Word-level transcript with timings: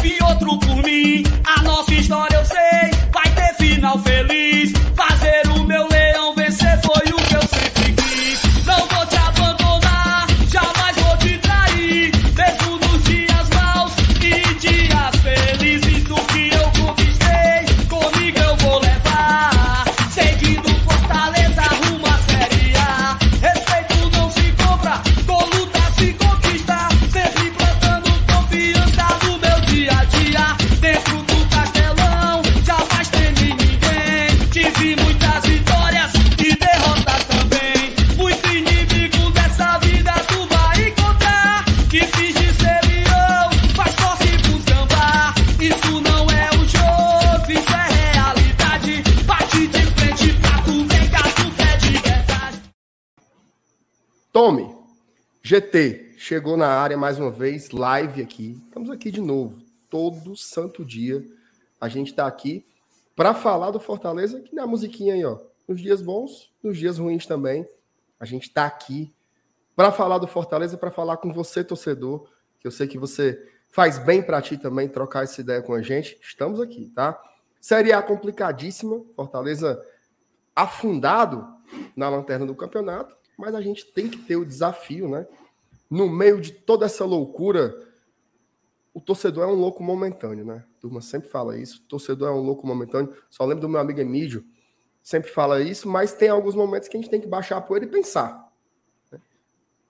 Leve 0.00 0.16
outro 0.22 0.58
por 0.58 0.82
mim. 0.82 1.22
A 1.44 1.62
nossa 1.62 1.92
história 1.92 2.29
GT, 55.50 56.12
chegou 56.16 56.56
na 56.56 56.68
área 56.68 56.96
mais 56.96 57.18
uma 57.18 57.28
vez, 57.28 57.72
live 57.72 58.22
aqui. 58.22 58.62
Estamos 58.68 58.88
aqui 58.88 59.10
de 59.10 59.20
novo, 59.20 59.60
todo 59.90 60.36
santo 60.36 60.84
dia. 60.84 61.26
A 61.80 61.88
gente 61.88 62.12
está 62.12 62.24
aqui 62.24 62.64
para 63.16 63.34
falar 63.34 63.72
do 63.72 63.80
Fortaleza, 63.80 64.40
que 64.40 64.54
na 64.54 64.64
musiquinha 64.64 65.14
aí, 65.14 65.24
ó. 65.24 65.40
Nos 65.66 65.80
dias 65.80 66.00
bons, 66.00 66.52
nos 66.62 66.78
dias 66.78 66.98
ruins 66.98 67.26
também. 67.26 67.66
A 68.20 68.24
gente 68.24 68.44
está 68.44 68.64
aqui 68.64 69.12
para 69.74 69.90
falar 69.90 70.18
do 70.18 70.28
Fortaleza, 70.28 70.78
para 70.78 70.92
falar 70.92 71.16
com 71.16 71.32
você, 71.32 71.64
torcedor, 71.64 72.28
que 72.60 72.68
eu 72.68 72.70
sei 72.70 72.86
que 72.86 72.96
você 72.96 73.44
faz 73.70 73.98
bem 73.98 74.22
para 74.22 74.40
ti 74.40 74.56
também 74.56 74.88
trocar 74.88 75.24
essa 75.24 75.40
ideia 75.40 75.60
com 75.60 75.74
a 75.74 75.82
gente. 75.82 76.16
Estamos 76.22 76.60
aqui, 76.60 76.92
tá? 76.94 77.20
Série 77.60 77.92
A 77.92 78.00
complicadíssima, 78.00 79.02
Fortaleza 79.16 79.84
afundado 80.54 81.44
na 81.96 82.08
lanterna 82.08 82.46
do 82.46 82.54
campeonato, 82.54 83.16
mas 83.36 83.52
a 83.52 83.60
gente 83.60 83.84
tem 83.86 84.08
que 84.08 84.18
ter 84.18 84.36
o 84.36 84.46
desafio, 84.46 85.08
né? 85.08 85.26
No 85.90 86.08
meio 86.08 86.40
de 86.40 86.52
toda 86.52 86.86
essa 86.86 87.04
loucura, 87.04 87.74
o 88.94 89.00
torcedor 89.00 89.44
é 89.44 89.46
um 89.46 89.54
louco 89.54 89.82
momentâneo, 89.82 90.44
né? 90.44 90.64
A 90.76 90.80
turma 90.80 91.00
sempre 91.00 91.28
fala 91.28 91.58
isso. 91.58 91.78
O 91.78 91.88
torcedor 91.88 92.28
é 92.28 92.32
um 92.32 92.40
louco 92.40 92.66
momentâneo. 92.66 93.14
Só 93.28 93.44
lembro 93.44 93.62
do 93.62 93.68
meu 93.68 93.80
amigo 93.80 94.00
Emílio, 94.00 94.44
sempre 95.02 95.30
fala 95.30 95.60
isso, 95.60 95.88
mas 95.88 96.12
tem 96.12 96.28
alguns 96.28 96.54
momentos 96.54 96.88
que 96.88 96.96
a 96.96 97.00
gente 97.00 97.10
tem 97.10 97.20
que 97.20 97.26
baixar 97.26 97.56
a 97.56 97.60
poeira 97.60 97.86
e 97.86 97.90
pensar. 97.90 98.52
né? 99.10 99.20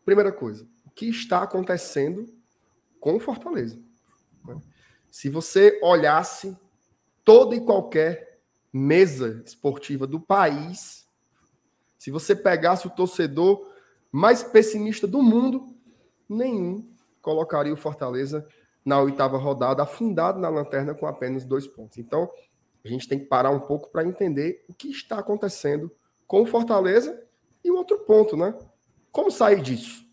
Primeira 0.05 0.33
coisa, 0.33 0.67
o 0.87 0.91
que 0.91 1.07
está 1.07 1.43
acontecendo 1.43 2.27
com 2.99 3.17
o 3.17 3.21
Fortaleza? 3.21 3.79
né? 4.47 4.61
Se 5.11 5.29
você 5.29 5.79
olhasse 5.83 6.57
toda 7.25 7.55
e 7.55 7.61
qualquer 7.61 8.41
mesa 8.73 9.43
esportiva 9.45 10.07
do 10.07 10.21
país, 10.21 11.07
se 11.99 12.11
você 12.11 12.35
pegasse 12.35 12.87
o 12.87 12.91
torcedor 12.91 13.69
mais 14.13 14.43
pessimista 14.43 15.07
do 15.07 15.23
mundo, 15.23 15.77
nenhum 16.35 16.89
colocaria 17.21 17.73
o 17.73 17.77
Fortaleza 17.77 18.47
na 18.85 19.01
oitava 19.01 19.37
rodada, 19.37 19.83
afundado 19.83 20.39
na 20.39 20.49
lanterna 20.49 20.95
com 20.95 21.07
apenas 21.07 21.45
dois 21.45 21.67
pontos. 21.67 21.99
Então, 21.99 22.31
a 22.85 22.89
gente 22.89 23.09
tem 23.09 23.19
que 23.19 23.27
parar 23.27 23.51
um 23.51 23.61
pouco 23.61 23.91
para 23.91 24.05
entender 24.05 24.65
o 24.69 24.75
que 24.75 24.89
está 24.89 25.19
acontecendo 25.19 25.91
com 26.27 26.43
o 26.43 26.47
Fortaleza 26.47 27.23
e 27.63 27.71
o 27.71 27.77
outro 27.77 27.99
ponto, 28.01 28.37
né? 28.37 28.57
Como 29.13 29.31
sair 29.31 29.61
disso? 29.61 30.05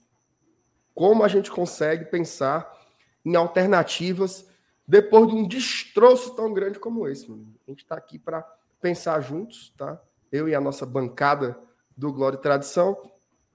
Como 0.93 1.23
a 1.23 1.27
gente 1.27 1.51
consegue 1.51 2.05
pensar 2.05 2.75
em 3.23 3.35
alternativas 3.35 4.47
depois 4.87 5.27
de 5.27 5.35
um 5.35 5.47
destroço 5.47 6.35
tão 6.35 6.53
grande 6.53 6.79
como 6.79 7.07
esse? 7.07 7.29
Mano? 7.29 7.53
A 7.65 7.71
gente 7.71 7.83
está 7.83 7.95
aqui 7.95 8.17
para 8.17 8.41
pensar 8.81 9.21
juntos, 9.21 9.73
tá? 9.77 10.01
Eu 10.31 10.49
e 10.49 10.55
a 10.55 10.61
nossa 10.61 10.85
bancada 10.85 11.57
do 11.95 12.11
Glória 12.11 12.37
e 12.37 12.41
Tradição. 12.41 12.99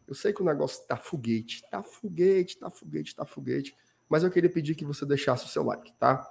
Eu 0.06 0.14
sei 0.14 0.32
que 0.32 0.42
o 0.42 0.44
negócio 0.44 0.86
tá 0.86 0.96
foguete, 0.96 1.62
tá 1.70 1.82
foguete, 1.82 2.58
tá 2.58 2.70
foguete, 2.70 3.14
tá 3.14 3.24
foguete, 3.24 3.76
mas 4.08 4.22
eu 4.22 4.30
queria 4.30 4.50
pedir 4.50 4.74
que 4.74 4.84
você 4.84 5.06
deixasse 5.06 5.46
o 5.46 5.48
seu 5.48 5.62
like, 5.62 5.92
tá? 5.98 6.26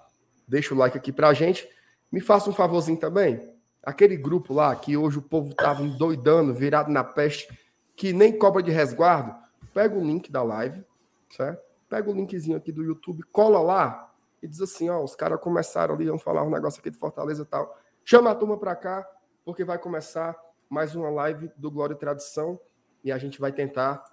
Deixa 0.47 0.73
o 0.73 0.77
like 0.77 0.97
aqui 0.97 1.11
pra 1.11 1.33
gente. 1.33 1.67
Me 2.11 2.19
faça 2.19 2.49
um 2.49 2.53
favorzinho 2.53 2.99
também. 2.99 3.55
Aquele 3.83 4.15
grupo 4.15 4.53
lá 4.53 4.75
que 4.75 4.95
hoje 4.95 5.17
o 5.17 5.21
povo 5.21 5.55
tava 5.55 5.81
endoidando, 5.81 6.53
virado 6.53 6.91
na 6.91 7.03
peste, 7.03 7.47
que 7.95 8.13
nem 8.13 8.37
cobra 8.37 8.61
de 8.61 8.69
resguardo, 8.69 9.35
pega 9.73 9.97
o 9.97 10.03
link 10.03 10.31
da 10.31 10.43
live, 10.43 10.83
certo? 11.29 11.63
Pega 11.89 12.09
o 12.09 12.13
linkzinho 12.13 12.57
aqui 12.57 12.71
do 12.71 12.83
YouTube, 12.83 13.23
cola 13.31 13.59
lá 13.59 14.13
e 14.41 14.47
diz 14.47 14.61
assim, 14.61 14.89
ó, 14.89 15.03
os 15.03 15.15
caras 15.15 15.39
começaram 15.39 15.95
ali, 15.95 16.05
vão 16.05 16.19
falar 16.19 16.43
um 16.43 16.49
negócio 16.49 16.79
aqui 16.79 16.89
de 16.89 16.97
Fortaleza 16.97 17.43
e 17.43 17.45
tal. 17.45 17.77
Chama 18.03 18.31
a 18.31 18.35
turma 18.35 18.57
pra 18.57 18.75
cá, 18.75 19.07
porque 19.43 19.63
vai 19.63 19.77
começar 19.77 20.35
mais 20.69 20.95
uma 20.95 21.09
live 21.09 21.51
do 21.57 21.69
Glória 21.69 21.93
e 21.93 21.97
Tradição 21.97 22.59
e 23.03 23.11
a 23.11 23.17
gente 23.17 23.39
vai 23.39 23.51
tentar 23.51 24.03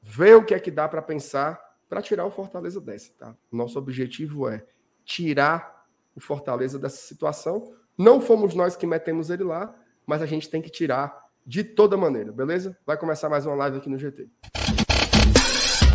ver 0.00 0.36
o 0.36 0.44
que 0.44 0.54
é 0.54 0.58
que 0.58 0.70
dá 0.70 0.88
para 0.88 1.02
pensar 1.02 1.60
para 1.88 2.02
tirar 2.02 2.26
o 2.26 2.30
Fortaleza 2.30 2.80
dessa, 2.80 3.12
tá? 3.18 3.34
Nosso 3.50 3.78
objetivo 3.78 4.48
é 4.48 4.64
tirar 5.04 5.86
o 6.14 6.20
Fortaleza 6.20 6.78
dessa 6.78 6.98
situação. 6.98 7.72
Não 7.96 8.20
fomos 8.20 8.54
nós 8.54 8.76
que 8.76 8.86
metemos 8.86 9.30
ele 9.30 9.44
lá, 9.44 9.74
mas 10.06 10.20
a 10.20 10.26
gente 10.26 10.48
tem 10.48 10.60
que 10.60 10.70
tirar 10.70 11.26
de 11.46 11.64
toda 11.64 11.96
maneira, 11.96 12.30
beleza? 12.30 12.76
Vai 12.84 12.96
começar 12.98 13.28
mais 13.28 13.46
uma 13.46 13.54
live 13.54 13.78
aqui 13.78 13.88
no 13.88 13.98
GT. 13.98 14.28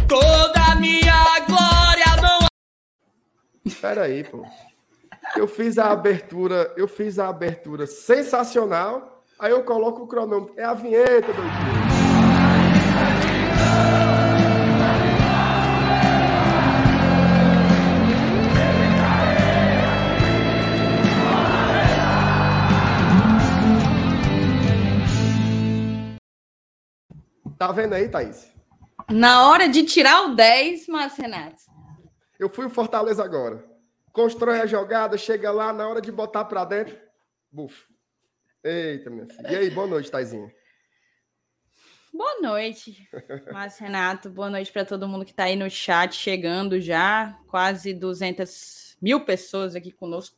Toda 0.07 0.75
minha 0.75 1.39
glória 1.47 2.21
não 2.21 2.47
Espera 3.63 4.03
aí, 4.03 4.23
pô. 4.23 4.45
Eu 5.35 5.47
fiz 5.47 5.77
a 5.77 5.91
abertura, 5.91 6.73
eu 6.75 6.87
fiz 6.87 7.17
a 7.17 7.29
abertura 7.29 7.87
sensacional. 7.87 9.23
Aí 9.39 9.51
eu 9.51 9.63
coloco 9.63 10.03
o 10.03 10.07
cronômetro. 10.07 10.53
É 10.57 10.63
a 10.63 10.73
vinheta, 10.73 11.31
doidinho. 11.33 11.92
Tá 27.63 27.71
vendo 27.71 27.93
aí, 27.93 28.09
Thaís? 28.09 28.51
Na 29.09 29.47
hora 29.47 29.69
de 29.69 29.85
tirar 29.85 30.25
o 30.25 30.35
10, 30.35 30.85
Márcio 30.89 31.21
Renato. 31.21 31.61
Eu 32.37 32.49
fui 32.49 32.65
o 32.65 32.69
Fortaleza 32.69 33.23
agora. 33.23 33.63
Constrói 34.11 34.59
a 34.59 34.65
jogada, 34.65 35.17
chega 35.17 35.49
lá, 35.49 35.71
na 35.71 35.87
hora 35.87 36.01
de 36.01 36.11
botar 36.11 36.43
pra 36.43 36.65
dentro. 36.65 36.99
Buf. 37.49 37.85
Eita, 38.61 39.09
minha 39.09 39.25
filha. 39.27 39.49
E 39.49 39.55
aí, 39.55 39.69
boa 39.69 39.87
noite, 39.87 40.11
Taizinha. 40.11 40.53
Boa 42.13 42.41
noite, 42.41 43.07
Márcio 43.49 43.85
Renato. 43.85 44.29
Boa 44.29 44.49
noite 44.49 44.69
para 44.69 44.83
todo 44.83 45.07
mundo 45.07 45.23
que 45.23 45.31
está 45.31 45.45
aí 45.45 45.55
no 45.55 45.69
chat, 45.69 46.13
chegando 46.13 46.81
já. 46.81 47.39
Quase 47.47 47.93
200 47.93 48.97
mil 49.01 49.23
pessoas 49.23 49.73
aqui 49.73 49.89
conosco. 49.93 50.35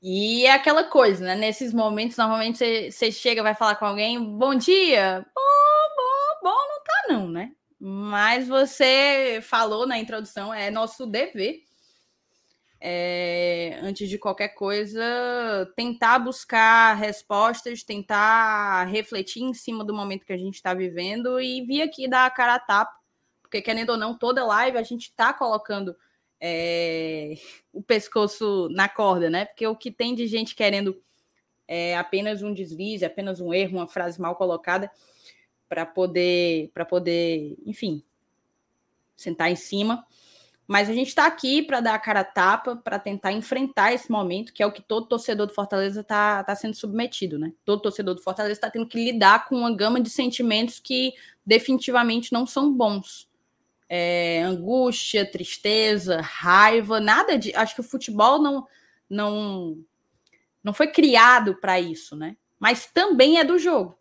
E 0.00 0.46
é 0.46 0.52
aquela 0.52 0.84
coisa, 0.84 1.24
né? 1.24 1.34
Nesses 1.34 1.72
momentos, 1.72 2.16
normalmente 2.16 2.90
você, 2.90 3.10
chega, 3.10 3.42
vai 3.42 3.54
falar 3.54 3.76
com 3.76 3.84
alguém, 3.84 4.22
bom 4.22 4.54
dia. 4.54 5.26
Bom, 5.34 5.42
bom, 5.96 6.50
bom, 6.50 6.56
não 6.68 6.84
tá 6.84 7.04
não, 7.08 7.28
né? 7.28 7.52
Mas 7.80 8.48
você 8.48 9.40
falou 9.42 9.86
na 9.86 9.98
introdução, 9.98 10.52
é 10.52 10.70
nosso 10.70 11.06
dever 11.06 11.68
é, 12.80 13.78
antes 13.82 14.08
de 14.08 14.18
qualquer 14.18 14.48
coisa, 14.50 15.02
tentar 15.74 16.18
buscar 16.18 16.94
respostas, 16.94 17.82
tentar 17.82 18.84
refletir 18.84 19.42
em 19.42 19.52
cima 19.52 19.84
do 19.84 19.94
momento 19.94 20.24
que 20.24 20.32
a 20.32 20.38
gente 20.38 20.54
está 20.54 20.74
vivendo 20.74 21.40
e 21.40 21.62
vir 21.62 21.82
aqui 21.82 22.08
dar 22.08 22.26
a 22.26 22.30
cara 22.30 22.54
a 22.54 22.60
tapa, 22.60 22.92
porque 23.42 23.60
querendo 23.60 23.90
ou 23.90 23.96
não, 23.96 24.16
toda 24.16 24.44
live 24.44 24.78
a 24.78 24.82
gente 24.82 25.04
está 25.08 25.32
colocando 25.32 25.96
é, 26.40 27.34
o 27.72 27.82
pescoço 27.82 28.68
na 28.70 28.88
corda, 28.88 29.28
né? 29.28 29.44
Porque 29.44 29.66
o 29.66 29.76
que 29.76 29.90
tem 29.90 30.14
de 30.14 30.26
gente 30.26 30.54
querendo 30.54 31.00
é 31.66 31.96
apenas 31.96 32.42
um 32.42 32.52
deslize, 32.54 33.04
apenas 33.04 33.40
um 33.40 33.52
erro, 33.52 33.78
uma 33.78 33.88
frase 33.88 34.20
mal 34.20 34.36
colocada 34.36 34.90
para 35.68 35.84
poder, 35.84 36.70
para 36.72 36.84
poder, 36.84 37.56
enfim, 37.66 38.02
sentar 39.14 39.50
em 39.50 39.56
cima. 39.56 40.04
Mas 40.66 40.90
a 40.90 40.92
gente 40.92 41.08
está 41.08 41.26
aqui 41.26 41.62
para 41.62 41.80
dar 41.80 41.94
a 41.94 41.98
cara 41.98 42.20
a 42.20 42.24
tapa, 42.24 42.76
para 42.76 42.98
tentar 42.98 43.32
enfrentar 43.32 43.92
esse 43.92 44.10
momento, 44.10 44.52
que 44.52 44.62
é 44.62 44.66
o 44.66 44.72
que 44.72 44.82
todo 44.82 45.06
torcedor 45.06 45.46
do 45.46 45.54
Fortaleza 45.54 46.02
está 46.02 46.44
tá 46.44 46.54
sendo 46.54 46.74
submetido, 46.74 47.38
né? 47.38 47.52
Todo 47.64 47.82
torcedor 47.82 48.14
do 48.14 48.22
Fortaleza 48.22 48.52
está 48.52 48.70
tendo 48.70 48.86
que 48.86 49.02
lidar 49.02 49.46
com 49.46 49.56
uma 49.56 49.74
gama 49.74 49.98
de 49.98 50.10
sentimentos 50.10 50.78
que 50.78 51.14
definitivamente 51.44 52.32
não 52.32 52.46
são 52.46 52.72
bons. 52.72 53.27
É, 53.88 54.42
angústia, 54.42 55.30
tristeza, 55.30 56.20
raiva, 56.20 57.00
nada 57.00 57.38
de. 57.38 57.54
Acho 57.54 57.74
que 57.74 57.80
o 57.80 57.84
futebol 57.84 58.40
não 58.40 58.66
não 59.08 59.82
não 60.62 60.72
foi 60.74 60.88
criado 60.88 61.56
para 61.56 61.80
isso, 61.80 62.14
né? 62.14 62.36
Mas 62.58 62.86
também 62.86 63.38
é 63.38 63.44
do 63.44 63.58
jogo. 63.58 63.98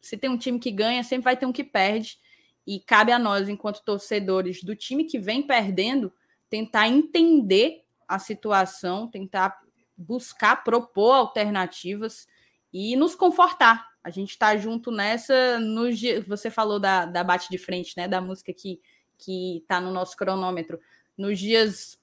Se 0.00 0.16
tem 0.16 0.30
um 0.30 0.38
time 0.38 0.58
que 0.58 0.70
ganha, 0.70 1.04
sempre 1.04 1.24
vai 1.24 1.36
ter 1.36 1.46
um 1.46 1.52
que 1.52 1.62
perde. 1.62 2.18
E 2.66 2.80
cabe 2.80 3.12
a 3.12 3.18
nós, 3.18 3.48
enquanto 3.48 3.84
torcedores 3.84 4.62
do 4.62 4.74
time 4.74 5.04
que 5.04 5.18
vem 5.18 5.42
perdendo, 5.42 6.12
tentar 6.50 6.88
entender 6.88 7.84
a 8.06 8.18
situação, 8.18 9.08
tentar 9.08 9.58
buscar, 9.96 10.64
propor 10.64 11.12
alternativas 11.12 12.26
e 12.72 12.96
nos 12.96 13.14
confortar. 13.14 13.86
A 14.02 14.10
gente 14.10 14.30
está 14.30 14.56
junto 14.56 14.90
nessa. 14.90 15.58
Nos, 15.58 16.00
você 16.26 16.50
falou 16.50 16.78
da, 16.78 17.04
da 17.04 17.22
Bate 17.22 17.48
de 17.50 17.58
Frente, 17.58 17.94
né? 17.96 18.08
Da 18.08 18.20
música 18.20 18.52
que 18.52 18.80
que 19.18 19.58
está 19.58 19.80
no 19.80 19.90
nosso 19.90 20.16
cronômetro, 20.16 20.80
nos 21.16 21.38
dias 21.38 21.98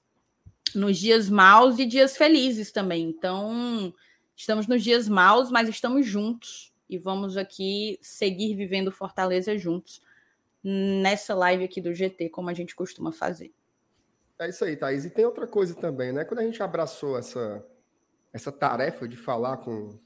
nos 0.74 0.98
dias 0.98 1.30
maus 1.30 1.78
e 1.78 1.86
dias 1.86 2.16
felizes 2.16 2.70
também. 2.70 3.08
Então, 3.08 3.94
estamos 4.36 4.66
nos 4.66 4.82
dias 4.82 5.08
maus, 5.08 5.50
mas 5.50 5.68
estamos 5.68 6.06
juntos 6.06 6.72
e 6.88 6.98
vamos 6.98 7.36
aqui 7.36 7.98
seguir 8.02 8.54
vivendo 8.54 8.92
Fortaleza 8.92 9.56
juntos 9.56 10.02
nessa 10.62 11.34
live 11.34 11.64
aqui 11.64 11.80
do 11.80 11.94
GT, 11.94 12.28
como 12.28 12.50
a 12.50 12.54
gente 12.54 12.74
costuma 12.74 13.12
fazer. 13.12 13.52
É 14.38 14.48
isso 14.48 14.64
aí, 14.64 14.76
Thaís. 14.76 15.04
E 15.04 15.10
tem 15.10 15.24
outra 15.24 15.46
coisa 15.46 15.74
também, 15.74 16.12
né? 16.12 16.24
Quando 16.24 16.40
a 16.40 16.44
gente 16.44 16.62
abraçou 16.62 17.16
essa, 17.16 17.64
essa 18.32 18.52
tarefa 18.52 19.08
de 19.08 19.16
falar 19.16 19.58
com, 19.58 19.98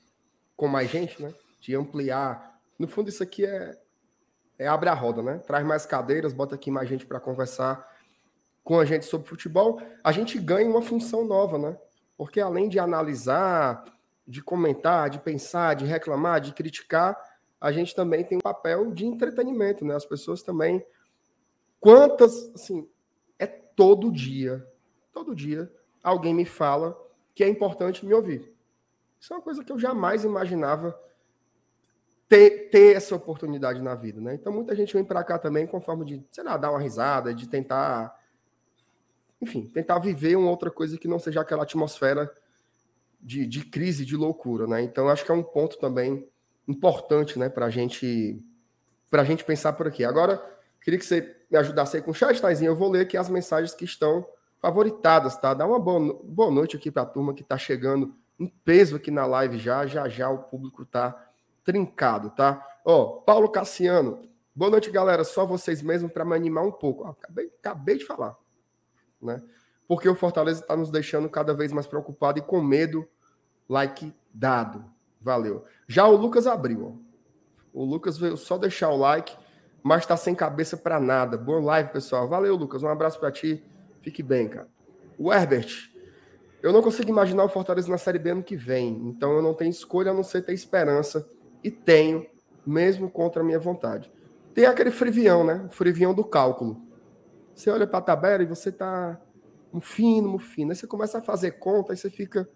com 0.56 0.68
mais 0.68 0.90
gente, 0.90 1.20
né? 1.20 1.34
De 1.60 1.74
ampliar. 1.74 2.60
No 2.78 2.86
fundo, 2.86 3.08
isso 3.08 3.22
aqui 3.22 3.44
é, 3.44 3.76
é, 4.60 4.66
abre 4.68 4.90
a 4.90 4.94
roda, 4.94 5.22
né? 5.22 5.38
Traz 5.38 5.66
mais 5.66 5.86
cadeiras, 5.86 6.34
bota 6.34 6.54
aqui 6.54 6.70
mais 6.70 6.86
gente 6.86 7.06
para 7.06 7.18
conversar 7.18 7.96
com 8.62 8.78
a 8.78 8.84
gente 8.84 9.06
sobre 9.06 9.26
futebol. 9.26 9.80
A 10.04 10.12
gente 10.12 10.38
ganha 10.38 10.68
uma 10.68 10.82
função 10.82 11.24
nova, 11.24 11.58
né? 11.58 11.78
Porque 12.14 12.38
além 12.42 12.68
de 12.68 12.78
analisar, 12.78 13.82
de 14.28 14.42
comentar, 14.42 15.08
de 15.08 15.18
pensar, 15.18 15.74
de 15.74 15.86
reclamar, 15.86 16.42
de 16.42 16.52
criticar, 16.52 17.18
a 17.58 17.72
gente 17.72 17.94
também 17.94 18.22
tem 18.22 18.36
um 18.36 18.42
papel 18.42 18.92
de 18.92 19.06
entretenimento, 19.06 19.82
né? 19.82 19.94
As 19.94 20.04
pessoas 20.04 20.42
também. 20.42 20.84
Quantas, 21.80 22.52
assim, 22.54 22.86
é 23.38 23.46
todo 23.46 24.12
dia, 24.12 24.68
todo 25.10 25.34
dia, 25.34 25.72
alguém 26.02 26.34
me 26.34 26.44
fala 26.44 26.94
que 27.34 27.42
é 27.42 27.48
importante 27.48 28.04
me 28.04 28.12
ouvir. 28.12 28.54
Isso 29.18 29.32
é 29.32 29.36
uma 29.36 29.42
coisa 29.42 29.64
que 29.64 29.72
eu 29.72 29.78
jamais 29.78 30.22
imaginava 30.22 30.94
ter, 32.30 32.70
ter 32.70 32.96
essa 32.96 33.16
oportunidade 33.16 33.82
na 33.82 33.96
vida, 33.96 34.20
né? 34.20 34.34
Então 34.36 34.52
muita 34.52 34.74
gente 34.76 34.94
vem 34.94 35.04
para 35.04 35.24
cá 35.24 35.36
também 35.36 35.66
com 35.66 35.80
forma 35.80 36.04
de, 36.04 36.24
sei 36.30 36.44
lá, 36.44 36.56
dar 36.56 36.70
uma 36.70 36.78
risada, 36.78 37.34
de 37.34 37.48
tentar, 37.48 38.16
enfim, 39.42 39.66
tentar 39.66 39.98
viver 39.98 40.36
uma 40.36 40.48
outra 40.48 40.70
coisa 40.70 40.96
que 40.96 41.08
não 41.08 41.18
seja 41.18 41.40
aquela 41.40 41.64
atmosfera 41.64 42.32
de, 43.20 43.44
de 43.44 43.64
crise, 43.64 44.06
de 44.06 44.16
loucura, 44.16 44.68
né? 44.68 44.80
Então 44.80 45.08
acho 45.08 45.24
que 45.24 45.32
é 45.32 45.34
um 45.34 45.42
ponto 45.42 45.76
também 45.80 46.24
importante, 46.68 47.36
né, 47.36 47.48
para 47.48 47.68
gente, 47.68 48.40
a 49.10 49.24
gente 49.24 49.44
pensar 49.44 49.72
por 49.72 49.88
aqui. 49.88 50.04
Agora, 50.04 50.40
queria 50.84 51.00
que 51.00 51.04
você 51.04 51.36
me 51.50 51.58
ajudasse 51.58 51.96
aí 51.96 52.02
com 52.02 52.12
o 52.12 52.14
chat, 52.14 52.40
Taizinho. 52.40 52.70
Eu 52.70 52.76
vou 52.76 52.88
ler 52.88 53.00
aqui 53.00 53.16
as 53.16 53.28
mensagens 53.28 53.74
que 53.74 53.84
estão 53.84 54.24
favoritadas, 54.60 55.36
tá? 55.36 55.52
Dá 55.52 55.66
uma 55.66 55.80
boa, 55.80 56.16
boa 56.22 56.50
noite 56.52 56.76
aqui 56.76 56.92
para 56.92 57.02
a 57.02 57.06
turma 57.06 57.34
que 57.34 57.42
está 57.42 57.58
chegando 57.58 58.14
em 58.38 58.46
peso 58.46 58.94
aqui 58.94 59.10
na 59.10 59.26
live 59.26 59.58
já. 59.58 59.84
Já 59.84 60.08
já 60.08 60.30
o 60.30 60.38
público 60.38 60.84
está 60.84 61.29
trincado, 61.70 62.30
tá? 62.30 62.66
Ó, 62.84 63.20
Paulo 63.20 63.48
Cassiano. 63.48 64.28
Boa 64.52 64.72
noite, 64.72 64.90
galera. 64.90 65.22
Só 65.22 65.46
vocês 65.46 65.80
mesmo 65.80 66.10
para 66.10 66.24
me 66.24 66.34
animar 66.34 66.64
um 66.64 66.72
pouco. 66.72 67.04
Ó, 67.04 67.10
acabei, 67.10 67.46
acabei 67.46 67.98
de 67.98 68.04
falar, 68.04 68.36
né? 69.22 69.40
Porque 69.86 70.08
o 70.08 70.16
Fortaleza 70.16 70.62
está 70.62 70.76
nos 70.76 70.90
deixando 70.90 71.28
cada 71.28 71.54
vez 71.54 71.70
mais 71.70 71.86
preocupado 71.86 72.40
e 72.40 72.42
com 72.42 72.60
medo. 72.60 73.08
Like 73.68 74.12
dado. 74.34 74.84
Valeu. 75.20 75.64
Já 75.86 76.08
o 76.08 76.16
Lucas 76.16 76.48
abriu, 76.48 76.88
ó. 76.88 77.10
O 77.72 77.84
Lucas 77.84 78.18
veio 78.18 78.36
só 78.36 78.58
deixar 78.58 78.88
o 78.88 78.96
like, 78.96 79.36
mas 79.80 80.00
está 80.00 80.16
sem 80.16 80.34
cabeça 80.34 80.76
para 80.76 80.98
nada. 80.98 81.38
Boa 81.38 81.60
live, 81.60 81.92
pessoal. 81.92 82.28
Valeu, 82.28 82.56
Lucas. 82.56 82.82
Um 82.82 82.88
abraço 82.88 83.20
para 83.20 83.30
ti. 83.30 83.62
Fique 84.02 84.24
bem, 84.24 84.48
cara. 84.48 84.68
O 85.16 85.32
Herbert. 85.32 85.88
Eu 86.60 86.72
não 86.72 86.82
consigo 86.82 87.10
imaginar 87.10 87.44
o 87.44 87.48
Fortaleza 87.48 87.88
na 87.88 87.96
Série 87.96 88.18
B 88.18 88.30
ano 88.30 88.42
que 88.42 88.56
vem. 88.56 88.88
Então 89.06 89.34
eu 89.34 89.42
não 89.42 89.54
tenho 89.54 89.70
escolha 89.70 90.10
a 90.10 90.14
não 90.14 90.24
ser 90.24 90.42
ter 90.42 90.52
esperança 90.52 91.24
e 91.62 91.70
tenho, 91.70 92.26
mesmo 92.66 93.10
contra 93.10 93.42
a 93.42 93.44
minha 93.44 93.58
vontade. 93.58 94.10
Tem 94.54 94.66
aquele 94.66 94.90
frivião, 94.90 95.44
né? 95.44 95.66
O 95.68 95.72
frivião 95.72 96.14
do 96.14 96.24
cálculo. 96.24 96.80
Você 97.54 97.70
olha 97.70 97.86
para 97.86 97.98
a 97.98 98.02
tabela 98.02 98.42
e 98.42 98.46
você 98.46 98.72
tá 98.72 99.20
um 99.72 99.80
fino, 99.80 100.34
um 100.34 100.38
fino. 100.38 100.70
Aí 100.70 100.76
você 100.76 100.86
começa 100.86 101.18
a 101.18 101.22
fazer 101.22 101.52
conta 101.52 101.92
e 101.92 101.96
você 101.96 102.10
fica, 102.10 102.48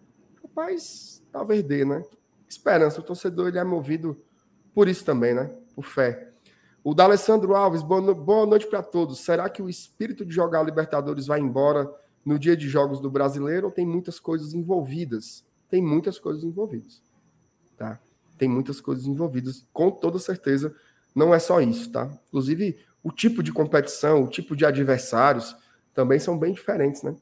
rapaz, 0.42 1.22
talvez 1.30 1.62
dê, 1.62 1.84
né? 1.84 2.02
Esperança. 2.48 3.00
O 3.00 3.04
torcedor 3.04 3.48
ele 3.48 3.58
é 3.58 3.64
movido 3.64 4.20
por 4.74 4.88
isso 4.88 5.04
também, 5.04 5.34
né? 5.34 5.50
Por 5.74 5.84
fé. 5.84 6.30
O 6.82 6.94
D'Alessandro 6.94 7.54
Alves, 7.54 7.82
boa, 7.82 8.14
boa 8.14 8.46
noite 8.46 8.66
para 8.66 8.82
todos. 8.82 9.20
Será 9.20 9.48
que 9.48 9.62
o 9.62 9.68
espírito 9.68 10.24
de 10.24 10.34
jogar 10.34 10.62
Libertadores 10.62 11.26
vai 11.26 11.40
embora 11.40 11.90
no 12.24 12.38
dia 12.38 12.56
de 12.56 12.68
jogos 12.68 13.00
do 13.00 13.10
brasileiro 13.10 13.66
ou 13.66 13.72
tem 13.72 13.86
muitas 13.86 14.20
coisas 14.20 14.52
envolvidas? 14.52 15.46
Tem 15.70 15.82
muitas 15.82 16.18
coisas 16.18 16.44
envolvidas. 16.44 17.02
Tá? 17.76 18.00
Tem 18.44 18.49
muitas 18.49 18.79
coisas 18.79 19.06
envolvidas, 19.06 19.67
com 19.73 19.91
toda 19.91 20.19
certeza. 20.19 20.75
Não 21.14 21.35
é 21.35 21.38
só 21.38 21.62
isso, 21.62 21.91
tá? 21.91 22.11
Inclusive, 22.29 22.76
o 23.02 23.11
tipo 23.11 23.43
de 23.43 23.50
competição, 23.50 24.23
o 24.23 24.29
tipo 24.29 24.55
de 24.55 24.67
adversários 24.67 25.56
também 25.94 26.19
são 26.19 26.38
bem 26.38 26.52
diferentes, 26.52 27.02
né? 27.02 27.17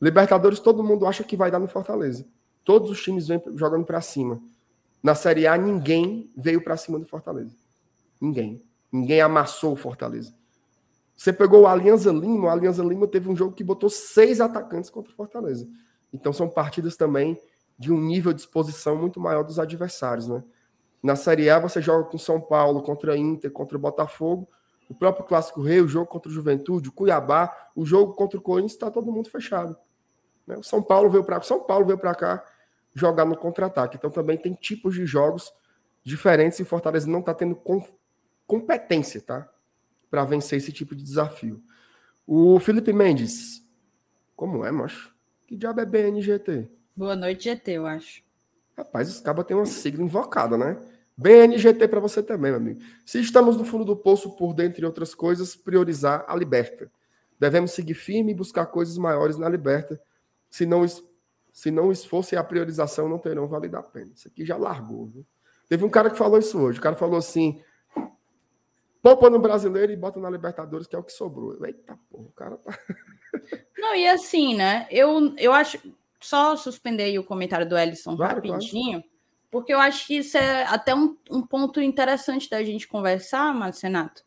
Libertadores, 0.00 0.60
todo 0.60 0.84
mundo 0.84 1.04
acha 1.04 1.24
que 1.24 1.36
vai 1.36 1.50
dar 1.50 1.58
no 1.58 1.66
Fortaleza. 1.66 2.24
Todos 2.64 2.90
os 2.90 3.02
times 3.02 3.26
vêm 3.26 3.42
jogando 3.56 3.84
para 3.84 4.00
cima. 4.00 4.40
Na 5.02 5.16
Série 5.16 5.48
A, 5.48 5.58
ninguém 5.58 6.30
veio 6.36 6.62
para 6.62 6.76
cima 6.76 6.96
do 6.96 7.06
Fortaleza. 7.06 7.56
Ninguém. 8.20 8.62
Ninguém 8.92 9.20
amassou 9.20 9.72
o 9.72 9.76
Fortaleza. 9.76 10.32
Você 11.16 11.32
pegou 11.32 11.62
o 11.62 11.66
Alianza 11.66 12.12
Lima, 12.12 12.46
o 12.46 12.48
Alianza 12.48 12.84
Lima 12.84 13.08
teve 13.08 13.28
um 13.28 13.34
jogo 13.34 13.52
que 13.52 13.64
botou 13.64 13.90
seis 13.90 14.40
atacantes 14.40 14.90
contra 14.90 15.10
o 15.10 15.16
Fortaleza. 15.16 15.68
Então 16.12 16.32
são 16.32 16.48
partidas 16.48 16.96
também 16.96 17.36
de 17.76 17.92
um 17.92 18.00
nível 18.00 18.32
de 18.32 18.42
exposição 18.42 18.94
muito 18.94 19.18
maior 19.18 19.42
dos 19.42 19.58
adversários, 19.58 20.28
né? 20.28 20.44
Na 21.02 21.16
Série 21.16 21.48
A 21.48 21.58
você 21.58 21.80
joga 21.80 22.04
com 22.04 22.18
São 22.18 22.40
Paulo, 22.40 22.82
contra 22.82 23.16
Inter, 23.16 23.50
contra 23.50 23.76
o 23.76 23.80
Botafogo, 23.80 24.48
o 24.88 24.94
próprio 24.94 25.24
Clássico 25.24 25.62
Rei, 25.62 25.80
o 25.80 25.88
jogo 25.88 26.06
contra 26.06 26.30
o 26.30 26.34
Juventude, 26.34 26.88
o 26.88 26.92
Cuiabá, 26.92 27.54
o 27.76 27.84
jogo 27.84 28.14
contra 28.14 28.38
o 28.38 28.42
Corinthians, 28.42 28.72
está 28.72 28.90
todo 28.90 29.12
mundo 29.12 29.30
fechado. 29.30 29.76
Né? 30.46 30.56
O 30.56 30.62
São 30.62 30.82
Paulo 30.82 31.10
veio 31.10 31.22
para 31.22 31.40
São 31.42 31.60
Paulo 31.60 31.84
veio 31.84 31.98
para 31.98 32.14
cá 32.14 32.44
jogar 32.94 33.24
no 33.24 33.36
contra-ataque. 33.36 33.96
Então 33.96 34.10
também 34.10 34.36
tem 34.36 34.54
tipos 34.54 34.94
de 34.94 35.06
jogos 35.06 35.52
diferentes 36.02 36.58
e 36.58 36.64
Fortaleza 36.64 37.08
não 37.08 37.20
está 37.20 37.34
tendo 37.34 37.54
com, 37.54 37.86
competência, 38.46 39.20
tá? 39.20 39.48
Para 40.10 40.24
vencer 40.24 40.58
esse 40.58 40.72
tipo 40.72 40.96
de 40.96 41.02
desafio. 41.02 41.62
O 42.26 42.58
Felipe 42.58 42.92
Mendes, 42.92 43.62
como 44.34 44.64
é, 44.64 44.70
macho? 44.70 45.14
Que 45.46 45.56
diabo 45.56 45.80
é 45.80 45.84
BNGT? 45.84 46.68
Boa 46.96 47.14
noite, 47.14 47.44
GT, 47.44 47.72
eu 47.72 47.86
acho. 47.86 48.22
Rapaz, 48.76 49.08
os 49.08 49.20
cabos 49.20 49.44
têm 49.44 49.56
uma 49.56 49.66
sigla 49.66 50.02
invocada, 50.02 50.56
né? 50.56 50.80
BNGT 51.18 51.88
para 51.88 51.98
você 51.98 52.22
também, 52.22 52.52
meu 52.52 52.60
amigo. 52.60 52.80
Se 53.04 53.18
estamos 53.18 53.56
no 53.56 53.64
fundo 53.64 53.84
do 53.84 53.96
poço 53.96 54.36
por 54.36 54.54
dentre 54.54 54.86
outras 54.86 55.16
coisas, 55.16 55.56
priorizar 55.56 56.24
a 56.28 56.36
liberta. 56.36 56.88
Devemos 57.40 57.72
seguir 57.72 57.94
firme 57.94 58.30
e 58.30 58.34
buscar 58.36 58.66
coisas 58.66 58.96
maiores 58.96 59.36
na 59.36 59.48
liberta. 59.48 60.00
Se 60.48 60.64
não, 60.64 60.86
se 61.52 61.70
não 61.72 61.90
esforço 61.90 62.36
e 62.36 62.38
a 62.38 62.44
priorização 62.44 63.08
não 63.08 63.18
terão 63.18 63.48
valido 63.48 63.76
a 63.76 63.82
pena. 63.82 64.12
Isso 64.14 64.28
aqui 64.28 64.46
já 64.46 64.56
largou, 64.56 65.06
viu? 65.06 65.26
Teve 65.68 65.84
um 65.84 65.90
cara 65.90 66.08
que 66.08 66.16
falou 66.16 66.38
isso 66.38 66.56
hoje. 66.56 66.78
O 66.78 66.82
cara 66.82 66.94
falou 66.94 67.18
assim: 67.18 67.60
poupa 69.02 69.28
no 69.28 69.40
brasileiro 69.40 69.92
e 69.92 69.96
bota 69.96 70.20
na 70.20 70.30
Libertadores, 70.30 70.86
que 70.86 70.94
é 70.94 70.98
o 71.00 71.02
que 71.02 71.12
sobrou. 71.12 71.66
Eita 71.66 71.98
porra, 72.08 72.28
o 72.28 72.32
cara 72.32 72.56
tá. 72.58 72.78
Não, 73.76 73.94
e 73.96 74.06
assim, 74.06 74.54
né? 74.54 74.86
Eu, 74.88 75.34
eu 75.36 75.52
acho 75.52 75.78
só 76.20 76.54
suspender 76.54 77.18
o 77.18 77.24
comentário 77.24 77.68
do 77.68 77.76
Ellison 77.76 78.16
claro, 78.16 78.36
rapidinho, 78.36 79.00
claro. 79.00 79.17
Porque 79.50 79.72
eu 79.72 79.80
acho 79.80 80.06
que 80.06 80.18
isso 80.18 80.36
é 80.36 80.64
até 80.64 80.94
um, 80.94 81.16
um 81.30 81.42
ponto 81.42 81.80
interessante 81.80 82.50
da 82.50 82.62
gente 82.62 82.86
conversar, 82.86 83.54
Marcenato. 83.54 84.22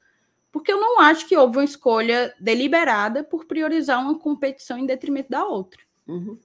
Porque 0.51 0.71
eu 0.71 0.79
não 0.79 0.99
acho 0.99 1.27
que 1.27 1.37
houve 1.37 1.57
uma 1.57 1.63
escolha 1.63 2.35
deliberada 2.39 3.23
por 3.23 3.45
priorizar 3.45 4.01
uma 4.01 4.17
competição 4.19 4.77
em 4.77 4.85
detrimento 4.85 5.29
da 5.29 5.45
outra. 5.45 5.81
Uhum. 6.07 6.37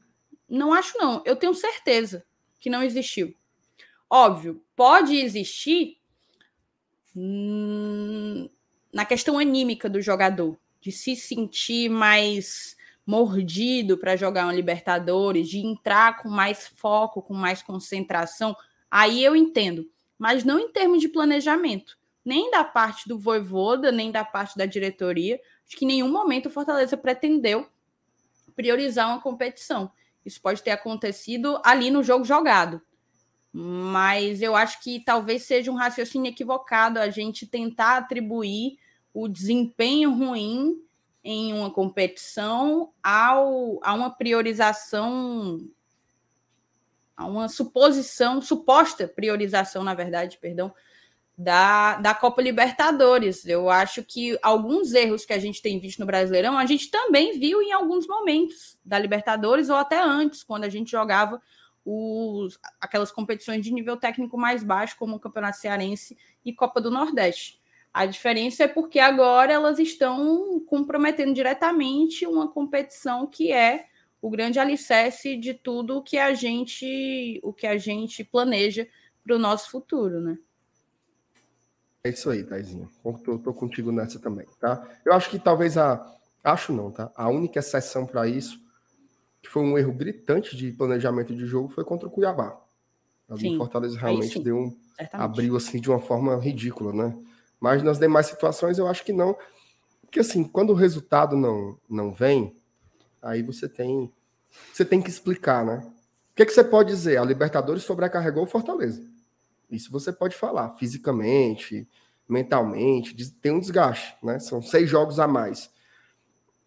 Não 0.49 0.73
acho, 0.73 0.97
não. 0.99 1.23
Eu 1.25 1.35
tenho 1.35 1.55
certeza 1.55 2.25
que 2.61 2.71
não 2.71 2.83
existiu. 2.83 3.35
Óbvio, 4.09 4.63
pode 4.77 5.17
existir 5.17 5.99
hum, 7.17 8.49
na 8.93 9.05
questão 9.05 9.39
anímica 9.39 9.89
do 9.89 10.01
jogador, 10.01 10.57
de 10.81 10.93
se 10.93 11.17
sentir 11.17 11.89
mais 11.89 12.76
mordido 13.07 13.97
para 13.97 14.17
jogar 14.17 14.47
uma 14.47 14.53
Libertadores, 14.53 15.49
de 15.49 15.59
entrar 15.59 16.21
com 16.21 16.29
mais 16.29 16.67
foco, 16.67 17.23
com 17.23 17.33
mais 17.33 17.63
concentração, 17.63 18.57
aí 18.91 19.23
eu 19.23 19.37
entendo. 19.37 19.89
Mas 20.19 20.43
não 20.43 20.59
em 20.59 20.73
termos 20.73 21.01
de 21.01 21.09
planejamento, 21.09 21.97
nem 22.25 22.51
da 22.51 22.65
parte 22.65 23.09
do 23.09 23.19
Voivoda, 23.19 23.93
nem 23.93 24.11
da 24.11 24.25
parte 24.25 24.59
da 24.59 24.67
diretoria. 24.67 25.41
Acho 25.67 25.77
que 25.77 25.85
em 25.85 25.89
nenhum 25.89 26.11
momento 26.11 26.47
o 26.47 26.51
Fortaleza 26.51 26.97
pretendeu 26.97 27.69
priorizar 28.57 29.09
uma 29.09 29.21
competição. 29.21 29.93
Isso 30.25 30.41
pode 30.41 30.63
ter 30.63 30.73
acontecido 30.73 31.61
ali 31.65 31.91
no 31.91 32.03
jogo 32.03 32.25
jogado. 32.25 32.83
Mas 33.53 34.43
eu 34.43 34.57
acho 34.57 34.83
que 34.83 35.01
talvez 35.01 35.45
seja 35.45 35.71
um 35.71 35.77
raciocínio 35.77 36.31
equivocado 36.31 36.99
a 36.99 37.09
gente 37.09 37.47
tentar 37.47 37.99
atribuir 37.99 38.79
o 39.15 39.29
desempenho 39.29 40.13
ruim 40.13 40.83
em 41.29 41.53
uma 41.53 41.73
competição 41.73 42.93
ao, 43.03 43.81
a 43.83 43.93
uma 43.95 44.11
priorização, 44.11 45.59
a 47.17 47.27
uma 47.27 47.49
suposição, 47.49 48.41
suposta 48.41 49.09
priorização, 49.09 49.83
na 49.83 49.93
verdade, 49.93 50.39
perdão, 50.41 50.73
da, 51.37 51.97
da 51.97 52.15
Copa 52.15 52.41
Libertadores. 52.41 53.45
Eu 53.45 53.69
acho 53.69 54.05
que 54.05 54.39
alguns 54.41 54.95
erros 54.95 55.27
que 55.27 55.33
a 55.33 55.39
gente 55.41 55.61
tem 55.61 55.81
visto 55.81 55.99
no 55.99 56.07
Brasileirão, 56.07 56.57
a 56.57 56.65
gente 56.65 56.93
também 56.93 57.37
viu 57.41 57.61
em 57.61 57.73
alguns 57.73 58.07
momentos 58.07 58.79
da 58.85 58.97
Libertadores 58.97 59.69
ou 59.69 59.75
até 59.75 60.01
antes, 60.01 60.45
quando 60.45 60.63
a 60.63 60.69
gente 60.69 60.93
jogava 60.93 61.43
os, 61.85 62.57
aquelas 62.81 63.11
competições 63.11 63.65
de 63.65 63.75
nível 63.75 63.97
técnico 63.97 64.39
mais 64.39 64.63
baixo, 64.63 64.95
como 64.97 65.17
o 65.17 65.21
Campeonato 65.21 65.57
Cearense 65.57 66.17
e 66.45 66.53
Copa 66.53 66.81
do 66.81 66.89
Nordeste. 66.89 67.61
A 67.97 68.05
diferença 68.05 68.65
é 68.65 68.69
porque 68.69 68.99
agora 68.99 69.55
elas 69.55 69.79
estão 69.79 70.61
comprometendo 70.67 71.33
diretamente 71.33 72.27
uma 72.27 72.47
competição 72.47 73.27
que 73.27 73.51
é 73.51 73.87
o 74.21 74.29
grande 74.29 74.59
alicerce 74.59 75.35
de 75.35 75.55
tudo 75.55 76.03
que 76.03 76.19
a 76.19 76.35
gente, 76.35 77.41
o 77.43 77.55
que 77.55 77.67
a 77.67 77.79
gente 77.79 78.23
planeja 78.23 78.87
para 79.25 79.35
o 79.35 79.39
nosso 79.39 79.71
futuro, 79.71 80.21
né? 80.21 80.37
É 82.05 82.11
isso 82.11 82.29
aí, 82.29 82.45
Taizinho. 82.45 82.91
Tô, 83.25 83.39
tô 83.39 83.55
contigo 83.55 83.91
nessa 83.91 84.19
também, 84.19 84.47
tá? 84.61 84.87
Eu 85.03 85.15
acho 85.15 85.31
que 85.31 85.39
talvez 85.39 85.79
a. 85.79 86.15
Acho 86.45 86.75
não, 86.75 86.91
tá? 86.91 87.11
A 87.17 87.31
única 87.31 87.61
exceção 87.61 88.05
para 88.05 88.29
isso, 88.29 88.61
que 89.41 89.49
foi 89.49 89.63
um 89.63 89.79
erro 89.79 89.95
gritante 89.95 90.55
de 90.55 90.71
planejamento 90.71 91.35
de 91.35 91.47
jogo, 91.47 91.71
foi 91.71 91.83
contra 91.83 92.07
o 92.07 92.11
Cuiabá. 92.11 92.61
O 93.27 93.57
Fortaleza 93.57 93.99
realmente 93.99 94.39
deu 94.39 94.59
um. 94.59 94.77
Certamente. 94.99 95.25
Abriu 95.25 95.57
assim 95.57 95.81
de 95.81 95.89
uma 95.89 95.99
forma 95.99 96.37
ridícula, 96.37 96.93
né? 96.93 97.17
Mas 97.61 97.83
nas 97.83 97.99
demais 97.99 98.27
situações 98.27 98.79
eu 98.79 98.87
acho 98.87 99.05
que 99.05 99.13
não. 99.13 99.37
Porque 100.03 100.21
assim, 100.21 100.45
quando 100.45 100.71
o 100.71 100.75
resultado 100.75 101.37
não, 101.37 101.79
não 101.89 102.13
vem, 102.13 102.57
aí 103.21 103.43
você 103.43 103.69
tem. 103.69 104.13
Você 104.73 104.85
tem 104.85 105.03
que 105.03 105.11
explicar, 105.11 105.65
né? 105.65 105.83
O 106.33 106.37
que, 106.37 106.47
que 106.47 106.53
você 106.53 106.65
pode 106.65 106.91
dizer? 106.91 107.19
A 107.19 107.25
Libertadores 107.25 107.83
sobrecarregou 107.83 108.45
o 108.45 108.47
Fortaleza. 108.47 109.03
Isso 109.71 109.91
você 109.91 110.13
pode 110.13 110.37
falar, 110.37 110.71
fisicamente, 110.77 111.89
mentalmente, 112.29 113.31
tem 113.41 113.53
um 113.53 113.61
desgaste, 113.61 114.17
né? 114.23 114.39
São 114.39 114.63
seis 114.63 114.89
jogos 114.89 115.19
a 115.19 115.27
mais. 115.27 115.71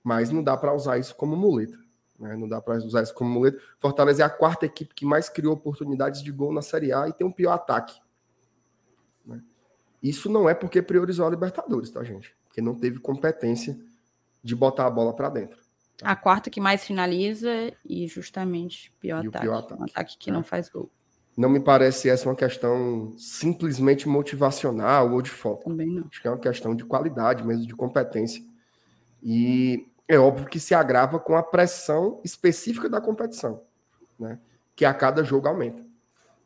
Mas 0.04 0.30
não 0.30 0.44
dá 0.44 0.58
para 0.58 0.74
usar 0.74 0.98
isso 0.98 1.16
como 1.16 1.36
muleta. 1.36 1.78
Né? 2.20 2.36
Não 2.36 2.48
dá 2.48 2.62
para 2.62 2.78
usar 2.78 3.04
isso 3.04 3.14
como 3.14 3.30
muleta. 3.30 3.60
Fortaleza 3.80 4.24
é 4.24 4.26
a 4.26 4.30
quarta 4.30 4.66
equipe 4.66 4.94
que 4.94 5.06
mais 5.06 5.30
criou 5.30 5.54
oportunidades 5.54 6.22
de 6.22 6.32
gol 6.32 6.54
na 6.54 6.62
Série 6.62 6.92
A 6.92 7.08
e 7.08 7.14
tem 7.14 7.26
um 7.26 7.32
pior 7.32 7.54
ataque. 7.54 8.00
Isso 10.02 10.30
não 10.30 10.50
é 10.50 10.54
porque 10.54 10.82
priorizou 10.82 11.28
a 11.28 11.30
Libertadores, 11.30 11.90
tá, 11.90 12.04
gente? 12.04 12.34
Porque 12.48 12.62
não 12.62 12.76
teve 12.76 13.00
competência 13.00 13.78
de 14.44 14.56
botar 14.56 14.86
a 14.86 14.90
bola 14.90 15.14
para 15.14 15.30
dentro. 15.30 15.60
Tá? 15.98 16.12
A 16.12 16.16
quarta 16.16 16.50
que 16.50 16.62
mais 16.62 16.86
finaliza 16.86 17.74
e 17.86 18.08
justamente 18.08 18.94
pior, 19.00 19.26
ataque, 19.26 19.46
pior 19.46 19.60
ataque. 19.60 19.82
Um 19.82 19.86
ataque 19.86 20.18
que 20.18 20.30
é. 20.30 20.34
não 20.34 20.44
faz 20.44 20.70
gol. 20.70 20.90
Não 21.36 21.50
me 21.50 21.60
parece 21.60 22.10
essa 22.10 22.28
uma 22.28 22.36
questão 22.36 23.14
simplesmente 23.18 24.08
motivacional 24.08 25.12
ou 25.12 25.22
de 25.22 25.30
foco. 25.30 25.70
Também 25.70 25.90
não. 25.90 26.08
Acho 26.10 26.22
que 26.22 26.28
é 26.28 26.32
uma 26.32 26.38
questão 26.38 26.76
de 26.76 26.84
qualidade 26.84 27.46
mesmo, 27.46 27.66
de 27.66 27.76
competência. 27.76 28.44
E 29.22 29.88
é 30.08 30.18
óbvio 30.18 30.48
que 30.48 30.60
se 30.60 30.74
agrava 30.74 31.20
com 31.20 31.36
a 31.36 31.44
pressão 31.44 32.20
específica 32.24 32.90
da 32.90 33.00
competição, 33.00 33.62
né? 34.18 34.40
Que 34.76 34.86
a 34.86 34.94
cada 34.94 35.24
jogo 35.24 35.48
aumenta, 35.48 35.86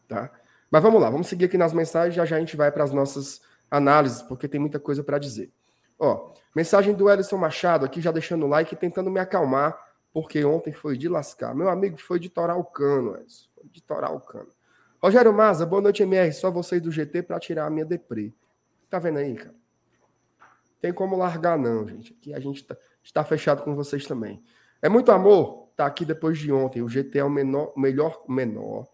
tá? 0.08 0.32
Mas 0.74 0.82
vamos 0.82 1.00
lá, 1.00 1.08
vamos 1.08 1.28
seguir 1.28 1.46
aqui 1.46 1.56
nas 1.56 1.72
mensagens, 1.72 2.16
já 2.16 2.26
já 2.26 2.36
a 2.36 2.40
gente 2.40 2.58
vai 2.58 2.72
para 2.72 2.84
as 2.84 2.92
nossas 2.92 3.44
análises, 3.70 4.24
porque 4.24 4.48
tem 4.48 4.60
muita 4.60 4.80
coisa 4.80 5.04
para 5.04 5.20
dizer. 5.20 5.54
Ó, 6.00 6.34
mensagem 6.56 6.96
do 6.96 7.08
Ellison 7.08 7.38
Machado 7.38 7.86
aqui, 7.86 8.02
já 8.02 8.12
deixando 8.12 8.48
o 8.48 8.50
like 8.50 8.76
tentando 8.76 9.12
me 9.12 9.20
acalmar, 9.20 9.78
porque 10.12 10.44
ontem 10.44 10.74
foi 10.74 10.98
de 10.98 11.08
lascar. 11.08 11.54
Meu 11.54 11.70
amigo 11.70 11.98
foi 11.98 12.18
de 12.18 12.28
torar 12.28 12.58
o 12.58 12.64
cano, 12.64 13.16
Ellison, 13.16 13.50
foi 13.54 13.70
de 13.70 13.84
torar 13.84 14.16
o 14.16 14.20
cano. 14.20 14.48
Rogério 15.00 15.32
Maza, 15.32 15.64
boa 15.64 15.80
noite, 15.80 16.02
MR. 16.02 16.34
Só 16.34 16.50
vocês 16.50 16.82
do 16.82 16.92
GT 16.92 17.22
para 17.22 17.40
tirar 17.40 17.68
a 17.68 17.70
minha 17.70 17.86
deprê. 17.86 18.34
Tá 18.90 18.98
vendo 18.98 19.20
aí, 19.20 19.36
cara? 19.36 19.54
Tem 20.82 20.92
como 20.92 21.16
largar, 21.16 21.56
não, 21.56 21.88
gente. 21.88 22.14
Aqui 22.14 22.34
a 22.34 22.40
gente 22.40 22.66
tá, 22.66 22.76
está 23.04 23.24
fechado 23.24 23.62
com 23.62 23.76
vocês 23.76 24.08
também. 24.08 24.44
É 24.82 24.90
muito 24.90 25.12
amor? 25.12 25.70
Tá 25.76 25.86
aqui 25.86 26.04
depois 26.04 26.40
de 26.40 26.52
ontem. 26.52 26.82
O 26.82 26.90
GT 26.90 27.20
é 27.20 27.24
o 27.24 27.30
menor, 27.30 27.74
melhor, 27.78 28.24
menor, 28.28 28.88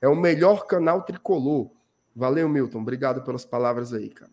é 0.00 0.08
o 0.08 0.14
melhor 0.14 0.66
canal 0.66 1.02
tricolor. 1.02 1.70
Valeu, 2.14 2.48
Milton. 2.48 2.80
Obrigado 2.80 3.22
pelas 3.22 3.44
palavras 3.44 3.92
aí, 3.92 4.08
cara. 4.08 4.32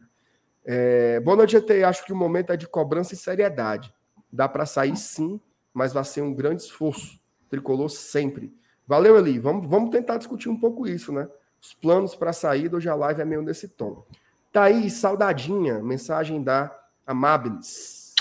É, 0.66 1.20
boa 1.20 1.38
noite, 1.38 1.52
GT. 1.52 1.84
Acho 1.84 2.06
que 2.06 2.14
o 2.14 2.16
momento 2.16 2.52
é 2.52 2.58
de 2.58 2.68
cobrança 2.68 3.14
e 3.14 3.18
seriedade. 3.18 3.94
Dá 4.32 4.50
para 4.50 4.66
sair 4.66 4.98
sim, 4.98 5.40
mas 5.74 5.94
vai 5.94 6.04
ser 6.04 6.22
um 6.22 6.34
grande 6.34 6.64
esforço. 6.64 7.20
Tricolor 7.50 7.90
sempre. 7.90 8.54
Valeu, 8.88 9.18
Eli. 9.18 9.40
Vamos, 9.40 9.68
vamos 9.68 9.92
tentar 9.92 10.18
discutir 10.18 10.50
um 10.50 10.60
pouco 10.60 10.88
isso, 10.88 11.12
né? 11.12 11.28
Os 11.62 11.74
planos 11.74 12.16
para 12.16 12.34
saída, 12.34 12.78
hoje 12.78 12.90
a 12.90 12.96
live 12.96 13.22
é 13.22 13.26
meio 13.26 13.42
nesse 13.42 13.68
tom. 13.68 14.06
Tá 14.52 14.64
aí, 14.64 14.90
saudadinha, 14.90 15.82
mensagem 15.82 16.42
da 16.44 16.76
Amabilis. 17.06 18.14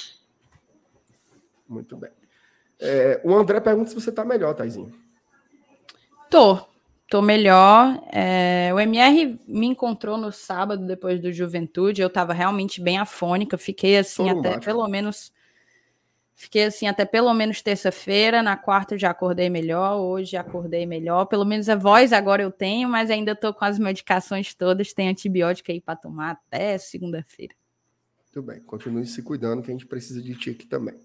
Muito 1.69 1.97
bem. 1.97 2.11
É, 2.79 3.21
o 3.25 3.35
André 3.35 3.61
pergunta 3.61 3.91
se 3.91 3.95
você 3.95 4.13
tá 4.13 4.25
melhor, 4.25 4.55
Taizinho. 4.55 4.93
Tô, 6.31 6.67
tô 7.15 7.23
melhor. 7.23 8.03
É, 8.13 8.73
o 8.75 8.81
MR 8.81 9.39
me 9.47 9.67
encontrou 9.67 10.19
no 10.19 10.33
sábado, 10.33 10.85
depois 10.85 11.21
do 11.21 11.33
Juventude. 11.33 12.03
Eu 12.03 12.11
tava 12.11 12.33
realmente 12.33 12.81
bem 12.81 12.99
afônica, 12.99 13.57
fiquei 13.57 13.97
assim 13.97 14.29
até 14.29 14.59
pelo 14.59 14.89
menos 14.89 15.33
Fiquei 16.37 16.65
assim 16.65 16.89
até 16.89 17.05
pelo 17.05 17.33
menos 17.33 17.63
terça-feira. 17.63 18.43
Na 18.43 18.57
quarta 18.57 18.95
eu 18.95 18.99
já 18.99 19.11
acordei 19.11 19.49
melhor. 19.49 20.01
Hoje 20.01 20.37
acordei 20.37 20.85
melhor. 20.85 21.27
Pelo 21.27 21.45
menos 21.45 21.69
a 21.69 21.77
voz 21.77 22.13
agora 22.13 22.43
eu 22.43 22.51
tenho, 22.51 22.89
mas 22.89 23.09
ainda 23.09 23.31
estou 23.31 23.55
com 23.55 23.65
as 23.65 23.79
medicações 23.79 24.53
todas. 24.53 24.93
Tem 24.93 25.09
antibiótico 25.09 25.71
aí 25.71 25.81
para 25.81 25.95
tomar 25.95 26.33
até 26.33 26.77
segunda-feira. 26.79 27.55
Muito 28.25 28.43
bem. 28.45 28.61
Continue 28.63 29.07
se 29.07 29.23
cuidando, 29.23 29.63
que 29.63 29.71
a 29.71 29.73
gente 29.73 29.87
precisa 29.87 30.21
de 30.21 30.35
ti 30.35 30.51
aqui 30.51 30.67
também. 30.67 30.97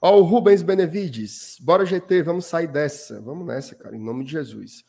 Ó, 0.00 0.18
o 0.18 0.22
Rubens 0.22 0.62
Benevides. 0.62 1.58
Bora, 1.60 1.84
GT, 1.84 2.22
vamos 2.22 2.46
sair 2.46 2.66
dessa. 2.66 3.20
Vamos 3.20 3.46
nessa, 3.46 3.74
cara, 3.74 3.94
em 3.94 4.02
nome 4.02 4.24
de 4.24 4.32
Jesus. 4.32 4.82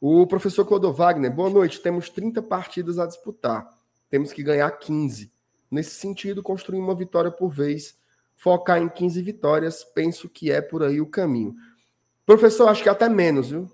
O 0.00 0.26
professor 0.26 0.64
Clodo 0.64 0.92
Wagner, 0.92 1.32
boa 1.32 1.50
noite. 1.50 1.80
Temos 1.80 2.10
30 2.10 2.42
partidas 2.42 2.98
a 2.98 3.06
disputar. 3.06 3.68
Temos 4.10 4.32
que 4.32 4.42
ganhar 4.42 4.70
15. 4.70 5.32
Nesse 5.70 5.94
sentido, 5.96 6.42
construir 6.42 6.78
uma 6.78 6.94
vitória 6.94 7.30
por 7.30 7.50
vez 7.50 7.96
focar 8.36 8.80
em 8.80 8.88
15 8.88 9.22
vitórias, 9.22 9.84
penso 9.84 10.28
que 10.28 10.50
é 10.50 10.60
por 10.60 10.82
aí 10.82 11.00
o 11.00 11.06
caminho. 11.06 11.54
Professor, 12.26 12.68
acho 12.68 12.82
que 12.82 12.88
até 12.88 13.08
menos, 13.08 13.50
viu? 13.50 13.70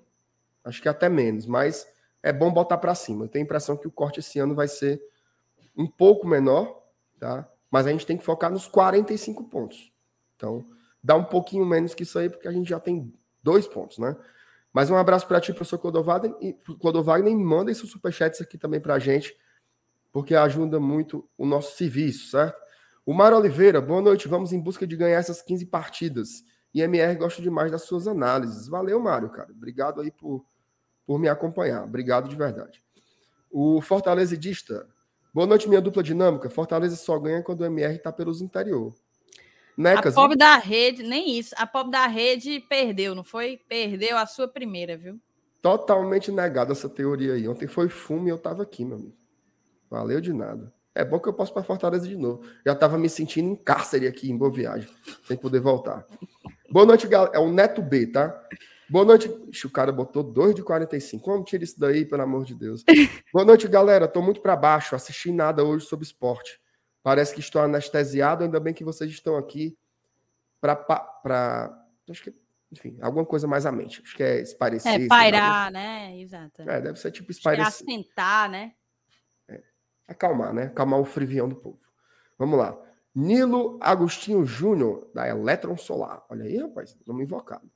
Acho 0.65 0.81
que 0.83 0.89
até 0.89 1.09
menos, 1.09 1.47
mas 1.47 1.87
é 2.23 2.33
bom 2.33 2.53
botar 2.53 2.79
para 2.79 2.95
cima. 2.95 3.25
Eu 3.25 3.29
tenho 3.29 3.45
a 3.45 3.47
impressão 3.47 3.77
que 3.77 3.89
o 3.89 3.91
corte 3.91 4.21
esse 4.21 4.39
ano 4.39 4.55
vai 4.55 4.69
ser 4.69 5.01
um 5.77 5.87
pouco 5.87 6.27
menor, 6.27 6.83
tá? 7.19 7.49
Mas 7.71 7.87
a 7.87 7.91
gente 7.91 8.07
tem 8.07 8.17
que 8.17 8.25
focar 8.25 8.51
nos 8.51 8.67
45 8.67 9.45
pontos. 9.45 9.93
Então, 10.37 10.65
dá 11.03 11.15
um 11.15 11.25
pouquinho 11.25 11.65
menos 11.65 11.95
que 11.95 12.03
isso 12.03 12.19
aí, 12.19 12.29
porque 12.29 12.49
a 12.49 12.53
gente 12.53 12.69
já 12.69 12.81
tem 12.81 13.13
dois 13.43 13.67
pontos, 13.67 13.99
né? 13.99 14.17
Mas 14.73 14.91
um 14.91 14.97
abraço 14.97 15.27
para 15.27 15.41
ti, 15.41 15.53
professor 15.53 15.79
Clodovagner, 15.79 16.37
e 16.41 16.53
Clodovagner, 16.53 17.37
manda 17.37 17.71
esses 17.71 17.91
superchats 17.91 18.41
aqui 18.41 18.57
também 18.57 18.81
para 18.81 18.95
a 18.95 18.99
gente, 18.99 19.37
porque 20.13 20.35
ajuda 20.35 20.79
muito 20.79 21.29
o 21.37 21.45
nosso 21.45 21.77
serviço, 21.77 22.31
certo? 22.31 22.61
O 23.05 23.13
Mário 23.13 23.39
Oliveira, 23.39 23.81
boa 23.81 24.01
noite. 24.01 24.29
Vamos 24.29 24.53
em 24.53 24.61
busca 24.61 24.87
de 24.87 24.97
ganhar 24.97 25.19
essas 25.19 25.43
15 25.43 25.67
partidas. 25.67 26.45
E 26.73 26.81
MR 26.81 27.17
gosta 27.17 27.43
demais 27.43 27.73
das 27.73 27.83
suas 27.83 28.07
análises. 28.07 28.69
Valeu, 28.69 29.01
Mário, 29.01 29.31
cara. 29.31 29.51
Obrigado 29.51 30.01
aí 30.01 30.13
por, 30.13 30.45
por 31.05 31.19
me 31.19 31.29
acompanhar. 31.29 31.83
Obrigado 31.83 32.29
de 32.29 32.37
verdade. 32.37 32.83
O 33.51 33.81
Fortalezidista. 33.81 34.87
Boa 35.35 35.47
noite, 35.47 35.69
minha 35.69 35.81
dupla 35.81 36.03
dinâmica. 36.03 36.49
Fortaleza 36.51 36.95
só 36.95 37.19
ganha 37.19 37.43
quando 37.43 37.63
o 37.63 37.65
MR 37.65 37.99
tá 37.99 38.13
pelos 38.13 38.41
interior. 38.41 38.95
Necas, 39.77 40.17
a 40.17 40.21
pobre 40.21 40.37
da 40.37 40.57
rede, 40.57 41.03
nem 41.03 41.39
isso. 41.39 41.55
A 41.57 41.67
pobre 41.67 41.93
da 41.93 42.07
rede 42.07 42.61
perdeu, 42.69 43.15
não 43.15 43.25
foi? 43.25 43.61
Perdeu 43.69 44.17
a 44.17 44.27
sua 44.27 44.47
primeira, 44.47 44.97
viu? 44.97 45.19
Totalmente 45.63 46.33
negado 46.33 46.73
essa 46.73 46.89
teoria 46.89 47.35
aí. 47.35 47.49
Ontem 47.49 47.67
foi 47.67 47.89
fumo 47.89 48.27
e 48.27 48.31
eu 48.31 48.39
tava 48.39 48.63
aqui, 48.63 48.85
meu 48.85 48.97
amigo. 48.97 49.17
Valeu 49.91 50.21
de 50.21 50.33
nada. 50.33 50.73
É 50.95 51.05
bom 51.05 51.19
que 51.19 51.29
eu 51.29 51.33
posso 51.33 51.53
para 51.53 51.63
Fortaleza 51.63 52.07
de 52.07 52.17
novo. 52.17 52.43
Já 52.65 52.73
estava 52.73 52.99
me 52.99 53.09
sentindo 53.09 53.51
em 53.51 53.57
cárcere 53.57 54.07
aqui 54.07 54.31
em 54.31 54.37
Boa 54.37 54.51
Viagem, 54.51 54.89
sem 55.27 55.37
poder 55.37 55.61
voltar. 55.61 56.05
Boa 56.71 56.85
noite, 56.85 57.07
galera. 57.07 57.37
É 57.37 57.39
o 57.39 57.51
Neto 57.51 57.81
B, 57.81 58.07
tá? 58.07 58.39
Boa 58.89 59.05
noite. 59.05 59.31
Ixi, 59.51 59.67
o 59.67 59.71
cara 59.71 59.93
botou 59.93 60.23
2 60.23 60.55
de 60.55 60.63
45. 60.63 61.23
Como 61.23 61.45
tira 61.45 61.63
isso 61.63 61.79
daí, 61.79 62.05
pelo 62.05 62.23
amor 62.23 62.45
de 62.45 62.55
Deus? 62.55 62.85
Boa 63.33 63.45
noite, 63.45 63.69
galera. 63.69 64.09
Tô 64.09 64.21
muito 64.21 64.41
para 64.41 64.57
baixo. 64.57 64.97
Assisti 64.97 65.31
nada 65.31 65.63
hoje 65.63 65.87
sobre 65.87 66.05
esporte. 66.05 66.61
Parece 67.03 67.35
que 67.35 67.41
estou 67.41 67.63
anestesiado. 67.63 68.45
Ainda 68.45 68.61
bem 68.61 68.75
que 68.75 68.85
vocês 68.85 69.11
estão 69.11 69.37
aqui 69.37 69.77
para. 70.61 71.87
Acho 72.09 72.25
que. 72.25 72.35
Enfim, 72.73 72.97
alguma 73.01 73.25
coisa 73.25 73.49
mais 73.49 73.67
à 73.67 73.73
mente. 73.73 74.01
Acho 74.05 74.17
que 74.17 74.23
é 74.23 74.41
esparecer. 74.41 75.03
É, 75.03 75.09
pairar, 75.09 75.73
né? 75.73 76.17
Exato. 76.21 76.63
É, 76.63 76.81
deve 76.81 77.01
ser 77.01 77.11
tipo 77.11 77.31
esparecer. 77.33 77.85
Sentar, 77.85 78.49
né? 78.49 78.75
É. 79.49 79.61
Acalmar, 80.07 80.55
né? 80.55 80.65
Acalmar 80.65 81.01
o 81.01 81.05
frivião 81.05 81.49
do 81.49 81.57
povo. 81.57 81.81
Vamos 82.39 82.59
lá. 82.59 82.79
Nilo 83.13 83.77
Agostinho 83.81 84.47
Júnior, 84.47 85.11
da 85.13 85.29
Eletron 85.29 85.77
Solar. 85.77 86.25
Olha 86.29 86.45
aí, 86.45 86.59
rapaz, 86.59 86.97
nome 87.05 87.25
invocado. 87.25 87.69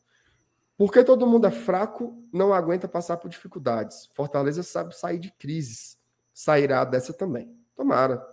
Porque 0.76 1.02
todo 1.04 1.26
mundo 1.26 1.46
é 1.46 1.50
fraco, 1.50 2.16
não 2.32 2.52
aguenta 2.52 2.88
passar 2.88 3.16
por 3.16 3.28
dificuldades. 3.28 4.08
Fortaleza 4.14 4.62
sabe 4.62 4.96
sair 4.96 5.18
de 5.18 5.32
crises. 5.32 5.98
Sairá 6.32 6.84
dessa 6.84 7.12
também. 7.12 7.56
Tomara. 7.76 8.24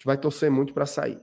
Gente 0.00 0.06
vai 0.06 0.16
torcer 0.16 0.50
muito 0.50 0.72
para 0.72 0.86
sair. 0.86 1.22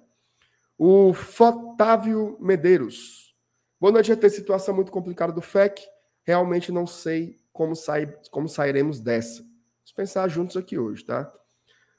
O 0.77 1.11
Fotávio 1.11 2.37
Medeiros. 2.39 3.35
Boa 3.81 3.91
noite, 3.91 4.15
ter 4.15 4.29
situação 4.29 4.75
muito 4.75 4.91
complicada 4.91 5.33
do 5.33 5.41
FEC. 5.41 5.83
Realmente 6.23 6.71
não 6.71 6.85
sei 6.85 7.39
como, 7.51 7.75
sair, 7.75 8.15
como 8.29 8.47
sairemos 8.47 8.99
dessa. 8.99 9.41
Vamos 9.41 9.91
pensar 9.95 10.27
juntos 10.27 10.55
aqui 10.55 10.77
hoje, 10.77 11.03
tá? 11.03 11.33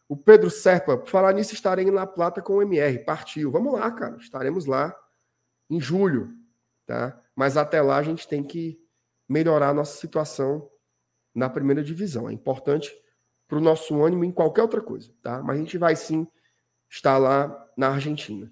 O 0.09 0.17
Pedro 0.17 0.51
Serpa, 0.51 0.97
por 0.97 1.09
falar 1.09 1.33
nisso, 1.33 1.53
estarei 1.53 1.85
em 1.85 1.91
La 1.91 2.07
Plata 2.07 2.41
com 2.41 2.53
o 2.53 2.63
MR. 2.63 3.05
Partiu. 3.05 3.51
Vamos 3.51 3.73
lá, 3.73 3.91
cara. 3.91 4.17
Estaremos 4.19 4.65
lá 4.65 4.97
em 5.69 5.81
julho, 5.81 6.33
tá? 6.87 7.21
Mas 7.35 7.57
até 7.57 7.83
lá 7.83 7.97
a 7.97 8.05
gente 8.05 8.29
tem 8.29 8.45
que 8.45 8.81
melhorar 9.29 9.71
a 9.71 9.75
nossa 9.75 9.99
situação 9.99 10.71
na 11.35 11.51
primeira 11.51 11.83
divisão. 11.83 12.31
É 12.31 12.33
importante 12.33 12.97
para 13.49 13.59
o 13.59 13.61
nosso 13.61 14.01
ânimo 14.01 14.23
em 14.23 14.31
qualquer 14.31 14.63
outra 14.63 14.81
coisa, 14.81 15.13
tá? 15.21 15.43
Mas 15.43 15.57
a 15.57 15.59
gente 15.59 15.77
vai 15.77 15.97
sim 15.97 16.25
estar 16.89 17.19
lá 17.19 17.67
na 17.77 17.89
Argentina. 17.91 18.51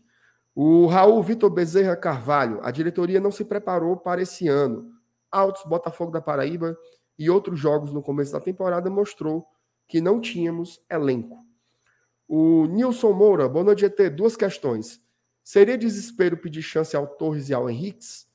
O 0.55 0.87
Raul 0.87 1.23
Vitor 1.23 1.51
Bezerra 1.51 1.97
Carvalho, 1.97 2.61
a 2.63 2.71
diretoria 2.71 3.21
não 3.21 3.31
se 3.31 3.45
preparou 3.45 3.97
para 3.97 4.23
esse 4.23 4.49
ano. 4.49 4.91
Altos, 5.31 5.65
Botafogo 5.65 6.11
da 6.11 6.21
Paraíba 6.21 6.77
e 7.19 7.29
outros 7.29 7.59
jogos 7.59 7.93
no 7.93 8.03
começo 8.03 8.33
da 8.33 8.41
temporada 8.41 8.89
mostrou 8.89 9.47
que 9.87 10.01
não 10.01 10.21
tínhamos 10.21 10.81
elenco. 10.91 11.45
O 12.29 12.67
Nilson 12.67 13.13
Moura, 13.13 13.49
boa 13.49 13.65
noite, 13.65 13.81
GT. 13.81 14.11
Duas 14.11 14.37
questões. 14.37 15.01
Seria 15.45 15.79
desespero 15.79 16.37
pedir 16.37 16.63
chance 16.63 16.97
ao 16.97 17.07
Torres 17.07 17.49
e 17.49 17.55
ao 17.55 17.71
Henriques, 17.71 18.27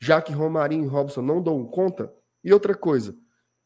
já 0.00 0.22
que 0.22 0.32
Romarinho 0.32 0.84
e 0.84 0.88
Robson 0.88 1.20
não 1.20 1.42
dão 1.42 1.64
conta? 1.66 2.10
E 2.42 2.52
outra 2.52 2.74
coisa, 2.74 3.14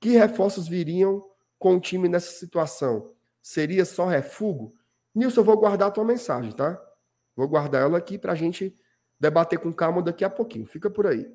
que 0.01 0.11
reforços 0.11 0.67
viriam 0.67 1.25
com 1.59 1.77
o 1.77 1.81
time 1.81 2.09
nessa 2.09 2.33
situação? 2.33 3.13
Seria 3.41 3.85
só 3.85 4.07
refugo? 4.07 4.75
Nilson, 5.15 5.41
eu 5.41 5.45
vou 5.45 5.57
guardar 5.57 5.89
a 5.89 5.91
tua 5.91 6.05
mensagem, 6.05 6.53
tá? 6.53 6.81
Vou 7.35 7.49
guardar 7.49 7.83
ela 7.83 7.99
aqui 7.99 8.19
para 8.19 8.33
a 8.33 8.35
gente 8.35 8.77
debater 9.19 9.59
com 9.59 9.73
calma 9.73 10.03
daqui 10.03 10.25
a 10.25 10.31
pouquinho. 10.31 10.67
Fica 10.67 10.91
por 10.91 11.07
aí. 11.07 11.27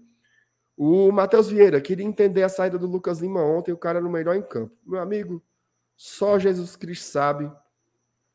O 0.75 1.11
Matheus 1.11 1.49
Vieira, 1.49 1.79
queria 1.79 2.05
entender 2.05 2.43
a 2.43 2.49
saída 2.49 2.77
do 2.77 2.87
Lucas 2.87 3.19
Lima 3.19 3.41
ontem, 3.41 3.71
o 3.71 3.77
cara 3.77 3.99
era 3.99 4.07
o 4.07 4.11
melhor 4.11 4.35
em 4.35 4.41
campo. 4.41 4.75
Meu 4.85 4.99
amigo, 4.99 5.43
só 5.95 6.39
Jesus 6.39 6.75
Cristo 6.75 7.05
sabe 7.05 7.51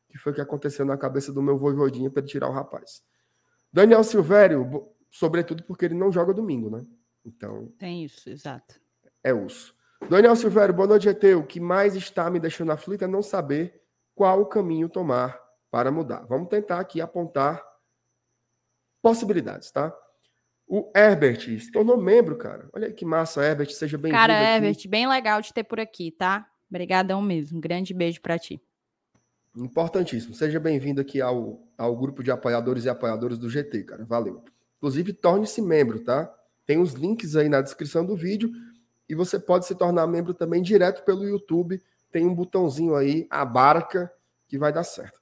que 0.09 0.17
foi 0.17 0.33
que 0.33 0.41
aconteceu 0.41 0.85
na 0.85 0.97
cabeça 0.97 1.31
do 1.31 1.41
meu 1.41 1.57
voivodinha 1.57 2.09
para 2.09 2.23
tirar 2.23 2.49
o 2.49 2.53
rapaz. 2.53 3.03
Daniel 3.71 4.03
Silvério, 4.03 4.87
sobretudo 5.11 5.63
porque 5.63 5.85
ele 5.85 5.93
não 5.93 6.11
joga 6.11 6.33
domingo, 6.33 6.69
né? 6.69 6.83
Então. 7.23 7.71
Tem 7.77 8.03
isso, 8.03 8.29
exato. 8.29 8.79
É 9.23 9.33
osso. 9.33 9.75
Daniel 10.09 10.35
Silvério, 10.35 10.73
boa 10.73 10.87
noite, 10.87 11.09
ET. 11.09 11.23
O 11.37 11.43
que 11.43 11.59
mais 11.59 11.95
está 11.95 12.29
me 12.29 12.39
deixando 12.39 12.71
aflito 12.71 13.03
é 13.03 13.07
não 13.07 13.21
saber 13.21 13.79
qual 14.19 14.41
o 14.41 14.45
caminho 14.45 14.89
tomar 14.89 15.39
para 15.71 15.89
mudar. 15.89 16.25
Vamos 16.25 16.49
tentar 16.49 16.77
aqui 16.77 16.99
apontar 16.99 17.63
possibilidades, 19.01 19.71
tá? 19.71 19.95
O 20.67 20.91
Herbert 20.93 21.39
se 21.39 21.71
tornou 21.71 21.95
membro, 21.95 22.37
cara. 22.37 22.67
Olha 22.73 22.91
que 22.91 23.05
massa, 23.05 23.41
Herbert. 23.41 23.69
Seja 23.69 23.97
bem-vindo. 23.97 24.19
Cara, 24.19 24.33
Herbert, 24.33 24.75
bem 24.89 25.07
legal 25.07 25.41
de 25.41 25.53
ter 25.53 25.63
por 25.63 25.79
aqui, 25.79 26.11
tá? 26.11 26.45
Obrigadão 26.69 27.21
mesmo. 27.21 27.61
grande 27.61 27.93
beijo 27.93 28.19
para 28.19 28.37
ti. 28.37 28.61
Importantíssimo. 29.55 30.33
Seja 30.33 30.59
bem-vindo 30.59 30.99
aqui 30.99 31.21
ao, 31.21 31.65
ao 31.77 31.95
grupo 31.95 32.21
de 32.21 32.29
apoiadores 32.29 32.83
e 32.83 32.89
apoiadoras 32.89 33.39
do 33.39 33.49
GT, 33.49 33.83
cara. 33.85 34.03
Valeu. 34.03 34.43
Inclusive, 34.79 35.13
torne-se 35.13 35.61
membro, 35.61 36.03
tá? 36.03 36.29
Tem 36.65 36.77
os 36.77 36.91
links 36.91 37.37
aí 37.37 37.47
na 37.47 37.61
descrição 37.61 38.05
do 38.05 38.17
vídeo 38.17 38.51
e 39.07 39.15
você 39.15 39.39
pode 39.39 39.65
se 39.65 39.75
tornar 39.75 40.05
membro 40.07 40.33
também 40.33 40.61
direto 40.61 41.05
pelo 41.05 41.23
YouTube. 41.25 41.81
Tem 42.11 42.25
um 42.25 42.33
botãozinho 42.33 42.95
aí, 42.95 43.27
a 43.29 43.45
barca, 43.45 44.11
que 44.47 44.57
vai 44.57 44.73
dar 44.73 44.83
certo. 44.83 45.19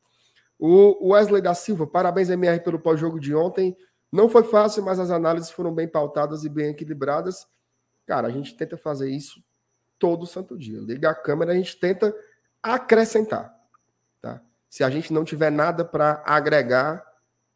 O 0.60 1.10
Wesley 1.12 1.42
da 1.42 1.54
Silva, 1.54 1.86
parabéns, 1.86 2.30
MR, 2.30 2.60
pelo 2.62 2.80
pós-jogo 2.80 3.20
de 3.20 3.36
ontem. 3.36 3.78
Não 4.12 4.30
foi 4.30 4.44
fácil, 4.44 4.84
mas 4.84 5.00
as 5.00 5.12
análises 5.12 5.52
foram 5.52 5.74
bem 5.74 5.88
pautadas 5.88 6.44
e 6.44 6.50
bem 6.50 6.70
equilibradas. 6.70 7.48
Cara, 8.06 8.28
a 8.28 8.32
gente 8.32 8.56
tenta 8.56 8.78
fazer 8.78 9.10
isso 9.10 9.44
todo 10.00 10.26
santo 10.26 10.58
dia. 10.58 10.80
Liga 10.80 11.10
a 11.10 11.16
câmera, 11.16 11.52
a 11.52 11.56
gente 11.56 11.78
tenta 11.78 12.16
acrescentar. 12.64 13.54
Tá? 14.22 14.42
Se 14.70 14.84
a 14.84 14.90
gente 14.90 15.12
não 15.14 15.24
tiver 15.24 15.52
nada 15.52 15.84
para 15.84 16.24
agregar, 16.26 17.06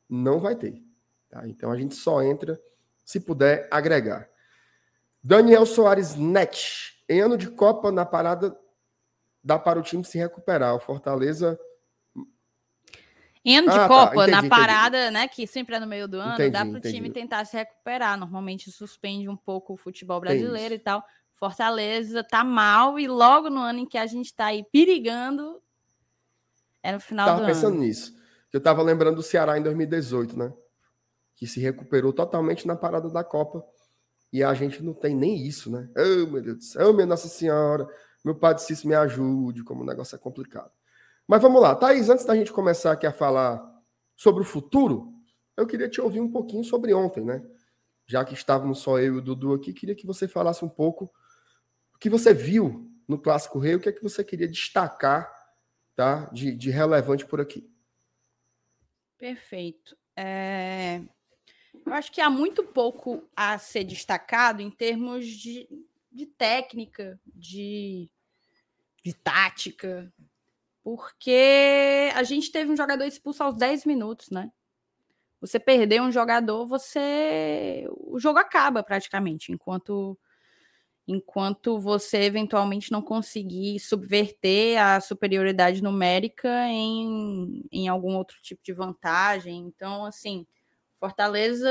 não 0.09 0.39
vai 0.39 0.55
ter. 0.55 0.83
Tá? 1.29 1.47
Então 1.47 1.71
a 1.71 1.77
gente 1.77 1.95
só 1.95 2.21
entra 2.21 2.61
se 3.05 3.19
puder 3.19 3.67
agregar. 3.71 4.29
Daniel 5.23 5.65
Soares 5.65 6.15
Net. 6.15 7.01
Em 7.07 7.19
ano 7.21 7.37
de 7.37 7.49
Copa, 7.49 7.91
na 7.91 8.05
parada, 8.05 8.57
dá 9.43 9.57
para 9.57 9.79
o 9.79 9.83
time 9.83 10.03
se 10.03 10.17
recuperar. 10.17 10.75
O 10.75 10.79
Fortaleza. 10.79 11.59
Em 13.43 13.57
ano 13.57 13.69
de 13.69 13.75
ah, 13.75 13.79
tá. 13.79 13.87
Copa, 13.87 14.15
tá. 14.15 14.27
entendi, 14.27 14.41
na 14.41 14.49
parada, 14.49 14.97
entendi. 14.97 15.13
né? 15.13 15.27
Que 15.27 15.47
sempre 15.47 15.75
é 15.75 15.79
no 15.79 15.87
meio 15.87 16.07
do 16.07 16.19
ano, 16.19 16.33
entendi, 16.33 16.51
dá 16.51 16.65
para 16.65 16.77
o 16.77 16.81
time 16.81 17.09
tentar 17.09 17.43
se 17.45 17.57
recuperar. 17.57 18.17
Normalmente 18.17 18.71
suspende 18.71 19.27
um 19.27 19.37
pouco 19.37 19.73
o 19.73 19.77
futebol 19.77 20.19
brasileiro 20.19 20.75
e 20.75 20.79
tal. 20.79 21.03
Fortaleza 21.33 22.23
tá 22.23 22.43
mal 22.43 22.99
e 22.99 23.07
logo 23.07 23.49
no 23.49 23.59
ano 23.61 23.79
em 23.79 23.85
que 23.85 23.97
a 23.97 24.05
gente 24.05 24.27
está 24.27 24.45
aí 24.45 24.63
perigando, 24.71 25.59
é 26.83 26.91
no 26.91 26.99
final 26.99 27.25
tava 27.25 27.41
do 27.41 27.47
pensando 27.47 27.73
ano. 27.73 27.83
nisso. 27.83 28.15
Eu 28.53 28.61
tava 28.61 28.83
lembrando 28.83 29.15
do 29.15 29.23
Ceará 29.23 29.57
em 29.57 29.63
2018, 29.63 30.37
né? 30.37 30.53
Que 31.35 31.47
se 31.47 31.59
recuperou 31.59 32.13
totalmente 32.13 32.67
na 32.67 32.75
parada 32.75 33.09
da 33.09 33.23
Copa. 33.23 33.65
E 34.31 34.43
a 34.43 34.53
gente 34.53 34.83
não 34.83 34.93
tem 34.93 35.15
nem 35.15 35.35
isso, 35.35 35.71
né? 35.71 35.89
Oh, 35.97 36.29
meu 36.29 36.41
Deus 36.41 36.57
do 36.57 36.63
céu, 36.63 36.89
oh, 36.89 36.93
minha 36.93 37.05
Nossa 37.05 37.27
Senhora, 37.27 37.87
meu 38.23 38.35
Padre 38.35 38.63
Cício 38.63 38.87
me 38.87 38.95
ajude, 38.95 39.63
como 39.63 39.81
o 39.81 39.85
negócio 39.85 40.15
é 40.15 40.19
complicado. 40.19 40.71
Mas 41.27 41.41
vamos 41.41 41.61
lá, 41.61 41.75
Thaís, 41.75 42.09
antes 42.09 42.25
da 42.25 42.35
gente 42.35 42.51
começar 42.51 42.91
aqui 42.91 43.05
a 43.05 43.13
falar 43.13 43.61
sobre 44.15 44.41
o 44.41 44.45
futuro, 44.45 45.13
eu 45.55 45.65
queria 45.65 45.89
te 45.89 46.01
ouvir 46.01 46.19
um 46.19 46.31
pouquinho 46.31 46.63
sobre 46.63 46.93
ontem, 46.93 47.23
né? 47.23 47.43
Já 48.05 48.25
que 48.25 48.33
estávamos 48.33 48.79
só 48.79 48.99
eu 48.99 49.15
e 49.15 49.17
o 49.17 49.21
Dudu 49.21 49.53
aqui, 49.53 49.73
queria 49.73 49.95
que 49.95 50.05
você 50.05 50.27
falasse 50.27 50.65
um 50.65 50.69
pouco 50.69 51.11
o 51.95 51.97
que 51.99 52.09
você 52.09 52.33
viu 52.33 52.91
no 53.07 53.17
Clássico 53.19 53.59
Rei, 53.59 53.75
o 53.75 53.79
que 53.79 53.89
é 53.89 53.91
que 53.91 54.03
você 54.03 54.23
queria 54.23 54.47
destacar 54.47 55.31
tá? 55.95 56.25
de, 56.31 56.55
de 56.55 56.69
relevante 56.69 57.25
por 57.25 57.39
aqui. 57.39 57.69
Perfeito. 59.17 59.95
É... 60.15 61.01
Eu 61.85 61.93
acho 61.93 62.11
que 62.11 62.21
há 62.21 62.29
muito 62.29 62.63
pouco 62.63 63.27
a 63.35 63.57
ser 63.57 63.83
destacado 63.83 64.61
em 64.61 64.69
termos 64.69 65.25
de, 65.25 65.67
de 66.11 66.25
técnica, 66.25 67.19
de, 67.33 68.09
de 69.03 69.13
tática, 69.13 70.11
porque 70.83 72.09
a 72.15 72.23
gente 72.23 72.51
teve 72.51 72.71
um 72.71 72.77
jogador 72.77 73.05
expulso 73.05 73.43
aos 73.43 73.55
10 73.55 73.85
minutos, 73.85 74.29
né? 74.29 74.51
Você 75.39 75.59
perder 75.59 76.01
um 76.01 76.11
jogador, 76.11 76.67
você. 76.67 77.87
O 77.97 78.19
jogo 78.19 78.37
acaba 78.39 78.83
praticamente, 78.83 79.51
enquanto 79.51 80.17
enquanto 81.07 81.79
você 81.79 82.19
eventualmente 82.19 82.91
não 82.91 83.01
conseguir 83.01 83.79
subverter 83.79 84.81
a 84.81 85.01
superioridade 85.01 85.81
numérica 85.81 86.67
em, 86.67 87.65
em 87.71 87.87
algum 87.87 88.15
outro 88.15 88.37
tipo 88.41 88.61
de 88.63 88.71
vantagem. 88.71 89.57
Então, 89.67 90.05
assim, 90.05 90.45
Fortaleza 90.99 91.67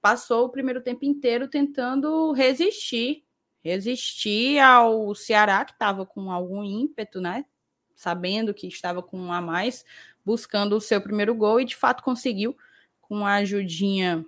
passou 0.00 0.46
o 0.46 0.50
primeiro 0.50 0.80
tempo 0.80 1.04
inteiro 1.04 1.46
tentando 1.48 2.32
resistir, 2.32 3.24
resistir 3.62 4.58
ao 4.58 5.14
Ceará, 5.14 5.64
que 5.64 5.72
estava 5.72 6.06
com 6.06 6.30
algum 6.30 6.64
ímpeto, 6.64 7.20
né? 7.20 7.44
Sabendo 7.94 8.54
que 8.54 8.66
estava 8.66 9.02
com 9.02 9.18
um 9.18 9.32
a 9.32 9.40
mais, 9.40 9.84
buscando 10.24 10.76
o 10.76 10.80
seu 10.80 11.00
primeiro 11.00 11.34
gol 11.34 11.60
e 11.60 11.64
de 11.64 11.76
fato 11.76 12.02
conseguiu 12.02 12.56
com 13.00 13.26
a 13.26 13.34
ajudinha 13.34 14.24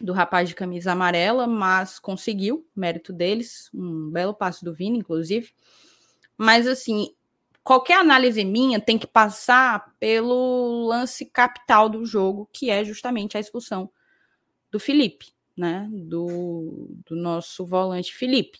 do 0.00 0.12
rapaz 0.12 0.48
de 0.48 0.54
camisa 0.54 0.92
amarela, 0.92 1.46
mas 1.46 1.98
conseguiu, 1.98 2.66
mérito 2.74 3.12
deles, 3.12 3.70
um 3.72 4.10
belo 4.10 4.34
passo 4.34 4.64
do 4.64 4.74
Vini, 4.74 4.98
inclusive. 4.98 5.52
Mas 6.36 6.66
assim, 6.66 7.14
qualquer 7.62 7.98
análise 7.98 8.44
minha 8.44 8.80
tem 8.80 8.98
que 8.98 9.06
passar 9.06 9.94
pelo 10.00 10.86
lance 10.86 11.24
capital 11.26 11.88
do 11.88 12.04
jogo, 12.04 12.48
que 12.52 12.68
é 12.68 12.84
justamente 12.84 13.36
a 13.36 13.40
expulsão 13.40 13.90
do 14.70 14.80
Felipe. 14.80 15.32
Né, 15.56 15.88
do, 15.90 16.88
do 17.06 17.16
nosso 17.16 17.66
volante 17.66 18.14
Felipe. 18.14 18.58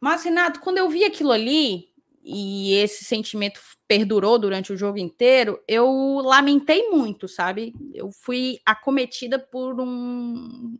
Mas, 0.00 0.24
Renato, 0.24 0.60
quando 0.60 0.78
eu 0.78 0.88
vi 0.90 1.04
aquilo 1.04 1.32
ali, 1.32 1.94
e 2.22 2.74
esse 2.74 3.04
sentimento 3.04 3.60
perdurou 3.86 4.38
durante 4.38 4.72
o 4.72 4.76
jogo 4.76 4.98
inteiro, 4.98 5.62
eu 5.68 5.86
lamentei 6.22 6.88
muito, 6.88 7.28
sabe? 7.28 7.74
Eu 7.92 8.10
fui 8.10 8.58
acometida 8.64 9.38
por 9.38 9.78
um, 9.78 10.78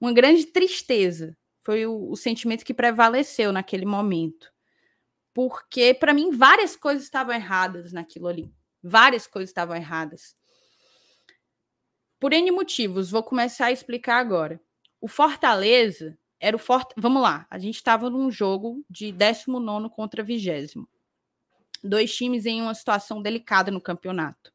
uma 0.00 0.12
grande 0.12 0.46
tristeza. 0.46 1.36
Foi 1.62 1.84
o, 1.86 2.10
o 2.10 2.16
sentimento 2.16 2.64
que 2.64 2.74
prevaleceu 2.74 3.52
naquele 3.52 3.84
momento. 3.84 4.52
Porque, 5.34 5.94
para 5.94 6.14
mim, 6.14 6.30
várias 6.30 6.76
coisas 6.76 7.04
estavam 7.04 7.34
erradas 7.34 7.92
naquilo 7.92 8.28
ali. 8.28 8.52
Várias 8.82 9.26
coisas 9.26 9.50
estavam 9.50 9.74
erradas. 9.74 10.36
Por 12.22 12.32
N 12.32 12.52
motivos, 12.52 13.10
vou 13.10 13.20
começar 13.20 13.66
a 13.66 13.72
explicar 13.72 14.18
agora. 14.18 14.60
O 15.00 15.08
Fortaleza 15.08 16.16
era 16.38 16.54
o 16.54 16.58
Fort... 16.58 16.92
Vamos 16.96 17.20
lá, 17.20 17.48
a 17.50 17.58
gente 17.58 17.74
estava 17.74 18.08
num 18.08 18.30
jogo 18.30 18.86
de 18.88 19.10
19 19.10 19.90
contra 19.90 20.22
20. 20.22 20.86
Dois 21.82 22.14
times 22.14 22.46
em 22.46 22.62
uma 22.62 22.76
situação 22.76 23.20
delicada 23.20 23.72
no 23.72 23.80
campeonato. 23.80 24.52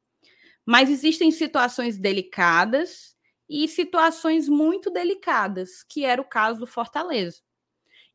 Mas 0.65 0.89
existem 0.89 1.29
situações 1.29 1.97
delicadas 1.97 3.17
e 3.49 3.67
situações 3.67 4.47
muito 4.47 4.89
delicadas, 4.89 5.83
que 5.83 6.05
era 6.05 6.21
o 6.21 6.29
caso 6.29 6.61
do 6.61 6.67
Fortaleza. 6.67 7.41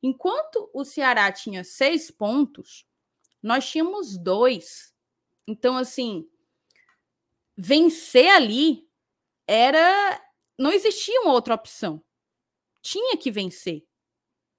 Enquanto 0.03 0.71
o 0.73 0.83
Ceará 0.83 1.31
tinha 1.31 1.63
seis 1.63 2.11
pontos, 2.11 2.87
nós 3.43 3.69
tínhamos 3.69 4.17
dois. 4.17 4.95
Então, 5.47 5.77
assim, 5.77 6.27
vencer 7.55 8.31
ali 8.31 8.91
era. 9.53 10.21
Não 10.59 10.73
existia 10.73 11.21
uma 11.23 11.33
outra 11.33 11.55
opção 11.55 12.03
tinha 12.83 13.17
que 13.17 13.31
vencer. 13.31 13.87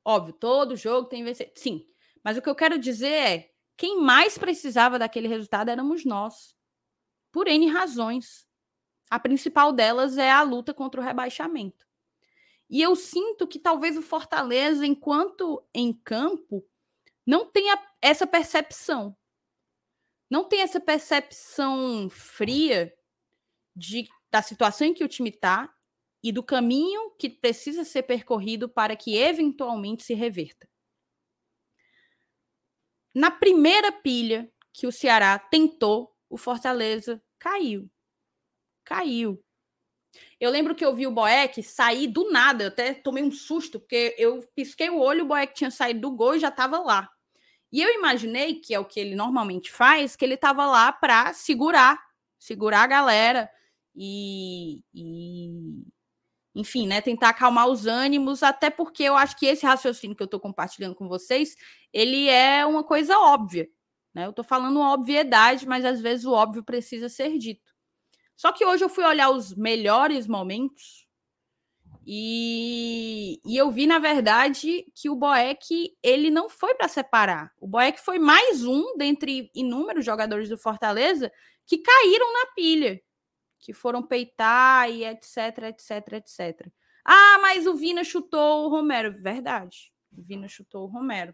Óbvio, 0.03 0.33
todo 0.33 0.75
jogo 0.75 1.07
tem 1.07 1.19
que 1.19 1.25
vencer. 1.25 1.51
Sim. 1.55 1.85
Mas 2.23 2.37
o 2.37 2.41
que 2.41 2.49
eu 2.49 2.55
quero 2.55 2.79
dizer 2.79 3.13
é: 3.13 3.51
quem 3.77 3.99
mais 3.99 4.37
precisava 4.37 4.97
daquele 4.97 5.27
resultado 5.27 5.69
éramos 5.69 6.05
nós. 6.05 6.55
Por 7.31 7.47
N 7.47 7.67
razões. 7.67 8.47
A 9.09 9.19
principal 9.19 9.71
delas 9.71 10.17
é 10.17 10.31
a 10.31 10.41
luta 10.41 10.73
contra 10.73 10.99
o 10.99 11.03
rebaixamento. 11.03 11.85
E 12.69 12.81
eu 12.81 12.95
sinto 12.95 13.45
que 13.45 13.59
talvez 13.59 13.97
o 13.97 14.01
Fortaleza, 14.01 14.85
enquanto 14.85 15.63
em 15.73 15.93
campo, 15.93 16.65
não 17.25 17.45
tenha 17.45 17.77
essa 18.01 18.25
percepção. 18.25 19.15
Não 20.29 20.45
tem 20.45 20.61
essa 20.61 20.79
percepção 20.79 22.09
fria 22.09 22.91
de, 23.75 24.07
da 24.33 24.41
situação 24.41 24.87
em 24.87 24.95
que 24.95 25.03
o 25.03 25.07
time 25.07 25.29
está 25.29 25.71
e 26.23 26.31
do 26.31 26.41
caminho 26.41 27.11
que 27.19 27.29
precisa 27.29 27.83
ser 27.83 28.01
percorrido 28.01 28.67
para 28.67 28.95
que 28.95 29.15
eventualmente 29.15 30.01
se 30.01 30.15
reverta. 30.15 30.67
Na 33.13 33.29
primeira 33.29 33.91
pilha 33.91 34.51
que 34.73 34.87
o 34.87 34.91
Ceará 34.91 35.37
tentou, 35.37 36.17
o 36.27 36.35
Fortaleza 36.35 37.21
caiu. 37.37 37.87
Caiu. 38.83 39.39
Eu 40.39 40.49
lembro 40.49 40.73
que 40.73 40.83
eu 40.83 40.95
vi 40.95 41.05
o 41.05 41.11
Boeck 41.11 41.61
sair 41.61 42.07
do 42.07 42.31
nada, 42.31 42.63
eu 42.63 42.67
até 42.69 42.91
tomei 42.91 43.23
um 43.23 43.31
susto, 43.31 43.79
porque 43.79 44.15
eu 44.17 44.41
pisquei 44.55 44.89
o 44.89 44.97
olho, 44.97 45.25
o 45.25 45.27
Boeck 45.27 45.53
tinha 45.53 45.69
saído 45.69 46.01
do 46.01 46.11
gol 46.11 46.35
e 46.35 46.39
já 46.39 46.47
estava 46.47 46.79
lá. 46.79 47.07
E 47.71 47.83
eu 47.83 47.93
imaginei, 47.93 48.55
que 48.55 48.73
é 48.73 48.79
o 48.79 48.85
que 48.85 48.99
ele 48.99 49.13
normalmente 49.15 49.71
faz, 49.71 50.15
que 50.15 50.25
ele 50.25 50.33
estava 50.33 50.65
lá 50.65 50.91
para 50.91 51.33
segurar, 51.33 52.03
segurar 52.39 52.81
a 52.81 52.87
galera 52.87 53.49
e, 53.95 54.81
e, 54.93 55.83
enfim, 56.55 56.87
né, 56.87 57.01
tentar 57.01 57.29
acalmar 57.29 57.67
os 57.67 57.85
ânimos, 57.85 58.43
até 58.43 58.69
porque 58.69 59.03
eu 59.03 59.15
acho 59.15 59.37
que 59.37 59.45
esse 59.45 59.65
raciocínio 59.65 60.15
que 60.15 60.23
eu 60.23 60.25
estou 60.25 60.39
compartilhando 60.39 60.95
com 60.95 61.07
vocês, 61.07 61.55
ele 61.91 62.27
é 62.29 62.65
uma 62.65 62.83
coisa 62.83 63.17
óbvia, 63.17 63.67
né? 64.13 64.25
Eu 64.25 64.31
estou 64.31 64.45
falando 64.45 64.77
uma 64.77 64.93
obviedade, 64.93 65.67
mas 65.67 65.85
às 65.85 66.01
vezes 66.01 66.25
o 66.25 66.31
óbvio 66.31 66.63
precisa 66.63 67.09
ser 67.09 67.37
dito. 67.37 67.71
Só 68.35 68.51
que 68.51 68.65
hoje 68.65 68.83
eu 68.83 68.89
fui 68.89 69.03
olhar 69.03 69.29
os 69.29 69.55
melhores 69.55 70.27
momentos 70.27 71.07
e, 72.05 73.39
e 73.45 73.55
eu 73.55 73.71
vi, 73.71 73.87
na 73.87 73.99
verdade, 73.99 74.85
que 74.93 75.09
o 75.09 75.15
Boeck 75.15 75.95
ele 76.03 76.29
não 76.29 76.49
foi 76.49 76.75
para 76.75 76.87
separar. 76.87 77.51
O 77.59 77.67
Boeck 77.67 77.99
foi 77.99 78.19
mais 78.19 78.65
um 78.65 78.97
dentre 78.97 79.49
inúmeros 79.55 80.03
jogadores 80.03 80.49
do 80.49 80.57
Fortaleza 80.57 81.31
que 81.65 81.77
caíram 81.77 82.33
na 82.33 82.45
pilha 82.53 83.01
que 83.63 83.71
foram 83.71 84.03
peitar 84.03 84.89
e 84.91 85.05
etc, 85.05 85.69
etc, 85.69 86.13
etc. 86.13 86.67
Ah, 87.05 87.39
mas 87.41 87.65
o 87.65 87.75
Vina 87.75 88.03
chutou 88.03 88.65
o 88.65 88.69
Romero. 88.69 89.13
Verdade. 89.13 89.93
O 90.11 90.21
Vina 90.21 90.49
chutou 90.49 90.83
o 90.83 90.87
Romero. 90.91 91.33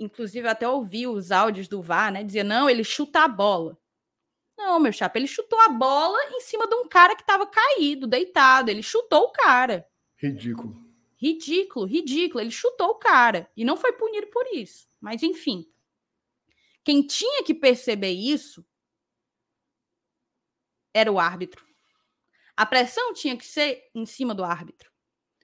Inclusive, 0.00 0.48
até 0.48 0.66
ouvi 0.66 1.06
os 1.06 1.30
áudios 1.30 1.68
do 1.68 1.82
VAR, 1.82 2.10
né? 2.10 2.24
Dizia, 2.24 2.42
não, 2.42 2.70
ele 2.70 2.84
chuta 2.84 3.20
a 3.20 3.28
bola. 3.28 3.78
Não, 4.56 4.80
meu 4.80 4.92
chapa, 4.92 5.18
ele 5.18 5.26
chutou 5.26 5.60
a 5.60 5.68
bola 5.68 6.18
em 6.30 6.40
cima 6.40 6.66
de 6.66 6.74
um 6.74 6.88
cara 6.88 7.14
que 7.14 7.22
estava 7.22 7.46
caído, 7.46 8.06
deitado. 8.06 8.70
Ele 8.70 8.82
chutou 8.82 9.24
o 9.24 9.32
cara. 9.32 9.86
Ridículo. 10.16 10.74
Ridículo, 11.16 11.84
ridículo. 11.84 12.40
Ele 12.40 12.50
chutou 12.50 12.88
o 12.88 12.98
cara. 12.98 13.50
E 13.54 13.62
não 13.62 13.76
foi 13.76 13.92
punido 13.92 14.28
por 14.28 14.46
isso. 14.54 14.88
Mas, 14.98 15.22
enfim. 15.22 15.66
Quem 16.82 17.06
tinha 17.06 17.42
que 17.44 17.54
perceber 17.54 18.12
isso 18.12 18.64
era 20.96 21.12
o 21.12 21.20
árbitro. 21.20 21.62
A 22.56 22.64
pressão 22.64 23.12
tinha 23.12 23.36
que 23.36 23.44
ser 23.44 23.82
em 23.94 24.06
cima 24.06 24.34
do 24.34 24.42
árbitro. 24.42 24.90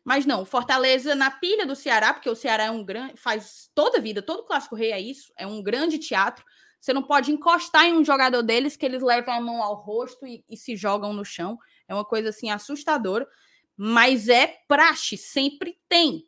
Mas 0.03 0.25
não, 0.25 0.47
Fortaleza 0.47 1.15
na 1.15 1.31
pilha 1.31 1.67
do 1.67 1.77
Ceará, 1.77 2.15
porque 2.15 2.31
o 2.31 2.35
Ceará 2.35 2.65
é 2.65 2.71
um 2.71 2.83
grande, 2.83 3.17
faz 3.17 3.71
toda 3.75 3.99
a 3.99 4.01
vida, 4.01 4.23
todo 4.23 4.45
clássico 4.45 4.75
rei 4.75 4.93
é 4.93 5.01
isso, 5.01 5.31
é 5.37 5.47
um 5.47 5.63
grande 5.63 5.99
teatro. 5.99 6.43
Você 6.81 6.93
não 6.93 7.03
pode 7.03 7.31
encostar 7.31 7.85
em 7.85 7.93
um 7.93 8.05
jogador 8.05 8.43
deles 8.43 8.77
que 8.77 8.85
eles 8.85 9.03
levam 9.03 9.35
a 9.35 9.41
mão 9.41 9.63
ao 9.63 9.75
rosto 9.75 10.27
e, 10.27 10.43
e 10.49 10.57
se 10.57 10.75
jogam 10.75 11.13
no 11.13 11.25
chão. 11.25 11.59
É 11.87 11.95
uma 11.95 12.05
coisa 12.05 12.31
assim 12.31 12.51
assustadora, 12.51 13.29
mas 13.77 14.29
é 14.29 14.59
praxe, 14.67 15.17
sempre 15.17 15.79
tem. 15.89 16.27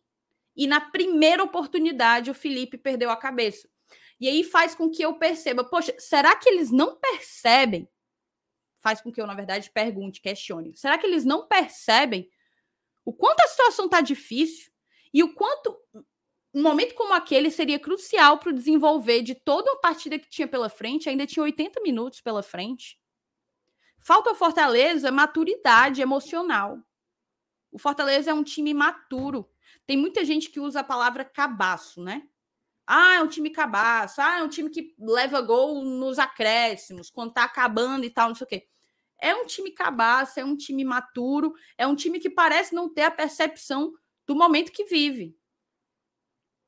E 0.54 0.66
na 0.66 0.80
primeira 0.80 1.42
oportunidade 1.42 2.30
o 2.30 2.34
Felipe 2.34 2.76
perdeu 2.76 3.10
a 3.10 3.16
cabeça. 3.16 3.68
E 4.20 4.28
aí 4.28 4.44
faz 4.44 4.74
com 4.74 4.88
que 4.90 5.02
eu 5.02 5.14
perceba, 5.14 5.64
poxa, 5.64 5.94
será 5.98 6.36
que 6.36 6.48
eles 6.48 6.70
não 6.70 6.96
percebem 6.96 7.88
faz 8.84 9.00
com 9.00 9.10
que 9.10 9.18
eu, 9.18 9.26
na 9.26 9.34
verdade, 9.34 9.70
pergunte, 9.70 10.20
questione. 10.20 10.76
Será 10.76 10.98
que 10.98 11.06
eles 11.06 11.24
não 11.24 11.48
percebem 11.48 12.30
o 13.02 13.14
quanto 13.14 13.40
a 13.40 13.46
situação 13.46 13.86
está 13.86 14.02
difícil 14.02 14.70
e 15.12 15.22
o 15.22 15.34
quanto 15.34 15.74
um 16.52 16.62
momento 16.62 16.94
como 16.94 17.14
aquele 17.14 17.50
seria 17.50 17.78
crucial 17.78 18.38
para 18.38 18.50
o 18.50 18.52
desenvolver 18.52 19.22
de 19.22 19.34
toda 19.34 19.72
a 19.72 19.76
partida 19.76 20.18
que 20.18 20.28
tinha 20.28 20.46
pela 20.46 20.68
frente, 20.68 21.08
ainda 21.08 21.26
tinha 21.26 21.42
80 21.42 21.80
minutos 21.80 22.20
pela 22.20 22.42
frente. 22.42 23.00
Falta 23.98 24.28
ao 24.28 24.36
Fortaleza 24.36 25.10
maturidade 25.10 26.02
emocional. 26.02 26.78
O 27.72 27.78
Fortaleza 27.78 28.30
é 28.30 28.34
um 28.34 28.44
time 28.44 28.74
maturo. 28.74 29.48
Tem 29.86 29.96
muita 29.96 30.26
gente 30.26 30.50
que 30.50 30.60
usa 30.60 30.80
a 30.80 30.84
palavra 30.84 31.24
cabaço, 31.24 32.02
né? 32.02 32.28
Ah, 32.86 33.14
é 33.14 33.22
um 33.22 33.28
time 33.28 33.48
cabaço. 33.48 34.20
Ah, 34.20 34.40
é 34.40 34.42
um 34.42 34.48
time 34.48 34.68
que 34.68 34.94
leva 34.98 35.40
gol 35.40 35.82
nos 35.82 36.18
acréscimos, 36.18 37.10
quando 37.10 37.32
tá 37.32 37.44
acabando 37.44 38.04
e 38.04 38.10
tal, 38.10 38.28
não 38.28 38.34
sei 38.34 38.44
o 38.44 38.48
quê. 38.48 38.68
É 39.24 39.34
um 39.34 39.46
time 39.46 39.70
cabaço, 39.70 40.38
é 40.38 40.44
um 40.44 40.54
time 40.54 40.84
maturo, 40.84 41.54
é 41.78 41.86
um 41.86 41.94
time 41.94 42.20
que 42.20 42.28
parece 42.28 42.74
não 42.74 42.92
ter 42.92 43.04
a 43.04 43.10
percepção 43.10 43.94
do 44.26 44.36
momento 44.36 44.70
que 44.70 44.84
vive. 44.84 45.34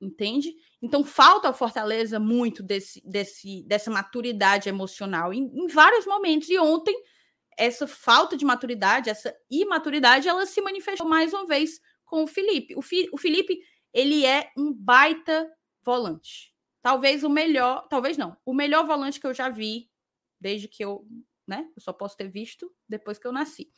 Entende? 0.01 0.55
Então 0.81 1.05
falta 1.05 1.49
ao 1.49 1.55
Fortaleza 1.55 2.19
muito 2.19 2.63
desse, 2.63 3.03
desse, 3.07 3.63
dessa 3.65 3.91
maturidade 3.91 4.71
emocional 4.71 5.35
em, 5.35 5.51
em 5.55 5.67
vários 5.67 6.07
momentos. 6.07 6.49
E 6.49 6.59
ontem, 6.59 6.99
essa 7.59 7.87
falta 7.87 8.39
de 8.39 8.45
maturidade, 8.47 9.11
essa 9.11 9.37
imaturidade, 9.51 10.27
ela 10.27 10.47
se 10.47 10.63
manifestou 10.63 11.07
mais 11.07 11.35
uma 11.35 11.45
vez 11.45 11.79
com 12.07 12.25
o 12.25 12.27
Felipe. 12.27 12.75
O, 12.75 12.81
Fi, 12.81 13.07
o 13.13 13.19
Felipe, 13.19 13.61
ele 13.93 14.25
é 14.25 14.51
um 14.57 14.73
baita 14.73 15.47
volante. 15.85 16.55
Talvez 16.81 17.23
o 17.23 17.29
melhor, 17.29 17.87
talvez 17.89 18.17
não, 18.17 18.35
o 18.47 18.55
melhor 18.55 18.87
volante 18.87 19.21
que 19.21 19.27
eu 19.27 19.35
já 19.35 19.51
vi 19.51 19.91
desde 20.41 20.69
que 20.69 20.83
eu 20.83 21.07
né? 21.47 21.71
Eu 21.77 21.81
só 21.81 21.93
posso 21.93 22.17
ter 22.17 22.29
visto 22.29 22.75
depois 22.89 23.19
que 23.19 23.27
eu 23.27 23.33
nasci. 23.33 23.71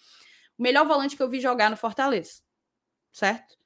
O 0.58 0.62
melhor 0.62 0.86
volante 0.86 1.16
que 1.16 1.22
eu 1.22 1.28
vi 1.28 1.40
jogar 1.40 1.70
no 1.70 1.76
Fortaleza, 1.76 2.42
certo? 3.12 3.56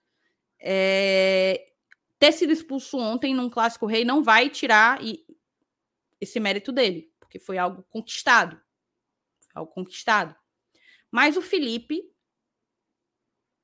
É... 0.58 1.72
Ter 2.18 2.32
sido 2.32 2.52
expulso 2.52 2.98
ontem 2.98 3.34
num 3.34 3.50
clássico 3.50 3.86
rei 3.86 4.04
não 4.04 4.22
vai 4.22 4.48
tirar 4.48 5.00
esse 6.20 6.38
mérito 6.38 6.70
dele, 6.70 7.12
porque 7.18 7.38
foi 7.38 7.58
algo 7.58 7.82
conquistado. 7.84 8.60
Foi 9.40 9.60
algo 9.60 9.72
conquistado. 9.72 10.36
Mas 11.10 11.36
o 11.36 11.42
Felipe 11.42 12.00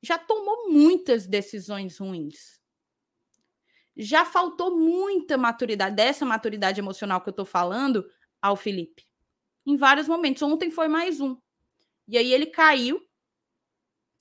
já 0.02 0.18
tomou 0.18 0.70
muitas 0.70 1.26
decisões 1.26 1.98
ruins. 1.98 2.60
Já 3.96 4.24
faltou 4.24 4.76
muita 4.76 5.36
maturidade, 5.36 5.94
dessa 5.94 6.24
maturidade 6.24 6.80
emocional 6.80 7.20
que 7.20 7.28
eu 7.28 7.32
tô 7.32 7.44
falando, 7.44 8.08
ao 8.40 8.56
Felipe 8.56 9.07
em 9.68 9.76
vários 9.76 10.08
momentos. 10.08 10.42
Ontem 10.42 10.70
foi 10.70 10.88
mais 10.88 11.20
um. 11.20 11.36
E 12.08 12.16
aí 12.16 12.32
ele 12.32 12.46
caiu 12.46 13.00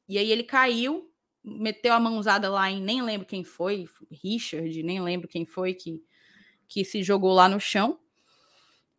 E 0.10 0.18
aí 0.18 0.30
ele 0.30 0.44
caiu, 0.44 1.10
meteu 1.44 1.94
a 1.94 2.00
mãozada 2.00 2.50
lá 2.50 2.70
em 2.70 2.82
nem 2.82 3.02
lembro 3.02 3.26
quem 3.26 3.44
foi, 3.44 3.86
Richard, 4.12 4.84
nem 4.84 5.02
lembro 5.02 5.28
quem 5.28 5.46
foi 5.46 5.74
que, 5.74 6.04
que 6.68 6.84
se 6.84 7.02
jogou 7.02 7.34
lá 7.34 7.48
no 7.48 7.60
chão. 7.60 8.00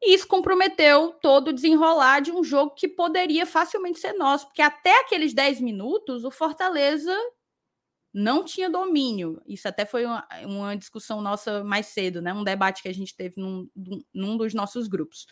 E 0.00 0.14
isso 0.14 0.26
comprometeu 0.26 1.12
todo 1.20 1.48
o 1.48 1.52
desenrolar 1.52 2.20
de 2.20 2.30
um 2.30 2.42
jogo 2.42 2.74
que 2.74 2.88
poderia 2.88 3.44
facilmente 3.44 3.98
ser 3.98 4.12
nosso, 4.14 4.46
porque 4.46 4.62
até 4.62 5.00
aqueles 5.00 5.34
10 5.34 5.60
minutos 5.60 6.24
o 6.24 6.30
Fortaleza 6.30 7.14
não 8.14 8.44
tinha 8.44 8.70
domínio. 8.70 9.42
Isso 9.46 9.68
até 9.68 9.84
foi 9.84 10.06
uma, 10.06 10.26
uma, 10.44 10.76
discussão 10.76 11.20
nossa 11.20 11.64
mais 11.64 11.86
cedo, 11.86 12.22
né? 12.22 12.32
Um 12.32 12.44
debate 12.44 12.82
que 12.82 12.88
a 12.88 12.94
gente 12.94 13.14
teve 13.14 13.40
num, 13.40 13.68
num 14.14 14.36
dos 14.36 14.54
nossos 14.54 14.88
grupos. 14.88 15.26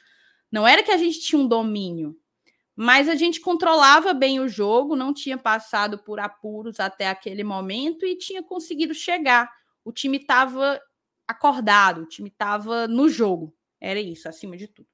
Não 0.51 0.67
era 0.67 0.83
que 0.83 0.93
a 0.93 0.97
gente 0.97 1.21
tinha 1.21 1.41
um 1.41 1.49
domínio, 1.49 2.17
mas 2.75 3.09
a 3.09 3.15
gente 3.15 3.41
controlava 3.41 4.13
bem 4.13 4.39
o 4.39 4.49
jogo, 4.49 4.95
não 4.95 5.13
tinha 5.13 5.39
passado 5.39 5.99
por 5.99 6.21
apuros 6.21 6.79
até 6.79 7.09
aquele 7.09 7.43
momento 7.43 8.05
e 8.05 8.17
tinha 8.17 8.43
conseguido 8.43 8.95
chegar. 8.95 9.51
O 9.85 9.93
time 9.93 10.19
estava 10.19 10.81
acordado, 11.27 12.03
o 12.03 12.07
time 12.07 12.29
estava 12.29 12.87
no 12.87 13.09
jogo. 13.09 13.55
Era 13.81 14.01
isso, 14.01 14.29
acima 14.29 14.57
de 14.57 14.69
tudo. 14.69 14.89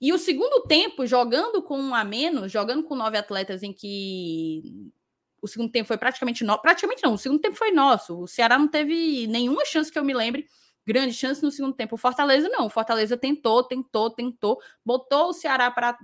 E 0.00 0.12
o 0.12 0.18
segundo 0.18 0.62
tempo, 0.66 1.06
jogando 1.06 1.62
com 1.62 1.78
um 1.78 1.94
a 1.94 2.04
menos, 2.04 2.52
jogando 2.52 2.84
com 2.84 2.94
nove 2.94 3.16
atletas 3.16 3.62
em 3.62 3.72
que 3.72 4.92
o 5.40 5.48
segundo 5.48 5.70
tempo 5.70 5.86
foi 5.86 5.96
praticamente 5.96 6.44
nosso. 6.44 6.62
Praticamente 6.62 7.02
não, 7.02 7.14
o 7.14 7.18
segundo 7.18 7.40
tempo 7.40 7.56
foi 7.56 7.70
nosso. 7.70 8.20
O 8.20 8.26
Ceará 8.26 8.58
não 8.58 8.68
teve 8.68 9.26
nenhuma 9.26 9.64
chance 9.64 9.90
que 9.90 9.98
eu 9.98 10.04
me 10.04 10.12
lembre. 10.12 10.46
Grande 10.86 11.14
chance 11.14 11.42
no 11.42 11.50
segundo 11.50 11.74
tempo. 11.74 11.94
O 11.94 11.98
Fortaleza 11.98 12.48
não. 12.48 12.66
O 12.66 12.70
Fortaleza 12.70 13.16
tentou, 13.16 13.62
tentou, 13.64 14.10
tentou. 14.10 14.60
Botou 14.84 15.28
o 15.28 15.32
Ceará 15.32 15.70
para 15.70 15.98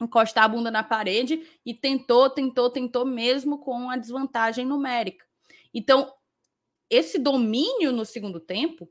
encostar 0.00 0.44
a 0.44 0.48
bunda 0.48 0.70
na 0.70 0.82
parede 0.82 1.46
e 1.66 1.74
tentou, 1.74 2.30
tentou, 2.30 2.70
tentou, 2.70 3.04
mesmo 3.04 3.58
com 3.58 3.90
a 3.90 3.96
desvantagem 3.96 4.64
numérica. 4.64 5.26
Então, 5.74 6.12
esse 6.88 7.18
domínio 7.18 7.92
no 7.92 8.04
segundo 8.04 8.40
tempo 8.40 8.88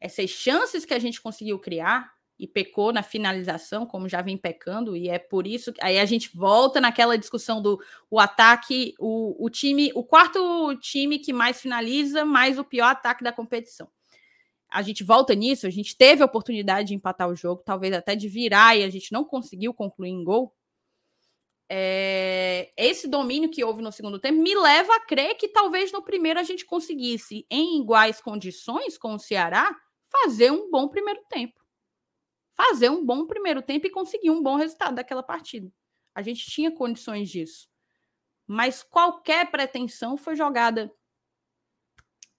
essas 0.00 0.30
chances 0.30 0.84
que 0.84 0.94
a 0.94 0.98
gente 0.98 1.20
conseguiu 1.20 1.58
criar 1.58 2.15
e 2.38 2.46
pecou 2.46 2.92
na 2.92 3.02
finalização, 3.02 3.86
como 3.86 4.08
já 4.08 4.20
vem 4.20 4.36
pecando, 4.36 4.96
e 4.96 5.08
é 5.08 5.18
por 5.18 5.46
isso 5.46 5.72
que 5.72 5.82
aí 5.82 5.98
a 5.98 6.04
gente 6.04 6.36
volta 6.36 6.80
naquela 6.80 7.16
discussão 7.16 7.62
do 7.62 7.80
o 8.10 8.20
ataque, 8.20 8.94
o, 8.98 9.44
o 9.44 9.48
time, 9.48 9.90
o 9.94 10.04
quarto 10.04 10.76
time 10.80 11.18
que 11.18 11.32
mais 11.32 11.60
finaliza, 11.60 12.24
mais 12.24 12.58
o 12.58 12.64
pior 12.64 12.88
ataque 12.88 13.24
da 13.24 13.32
competição. 13.32 13.88
A 14.68 14.82
gente 14.82 15.02
volta 15.02 15.34
nisso, 15.34 15.66
a 15.66 15.70
gente 15.70 15.96
teve 15.96 16.22
a 16.22 16.26
oportunidade 16.26 16.88
de 16.88 16.94
empatar 16.94 17.28
o 17.28 17.36
jogo, 17.36 17.62
talvez 17.64 17.94
até 17.94 18.14
de 18.14 18.28
virar, 18.28 18.76
e 18.76 18.84
a 18.84 18.90
gente 18.90 19.12
não 19.12 19.24
conseguiu 19.24 19.72
concluir 19.72 20.10
em 20.10 20.22
gol. 20.22 20.52
É, 21.68 22.70
esse 22.76 23.08
domínio 23.08 23.50
que 23.50 23.64
houve 23.64 23.82
no 23.82 23.90
segundo 23.90 24.20
tempo 24.20 24.40
me 24.40 24.54
leva 24.54 24.94
a 24.94 25.00
crer 25.00 25.34
que 25.34 25.48
talvez 25.48 25.90
no 25.90 26.02
primeiro 26.02 26.38
a 26.38 26.44
gente 26.44 26.64
conseguisse, 26.64 27.46
em 27.50 27.80
iguais 27.80 28.20
condições 28.20 28.98
com 28.98 29.14
o 29.14 29.18
Ceará, 29.18 29.74
fazer 30.08 30.52
um 30.52 30.70
bom 30.70 30.88
primeiro 30.88 31.20
tempo. 31.28 31.65
Fazer 32.56 32.88
um 32.88 33.04
bom 33.04 33.26
primeiro 33.26 33.60
tempo 33.60 33.86
e 33.86 33.90
conseguir 33.90 34.30
um 34.30 34.42
bom 34.42 34.56
resultado 34.56 34.94
daquela 34.94 35.22
partida. 35.22 35.70
A 36.14 36.22
gente 36.22 36.46
tinha 36.46 36.70
condições 36.70 37.28
disso. 37.28 37.68
Mas 38.46 38.82
qualquer 38.82 39.50
pretensão 39.50 40.16
foi 40.16 40.34
jogada 40.34 40.90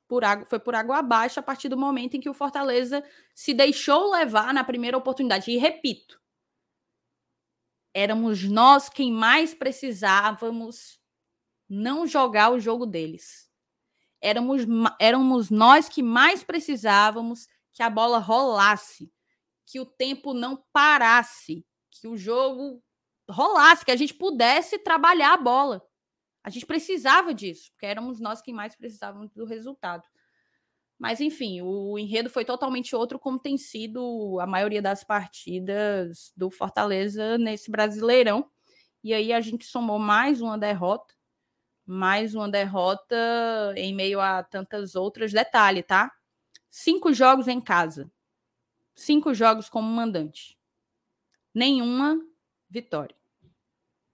por 0.08 0.24
água, 0.24 0.46
foi 0.46 0.60
por 0.60 0.74
água 0.74 0.98
abaixo 0.98 1.40
a 1.40 1.44
partir 1.44 1.70
do 1.70 1.78
momento 1.78 2.16
em 2.16 2.20
que 2.20 2.30
o 2.30 2.34
Fortaleza 2.34 3.04
se 3.36 3.54
deixou 3.54 4.10
levar 4.10 4.54
na 4.54 4.64
primeira 4.64 4.98
oportunidade. 4.98 5.52
E 5.52 5.58
repito, 5.58 6.20
éramos 7.94 8.44
nós 8.44 8.90
quem 8.90 9.12
mais 9.12 9.54
precisávamos 9.54 11.00
não 11.70 12.08
jogar 12.08 12.52
o 12.52 12.60
jogo 12.60 12.86
deles. 12.86 13.52
Éramos, 14.22 14.64
éramos 15.00 15.50
nós 15.50 15.90
que 15.90 16.02
mais 16.02 16.44
precisávamos 16.44 17.48
que 17.74 17.84
a 17.84 17.90
bola 17.90 18.18
rolasse, 18.18 19.12
que 19.68 19.80
o 19.82 19.86
tempo 19.86 20.34
não 20.34 20.64
parasse, 20.72 21.66
que 21.92 22.08
o 22.08 22.18
jogo 22.18 22.82
rolasse, 23.30 23.84
que 23.84 23.92
a 23.92 23.96
gente 23.98 24.14
pudesse 24.14 24.80
trabalhar 24.80 25.34
a 25.34 25.38
bola. 25.38 25.86
A 26.42 26.50
gente 26.50 26.66
precisava 26.66 27.34
disso, 27.34 27.70
porque 27.74 27.86
éramos 27.86 28.22
nós 28.22 28.42
que 28.42 28.54
mais 28.54 28.74
precisávamos 28.76 29.34
do 29.34 29.44
resultado. 29.44 30.08
Mas, 30.98 31.20
enfim, 31.20 31.62
o 31.62 32.00
enredo 32.00 32.30
foi 32.30 32.46
totalmente 32.46 32.96
outro, 32.96 33.20
como 33.20 33.38
tem 33.38 33.58
sido 33.58 34.40
a 34.40 34.48
maioria 34.48 34.82
das 34.82 35.04
partidas 35.04 36.32
do 36.36 36.50
Fortaleza 36.50 37.38
nesse 37.38 37.70
Brasileirão. 37.70 38.50
E 39.04 39.14
aí 39.14 39.34
a 39.34 39.42
gente 39.42 39.66
somou 39.66 40.00
mais 40.00 40.42
uma 40.42 40.58
derrota, 40.58 41.14
mais 41.86 42.34
uma 42.34 42.50
derrota 42.50 43.16
em 43.76 43.94
meio 43.94 44.20
a 44.22 44.42
tantas 44.42 44.96
outras. 44.96 45.34
Detalhe, 45.34 45.84
tá? 45.84 46.12
Cinco 46.72 47.14
jogos 47.14 47.48
em 47.48 47.62
casa. 47.62 48.10
Cinco 48.98 49.32
jogos 49.32 49.70
como 49.70 49.88
mandante. 49.88 50.58
Nenhuma 51.54 52.20
vitória. 52.68 53.16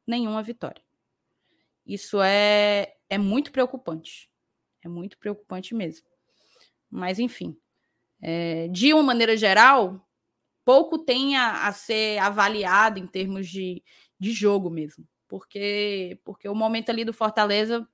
Nenhuma 0.06 0.43
vitória. 0.43 0.84
Isso 1.86 2.22
é, 2.22 2.93
é 3.10 3.17
muito 3.17 3.54
preocupante. 3.54 4.30
É 4.84 4.89
muito 4.89 5.17
preocupante 5.17 5.74
mesmo. 5.74 6.06
Mas, 6.91 7.17
enfim. 7.17 7.58
É, 8.22 8.67
de 8.67 8.93
uma 8.93 9.04
maneira 9.04 9.38
geral, 9.38 10.06
pouco 10.65 11.00
tem 11.00 11.38
a, 11.38 11.65
a, 11.65 11.72
ser 11.72 12.17
avaliado 12.17 13.00
em 13.00 13.08
termos 13.08 13.48
de, 13.48 13.82
de 14.19 14.34
jogo 14.34 14.69
mesmo. 14.69 15.08
Porque, 15.30 16.19
porque 16.26 16.50
o 16.50 16.56
momento 16.56 16.89
ali 16.89 17.06
do 17.06 17.13
Fortaleza, 17.13 17.88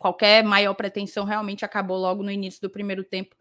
qualquer 0.00 0.42
maior 0.42 0.74
pretensão 0.74 1.24
realmente 1.24 1.64
acabou 1.64 1.96
logo 1.96 2.24
no 2.24 2.30
início 2.32 2.60
do 2.60 2.68
primeiro 2.68 3.04
tempo 3.04 3.36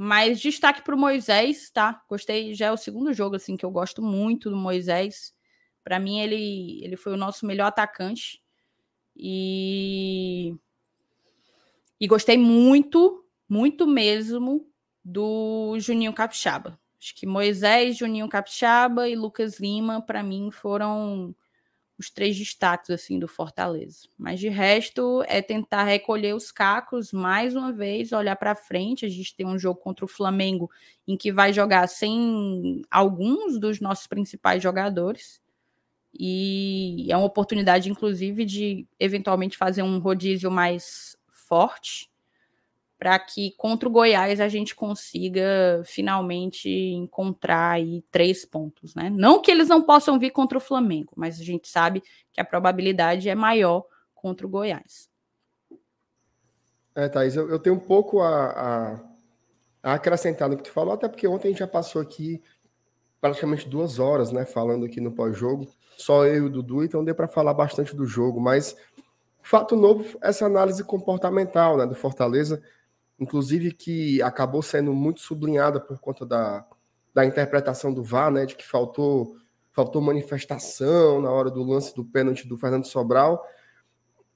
mas 0.00 0.40
destaque 0.40 0.80
para 0.82 0.94
o 0.94 0.98
Moisés, 0.98 1.70
tá? 1.70 2.00
Gostei, 2.08 2.54
já 2.54 2.66
é 2.66 2.72
o 2.72 2.76
segundo 2.76 3.12
jogo 3.12 3.34
assim 3.34 3.56
que 3.56 3.66
eu 3.66 3.70
gosto 3.72 4.00
muito 4.00 4.48
do 4.48 4.56
Moisés. 4.56 5.34
Para 5.82 5.98
mim 5.98 6.20
ele 6.20 6.80
ele 6.84 6.96
foi 6.96 7.12
o 7.14 7.16
nosso 7.16 7.44
melhor 7.44 7.66
atacante 7.66 8.40
e 9.16 10.54
e 12.00 12.06
gostei 12.06 12.38
muito, 12.38 13.24
muito 13.48 13.88
mesmo 13.88 14.70
do 15.04 15.76
Juninho 15.80 16.12
Capixaba. 16.12 16.78
Acho 17.00 17.12
que 17.16 17.26
Moisés, 17.26 17.96
Juninho 17.96 18.28
Capixaba 18.28 19.08
e 19.08 19.16
Lucas 19.16 19.58
Lima 19.58 20.00
para 20.00 20.22
mim 20.22 20.52
foram 20.52 21.34
os 21.98 22.10
três 22.10 22.36
destaques 22.36 22.90
assim 22.90 23.18
do 23.18 23.26
Fortaleza. 23.26 24.08
Mas 24.16 24.38
de 24.38 24.48
resto 24.48 25.22
é 25.26 25.42
tentar 25.42 25.82
recolher 25.82 26.34
os 26.34 26.52
cacos 26.52 27.12
mais 27.12 27.56
uma 27.56 27.72
vez, 27.72 28.12
olhar 28.12 28.36
para 28.36 28.54
frente. 28.54 29.04
A 29.04 29.08
gente 29.08 29.34
tem 29.34 29.44
um 29.44 29.58
jogo 29.58 29.80
contra 29.80 30.04
o 30.04 30.08
Flamengo 30.08 30.70
em 31.06 31.16
que 31.16 31.32
vai 31.32 31.52
jogar 31.52 31.88
sem 31.88 32.82
alguns 32.90 33.58
dos 33.58 33.80
nossos 33.80 34.06
principais 34.06 34.62
jogadores. 34.62 35.42
E 36.14 37.08
é 37.10 37.16
uma 37.16 37.26
oportunidade, 37.26 37.90
inclusive, 37.90 38.44
de 38.44 38.86
eventualmente 38.98 39.56
fazer 39.56 39.82
um 39.82 39.98
rodízio 39.98 40.50
mais 40.50 41.16
forte 41.28 42.07
para 42.98 43.16
que 43.18 43.52
contra 43.56 43.88
o 43.88 43.92
Goiás 43.92 44.40
a 44.40 44.48
gente 44.48 44.74
consiga 44.74 45.82
finalmente 45.84 46.68
encontrar 46.68 47.70
aí 47.72 48.02
três 48.10 48.44
pontos, 48.44 48.94
né? 48.94 49.08
Não 49.08 49.40
que 49.40 49.50
eles 49.50 49.68
não 49.68 49.80
possam 49.80 50.18
vir 50.18 50.30
contra 50.30 50.58
o 50.58 50.60
Flamengo, 50.60 51.12
mas 51.16 51.40
a 51.40 51.44
gente 51.44 51.68
sabe 51.68 52.02
que 52.32 52.40
a 52.40 52.44
probabilidade 52.44 53.28
é 53.28 53.36
maior 53.36 53.84
contra 54.12 54.44
o 54.44 54.50
Goiás. 54.50 55.08
É, 56.92 57.08
Thaís, 57.08 57.36
eu, 57.36 57.48
eu 57.48 57.60
tenho 57.60 57.76
um 57.76 57.80
pouco 57.80 58.20
a, 58.20 58.46
a, 58.46 59.00
a, 59.84 59.94
acrescentar 59.94 60.48
no 60.48 60.56
que 60.56 60.64
tu 60.64 60.72
falou, 60.72 60.94
até 60.94 61.06
porque 61.08 61.28
ontem 61.28 61.48
a 61.48 61.50
gente 61.52 61.60
já 61.60 61.68
passou 61.68 62.02
aqui 62.02 62.42
praticamente 63.20 63.68
duas 63.68 64.00
horas, 64.00 64.32
né, 64.32 64.44
falando 64.44 64.84
aqui 64.84 65.00
no 65.00 65.12
pós-jogo, 65.12 65.68
só 65.96 66.26
eu 66.26 66.34
e 66.34 66.40
o 66.40 66.50
Dudu, 66.50 66.82
então 66.82 67.04
deu 67.04 67.14
para 67.14 67.28
falar 67.28 67.54
bastante 67.54 67.94
do 67.94 68.04
jogo, 68.04 68.40
mas 68.40 68.76
fato 69.40 69.76
novo, 69.76 70.18
essa 70.20 70.46
análise 70.46 70.82
comportamental, 70.82 71.76
né, 71.76 71.86
do 71.86 71.94
Fortaleza, 71.94 72.60
inclusive 73.18 73.72
que 73.72 74.22
acabou 74.22 74.62
sendo 74.62 74.92
muito 74.92 75.20
sublinhada 75.20 75.80
por 75.80 75.98
conta 75.98 76.24
da, 76.24 76.64
da 77.12 77.24
interpretação 77.24 77.92
do 77.92 78.02
VAR, 78.02 78.30
né, 78.30 78.46
de 78.46 78.54
que 78.54 78.66
faltou 78.66 79.36
faltou 79.72 80.02
manifestação 80.02 81.20
na 81.20 81.30
hora 81.30 81.52
do 81.52 81.62
lance 81.62 81.94
do 81.94 82.04
pênalti 82.04 82.48
do 82.48 82.58
Fernando 82.58 82.86
Sobral. 82.86 83.46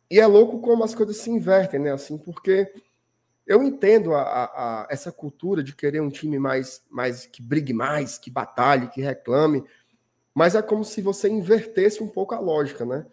E 0.08 0.20
é 0.20 0.26
louco 0.26 0.60
como 0.60 0.84
as 0.84 0.94
coisas 0.94 1.16
se 1.16 1.30
invertem, 1.30 1.80
né, 1.80 1.90
assim, 1.90 2.16
porque 2.16 2.72
eu 3.44 3.60
entendo 3.60 4.14
a, 4.14 4.22
a, 4.22 4.44
a 4.82 4.86
essa 4.88 5.10
cultura 5.10 5.62
de 5.62 5.74
querer 5.74 6.00
um 6.00 6.10
time 6.10 6.38
mais, 6.38 6.84
mais 6.88 7.26
que 7.26 7.42
brigue 7.42 7.72
mais, 7.72 8.18
que 8.18 8.30
batalhe, 8.30 8.88
que 8.88 9.00
reclame, 9.00 9.64
mas 10.32 10.54
é 10.54 10.62
como 10.62 10.84
se 10.84 11.02
você 11.02 11.28
invertesse 11.28 12.02
um 12.02 12.08
pouco 12.08 12.34
a 12.34 12.38
lógica, 12.38 12.84
né? 12.84 13.04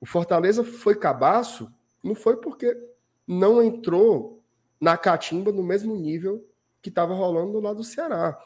O 0.00 0.06
Fortaleza 0.06 0.64
foi 0.64 0.94
cabaço, 0.94 1.70
não 2.02 2.14
foi 2.14 2.38
porque 2.38 2.76
não 3.26 3.62
entrou 3.62 4.43
na 4.80 4.96
catimba 4.96 5.52
no 5.52 5.62
mesmo 5.62 5.96
nível 5.96 6.46
que 6.82 6.88
estava 6.88 7.14
rolando 7.14 7.60
lá 7.60 7.72
do 7.72 7.82
Ceará. 7.82 8.38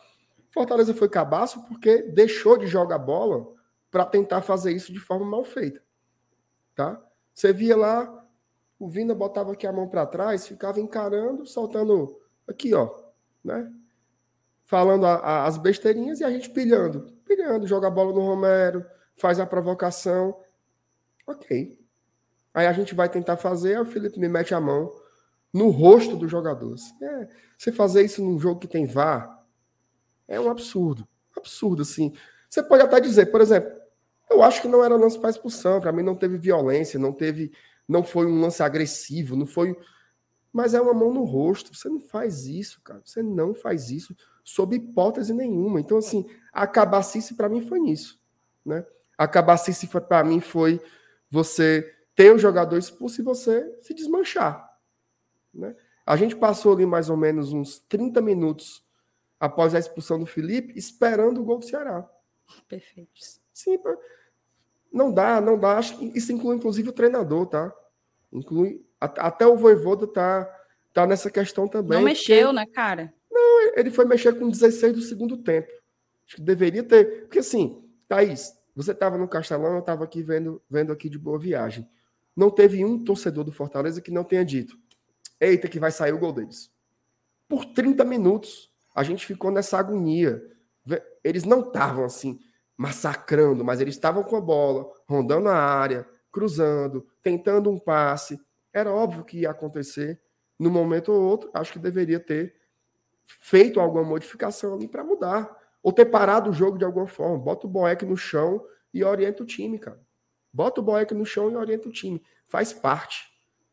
Fortaleza 0.50 0.94
foi 0.94 1.08
cabaço 1.08 1.64
porque 1.64 2.02
deixou 2.02 2.56
de 2.56 2.66
jogar 2.66 2.98
bola 2.98 3.52
para 3.90 4.04
tentar 4.04 4.42
fazer 4.42 4.72
isso 4.72 4.92
de 4.92 5.00
forma 5.00 5.26
mal 5.26 5.44
feita. 5.44 5.82
tá? 6.74 7.02
Você 7.34 7.52
via 7.52 7.76
lá, 7.76 8.26
o 8.78 8.88
Vina 8.88 9.14
botava 9.14 9.52
aqui 9.52 9.66
a 9.66 9.72
mão 9.72 9.88
para 9.88 10.06
trás, 10.06 10.46
ficava 10.46 10.80
encarando, 10.80 11.46
soltando 11.46 12.18
aqui, 12.46 12.74
ó, 12.74 12.94
né? 13.44 13.72
Falando 14.64 15.06
a, 15.06 15.14
a, 15.14 15.46
as 15.46 15.56
besteirinhas 15.56 16.20
e 16.20 16.24
a 16.24 16.30
gente 16.30 16.50
pilhando, 16.50 17.12
pilhando, 17.24 17.66
joga 17.66 17.88
a 17.88 17.90
bola 17.90 18.12
no 18.12 18.20
Romero, 18.20 18.84
faz 19.16 19.40
a 19.40 19.46
provocação. 19.46 20.38
Ok. 21.26 21.78
Aí 22.52 22.66
a 22.66 22.72
gente 22.72 22.94
vai 22.94 23.08
tentar 23.08 23.36
fazer, 23.36 23.80
o 23.80 23.86
Felipe 23.86 24.18
me 24.18 24.28
mete 24.28 24.54
a 24.54 24.60
mão 24.60 24.90
no 25.52 25.70
rosto 25.70 26.16
do 26.16 26.28
jogador. 26.28 26.74
É, 27.02 27.28
você 27.56 27.72
fazer 27.72 28.04
isso 28.04 28.22
num 28.22 28.38
jogo 28.38 28.60
que 28.60 28.68
tem 28.68 28.86
VAR 28.86 29.44
é 30.26 30.38
um 30.38 30.50
absurdo. 30.50 31.06
Absurdo, 31.36 31.82
assim. 31.82 32.12
Você 32.48 32.62
pode 32.62 32.82
até 32.82 33.00
dizer, 33.00 33.26
por 33.26 33.40
exemplo, 33.40 33.70
eu 34.30 34.42
acho 34.42 34.60
que 34.60 34.68
não 34.68 34.84
era 34.84 34.96
lance 34.96 35.18
para 35.18 35.30
expulsão, 35.30 35.80
para 35.80 35.92
mim 35.92 36.02
não 36.02 36.14
teve 36.14 36.36
violência, 36.36 36.98
não 36.98 37.12
teve, 37.12 37.52
não 37.86 38.04
foi 38.04 38.26
um 38.26 38.40
lance 38.40 38.62
agressivo, 38.62 39.36
não 39.36 39.46
foi, 39.46 39.76
mas 40.52 40.74
é 40.74 40.80
uma 40.80 40.94
mão 40.94 41.12
no 41.12 41.24
rosto. 41.24 41.74
Você 41.74 41.88
não 41.88 42.00
faz 42.00 42.46
isso, 42.46 42.80
cara. 42.82 43.00
Você 43.04 43.22
não 43.22 43.54
faz 43.54 43.90
isso 43.90 44.14
sob 44.44 44.76
hipótese 44.76 45.32
nenhuma. 45.32 45.80
Então 45.80 45.98
assim, 45.98 46.26
a 46.52 46.66
cabacice 46.66 47.34
para 47.34 47.48
mim 47.48 47.66
foi 47.66 47.78
nisso, 47.78 48.20
né? 48.64 48.84
A 49.16 49.26
cabacice 49.26 49.86
para 49.86 50.22
mim 50.22 50.40
foi 50.40 50.80
você 51.30 51.94
ter 52.14 52.34
o 52.34 52.38
jogador 52.38 52.76
expulso 52.78 53.20
e 53.20 53.24
você 53.24 53.78
se 53.82 53.94
desmanchar, 53.94 54.67
né? 55.52 55.74
A 56.04 56.16
gente 56.16 56.34
passou 56.36 56.72
ali 56.72 56.86
mais 56.86 57.10
ou 57.10 57.16
menos 57.16 57.52
uns 57.52 57.78
30 57.80 58.20
minutos 58.20 58.84
após 59.38 59.74
a 59.74 59.78
expulsão 59.78 60.18
do 60.18 60.26
Felipe, 60.26 60.72
esperando 60.76 61.40
o 61.40 61.44
gol 61.44 61.58
do 61.58 61.64
Ceará. 61.64 62.08
Perfeito. 62.66 63.10
Sim, 63.52 63.78
não 64.92 65.12
dá, 65.12 65.40
não 65.40 65.58
dá. 65.58 65.80
Isso 66.14 66.32
inclui 66.32 66.56
inclusive 66.56 66.88
o 66.88 66.94
treinador, 66.94 67.46
tá? 67.46 67.72
Inclui 68.32 68.84
até 69.00 69.46
o 69.46 69.56
Voivoda 69.56 70.06
tá 70.06 70.54
tá 70.92 71.06
nessa 71.06 71.30
questão 71.30 71.68
também. 71.68 71.98
Não 71.98 72.04
mexeu, 72.04 72.48
porque... 72.48 72.56
né, 72.56 72.66
cara? 72.66 73.14
Não, 73.30 73.72
ele 73.76 73.90
foi 73.90 74.04
mexer 74.04 74.36
com 74.38 74.48
16 74.48 74.94
do 74.94 75.02
segundo 75.02 75.36
tempo. 75.36 75.68
Acho 76.26 76.36
que 76.36 76.42
deveria 76.42 76.82
ter, 76.82 77.22
porque 77.22 77.38
assim, 77.38 77.84
Thaís, 78.08 78.52
você 78.74 78.92
estava 78.92 79.16
no 79.16 79.28
Castelão, 79.28 79.74
eu 79.74 79.80
estava 79.80 80.04
aqui 80.04 80.22
vendo, 80.22 80.60
vendo 80.68 80.92
aqui 80.92 81.08
de 81.08 81.18
boa 81.18 81.38
viagem. 81.38 81.88
Não 82.36 82.50
teve 82.50 82.84
um 82.84 83.02
torcedor 83.02 83.44
do 83.44 83.52
Fortaleza 83.52 84.00
que 84.00 84.10
não 84.10 84.24
tenha 84.24 84.44
dito: 84.44 84.76
"Eita, 85.40 85.68
que 85.68 85.78
vai 85.80 85.90
sair 85.90 86.12
o 86.12 86.18
gol 86.18 86.32
deles". 86.32 86.70
Por 87.48 87.64
30 87.64 88.04
minutos, 88.04 88.70
a 88.94 89.02
gente 89.02 89.24
ficou 89.24 89.50
nessa 89.50 89.78
agonia. 89.78 90.42
Eles 91.22 91.44
não 91.44 91.60
estavam 91.60 92.04
assim 92.04 92.38
massacrando, 92.76 93.64
mas 93.64 93.80
eles 93.80 93.94
estavam 93.94 94.22
com 94.22 94.36
a 94.36 94.40
bola, 94.40 94.90
rondando 95.06 95.48
a 95.48 95.56
área, 95.56 96.08
cruzando, 96.30 97.06
tentando 97.22 97.70
um 97.70 97.78
passe. 97.78 98.40
Era 98.72 98.92
óbvio 98.92 99.24
que 99.24 99.40
ia 99.40 99.50
acontecer. 99.50 100.20
No 100.58 100.70
momento 100.70 101.12
ou 101.12 101.22
outro, 101.22 101.50
acho 101.54 101.72
que 101.72 101.78
deveria 101.78 102.20
ter 102.20 102.54
feito 103.24 103.80
alguma 103.80 104.04
modificação 104.04 104.74
ali 104.74 104.86
para 104.88 105.04
mudar. 105.04 105.56
Ou 105.82 105.92
ter 105.92 106.06
parado 106.06 106.50
o 106.50 106.52
jogo 106.52 106.78
de 106.78 106.84
alguma 106.84 107.06
forma. 107.06 107.38
Bota 107.38 107.66
o 107.66 107.70
Boeck 107.70 108.04
no 108.04 108.16
chão 108.16 108.64
e 108.92 109.04
orienta 109.04 109.42
o 109.42 109.46
time, 109.46 109.78
cara. 109.78 110.00
Bota 110.52 110.80
o 110.80 110.84
Boeck 110.84 111.14
no 111.14 111.24
chão 111.24 111.50
e 111.50 111.56
orienta 111.56 111.88
o 111.88 111.92
time. 111.92 112.22
Faz 112.46 112.72
parte. 112.72 113.28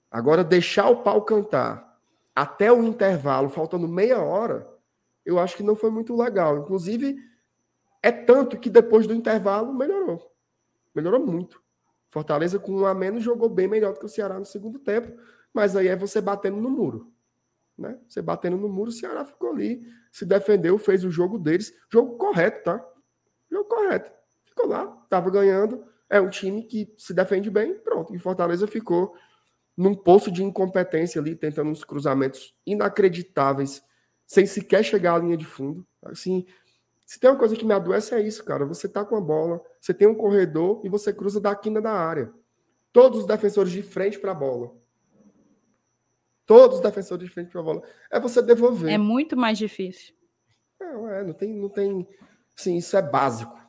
Agora, 0.09 0.43
deixar 0.43 0.89
o 0.89 1.03
pau 1.03 1.21
cantar 1.23 1.99
até 2.35 2.71
o 2.71 2.83
intervalo, 2.83 3.49
faltando 3.49 3.87
meia 3.87 4.19
hora, 4.21 4.69
eu 5.25 5.39
acho 5.39 5.55
que 5.55 5.63
não 5.63 5.75
foi 5.75 5.89
muito 5.89 6.15
legal. 6.15 6.57
Inclusive, 6.57 7.17
é 8.03 8.11
tanto 8.11 8.59
que 8.59 8.69
depois 8.69 9.07
do 9.07 9.13
intervalo 9.13 9.73
melhorou. 9.73 10.31
Melhorou 10.93 11.25
muito. 11.25 11.61
Fortaleza, 12.09 12.59
com 12.59 12.71
um 12.71 12.85
a 12.85 12.93
menos, 12.93 13.23
jogou 13.23 13.49
bem 13.49 13.67
melhor 13.67 13.93
do 13.93 13.99
que 13.99 14.05
o 14.05 14.09
Ceará 14.09 14.37
no 14.37 14.45
segundo 14.45 14.79
tempo. 14.79 15.19
Mas 15.53 15.75
aí 15.75 15.87
é 15.87 15.95
você 15.95 16.21
batendo 16.21 16.57
no 16.57 16.69
muro. 16.69 17.11
Né? 17.77 17.99
Você 18.07 18.21
batendo 18.21 18.57
no 18.57 18.69
muro, 18.69 18.89
o 18.89 18.93
Ceará 18.93 19.25
ficou 19.25 19.51
ali, 19.51 19.85
se 20.11 20.25
defendeu, 20.25 20.77
fez 20.77 21.03
o 21.03 21.11
jogo 21.11 21.37
deles. 21.37 21.73
Jogo 21.91 22.17
correto, 22.17 22.63
tá? 22.63 22.85
Jogo 23.51 23.67
correto. 23.67 24.11
Ficou 24.43 24.67
lá, 24.67 25.01
estava 25.03 25.29
ganhando. 25.29 25.83
É 26.09 26.21
um 26.21 26.29
time 26.29 26.63
que 26.63 26.93
se 26.97 27.13
defende 27.13 27.49
bem, 27.49 27.73
pronto. 27.79 28.13
E 28.15 28.19
Fortaleza 28.19 28.67
ficou 28.67 29.15
num 29.77 29.93
poço 29.93 30.31
de 30.31 30.43
incompetência 30.43 31.19
ali, 31.19 31.35
tentando 31.35 31.69
uns 31.69 31.83
cruzamentos 31.83 32.55
inacreditáveis 32.65 33.83
sem 34.25 34.45
sequer 34.45 34.83
chegar 34.83 35.15
à 35.15 35.19
linha 35.19 35.37
de 35.37 35.45
fundo. 35.45 35.85
Assim, 36.03 36.45
se 37.05 37.19
tem 37.19 37.29
uma 37.29 37.37
coisa 37.37 37.55
que 37.55 37.65
me 37.65 37.73
adoece 37.73 38.15
é 38.15 38.21
isso, 38.21 38.43
cara. 38.43 38.65
Você 38.65 38.87
tá 38.87 39.05
com 39.05 39.15
a 39.15 39.21
bola, 39.21 39.61
você 39.79 39.93
tem 39.93 40.07
um 40.07 40.15
corredor 40.15 40.81
e 40.83 40.89
você 40.89 41.13
cruza 41.13 41.39
da 41.39 41.55
quina 41.55 41.81
da 41.81 41.91
área. 41.91 42.33
Todos 42.91 43.19
os 43.19 43.25
defensores 43.25 43.71
de 43.71 43.83
frente 43.83 44.17
para 44.17 44.31
a 44.31 44.35
bola. 44.35 44.73
Todos 46.45 46.77
os 46.77 46.83
defensores 46.83 47.27
de 47.27 47.33
frente 47.33 47.51
para 47.51 47.61
a 47.61 47.63
bola. 47.63 47.83
É 48.09 48.19
você 48.19 48.41
devolver. 48.41 48.91
É 48.91 48.97
muito 48.97 49.35
mais 49.35 49.57
difícil. 49.57 50.15
Não, 50.79 51.09
é, 51.09 51.23
não 51.23 51.33
tem, 51.33 51.53
não 51.53 51.69
tem. 51.69 52.07
Sim, 52.55 52.77
isso 52.77 52.95
é 52.95 53.01
básico. 53.01 53.59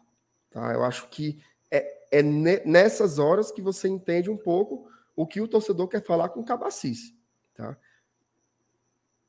Tá? 0.50 0.72
Eu 0.72 0.84
acho 0.84 1.08
que 1.08 1.38
é, 1.70 2.18
é 2.18 2.22
nessas 2.22 3.18
horas 3.18 3.50
que 3.50 3.60
você 3.60 3.88
entende 3.88 4.30
um 4.30 4.36
pouco 4.36 4.88
o 5.16 5.26
que 5.26 5.40
o 5.40 5.48
torcedor 5.48 5.88
quer 5.88 6.04
falar 6.04 6.28
com 6.28 6.44
cabacice. 6.44 7.18
Tá? 7.54 7.76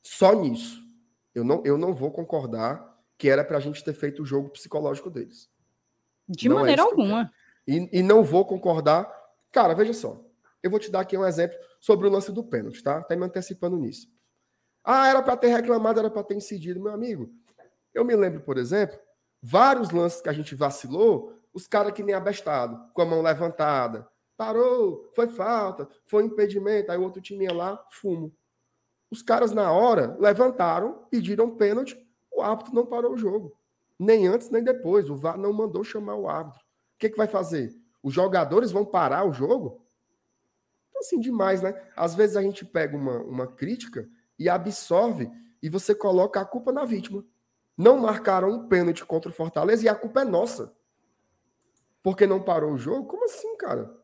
Só 0.04 0.34
nisso. 0.34 0.86
Eu 1.34 1.44
não, 1.44 1.64
eu 1.66 1.78
não 1.78 1.94
vou 1.94 2.12
concordar 2.12 2.96
que 3.18 3.30
era 3.30 3.44
para 3.44 3.58
a 3.58 3.62
gente 3.62 3.84
ter 3.84 3.94
feito 3.94 4.22
o 4.22 4.26
jogo 4.26 4.50
psicológico 4.50 5.10
deles. 5.10 5.50
De 6.28 6.50
não 6.50 6.58
é 6.58 6.60
maneira 6.62 6.82
é 6.82 6.86
alguma. 6.86 7.32
E, 7.66 8.00
e 8.00 8.04
não 8.04 8.24
vou 8.24 8.46
concordar. 8.46 9.12
Cara, 9.52 9.74
veja 9.74 9.94
só. 9.94 10.24
Eu 10.62 10.70
vou 10.70 10.80
te 10.80 10.92
dar 10.92 11.02
aqui 11.02 11.18
um 11.18 11.26
exemplo 11.26 11.58
sobre 11.80 12.08
o 12.08 12.12
lance 12.12 12.32
do 12.32 12.44
pênalti, 12.44 12.84
tá? 12.84 13.02
Tá 13.02 13.16
me 13.16 13.26
antecipando 13.26 13.78
nisso. 13.78 14.08
Ah, 14.84 15.08
era 15.08 15.22
para 15.22 15.38
ter 15.38 15.48
reclamado, 15.48 16.00
era 16.00 16.10
para 16.10 16.24
ter 16.24 16.36
incidido, 16.36 16.82
meu 16.82 16.92
amigo. 16.92 17.32
Eu 17.94 18.04
me 18.04 18.16
lembro, 18.16 18.42
por 18.42 18.58
exemplo, 18.58 18.98
vários 19.42 19.92
lances 19.92 20.22
que 20.22 20.30
a 20.30 20.34
gente 20.34 20.56
vacilou, 20.56 21.34
os 21.54 21.68
caras 21.68 21.94
que 21.94 22.04
nem 22.04 22.16
abestado, 22.16 22.92
com 22.94 23.02
a 23.02 23.06
mão 23.06 23.22
levantada. 23.22 24.08
Parou, 24.38 25.10
foi 25.16 25.28
falta, 25.28 25.90
foi 26.06 26.24
impedimento, 26.24 26.92
aí 26.92 26.98
o 26.98 27.02
outro 27.02 27.20
time 27.20 27.46
ia 27.46 27.54
lá, 27.54 27.84
fumo. 27.90 28.32
Os 29.10 29.22
caras, 29.22 29.52
na 29.52 29.72
hora, 29.72 30.16
levantaram, 30.20 31.06
pediram 31.10 31.56
pênalti, 31.56 31.98
o 32.32 32.42
árbitro 32.42 32.76
não 32.76 32.86
parou 32.86 33.14
o 33.14 33.18
jogo. 33.18 33.58
Nem 33.98 34.28
antes, 34.28 34.52
nem 34.52 34.64
depois. 34.64 35.10
O 35.10 35.16
VAR 35.16 35.38
não 35.38 35.52
mandou 35.52 35.84
chamar 35.84 36.16
o 36.16 36.30
árbitro. 36.30 36.62
O 36.62 37.00
que, 37.00 37.10
que 37.10 37.18
vai 37.18 37.28
fazer? 37.28 37.76
Os 38.04 38.14
jogadores 38.14 38.72
vão 38.72 38.86
parar 38.86 39.28
o 39.28 39.34
jogo? 39.34 39.84
Então, 40.90 41.02
assim, 41.02 41.20
demais, 41.20 41.62
né? 41.62 41.74
Às 41.96 42.14
vezes 42.14 42.36
a 42.36 42.42
gente 42.42 42.64
pega 42.64 42.96
uma, 42.96 43.18
uma 43.24 43.48
crítica 43.48 44.08
e 44.38 44.48
absorve 44.48 45.32
e 45.64 45.70
você 45.70 45.96
coloca 45.96 46.40
a 46.40 46.46
culpa 46.46 46.72
na 46.72 46.86
vítima. 46.86 47.26
Não 47.76 47.98
marcaram 47.98 48.50
um 48.50 48.68
pênalti 48.68 49.04
contra 49.06 49.32
o 49.32 49.34
Fortaleza 49.34 49.86
e 49.86 49.90
a 49.90 49.96
culpa 49.96 50.22
é 50.22 50.26
nossa. 50.26 50.76
Porque 52.04 52.28
não 52.28 52.42
parou 52.42 52.74
o 52.74 52.78
jogo? 52.78 53.08
Como 53.08 53.26
assim, 53.26 53.58
cara? 53.58 53.97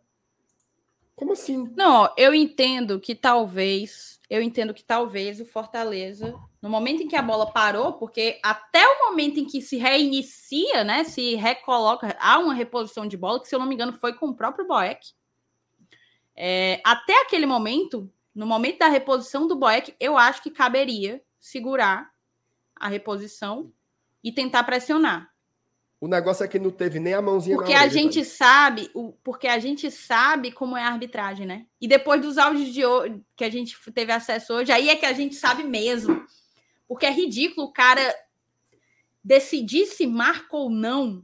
Como 1.15 1.33
assim? 1.33 1.71
Não, 1.75 2.11
eu 2.17 2.33
entendo 2.33 2.99
que 2.99 3.13
talvez, 3.13 4.19
eu 4.29 4.41
entendo 4.41 4.73
que 4.73 4.83
talvez 4.83 5.39
o 5.39 5.45
Fortaleza, 5.45 6.33
no 6.61 6.69
momento 6.69 7.03
em 7.03 7.07
que 7.07 7.15
a 7.15 7.21
bola 7.21 7.51
parou, 7.51 7.93
porque 7.93 8.39
até 8.43 8.85
o 8.87 9.09
momento 9.09 9.39
em 9.39 9.45
que 9.45 9.61
se 9.61 9.77
reinicia, 9.77 10.83
né, 10.83 11.03
se 11.03 11.35
recoloca, 11.35 12.15
há 12.19 12.39
uma 12.39 12.53
reposição 12.53 13.07
de 13.07 13.15
bola, 13.15 13.39
que 13.39 13.47
se 13.47 13.55
eu 13.55 13.59
não 13.59 13.67
me 13.67 13.75
engano 13.75 13.93
foi 13.93 14.13
com 14.13 14.27
o 14.27 14.35
próprio 14.35 14.67
Boeck. 14.67 15.11
É, 16.35 16.81
até 16.83 17.21
aquele 17.21 17.45
momento, 17.45 18.11
no 18.33 18.47
momento 18.47 18.79
da 18.79 18.87
reposição 18.87 19.47
do 19.47 19.55
Boeck, 19.55 19.95
eu 19.99 20.17
acho 20.17 20.41
que 20.41 20.49
caberia 20.49 21.21
segurar 21.39 22.11
a 22.75 22.87
reposição 22.87 23.71
e 24.23 24.31
tentar 24.31 24.63
pressionar. 24.63 25.32
O 26.03 26.07
negócio 26.09 26.43
é 26.43 26.49
que 26.49 26.59
não 26.59 26.69
teve 26.69 26.99
nem 26.99 27.13
a 27.13 27.21
mãozinha 27.21 27.55
Porque 27.55 27.71
a 27.71 27.87
gente 27.87 28.25
sabe, 28.25 28.91
o, 28.93 29.13
porque 29.23 29.47
a 29.47 29.57
gente 29.57 29.89
sabe 29.89 30.51
como 30.51 30.75
é 30.75 30.83
a 30.83 30.89
arbitragem, 30.89 31.45
né? 31.45 31.65
E 31.79 31.87
depois 31.87 32.21
dos 32.21 32.37
áudios 32.37 32.73
de 32.73 32.85
hoje, 32.85 33.21
que 33.37 33.45
a 33.45 33.49
gente 33.49 33.79
teve 33.93 34.11
acesso 34.11 34.53
hoje, 34.53 34.69
aí 34.69 34.89
é 34.89 34.97
que 34.97 35.05
a 35.05 35.13
gente 35.13 35.33
sabe 35.33 35.63
mesmo. 35.63 36.21
Porque 36.89 37.05
é 37.05 37.09
ridículo 37.09 37.67
o 37.67 37.71
cara 37.71 38.13
decidir 39.23 39.85
se 39.85 40.05
marca 40.05 40.57
ou 40.57 40.69
não 40.69 41.23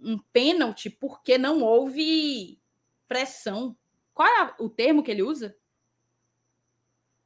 um 0.00 0.18
pênalti 0.32 0.88
porque 0.88 1.36
não 1.36 1.60
houve 1.60 2.58
pressão. 3.06 3.76
Qual 4.14 4.26
é 4.26 4.54
o 4.58 4.70
termo 4.70 5.02
que 5.02 5.10
ele 5.10 5.24
usa? 5.24 5.54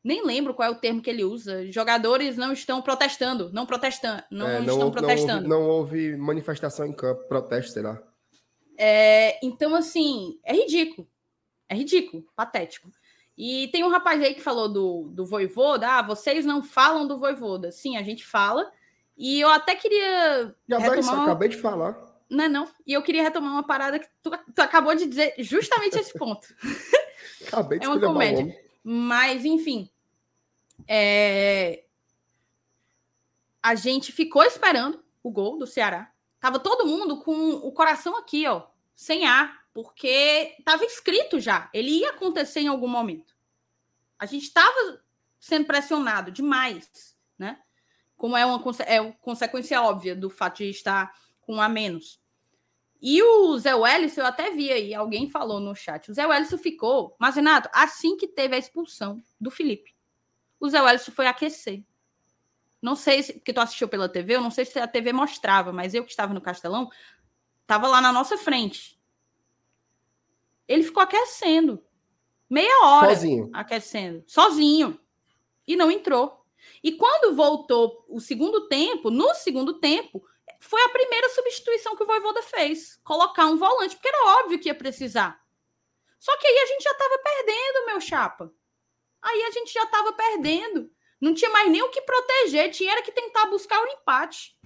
Nem 0.02 0.24
lembro 0.24 0.54
qual 0.54 0.68
é 0.68 0.70
o 0.70 0.78
termo 0.78 1.02
que 1.02 1.10
ele 1.10 1.24
usa. 1.24 1.70
Jogadores 1.70 2.36
não 2.36 2.52
estão 2.52 2.80
protestando, 2.80 3.50
não 3.52 3.66
protestando, 3.66 4.22
não, 4.30 4.48
é, 4.48 4.60
não 4.60 4.74
estão 4.74 4.90
protestando. 4.90 5.46
Não 5.46 5.62
houve, 5.62 5.96
não 5.96 6.10
houve, 6.10 6.16
manifestação 6.16 6.86
em 6.86 6.92
campo, 6.92 7.24
protesto, 7.28 7.72
será? 7.72 8.02
É, 8.78 9.38
então, 9.44 9.74
assim, 9.74 10.38
é 10.42 10.54
ridículo. 10.54 11.06
É 11.68 11.74
ridículo, 11.74 12.24
patético. 12.34 12.90
E 13.36 13.68
tem 13.68 13.84
um 13.84 13.90
rapaz 13.90 14.22
aí 14.22 14.34
que 14.34 14.40
falou 14.40 14.68
do, 14.68 15.10
do 15.14 15.26
Voivoda. 15.26 15.86
Ah, 15.88 16.02
vocês 16.02 16.44
não 16.44 16.62
falam 16.62 17.06
do 17.06 17.18
Voivoda. 17.18 17.70
Sim, 17.70 17.96
a 17.96 18.02
gente 18.02 18.24
fala. 18.24 18.70
E 19.16 19.40
eu 19.40 19.48
até 19.48 19.74
queria. 19.74 20.54
Já 20.66 20.78
retomar... 20.78 20.98
isso, 20.98 21.12
acabei 21.12 21.48
de 21.48 21.56
falar. 21.56 22.10
Não, 22.28 22.44
é 22.44 22.48
não. 22.48 22.68
E 22.86 22.92
eu 22.92 23.02
queria 23.02 23.22
retomar 23.22 23.52
uma 23.52 23.66
parada 23.66 23.98
que 23.98 24.06
tu, 24.22 24.30
tu 24.54 24.60
acabou 24.60 24.94
de 24.94 25.06
dizer 25.06 25.34
justamente 25.38 25.98
esse 25.98 26.12
ponto. 26.18 26.46
Acabei 27.46 27.78
de 27.78 27.86
é 27.86 27.88
uma 27.88 27.98
comédia. 27.98 28.54
Mas, 28.82 29.44
enfim. 29.44 29.90
É... 30.88 31.84
A 33.62 33.74
gente 33.74 34.12
ficou 34.12 34.42
esperando 34.42 35.04
o 35.22 35.30
gol 35.30 35.58
do 35.58 35.66
Ceará. 35.66 36.10
Tava 36.40 36.58
todo 36.58 36.86
mundo 36.86 37.20
com 37.22 37.50
o 37.50 37.70
coração 37.72 38.16
aqui, 38.16 38.46
ó, 38.46 38.66
sem 38.96 39.26
ar, 39.26 39.66
porque 39.74 40.56
tava 40.64 40.84
escrito 40.84 41.38
já. 41.38 41.68
Ele 41.74 41.90
ia 41.90 42.10
acontecer 42.10 42.60
em 42.60 42.68
algum 42.68 42.88
momento. 42.88 43.34
A 44.18 44.24
gente 44.24 44.44
estava 44.44 45.02
sendo 45.38 45.66
pressionado 45.66 46.30
demais, 46.30 47.16
né? 47.38 47.60
Como 48.16 48.36
é 48.36 48.44
uma 48.44 48.62
é 48.86 49.12
consequência 49.20 49.82
óbvia 49.82 50.14
do 50.16 50.28
fato 50.30 50.58
de 50.58 50.70
estar 50.70 51.14
com 51.40 51.56
um 51.56 51.60
a 51.60 51.68
menos. 51.68 52.20
E 53.00 53.22
o 53.22 53.58
Zé 53.58 53.74
Welles, 53.74 54.16
eu 54.16 54.26
até 54.26 54.50
vi 54.50 54.70
aí, 54.70 54.94
alguém 54.94 55.30
falou 55.30 55.58
no 55.58 55.74
chat. 55.74 56.10
O 56.10 56.14
Zé 56.14 56.26
Welles 56.26 56.54
ficou, 56.60 57.16
mas 57.18 57.36
Renato, 57.36 57.68
assim 57.72 58.16
que 58.16 58.28
teve 58.28 58.54
a 58.54 58.58
expulsão 58.58 59.22
do 59.40 59.50
Felipe, 59.50 59.94
o 60.58 60.68
Zé 60.68 60.82
Welles 60.82 61.08
foi 61.08 61.26
aquecer. 61.26 61.82
Não 62.82 62.94
sei 62.94 63.22
se, 63.22 63.34
porque 63.34 63.52
tu 63.52 63.60
assistiu 63.60 63.88
pela 63.88 64.08
TV, 64.08 64.36
eu 64.36 64.40
não 64.40 64.50
sei 64.50 64.64
se 64.64 64.78
a 64.78 64.88
TV 64.88 65.12
mostrava, 65.12 65.72
mas 65.72 65.94
eu 65.94 66.04
que 66.04 66.10
estava 66.10 66.34
no 66.34 66.40
Castelão, 66.40 66.90
estava 67.62 67.86
lá 67.86 68.00
na 68.00 68.12
nossa 68.12 68.36
frente. 68.36 69.00
Ele 70.66 70.82
ficou 70.82 71.02
aquecendo. 71.02 71.82
Meia 72.48 72.84
hora 72.84 73.14
sozinho. 73.14 73.50
aquecendo, 73.52 74.24
sozinho. 74.26 75.00
E 75.66 75.76
não 75.76 75.90
entrou. 75.90 76.44
E 76.82 76.92
quando 76.92 77.34
voltou 77.34 78.04
o 78.08 78.20
segundo 78.20 78.66
tempo, 78.68 79.10
no 79.10 79.34
segundo 79.34 79.74
tempo, 79.74 80.24
foi 80.60 80.82
a 80.82 80.88
primeira 80.90 81.28
substituição 81.30 81.96
que 81.96 82.02
o 82.02 82.06
Voivoda 82.06 82.42
fez. 82.42 83.00
Colocar 83.02 83.46
um 83.46 83.56
volante, 83.56 83.96
porque 83.96 84.08
era 84.08 84.40
óbvio 84.40 84.58
que 84.58 84.68
ia 84.68 84.74
precisar. 84.74 85.40
Só 86.18 86.36
que 86.36 86.46
aí 86.46 86.58
a 86.58 86.66
gente 86.66 86.82
já 86.82 86.90
estava 86.90 87.18
perdendo, 87.18 87.86
meu 87.86 88.00
chapa. 88.00 88.52
Aí 89.22 89.42
a 89.44 89.50
gente 89.50 89.72
já 89.72 89.84
estava 89.84 90.12
perdendo. 90.12 90.90
Não 91.18 91.34
tinha 91.34 91.50
mais 91.50 91.70
nem 91.70 91.82
o 91.82 91.88
que 91.88 92.02
proteger, 92.02 92.70
tinha 92.70 93.02
que 93.02 93.10
tentar 93.10 93.46
buscar 93.46 93.82
o 93.82 93.86
empate. 93.88 94.56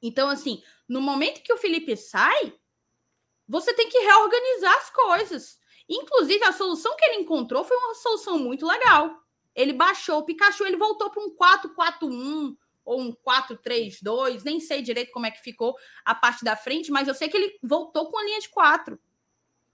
Então, 0.00 0.28
assim, 0.28 0.62
no 0.88 1.00
momento 1.00 1.42
que 1.42 1.52
o 1.52 1.58
Felipe 1.58 1.96
sai, 1.96 2.54
você 3.48 3.74
tem 3.74 3.88
que 3.88 3.98
reorganizar 3.98 4.76
as 4.76 4.90
coisas. 4.90 5.58
Inclusive, 5.88 6.44
a 6.44 6.52
solução 6.52 6.96
que 6.96 7.04
ele 7.04 7.22
encontrou 7.22 7.64
foi 7.64 7.76
uma 7.76 7.94
solução 7.94 8.38
muito 8.38 8.64
legal. 8.64 9.12
Ele 9.54 9.72
baixou 9.72 10.18
o 10.18 10.24
Pikachu, 10.24 10.64
ele 10.64 10.76
voltou 10.76 11.10
para 11.10 11.22
um 11.22 11.34
4-4-1 11.34 12.56
ou 12.84 13.00
um 13.00 13.12
4-3-2, 13.12 14.42
nem 14.44 14.60
sei 14.60 14.82
direito 14.82 15.12
como 15.12 15.26
é 15.26 15.30
que 15.30 15.40
ficou 15.40 15.74
a 16.04 16.14
parte 16.14 16.44
da 16.44 16.56
frente, 16.56 16.90
mas 16.90 17.08
eu 17.08 17.14
sei 17.14 17.28
que 17.28 17.36
ele 17.36 17.58
voltou 17.62 18.10
com 18.10 18.18
a 18.18 18.24
linha 18.24 18.40
de 18.40 18.48
4. 18.48 18.98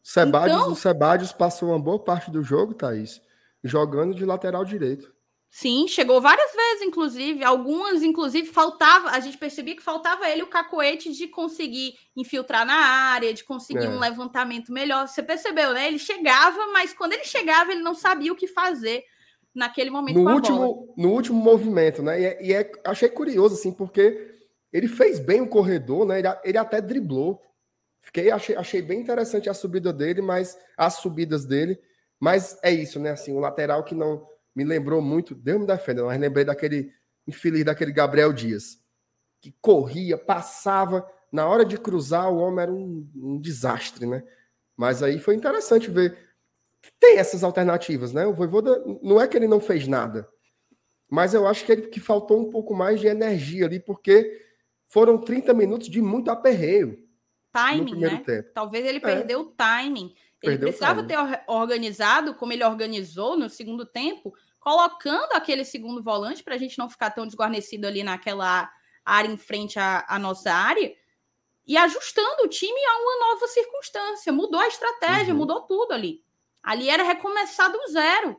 Sebadios, 0.03 0.57
então, 0.57 0.73
o 0.73 0.77
Sebadios 0.77 1.33
passou 1.33 1.71
uma 1.71 1.81
boa 1.81 1.99
parte 1.99 2.31
do 2.31 2.43
jogo, 2.43 2.75
Thaís, 2.75 3.21
jogando 3.65 4.15
de 4.15 4.25
lateral 4.25 4.65
direito. 4.65 5.17
Sim, 5.51 5.89
chegou 5.89 6.21
várias 6.21 6.53
vezes, 6.53 6.83
inclusive. 6.83 7.43
Algumas, 7.43 8.03
inclusive, 8.03 8.47
faltava. 8.47 9.09
A 9.11 9.21
gente 9.21 9.39
percebia 9.39 9.75
que 9.75 9.83
faltava 9.83 10.29
ele 10.29 10.43
o 10.43 10.49
cacoete 10.49 11.13
de 11.13 11.27
conseguir 11.29 11.95
infiltrar 12.15 12.67
na 12.67 12.75
área, 12.75 13.33
de 13.33 13.43
conseguir 13.43 13.87
é. 13.87 13.89
um 13.89 13.99
levantamento 13.99 14.71
melhor. 14.71 15.09
Você 15.09 15.23
percebeu, 15.23 15.73
né? 15.73 15.89
Ele 15.89 15.99
chegava, 15.99 16.67
mas 16.73 16.93
quando 16.93 17.15
ele 17.15 17.25
chegava, 17.25 17.73
ele 17.73 17.81
não 17.81 17.95
sabia 17.95 18.33
o 18.33 18.37
que 18.37 18.47
fazer 18.47 19.05
naquele 19.57 19.91
momento. 19.91 20.19
No, 20.19 20.31
último, 20.31 20.95
no 20.97 21.11
último 21.11 21.41
movimento, 21.41 22.03
né? 22.03 22.21
E, 22.21 22.25
é, 22.25 22.45
e 22.45 22.53
é, 22.53 22.73
achei 22.85 23.09
curioso, 23.09 23.55
assim, 23.55 23.73
porque 23.73 24.35
ele 24.73 24.87
fez 24.87 25.19
bem 25.19 25.41
o 25.41 25.49
corredor, 25.49 26.07
né? 26.07 26.19
Ele, 26.19 26.29
ele 26.45 26.59
até 26.59 26.81
driblou. 26.81 27.43
Fiquei, 28.01 28.31
achei, 28.31 28.55
achei 28.55 28.83
bem 28.83 29.01
interessante 29.01 29.49
a 29.49 29.55
subida 29.55 29.93
dele, 29.93 30.23
mas 30.23 30.57
as 30.77 30.95
subidas 30.95 31.45
dele. 31.45 31.79
Mas 32.21 32.59
é 32.63 32.71
isso, 32.71 33.01
né? 33.01 33.11
Assim, 33.11 33.33
o 33.33 33.41
lateral 33.41 33.83
que 33.83 33.95
não 33.95 34.27
me 34.55 34.65
lembrou 34.65 35.03
muito, 35.03 35.35
Deus 35.35 35.61
me 35.61 35.67
defenda, 35.67 36.05
mas 36.05 36.21
lembrei 36.21 36.45
daquele 36.45 36.93
infeliz 37.27 37.65
daquele 37.65 37.93
Gabriel 37.93 38.33
Dias, 38.33 38.79
que 39.41 39.53
corria, 39.61 40.17
passava, 40.17 41.07
na 41.33 41.47
hora 41.47 41.65
de 41.65 41.77
cruzar, 41.77 42.33
o 42.33 42.39
homem 42.39 42.63
era 42.63 42.73
um, 42.73 43.07
um 43.17 43.41
desastre, 43.41 44.07
né? 44.07 44.23
Mas 44.77 45.03
aí 45.03 45.19
foi 45.19 45.35
interessante 45.35 45.91
ver 45.91 46.17
tem 46.99 47.19
essas 47.19 47.45
alternativas, 47.45 48.13
né? 48.13 48.27
O 48.27 48.35
Voivoda, 48.35 48.83
não 49.03 49.21
é 49.21 49.27
que 49.27 49.37
ele 49.37 49.49
não 49.49 49.61
fez 49.61 49.87
nada, 49.87 50.29
mas 51.09 51.35
eu 51.35 51.47
acho 51.47 51.65
que 51.65 51.73
ele 51.73 51.83
que 51.83 52.01
faltou 52.01 52.41
um 52.41 52.51
pouco 52.51 52.75
mais 52.75 53.01
de 53.01 53.07
energia 53.07 53.67
ali, 53.67 53.79
porque 53.79 54.45
foram 54.87 55.19
30 55.19 55.53
minutos 55.55 55.89
de 55.89 56.01
muito 56.01 56.31
aperreio. 56.31 57.05
Timing, 57.53 57.99
né? 57.99 58.23
Tempo. 58.25 58.51
Talvez 58.53 58.85
ele 58.85 58.99
é. 58.99 59.01
perdeu 59.01 59.41
o 59.41 59.45
timing. 59.47 60.15
Ele 60.43 60.59
perdeu 60.59 60.69
precisava 60.69 61.03
ter 61.03 61.17
organizado 61.47 62.35
como 62.35 62.53
ele 62.53 62.65
organizou 62.65 63.37
no 63.37 63.49
segundo 63.49 63.87
tempo, 63.87 64.35
colocando 64.61 65.33
aquele 65.33 65.65
segundo 65.65 66.03
volante 66.03 66.43
para 66.43 66.55
a 66.55 66.59
gente 66.59 66.79
não 66.79 66.91
ficar 66.91 67.11
tão 67.11 67.27
desguarnecido 67.27 67.87
ali 67.87 68.03
naquela 68.03 68.71
área 69.05 69.29
em 69.29 69.37
frente 69.37 69.79
à, 69.79 70.05
à, 70.09 70.19
nossa 70.19 70.53
área 70.53 70.93
e 71.67 71.77
ajustando 71.77 72.43
o 72.43 72.49
time 72.49 72.79
a 72.85 72.99
uma 72.99 73.29
nova 73.29 73.47
circunstância. 73.47 74.33
Mudou 74.33 74.61
a 74.61 74.69
estratégia, 74.69 75.33
uhum. 75.33 75.39
mudou 75.41 75.63
tudo 75.63 75.93
ali. 75.93 76.26
Ali 76.67 76.91
era 76.91 77.03
recomeçar 77.03 77.71
do 77.71 77.79
zero, 77.91 78.37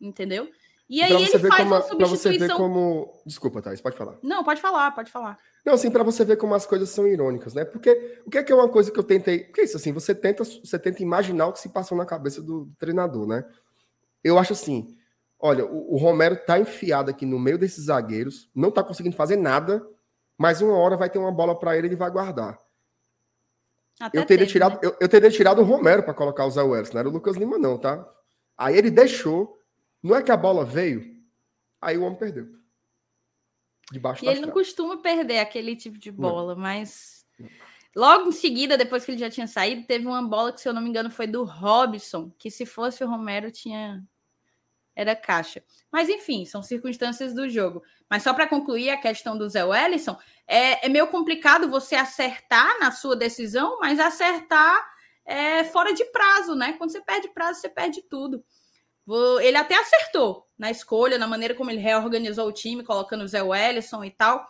entendeu? 0.00 0.48
E 0.88 1.02
aí 1.02 1.12
ele 1.12 1.38
faz 1.38 1.56
como, 1.56 1.74
uma 1.74 1.80
substituição. 1.80 2.32
você 2.32 2.38
ver 2.38 2.54
como. 2.54 3.22
Desculpa, 3.24 3.62
Thais, 3.62 3.80
pode 3.80 3.96
falar. 3.96 4.18
Não, 4.22 4.44
pode 4.44 4.60
falar, 4.60 4.90
pode 4.90 5.10
falar. 5.10 5.38
Não, 5.64 5.72
assim, 5.74 5.90
para 5.90 6.02
você 6.02 6.24
ver 6.24 6.36
como 6.36 6.54
as 6.54 6.66
coisas 6.66 6.90
são 6.90 7.08
irônicas, 7.08 7.54
né? 7.54 7.64
Porque 7.64 8.20
o 8.26 8.30
que 8.30 8.38
é 8.38 8.42
que 8.42 8.52
é 8.52 8.54
uma 8.54 8.68
coisa 8.68 8.90
que 8.90 8.98
eu 8.98 9.04
tentei. 9.04 9.44
Porque 9.44 9.62
é 9.62 9.64
isso, 9.64 9.76
assim, 9.76 9.92
você 9.92 10.14
tenta, 10.14 10.44
você 10.44 10.78
tenta 10.78 11.02
imaginar 11.02 11.46
o 11.46 11.52
que 11.52 11.60
se 11.60 11.70
passou 11.70 11.96
na 11.96 12.04
cabeça 12.04 12.42
do 12.42 12.70
treinador, 12.78 13.26
né? 13.26 13.44
Eu 14.22 14.38
acho 14.38 14.52
assim, 14.52 14.96
Olha, 15.44 15.66
o, 15.66 15.94
o 15.94 15.96
Romero 15.96 16.36
tá 16.36 16.56
enfiado 16.56 17.10
aqui 17.10 17.26
no 17.26 17.36
meio 17.36 17.58
desses 17.58 17.86
zagueiros, 17.86 18.48
não 18.54 18.70
tá 18.70 18.80
conseguindo 18.84 19.16
fazer 19.16 19.34
nada, 19.34 19.84
mas 20.38 20.62
uma 20.62 20.78
hora 20.78 20.96
vai 20.96 21.10
ter 21.10 21.18
uma 21.18 21.32
bola 21.32 21.58
para 21.58 21.76
ele, 21.76 21.88
ele 21.88 21.96
vai 21.96 22.08
guardar. 22.12 22.60
Até 24.00 24.18
eu 24.18 24.26
teria, 24.26 24.44
teve, 24.46 24.52
tirado, 24.52 24.74
né? 24.74 24.80
eu, 24.82 24.96
eu, 25.00 25.08
teria 25.08 25.30
tirado 25.30 25.60
o 25.60 25.64
Romero 25.64 26.02
para 26.02 26.14
colocar 26.14 26.44
o 26.46 26.50
Zé 26.50 26.62
Welles, 26.62 26.90
não 26.92 27.00
era 27.00 27.08
o 27.08 27.12
Lucas 27.12 27.36
Lima, 27.36 27.58
não, 27.58 27.78
tá? 27.78 28.06
Aí 28.56 28.76
ele 28.76 28.90
deixou, 28.90 29.58
não 30.02 30.16
é 30.16 30.22
que 30.22 30.32
a 30.32 30.36
bola 30.36 30.64
veio, 30.64 31.16
aí 31.80 31.96
o 31.96 32.02
homem 32.02 32.18
perdeu. 32.18 32.48
Debaixo 33.90 34.24
e 34.24 34.28
ele 34.28 34.40
não 34.40 34.50
costuma 34.50 34.96
perder 34.96 35.40
aquele 35.40 35.76
tipo 35.76 35.98
de 35.98 36.10
bola, 36.10 36.54
não. 36.54 36.62
mas. 36.62 37.26
Logo 37.94 38.28
em 38.28 38.32
seguida, 38.32 38.78
depois 38.78 39.04
que 39.04 39.10
ele 39.10 39.18
já 39.18 39.28
tinha 39.28 39.46
saído, 39.46 39.86
teve 39.86 40.06
uma 40.06 40.22
bola 40.22 40.50
que, 40.50 40.62
se 40.62 40.68
eu 40.68 40.72
não 40.72 40.80
me 40.80 40.88
engano, 40.88 41.10
foi 41.10 41.26
do 41.26 41.44
Robson, 41.44 42.32
que 42.38 42.50
se 42.50 42.64
fosse 42.64 43.04
o 43.04 43.08
Romero, 43.08 43.50
tinha 43.50 44.02
era 44.94 45.16
caixa. 45.16 45.62
Mas 45.90 46.08
enfim, 46.08 46.44
são 46.44 46.62
circunstâncias 46.62 47.34
do 47.34 47.48
jogo. 47.48 47.82
Mas 48.08 48.22
só 48.22 48.34
para 48.34 48.46
concluir 48.46 48.90
a 48.90 48.96
questão 48.96 49.36
do 49.36 49.48
Zé 49.48 49.64
Wellison, 49.64 50.16
é, 50.46 50.84
é, 50.86 50.88
meio 50.88 51.06
complicado 51.06 51.70
você 51.70 51.94
acertar 51.94 52.78
na 52.78 52.92
sua 52.92 53.16
decisão, 53.16 53.78
mas 53.80 53.98
acertar 53.98 54.86
é, 55.24 55.64
fora 55.64 55.92
de 55.94 56.04
prazo, 56.06 56.54
né? 56.54 56.74
Quando 56.74 56.90
você 56.90 57.00
perde 57.00 57.28
prazo, 57.28 57.60
você 57.60 57.68
perde 57.68 58.02
tudo. 58.02 58.44
Ele 59.40 59.56
até 59.56 59.74
acertou 59.74 60.48
na 60.56 60.70
escolha, 60.70 61.18
na 61.18 61.26
maneira 61.26 61.54
como 61.54 61.70
ele 61.70 61.80
reorganizou 61.80 62.46
o 62.46 62.52
time, 62.52 62.84
colocando 62.84 63.24
o 63.24 63.28
Zé 63.28 63.42
Wellison 63.42 64.04
e 64.04 64.10
tal. 64.10 64.46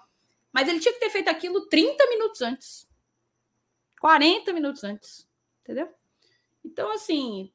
Mas 0.52 0.68
ele 0.68 0.80
tinha 0.80 0.92
que 0.92 1.00
ter 1.00 1.10
feito 1.10 1.28
aquilo 1.28 1.68
30 1.68 2.06
minutos 2.08 2.42
antes. 2.42 2.86
40 3.98 4.52
minutos 4.52 4.84
antes. 4.84 5.26
Entendeu? 5.62 5.88
Então, 6.64 6.92
assim, 6.92 7.50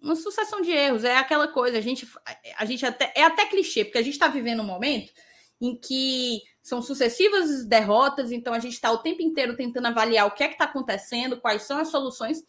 uma 0.00 0.14
sucessão 0.14 0.60
de 0.60 0.70
erros. 0.70 1.04
É 1.04 1.16
aquela 1.16 1.48
coisa, 1.48 1.78
a 1.78 1.80
gente, 1.80 2.08
a 2.56 2.64
gente 2.64 2.84
até, 2.84 3.12
é 3.14 3.22
até 3.22 3.46
clichê, 3.46 3.84
porque 3.84 3.98
a 3.98 4.02
gente 4.02 4.14
está 4.14 4.28
vivendo 4.28 4.60
um 4.60 4.66
momento 4.66 5.12
em 5.60 5.76
que 5.76 6.42
são 6.62 6.82
sucessivas 6.82 7.64
derrotas, 7.64 8.32
então 8.32 8.52
a 8.52 8.58
gente 8.58 8.74
está 8.74 8.90
o 8.90 8.98
tempo 8.98 9.22
inteiro 9.22 9.56
tentando 9.56 9.86
avaliar 9.86 10.26
o 10.26 10.32
que 10.32 10.42
é 10.42 10.48
que 10.48 10.54
está 10.54 10.64
acontecendo, 10.64 11.40
quais 11.40 11.62
são 11.62 11.78
as 11.78 11.88
soluções. 11.88 12.42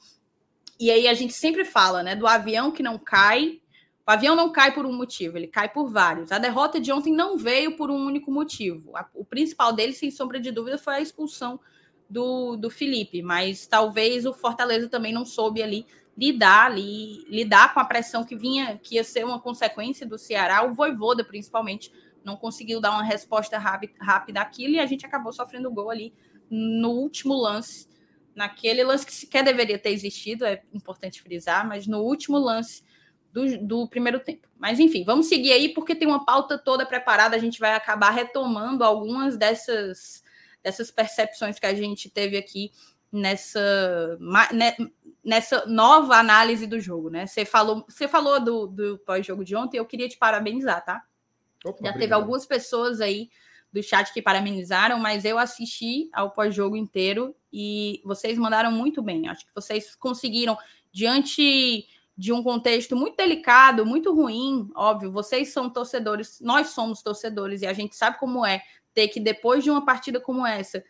E 0.80 0.91
aí 0.91 1.08
a 1.08 1.14
gente 1.14 1.34
sempre 1.34 1.64
fala, 1.64 2.04
né, 2.04 2.16
do 2.16 2.28
avião 2.28 2.72
que 2.72 2.84
não 2.84 2.98
cai. 2.98 3.62
O 4.06 4.12
avião 4.12 4.36
não 4.36 4.52
cai 4.52 4.74
por 4.74 4.86
um 4.86 4.93
motivo, 4.93 5.38
ele 5.38 5.48
cai 5.48 5.70
por 5.70 5.89
vários. 5.89 6.32
A 6.32 6.39
derrota 6.39 6.80
de 6.80 6.91
ontem 6.91 7.14
não 7.14 7.38
veio 7.38 7.76
por 7.76 7.91
um 7.91 8.06
único 8.06 8.32
motivo. 8.32 8.93
O 9.14 9.26
principal 9.26 9.74
dele, 9.74 9.93
sem 9.93 10.10
sombra 10.10 10.39
de 10.39 10.52
dúvida, 10.52 10.78
foi 10.78 10.95
a 10.95 11.02
expulsão 11.02 11.60
do, 12.10 12.56
do 12.56 12.70
Felipe, 12.70 13.22
mas 13.22 13.68
talvez 13.68 14.26
o 14.26 14.34
Fortaleza 14.34 14.88
também 14.88 15.14
não 15.14 15.26
soube 15.26 15.62
ali 15.62 15.86
lidar 16.18 16.65
ali, 16.65 17.24
lidar 17.30 17.74
com 17.74 17.80
a 17.80 17.86
pressão 17.86 18.26
que 18.26 18.36
vinha, 18.36 18.80
que 18.82 18.95
ia 18.95 19.03
ser 19.03 19.24
uma 19.24 19.39
consequência 19.39 20.05
do 20.05 20.18
Ceará, 20.18 20.63
o 20.65 20.74
Voivoda 20.74 21.24
principalmente 21.24 21.91
não 22.24 22.36
conseguiu 22.36 22.82
dar 22.82 22.91
uma 22.91 23.03
resposta 23.03 23.57
rápida 23.57 24.41
àquilo 24.41 24.74
e 24.74 24.80
a 24.80 24.86
gente 24.86 25.05
acabou 25.05 25.32
sofrendo 25.32 25.72
gol 25.72 25.91
ali 25.91 26.13
no 26.49 26.89
último 26.89 27.36
lance, 27.36 27.88
naquele 28.36 28.84
lance 28.84 29.05
que 29.05 29.13
sequer 29.13 29.43
deveria 29.43 29.78
ter 29.78 29.91
existido, 29.91 30.45
é 30.45 30.61
importante 30.74 31.22
frisar, 31.22 31.68
mas 31.68 31.86
no 31.86 31.99
último 31.99 32.38
lance 32.38 32.84
do, 33.32 33.65
do 33.65 33.88
primeiro 33.88 34.20
tempo. 34.20 34.47
Mas 34.57 34.80
enfim, 34.80 35.03
vamos 35.03 35.28
seguir 35.28 35.51
aí 35.51 35.70
porque 35.70 35.95
tem 35.95 36.07
uma 36.07 36.26
pauta 36.26 36.57
toda 36.57 36.86
preparada, 36.86 37.36
a 37.36 37.39
gente 37.39 37.59
vai 37.59 37.74
acabar 37.74 38.09
retomando 38.09 38.84
algumas 38.84 39.38
dessas 39.38 40.24
dessas 40.63 40.91
percepções 40.91 41.59
que 41.59 41.65
a 41.65 41.74
gente 41.74 42.09
teve 42.09 42.36
aqui 42.36 42.72
nessa, 43.18 44.18
né, 44.51 44.76
nessa 45.24 45.65
nova 45.65 46.15
análise 46.15 46.65
do 46.65 46.80
jogo, 46.80 47.09
né? 47.09 47.26
Você 47.26 47.43
falou, 47.43 47.86
você 47.88 48.07
falou 48.07 48.39
do, 48.39 48.68
do 48.68 48.97
pós-jogo 48.99 49.43
de 49.43 49.55
ontem, 49.55 49.78
eu 49.78 49.86
queria 49.86 50.07
te 50.07 50.18
parabenizar, 50.18 50.84
tá? 50.86 51.03
Opa, 51.65 51.65
Já 51.65 51.70
obrigado. 51.72 51.99
teve 51.99 52.13
algumas 52.13 52.45
pessoas 52.45 53.01
aí 53.01 53.30
do 53.72 53.84
chat 53.84 54.13
que 54.13 54.22
parabenizaram, 54.22 54.99
mas 54.99 55.26
eu 55.26 55.38
assisti 55.38 56.09
ao 56.13 56.32
pós-jogo 56.32 56.76
inteiro 56.76 57.36
e 57.51 58.01
vocês 58.05 58.38
mandaram 58.38 58.72
muito 58.72 59.01
bem. 59.01 59.28
Acho 59.28 59.45
que 59.45 59.53
vocês 59.53 59.95
conseguiram, 59.95 60.57
diante 60.91 61.86
de 62.18 62.34
um 62.34 62.41
contexto 62.41 62.95
muito 62.95 63.15
delicado, 63.15 63.86
muito 63.86 64.13
ruim, 64.13 64.72
óbvio, 64.76 65.11
vocês 65.11 65.49
são 65.49 65.70
torcedores, 65.70 66.39
nós 66.41 66.70
somos 66.70 67.03
torcedores 67.03 67.61
e 67.61 67.68
a 67.68 67.74
gente 67.74 67.95
sabe 67.95 68.18
como 68.18 68.43
é 68.43 68.63
ter 68.93 69.07
que, 69.09 69.20
depois 69.20 69.63
de 69.63 69.70
uma 69.70 69.86
partida 69.86 70.20
como 70.20 70.45
essa, 70.45 70.84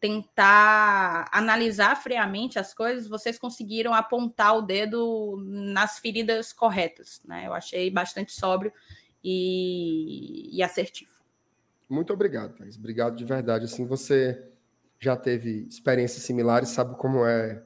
tentar 0.00 1.28
analisar 1.30 1.94
friamente 1.94 2.58
as 2.58 2.72
coisas, 2.72 3.06
vocês 3.06 3.38
conseguiram 3.38 3.92
apontar 3.92 4.56
o 4.56 4.62
dedo 4.62 5.36
nas 5.46 5.98
feridas 5.98 6.52
corretas, 6.52 7.20
né? 7.26 7.46
Eu 7.46 7.52
achei 7.52 7.90
bastante 7.90 8.32
sóbrio 8.32 8.72
e, 9.22 10.56
e 10.56 10.62
assertivo. 10.62 11.12
Muito 11.88 12.12
obrigado, 12.12 12.56
Thais. 12.56 12.76
Obrigado 12.76 13.16
de 13.16 13.24
verdade. 13.24 13.66
Assim, 13.66 13.86
você 13.86 14.42
já 14.98 15.16
teve 15.16 15.66
experiências 15.68 16.22
similares, 16.22 16.70
sabe 16.70 16.96
como 16.96 17.26
é 17.26 17.62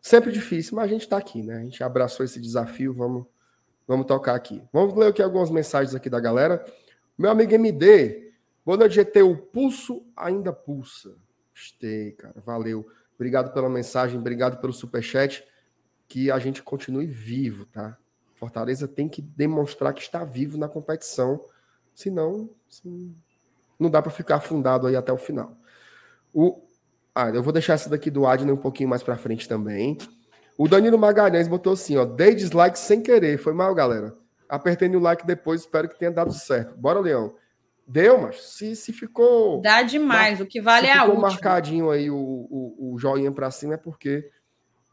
sempre 0.00 0.30
difícil, 0.30 0.76
mas 0.76 0.84
a 0.84 0.88
gente 0.88 1.02
está 1.02 1.16
aqui, 1.16 1.42
né? 1.42 1.56
A 1.56 1.62
gente 1.62 1.82
abraçou 1.82 2.26
esse 2.26 2.38
desafio, 2.38 2.92
vamos, 2.92 3.24
vamos 3.86 4.06
tocar 4.06 4.34
aqui. 4.34 4.62
Vamos 4.70 4.94
ler 4.94 5.08
aqui 5.08 5.22
algumas 5.22 5.50
mensagens 5.50 5.94
aqui 5.94 6.10
da 6.10 6.20
galera. 6.20 6.62
Meu 7.16 7.30
amigo 7.30 7.54
MD, 7.54 8.32
boa 8.66 8.76
noite, 8.76 8.96
GT. 8.96 9.22
O 9.22 9.36
pulso 9.36 10.04
ainda 10.14 10.52
pulsa. 10.52 11.23
Gostei, 11.54 12.12
cara. 12.12 12.34
Valeu. 12.44 12.86
Obrigado 13.14 13.52
pela 13.54 13.68
mensagem, 13.68 14.18
obrigado 14.18 14.60
pelo 14.60 14.72
superchat. 14.72 15.44
Que 16.08 16.30
a 16.30 16.38
gente 16.38 16.62
continue 16.62 17.06
vivo, 17.06 17.64
tá? 17.66 17.96
Fortaleza 18.34 18.88
tem 18.88 19.08
que 19.08 19.22
demonstrar 19.22 19.94
que 19.94 20.02
está 20.02 20.24
vivo 20.24 20.58
na 20.58 20.68
competição, 20.68 21.44
senão 21.94 22.50
assim, 22.68 23.14
não 23.78 23.88
dá 23.88 24.02
para 24.02 24.10
ficar 24.10 24.36
afundado 24.36 24.86
aí 24.86 24.96
até 24.96 25.12
o 25.12 25.16
final. 25.16 25.56
O... 26.32 26.60
Ah, 27.14 27.30
eu 27.30 27.42
vou 27.42 27.52
deixar 27.52 27.74
essa 27.74 27.88
daqui 27.88 28.10
do 28.10 28.26
Adner 28.26 28.52
um 28.52 28.58
pouquinho 28.58 28.88
mais 28.88 29.02
para 29.02 29.16
frente 29.16 29.48
também. 29.48 29.96
O 30.58 30.68
Danilo 30.68 30.98
Magalhães 30.98 31.46
botou 31.46 31.72
assim, 31.72 31.96
ó, 31.96 32.04
dei 32.04 32.34
dislike 32.34 32.78
sem 32.78 33.00
querer, 33.00 33.38
foi 33.38 33.52
mal, 33.52 33.72
galera. 33.74 34.16
Apertei 34.48 34.88
no 34.88 34.98
like 34.98 35.26
depois, 35.26 35.62
espero 35.62 35.88
que 35.88 35.98
tenha 35.98 36.10
dado 36.10 36.32
certo. 36.32 36.76
Bora, 36.76 37.00
Leão. 37.00 37.34
Deu, 37.86 38.20
mas 38.20 38.40
se, 38.40 38.74
se 38.74 38.92
ficou. 38.92 39.60
Dá 39.60 39.82
demais, 39.82 40.40
o 40.40 40.46
que 40.46 40.60
vale 40.60 40.86
é 40.86 40.92
a 40.96 41.04
última. 41.04 41.28
marcadinho 41.28 41.90
aí 41.90 42.10
o, 42.10 42.16
o, 42.16 42.94
o 42.94 42.98
joinha 42.98 43.30
para 43.30 43.50
cima 43.50 43.74
é 43.74 43.76
porque 43.76 44.30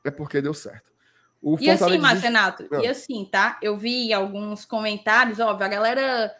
é 0.03 0.11
porque 0.11 0.41
deu 0.41 0.53
certo. 0.53 0.91
O 1.41 1.57
e 1.59 1.69
assim, 1.69 1.97
Marcenato, 1.97 2.67
diz... 2.69 2.83
e 2.83 2.87
assim, 2.87 3.25
tá? 3.25 3.57
Eu 3.61 3.75
vi 3.75 4.13
alguns 4.13 4.65
comentários, 4.65 5.39
óbvio, 5.39 5.65
a 5.65 5.69
galera. 5.69 6.35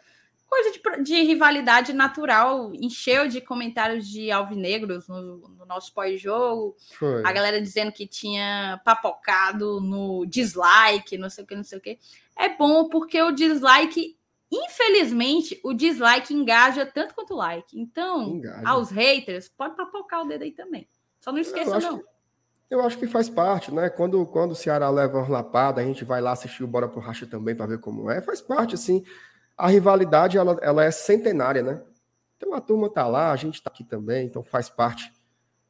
Coisa 0.46 0.70
de, 0.70 1.02
de 1.02 1.22
rivalidade 1.22 1.94
natural, 1.94 2.74
encheu 2.74 3.26
de 3.26 3.40
comentários 3.40 4.06
de 4.06 4.30
alvinegros 4.30 5.08
no, 5.08 5.38
no 5.48 5.64
nosso 5.64 5.94
pós-jogo. 5.94 6.76
A 7.24 7.32
galera 7.32 7.58
dizendo 7.58 7.90
que 7.90 8.06
tinha 8.06 8.78
papocado 8.84 9.80
no 9.80 10.26
dislike, 10.26 11.16
não 11.16 11.30
sei 11.30 11.42
o 11.42 11.46
que, 11.46 11.56
não 11.56 11.64
sei 11.64 11.78
o 11.78 11.80
que. 11.80 11.98
É 12.36 12.50
bom 12.50 12.86
porque 12.90 13.20
o 13.22 13.32
dislike 13.32 14.14
Infelizmente, 14.52 15.58
o 15.64 15.72
dislike 15.72 16.34
engaja 16.34 16.84
tanto 16.84 17.14
quanto 17.14 17.32
o 17.32 17.36
like. 17.38 17.80
Então, 17.80 18.34
engaja. 18.34 18.68
aos 18.68 18.90
haters, 18.90 19.48
pode 19.48 19.74
papocar 19.74 20.20
o 20.20 20.28
dedo 20.28 20.42
aí 20.44 20.52
também. 20.52 20.86
Só 21.18 21.32
não 21.32 21.38
esqueça, 21.38 21.76
eu 21.76 21.80
não. 21.80 21.98
Que, 21.98 22.04
eu 22.68 22.80
acho 22.82 22.98
que 22.98 23.06
faz 23.06 23.30
parte, 23.30 23.72
né? 23.72 23.88
Quando, 23.88 24.26
quando 24.26 24.52
o 24.52 24.54
Ceará 24.54 24.90
leva 24.90 25.20
uma 25.20 25.28
lapada, 25.28 25.80
a 25.80 25.84
gente 25.84 26.04
vai 26.04 26.20
lá 26.20 26.32
assistir 26.32 26.62
o 26.62 26.66
Bora 26.66 26.86
pro 26.86 27.00
Racha 27.00 27.26
também 27.26 27.56
para 27.56 27.64
ver 27.64 27.78
como 27.78 28.10
é. 28.10 28.20
Faz 28.20 28.42
parte, 28.42 28.74
assim. 28.74 29.02
A 29.56 29.68
rivalidade, 29.68 30.36
ela, 30.36 30.58
ela 30.60 30.84
é 30.84 30.90
centenária, 30.90 31.62
né? 31.62 31.82
Então 32.36 32.52
a 32.52 32.60
turma 32.60 32.90
tá 32.90 33.06
lá, 33.06 33.32
a 33.32 33.36
gente 33.36 33.62
tá 33.62 33.70
aqui 33.70 33.84
também, 33.84 34.26
então 34.26 34.42
faz 34.42 34.68
parte. 34.68 35.10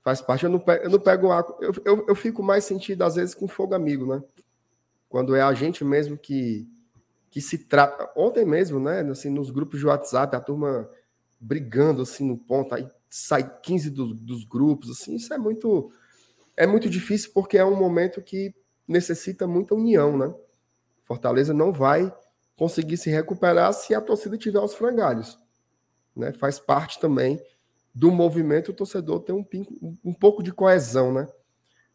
Faz 0.00 0.20
parte. 0.20 0.42
Eu 0.42 0.50
não 0.50 0.58
pego, 0.58 0.84
eu 0.84 0.90
não 0.90 0.98
pego 0.98 1.28
eu, 1.60 1.72
eu, 1.84 2.06
eu 2.08 2.14
fico 2.16 2.42
mais 2.42 2.64
sentido, 2.64 3.02
às 3.02 3.14
vezes, 3.14 3.32
com 3.32 3.46
fogo 3.46 3.74
amigo, 3.74 4.06
né? 4.06 4.20
Quando 5.08 5.36
é 5.36 5.42
a 5.42 5.52
gente 5.54 5.84
mesmo 5.84 6.18
que 6.18 6.66
que 7.32 7.40
se 7.40 7.56
trata. 7.56 8.12
Ontem 8.14 8.44
mesmo, 8.44 8.78
né? 8.78 9.00
Assim, 9.10 9.30
nos 9.30 9.50
grupos 9.50 9.80
de 9.80 9.86
WhatsApp, 9.86 10.36
a 10.36 10.40
turma 10.40 10.88
brigando 11.40 12.02
assim 12.02 12.28
no 12.28 12.36
ponto, 12.36 12.74
aí 12.74 12.86
sai 13.08 13.58
15 13.62 13.90
do, 13.90 14.14
dos 14.14 14.44
grupos, 14.44 14.90
assim, 14.90 15.16
isso 15.16 15.32
é 15.34 15.38
muito 15.38 15.90
é 16.56 16.66
muito 16.66 16.88
difícil 16.88 17.30
porque 17.32 17.56
é 17.56 17.64
um 17.64 17.74
momento 17.74 18.20
que 18.20 18.54
necessita 18.86 19.46
muita 19.46 19.74
união, 19.74 20.16
né? 20.16 20.32
Fortaleza 21.04 21.54
não 21.54 21.72
vai 21.72 22.14
conseguir 22.54 22.98
se 22.98 23.08
recuperar 23.10 23.72
se 23.72 23.94
a 23.94 24.00
torcida 24.00 24.36
tiver 24.36 24.60
os 24.60 24.74
frangalhos, 24.74 25.38
né? 26.14 26.32
Faz 26.34 26.60
parte 26.60 27.00
também 27.00 27.42
do 27.94 28.10
movimento 28.10 28.70
o 28.70 28.74
torcedor 28.74 29.20
ter 29.20 29.32
um, 29.32 29.44
um 30.04 30.12
pouco 30.12 30.42
de 30.42 30.52
coesão, 30.52 31.12
né? 31.12 31.26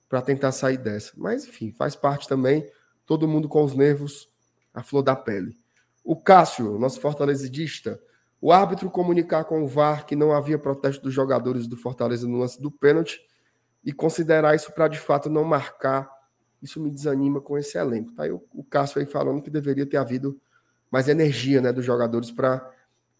Para 0.09 0.23
tentar 0.23 0.51
sair 0.51 0.77
dessa. 0.77 1.13
Mas 1.15 1.45
enfim, 1.45 1.71
faz 1.71 1.95
parte 1.95 2.27
também 2.27 2.67
todo 3.05 3.27
mundo 3.27 3.47
com 3.47 3.63
os 3.63 3.75
nervos 3.75 4.35
a 4.78 4.84
flor 4.84 5.01
da 5.01 5.15
pele. 5.15 5.57
O 6.03 6.15
Cássio, 6.15 6.78
nosso 6.78 7.01
fortalecedista, 7.01 7.99
o 8.39 8.51
árbitro 8.51 8.91
comunicar 8.91 9.43
com 9.43 9.63
o 9.63 9.67
VAR 9.67 10.05
que 10.05 10.15
não 10.15 10.32
havia 10.32 10.59
protesto 10.59 11.01
dos 11.01 11.11
jogadores 11.11 11.65
do 11.65 11.75
Fortaleza 11.75 12.28
no 12.28 12.38
lance 12.38 12.61
do 12.61 12.69
pênalti 12.69 13.19
e 13.84 13.91
considerar 13.91 14.53
isso 14.53 14.71
para 14.71 14.88
de 14.88 14.99
fato 14.99 15.32
não 15.32 15.43
marcar, 15.43 16.07
isso 16.61 16.80
me 16.80 16.91
desanima 16.91 17.41
com 17.41 17.57
esse 17.57 17.75
elenco. 17.75 18.11
Tá 18.11 18.23
aí 18.23 18.32
o, 18.32 18.43
o 18.53 18.63
Cássio 18.63 18.99
aí 18.99 19.07
falando 19.07 19.41
que 19.41 19.49
deveria 19.49 19.86
ter 19.86 19.97
havido 19.97 20.39
mais 20.91 21.09
energia 21.09 21.59
né, 21.59 21.73
dos 21.73 21.84
jogadores 21.84 22.30
para 22.30 22.71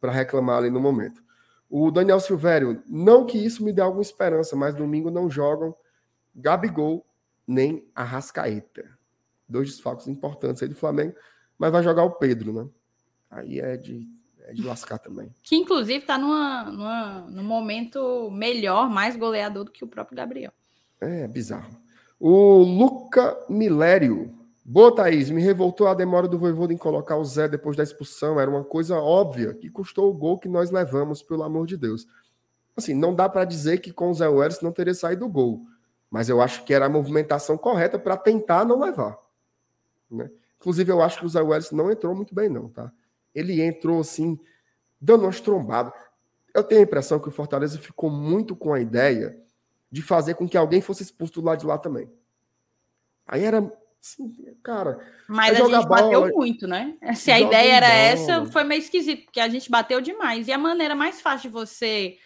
reclamar 0.04 0.60
ali 0.60 0.70
no 0.70 0.80
momento. 0.80 1.24
O 1.68 1.90
Daniel 1.90 2.20
Silvério, 2.20 2.84
não 2.88 3.26
que 3.26 3.44
isso 3.44 3.64
me 3.64 3.74
dê 3.74 3.82
alguma 3.82 4.04
esperança, 4.04 4.56
mas 4.56 4.76
domingo 4.76 5.10
não 5.10 5.28
jogam 5.28 5.76
Gabigol 6.36 7.04
nem 7.48 7.84
Arrascaeta. 7.96 8.96
Dois 9.50 9.70
desfalques 9.70 10.08
importantes 10.08 10.62
aí 10.62 10.70
do 10.70 10.76
Flamengo 10.76 11.16
mas 11.58 11.72
vai 11.72 11.84
jogar 11.84 12.04
o 12.04 12.12
Pedro, 12.12 12.54
né? 12.54 12.68
Aí 13.30 13.60
é 13.60 13.76
de, 13.76 14.08
é 14.42 14.54
de 14.54 14.64
lascar 14.64 14.98
também. 14.98 15.34
Que 15.44 15.56
inclusive 15.56 16.00
está 16.00 16.18
numa, 16.18 16.64
numa, 16.66 17.22
num 17.30 17.44
momento 17.44 18.30
melhor, 18.32 18.90
mais 18.90 19.16
goleador 19.16 19.66
do 19.66 19.72
que 19.72 19.84
o 19.84 19.88
próprio 19.88 20.18
Gabriel. 20.18 20.52
É 21.00 21.28
bizarro. 21.28 21.76
O 22.20 22.60
Luca 22.64 23.38
Milério. 23.50 24.34
Boa, 24.66 24.94
Thaís. 24.94 25.30
Me 25.30 25.42
revoltou 25.42 25.88
a 25.88 25.94
demora 25.94 26.28
do 26.28 26.38
Voivoda 26.38 26.74
em 26.74 26.78
colocar 26.78 27.16
o 27.16 27.24
Zé 27.24 27.48
depois 27.48 27.78
da 27.78 27.84
expulsão. 27.84 28.40
Era 28.40 28.50
uma 28.50 28.64
coisa 28.64 28.98
óbvia 28.98 29.54
que 29.54 29.70
custou 29.70 30.10
o 30.10 30.14
gol 30.14 30.40
que 30.40 30.50
nós 30.50 30.72
levamos, 30.72 31.22
pelo 31.22 31.44
amor 31.44 31.68
de 31.68 31.78
Deus. 31.78 32.08
Assim, 32.76 32.94
não 32.94 33.14
dá 33.14 33.30
para 33.30 33.46
dizer 33.46 33.80
que 33.80 33.94
com 33.94 34.10
o 34.10 34.14
Zé 34.14 34.28
Welles 34.28 34.62
não 34.62 34.72
teria 34.72 34.94
saído 34.94 35.26
o 35.26 35.30
gol. 35.30 35.62
Mas 36.10 36.30
eu 36.30 36.42
acho 36.42 36.64
que 36.64 36.74
era 36.74 36.86
a 36.86 36.90
movimentação 36.90 37.58
correta 37.58 38.00
para 38.00 38.18
tentar 38.18 38.66
não 38.66 38.80
levar. 38.80 39.18
Né? 40.10 40.30
Inclusive, 40.60 40.92
eu 40.92 41.02
acho 41.02 41.20
que 41.20 41.26
o 41.26 41.30
Zé 41.30 41.42
Welles 41.42 41.72
não 41.72 41.92
entrou 41.92 42.16
muito 42.16 42.34
bem, 42.34 42.50
não, 42.50 42.70
tá? 42.70 42.92
Ele 43.34 43.62
entrou 43.62 44.02
assim, 44.02 44.40
dando 45.00 45.24
umas 45.24 45.40
trombadas. 45.40 45.94
Eu 46.54 46.64
tenho 46.64 46.82
a 46.82 46.84
impressão 46.84 47.20
que 47.20 47.30
o 47.30 47.32
Fortaleza 47.32 47.80
ficou 47.80 48.10
muito 48.10 48.56
com 48.56 48.74
a 48.74 48.80
ideia 48.80 49.40
de 49.92 50.02
fazer 50.02 50.34
com 50.34 50.48
que 50.48 50.58
alguém 50.58 50.82
fosse 50.82 51.04
expulso 51.04 51.34
do 51.34 51.42
lado 51.42 51.60
de 51.60 51.66
lá 51.66 51.78
também. 51.78 52.12
Aí 53.26 53.44
era 53.44 53.72
assim, 54.02 54.34
cara. 54.64 55.00
Mas 55.28 55.52
a 55.52 55.60
gente 55.60 55.72
bola, 55.72 55.86
bateu 55.86 56.28
muito, 56.36 56.68
né? 56.68 56.98
Se 57.16 57.32
a 57.32 57.40
ideia 57.40 57.76
era 57.76 57.88
bola. 57.88 58.00
essa, 58.00 58.46
foi 58.52 58.64
meio 58.64 58.82
esquisito, 58.82 59.26
porque 59.26 59.40
a 59.40 59.50
gente 59.50 59.70
bateu 59.70 60.02
demais. 60.02 60.48
E 60.48 60.52
a 60.52 60.58
maneira 60.58 60.96
mais 60.96 61.22
fácil 61.22 61.50
de 61.50 61.54
você 61.54 62.18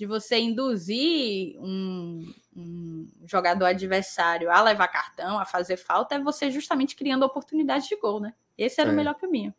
de 0.00 0.06
você 0.06 0.38
induzir 0.38 1.60
um, 1.60 2.26
um, 2.56 3.06
jogador 3.26 3.66
adversário 3.66 4.50
a 4.50 4.62
levar 4.62 4.88
cartão, 4.88 5.38
a 5.38 5.44
fazer 5.44 5.76
falta, 5.76 6.14
é 6.14 6.18
você 6.18 6.50
justamente 6.50 6.96
criando 6.96 7.22
oportunidades 7.22 7.86
de 7.86 7.96
gol, 7.96 8.18
né? 8.18 8.32
Esse 8.56 8.80
era 8.80 8.88
é. 8.88 8.94
o 8.94 8.96
melhor 8.96 9.14
caminho. 9.16 9.52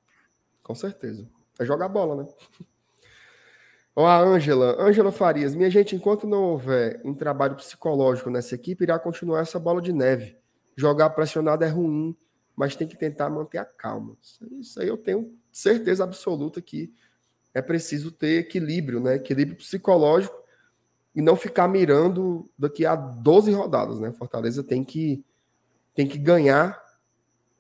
Com 0.64 0.74
certeza. 0.74 1.30
É 1.60 1.64
jogar 1.64 1.90
bola, 1.90 2.24
né? 2.24 2.30
Ó, 3.96 4.04
a 4.08 4.18
Ângela, 4.20 4.82
Ângela 4.82 5.12
Farias, 5.12 5.54
minha 5.54 5.70
gente, 5.70 5.96
enquanto 5.96 6.26
não 6.26 6.42
houver 6.42 7.00
um 7.06 7.14
trabalho 7.14 7.56
psicológico 7.56 8.32
nessa 8.32 8.56
equipe, 8.56 8.84
irá 8.84 8.98
continuar 8.98 9.42
essa 9.42 9.60
bola 9.60 9.80
de 9.80 9.94
neve. 9.94 10.36
Jogar 10.76 11.12
pressionado 11.12 11.64
é 11.64 11.68
ruim, 11.68 12.18
mas 12.56 12.76
tem 12.76 12.88
que 12.88 12.98
tentar 12.98 13.30
manter 13.30 13.60
a 13.60 13.66
calma. 13.66 14.18
Isso 14.60 14.82
aí 14.82 14.88
eu 14.88 14.98
tenho 14.98 15.38
certeza 15.52 16.04
absoluta 16.04 16.60
que 16.64 16.92
é 17.54 17.62
preciso 17.62 18.12
ter 18.12 18.40
equilíbrio, 18.40 19.00
né? 19.00 19.16
Equilíbrio 19.16 19.58
psicológico 19.58 20.36
e 21.14 21.22
não 21.22 21.36
ficar 21.36 21.68
mirando 21.68 22.50
daqui 22.58 22.86
a 22.86 22.96
12 22.96 23.52
rodadas, 23.52 24.00
né? 24.00 24.12
Fortaleza 24.12 24.64
tem 24.64 24.84
que 24.84 25.24
tem 25.94 26.08
que 26.08 26.18
ganhar 26.18 26.82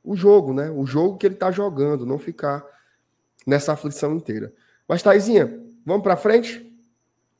o 0.03 0.15
jogo, 0.15 0.53
né? 0.53 0.69
O 0.71 0.85
jogo 0.85 1.17
que 1.17 1.25
ele 1.25 1.35
tá 1.35 1.51
jogando, 1.51 2.05
não 2.05 2.17
ficar 2.17 2.65
nessa 3.45 3.73
aflição 3.73 4.15
inteira. 4.15 4.53
Mas 4.87 5.03
Taizinha, 5.03 5.61
vamos 5.85 6.03
para 6.03 6.15
frente? 6.15 6.71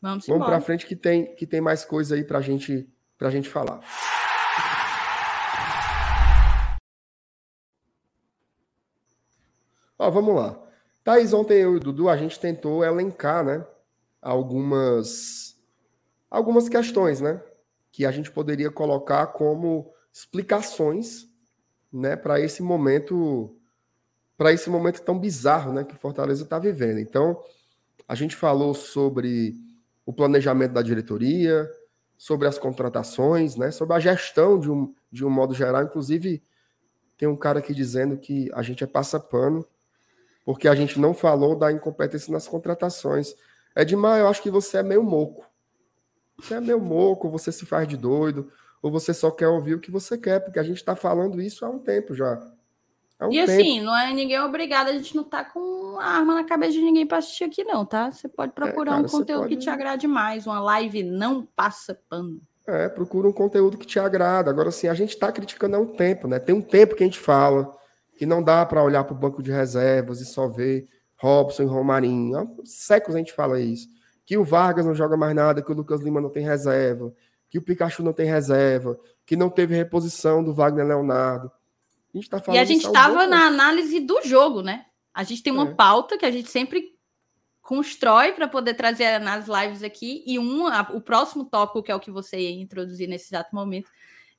Vamos, 0.02 0.26
Vamos 0.26 0.47
para 0.47 0.60
frente 0.60 0.86
que 0.86 0.95
tem, 0.95 1.36
que 1.36 1.45
tem 1.45 1.62
mais 1.62 1.86
coisa 1.86 2.16
aí 2.16 2.24
para 2.24 2.41
gente, 2.41 2.89
a 3.20 3.30
gente 3.30 3.47
falar. 3.47 3.80
Ó, 9.97 10.10
vamos 10.10 10.36
lá. 10.36 10.60
Thaís, 11.04 11.34
ontem 11.34 11.60
eu 11.60 11.74
e 11.74 11.78
o 11.78 11.80
Dudu, 11.80 12.10
a 12.10 12.16
gente 12.16 12.39
tentou 12.39 12.84
elencar, 12.84 13.43
né? 13.43 13.66
Algumas, 14.22 15.60
algumas 16.30 16.70
questões, 16.70 17.20
né? 17.20 17.41
Que 17.91 18.06
a 18.06 18.12
gente 18.12 18.30
poderia 18.30 18.70
colocar 18.70 19.28
como 19.28 19.91
explicações, 20.14 21.28
né? 21.91 22.16
Para 22.16 22.39
esse 22.39 22.62
momento, 22.62 23.56
para 24.38 24.54
esse 24.54 24.70
momento 24.70 25.02
tão 25.02 25.18
bizarro, 25.18 25.74
né? 25.74 25.84
Que 25.84 25.95
Fortaleza 25.95 26.43
está 26.43 26.60
vivendo. 26.60 26.99
Então, 26.99 27.43
a 28.08 28.14
gente 28.14 28.36
falou 28.36 28.76
sobre 28.76 29.56
o 30.06 30.14
planejamento 30.14 30.74
da 30.74 30.84
diretoria, 30.84 31.68
sobre 32.16 32.47
as 32.47 32.60
contratações, 32.60 33.56
né? 33.56 33.72
Sobre 33.72 33.95
a 33.95 33.99
gestão 33.99 34.60
de 34.60 34.70
um, 34.70 34.93
de 35.12 35.26
um 35.26 35.32
modo 35.32 35.56
geral. 35.56 35.82
Inclusive, 35.82 36.43
tem 37.18 37.28
um 37.28 37.36
cara 37.36 37.58
aqui 37.58 37.74
dizendo 37.74 38.18
que 38.18 38.52
a 38.54 38.62
gente 38.62 38.84
é 38.84 38.88
passa-pano 38.88 39.66
porque 40.46 40.68
a 40.68 40.76
gente 40.76 41.00
não 41.00 41.14
falou 41.14 41.56
da 41.56 41.72
incompetência 41.72 42.32
nas 42.32 42.48
contratações. 42.48 43.34
Edmar, 43.76 44.20
eu 44.20 44.28
acho 44.28 44.42
que 44.42 44.50
você 44.50 44.78
é 44.78 44.84
meio 44.84 45.04
moco. 45.04 45.46
Você 46.39 46.56
é 46.56 46.60
meio 46.60 46.80
moco, 46.80 47.30
você 47.30 47.52
se 47.52 47.66
faz 47.66 47.88
de 47.88 47.96
doido, 47.96 48.52
ou 48.82 48.92
você 48.92 49.14
só 49.14 49.30
quer 49.30 49.48
ouvir 49.48 49.76
o 49.76 49.80
que 49.80 49.92
você 49.92 50.18
quer, 50.18 50.39
porque 50.39 50.60
a 50.60 50.64
gente 50.64 50.78
está 50.78 50.96
falando 50.96 51.42
isso 51.42 51.64
há 51.66 51.70
um 51.70 51.80
tempo 51.80 52.16
já. 52.16 52.36
Um 53.22 53.32
e 53.32 53.46
tempo. 53.46 53.52
assim, 53.52 53.82
não 53.82 53.96
é 53.96 54.12
ninguém 54.12 54.39
obrigado, 54.39 54.88
a 54.88 54.94
gente 54.94 55.16
não 55.16 55.24
tá 55.24 55.46
com 55.46 56.00
arma 56.00 56.34
na 56.34 56.44
cabeça 56.44 56.74
de 56.74 56.82
ninguém 56.82 57.06
para 57.06 57.20
assistir 57.20 57.44
aqui, 57.44 57.64
não, 57.64 57.86
tá? 57.86 58.12
Você 58.12 58.28
pode 58.28 58.54
procurar 58.54 58.94
é, 58.94 58.96
cara, 58.96 59.08
um 59.08 59.10
conteúdo 59.10 59.44
pode... 59.44 59.56
que 59.56 59.62
te 59.62 59.70
agrade 59.70 60.08
mais, 60.08 60.48
uma 60.48 60.60
live 60.60 61.04
não 61.04 61.46
passa 61.46 62.00
pano. 62.10 62.42
É, 62.68 62.89
procura 62.89 63.28
um 63.28 63.34
conteúdo 63.34 63.78
que 63.78 63.86
te 63.86 64.00
agrada. 64.00 64.50
Agora, 64.50 64.70
assim, 64.70 64.88
a 64.88 64.94
gente 64.94 65.10
está 65.10 65.32
criticando 65.32 65.76
há 65.76 65.80
um 65.80 65.96
tempo, 65.96 66.28
né? 66.28 66.39
Tem 66.39 66.54
um 66.54 66.62
tempo 66.62 66.96
que 66.96 67.04
a 67.04 67.06
gente 67.06 67.20
fala 67.20 67.72
que 68.22 68.26
não 68.28 68.44
dá 68.44 68.64
para 68.64 68.84
olhar 68.84 69.04
para 69.04 69.16
o 69.16 69.18
banco 69.18 69.42
de 69.42 69.52
reservas 69.52 70.22
e 70.22 70.26
só 70.26 70.48
ver 70.48 70.88
Robson 71.18 71.64
e 71.64 71.66
Romarinho. 71.66 72.38
Há 72.38 72.46
séculos 72.66 73.16
a 73.16 73.18
gente 73.18 73.34
fala 73.34 73.60
isso. 73.60 73.88
Que 74.24 74.38
o 74.38 74.44
Vargas 74.44 74.86
não 74.86 74.94
joga 74.94 75.18
mais 75.18 75.34
nada, 75.34 75.60
que 75.60 75.72
o 75.72 75.74
Lucas 75.74 76.02
Lima 76.02 76.22
não 76.22 76.30
tem 76.30 76.46
reserva, 76.46 77.12
que 77.50 77.58
o 77.58 77.64
Pikachu 77.64 78.04
não 78.04 78.14
tem 78.14 78.28
reserva, 78.28 78.96
que 79.26 79.36
não 79.36 79.50
teve 79.50 79.76
reposição 79.76 80.44
do 80.44 80.54
Wagner 80.54 80.86
Leonardo. 80.86 81.52
A 82.14 82.18
gente 82.18 82.30
tá 82.30 82.40
falando 82.40 82.60
e 82.60 82.62
a 82.62 82.64
gente 82.64 82.86
estava 82.86 83.26
na 83.26 83.48
análise 83.48 84.00
do 84.00 84.22
jogo, 84.24 84.62
né? 84.62 84.86
A 85.12 85.24
gente 85.24 85.42
tem 85.42 85.52
uma 85.52 85.72
é. 85.72 85.74
pauta 85.74 86.16
que 86.16 86.26
a 86.28 86.32
gente 86.32 86.52
sempre 86.52 86.90
constrói 87.60 88.34
para 88.34 88.48
poder 88.48 88.76
trazer 88.76 89.18
nas 89.18 89.48
lives 89.48 89.82
aqui, 89.82 90.24
e 90.28 90.38
um, 90.38 90.68
a, 90.68 90.92
o 90.94 91.02
próximo 91.02 91.44
tópico, 91.44 91.82
que 91.82 91.92
é 91.92 91.96
o 91.96 92.00
que 92.00 92.12
você 92.12 92.38
ia 92.38 92.62
introduzir 92.62 93.08
nesse 93.08 93.34
exato 93.34 93.56
momento, 93.56 93.90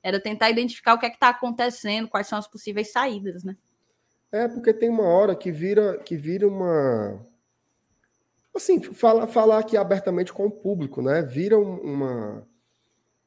era 0.01 0.21
tentar 0.21 0.49
identificar 0.49 0.93
o 0.93 0.97
que 0.97 1.05
é 1.05 1.09
que 1.09 1.17
está 1.17 1.27
acontecendo, 1.27 2.07
quais 2.07 2.27
são 2.27 2.39
as 2.39 2.47
possíveis 2.47 2.89
saídas, 2.89 3.43
né? 3.43 3.57
É, 4.33 4.47
porque 4.47 4.73
tem 4.73 4.89
uma 4.89 5.03
hora 5.03 5.35
que 5.35 5.51
vira 5.51 5.99
que 5.99 6.17
vira 6.17 6.47
uma. 6.47 7.23
Assim, 8.55 8.81
falar, 8.81 9.27
falar 9.27 9.59
aqui 9.59 9.77
abertamente 9.77 10.33
com 10.33 10.47
o 10.47 10.51
público, 10.51 11.03
né? 11.03 11.21
Vira 11.21 11.59
uma, 11.59 12.43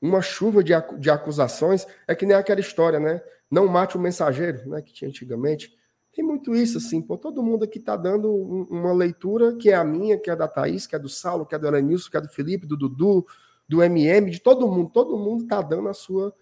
uma 0.03 0.21
chuva 0.21 0.65
de, 0.65 0.73
de 0.99 1.09
acusações. 1.09 1.87
É 2.09 2.15
que 2.17 2.27
nem 2.27 2.37
aquela 2.37 2.59
história, 2.59 2.99
né? 2.99 3.23
Não 3.49 3.69
mate 3.69 3.97
o 3.97 4.01
mensageiro, 4.01 4.69
né? 4.69 4.83
Que 4.83 4.93
tinha 4.93 5.09
antigamente. 5.09 5.73
Tem 6.13 6.25
muito 6.25 6.57
isso, 6.57 6.79
assim, 6.79 7.01
pô, 7.01 7.17
todo 7.17 7.43
mundo 7.43 7.65
aqui 7.65 7.79
tá 7.79 7.97
dando 7.97 8.35
uma 8.35 8.93
leitura 8.93 9.55
que 9.55 9.71
é 9.71 9.77
a 9.77 9.85
minha, 9.85 10.19
que 10.19 10.29
é 10.29 10.35
da 10.35 10.49
Thaís, 10.49 10.89
que 10.89 10.97
é 10.97 10.99
do 10.99 11.09
Saulo, 11.09 11.47
que 11.47 11.55
é 11.55 11.59
do 11.59 11.69
Elenilson, 11.69 12.11
que 12.11 12.17
é 12.17 12.21
do 12.21 12.29
Felipe, 12.29 12.67
do 12.67 12.77
Dudu, 12.77 13.25
do 13.69 13.81
MM, 13.81 14.29
de 14.29 14.41
todo 14.41 14.67
mundo. 14.67 14.91
Todo 14.93 15.17
mundo 15.17 15.47
tá 15.47 15.63
dando 15.63 15.89
a 15.89 15.95
sua, 15.95 16.35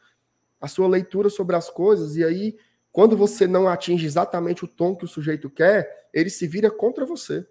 a 0.58 0.68
sua 0.68 0.88
leitura 0.88 1.28
sobre 1.28 1.54
as 1.54 1.68
coisas, 1.68 2.16
e 2.16 2.24
aí 2.24 2.56
quando 2.94 3.16
você 3.16 3.48
não 3.48 3.66
atinge 3.66 4.06
exatamente 4.06 4.64
o 4.64 4.68
tom 4.68 4.94
que 4.94 5.04
o 5.04 5.08
sujeito 5.08 5.50
quer, 5.50 6.06
ele 6.12 6.30
se 6.30 6.46
vira 6.46 6.70
contra 6.70 7.04
você. 7.04 7.44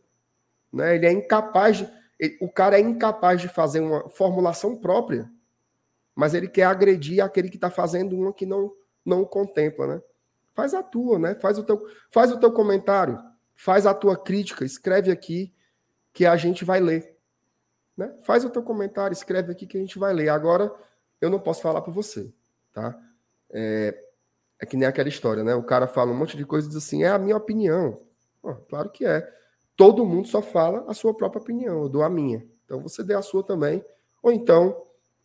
Né? 0.71 0.95
Ele 0.95 1.05
é 1.05 1.11
incapaz 1.11 1.79
de, 1.79 1.89
ele, 2.17 2.37
o 2.39 2.49
cara 2.49 2.77
é 2.77 2.79
incapaz 2.79 3.41
de 3.41 3.49
fazer 3.49 3.81
uma 3.81 4.07
formulação 4.07 4.77
própria, 4.77 5.29
mas 6.15 6.33
ele 6.33 6.47
quer 6.47 6.63
agredir 6.63 7.21
aquele 7.21 7.49
que 7.49 7.57
está 7.57 7.69
fazendo 7.69 8.17
uma 8.17 8.31
que 8.31 8.45
não 8.45 8.73
não 9.05 9.25
contempla, 9.25 9.85
né? 9.85 10.01
Faz 10.53 10.73
a 10.73 10.81
tua, 10.81 11.19
né? 11.19 11.35
Faz 11.35 11.57
o 11.57 11.63
teu, 11.63 11.85
faz 12.09 12.31
o 12.31 12.39
teu 12.39 12.49
comentário, 12.49 13.19
faz 13.53 13.85
a 13.85 13.93
tua 13.93 14.15
crítica, 14.15 14.63
escreve 14.63 15.11
aqui 15.11 15.53
que 16.13 16.25
a 16.25 16.37
gente 16.37 16.63
vai 16.63 16.79
ler. 16.79 17.17
Né? 17.97 18.15
Faz 18.21 18.45
o 18.45 18.49
teu 18.49 18.63
comentário, 18.63 19.11
escreve 19.11 19.51
aqui 19.51 19.67
que 19.67 19.75
a 19.75 19.81
gente 19.81 19.99
vai 19.99 20.13
ler. 20.13 20.29
Agora, 20.29 20.73
eu 21.19 21.29
não 21.29 21.37
posso 21.37 21.61
falar 21.61 21.81
por 21.81 21.93
você, 21.93 22.33
tá? 22.71 22.97
É, 23.49 24.12
é 24.59 24.65
que 24.65 24.77
nem 24.77 24.87
aquela 24.87 25.09
história, 25.09 25.43
né? 25.43 25.55
O 25.55 25.63
cara 25.63 25.87
fala 25.87 26.11
um 26.11 26.15
monte 26.15 26.37
de 26.37 26.45
coisa 26.45 26.67
e 26.67 26.69
diz 26.69 26.77
assim: 26.77 27.03
é 27.03 27.09
a 27.09 27.19
minha 27.19 27.37
opinião. 27.37 28.01
Claro 28.69 28.89
que 28.89 29.05
é. 29.05 29.27
Todo 29.75 30.05
mundo 30.05 30.27
só 30.27 30.41
fala 30.41 30.85
a 30.87 30.93
sua 30.93 31.13
própria 31.13 31.41
opinião, 31.41 31.83
eu 31.83 31.89
dou 31.89 32.03
a 32.03 32.09
minha. 32.09 32.45
Então 32.65 32.81
você 32.81 33.03
dê 33.03 33.13
a 33.13 33.21
sua 33.21 33.43
também, 33.43 33.83
ou 34.21 34.31
então 34.31 34.83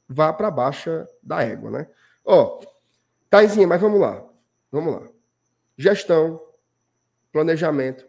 vá 0.08 0.32
para 0.32 0.50
baixa 0.50 1.06
da 1.22 1.42
égua, 1.42 1.70
né? 1.70 1.88
Ó, 2.24 2.60
Taizinha, 3.28 3.66
mas 3.66 3.80
vamos 3.80 4.00
lá. 4.00 4.24
Vamos 4.72 4.94
lá. 4.94 5.08
Gestão, 5.76 6.40
planejamento, 7.30 8.06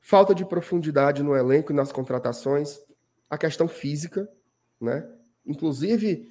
falta 0.00 0.34
de 0.34 0.44
profundidade 0.44 1.22
no 1.22 1.36
elenco 1.36 1.70
e 1.70 1.74
nas 1.74 1.92
contratações, 1.92 2.80
a 3.28 3.36
questão 3.36 3.68
física, 3.68 4.28
né? 4.80 5.08
Inclusive, 5.46 6.28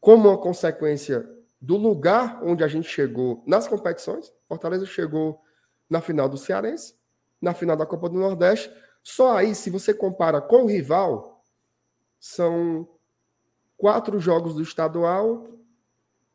como 0.00 0.28
uma 0.28 0.38
consequência 0.38 1.28
do 1.64 1.78
lugar 1.78 2.40
onde 2.42 2.62
a 2.62 2.68
gente 2.68 2.86
chegou 2.86 3.42
nas 3.46 3.66
competições. 3.66 4.30
Fortaleza 4.46 4.84
chegou 4.84 5.40
na 5.88 6.02
final 6.02 6.28
do 6.28 6.36
Cearense, 6.36 6.94
na 7.40 7.54
final 7.54 7.74
da 7.74 7.86
Copa 7.86 8.06
do 8.10 8.18
Nordeste. 8.18 8.70
Só 9.02 9.34
aí, 9.34 9.54
se 9.54 9.70
você 9.70 9.94
compara 9.94 10.42
com 10.42 10.64
o 10.64 10.66
rival, 10.66 11.42
são 12.20 12.86
quatro 13.78 14.20
jogos 14.20 14.54
do 14.54 14.62
estadual, 14.62 15.48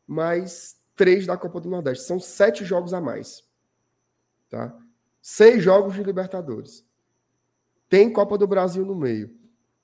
mais 0.07 0.81
três 0.95 1.27
da 1.27 1.37
Copa 1.37 1.61
do 1.61 1.69
Nordeste. 1.69 2.05
São 2.05 2.19
sete 2.19 2.65
jogos 2.65 2.91
a 2.91 2.99
mais. 2.99 3.43
Tá? 4.49 4.75
Seis 5.21 5.61
jogos 5.61 5.93
de 5.93 6.01
Libertadores. 6.01 6.83
Tem 7.87 8.11
Copa 8.11 8.35
do 8.35 8.47
Brasil 8.47 8.83
no 8.83 8.95
meio. 8.95 9.37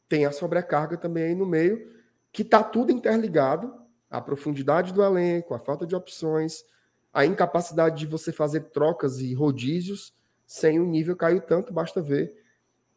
Tem 0.10 0.26
a 0.26 0.32
sobrecarga 0.32 0.98
também 0.98 1.26
aí 1.26 1.36
no 1.36 1.46
meio, 1.46 1.94
que 2.32 2.42
está 2.42 2.64
tudo 2.64 2.92
interligado 2.92 3.85
a 4.10 4.22
profundidade 4.22 4.94
do 4.94 5.04
elenco, 5.04 5.54
a 5.54 5.60
falta 5.60 5.86
de 5.86 5.96
opções, 5.96 6.64
a 7.14 7.26
incapacidade 7.26 7.98
de 7.98 8.06
você 8.06 8.32
fazer 8.32 8.66
trocas 8.66 9.20
e 9.20 9.34
rodízios 9.34 10.14
sem 10.46 10.80
o 10.80 10.86
nível 10.86 11.16
cair 11.16 11.42
tanto, 11.42 11.74
basta 11.74 12.02
ver 12.02 12.34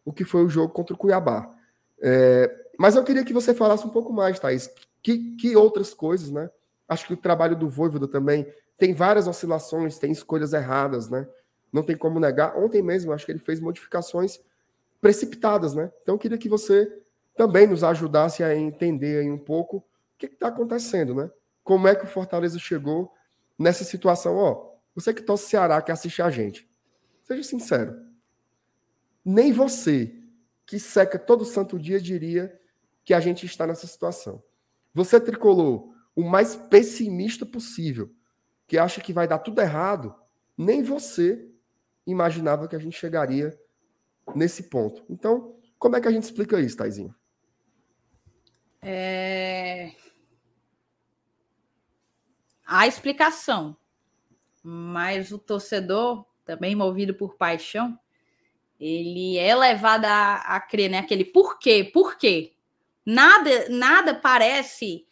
o 0.04 0.12
que 0.12 0.24
foi 0.24 0.44
o 0.44 0.48
jogo 0.48 0.72
contra 0.72 0.94
o 0.94 0.98
Cuiabá. 0.98 1.54
É, 2.00 2.66
mas 2.78 2.94
eu 2.94 3.04
queria 3.04 3.24
que 3.24 3.32
você 3.32 3.54
falasse 3.54 3.86
um 3.86 3.90
pouco 3.90 4.12
mais, 4.12 4.38
Thaís. 4.38 4.70
Que, 5.02 5.36
que 5.36 5.56
outras 5.56 5.94
coisas, 5.94 6.30
né? 6.30 6.50
Acho 6.88 7.06
que 7.06 7.14
o 7.14 7.16
trabalho 7.16 7.56
do 7.56 7.68
Voivoda 7.68 8.08
também 8.08 8.46
tem 8.76 8.94
várias 8.94 9.26
oscilações, 9.26 9.98
tem 9.98 10.12
escolhas 10.12 10.52
erradas, 10.52 11.08
né? 11.08 11.28
Não 11.72 11.82
tem 11.82 11.96
como 11.96 12.20
negar. 12.20 12.56
Ontem 12.56 12.82
mesmo, 12.82 13.12
acho 13.12 13.26
que 13.26 13.32
ele 13.32 13.38
fez 13.38 13.60
modificações 13.60 14.40
precipitadas, 15.00 15.74
né? 15.74 15.92
Então 16.02 16.14
eu 16.14 16.18
queria 16.18 16.38
que 16.38 16.48
você 16.48 16.90
também 17.36 17.66
nos 17.66 17.84
ajudasse 17.84 18.42
a 18.42 18.56
entender 18.56 19.20
aí 19.20 19.30
um 19.30 19.38
pouco 19.38 19.84
que 20.18 20.26
está 20.26 20.48
acontecendo, 20.48 21.14
né? 21.14 21.30
Como 21.62 21.86
é 21.86 21.94
que 21.94 22.04
o 22.04 22.08
Fortaleza 22.08 22.58
chegou 22.58 23.12
nessa 23.58 23.84
situação? 23.84 24.36
Ó, 24.36 24.72
você 24.94 25.14
que 25.14 25.22
torce 25.22 25.48
Ceará, 25.48 25.80
que 25.80 25.92
assiste 25.92 26.20
a 26.20 26.30
gente, 26.30 26.68
seja 27.22 27.42
sincero. 27.42 27.94
Nem 29.24 29.52
você, 29.52 30.18
que 30.66 30.78
seca 30.78 31.18
todo 31.18 31.44
santo 31.44 31.78
dia, 31.78 32.00
diria 32.00 32.58
que 33.04 33.14
a 33.14 33.20
gente 33.20 33.46
está 33.46 33.66
nessa 33.66 33.86
situação. 33.86 34.42
Você 34.92 35.20
tricolou 35.20 35.94
o 36.16 36.24
mais 36.24 36.56
pessimista 36.56 37.46
possível, 37.46 38.10
que 38.66 38.76
acha 38.76 39.00
que 39.00 39.12
vai 39.12 39.28
dar 39.28 39.38
tudo 39.38 39.60
errado, 39.60 40.14
nem 40.56 40.82
você 40.82 41.48
imaginava 42.06 42.66
que 42.66 42.74
a 42.74 42.78
gente 42.78 42.98
chegaria 42.98 43.56
nesse 44.34 44.64
ponto. 44.64 45.04
Então, 45.08 45.56
como 45.78 45.96
é 45.96 46.00
que 46.00 46.08
a 46.08 46.10
gente 46.10 46.24
explica 46.24 46.60
isso, 46.60 46.76
Taizinho? 46.76 47.14
É 48.82 49.92
a 52.70 52.86
explicação, 52.86 53.74
mas 54.62 55.32
o 55.32 55.38
torcedor, 55.38 56.26
também 56.44 56.76
movido 56.76 57.14
por 57.14 57.34
paixão, 57.34 57.98
ele 58.78 59.38
é 59.38 59.56
levado 59.56 60.04
a, 60.04 60.34
a 60.34 60.60
crer, 60.60 60.90
né? 60.90 60.98
Aquele 60.98 61.24
porquê, 61.24 61.82
por 61.82 62.18
quê? 62.18 62.52
Nada, 63.06 63.70
nada 63.70 64.14
parece 64.14 65.06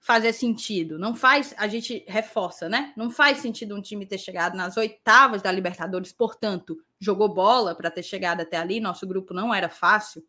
fazer 0.00 0.32
sentido. 0.32 0.98
Não 0.98 1.14
faz, 1.14 1.54
a 1.58 1.68
gente 1.68 2.02
reforça, 2.08 2.66
né? 2.66 2.94
Não 2.96 3.10
faz 3.10 3.38
sentido 3.38 3.76
um 3.76 3.82
time 3.82 4.06
ter 4.06 4.16
chegado 4.16 4.56
nas 4.56 4.78
oitavas 4.78 5.42
da 5.42 5.52
Libertadores, 5.52 6.14
portanto, 6.14 6.82
jogou 6.98 7.28
bola 7.28 7.74
para 7.74 7.90
ter 7.90 8.02
chegado 8.02 8.40
até 8.40 8.56
ali. 8.56 8.80
Nosso 8.80 9.06
grupo 9.06 9.34
não 9.34 9.52
era 9.52 9.68
fácil. 9.68 10.24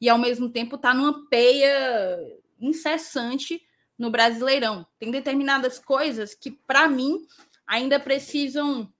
e 0.00 0.08
ao 0.08 0.18
mesmo 0.18 0.48
tempo 0.48 0.76
está 0.76 0.94
numa 0.94 1.26
peia 1.28 2.16
incessante 2.60 3.60
no 3.98 4.10
Brasileirão. 4.10 4.86
Tem 4.98 5.10
determinadas 5.10 5.78
coisas 5.78 6.34
que, 6.34 6.50
para 6.50 6.88
mim, 6.88 7.26
ainda 7.66 7.98
precisam. 7.98 8.90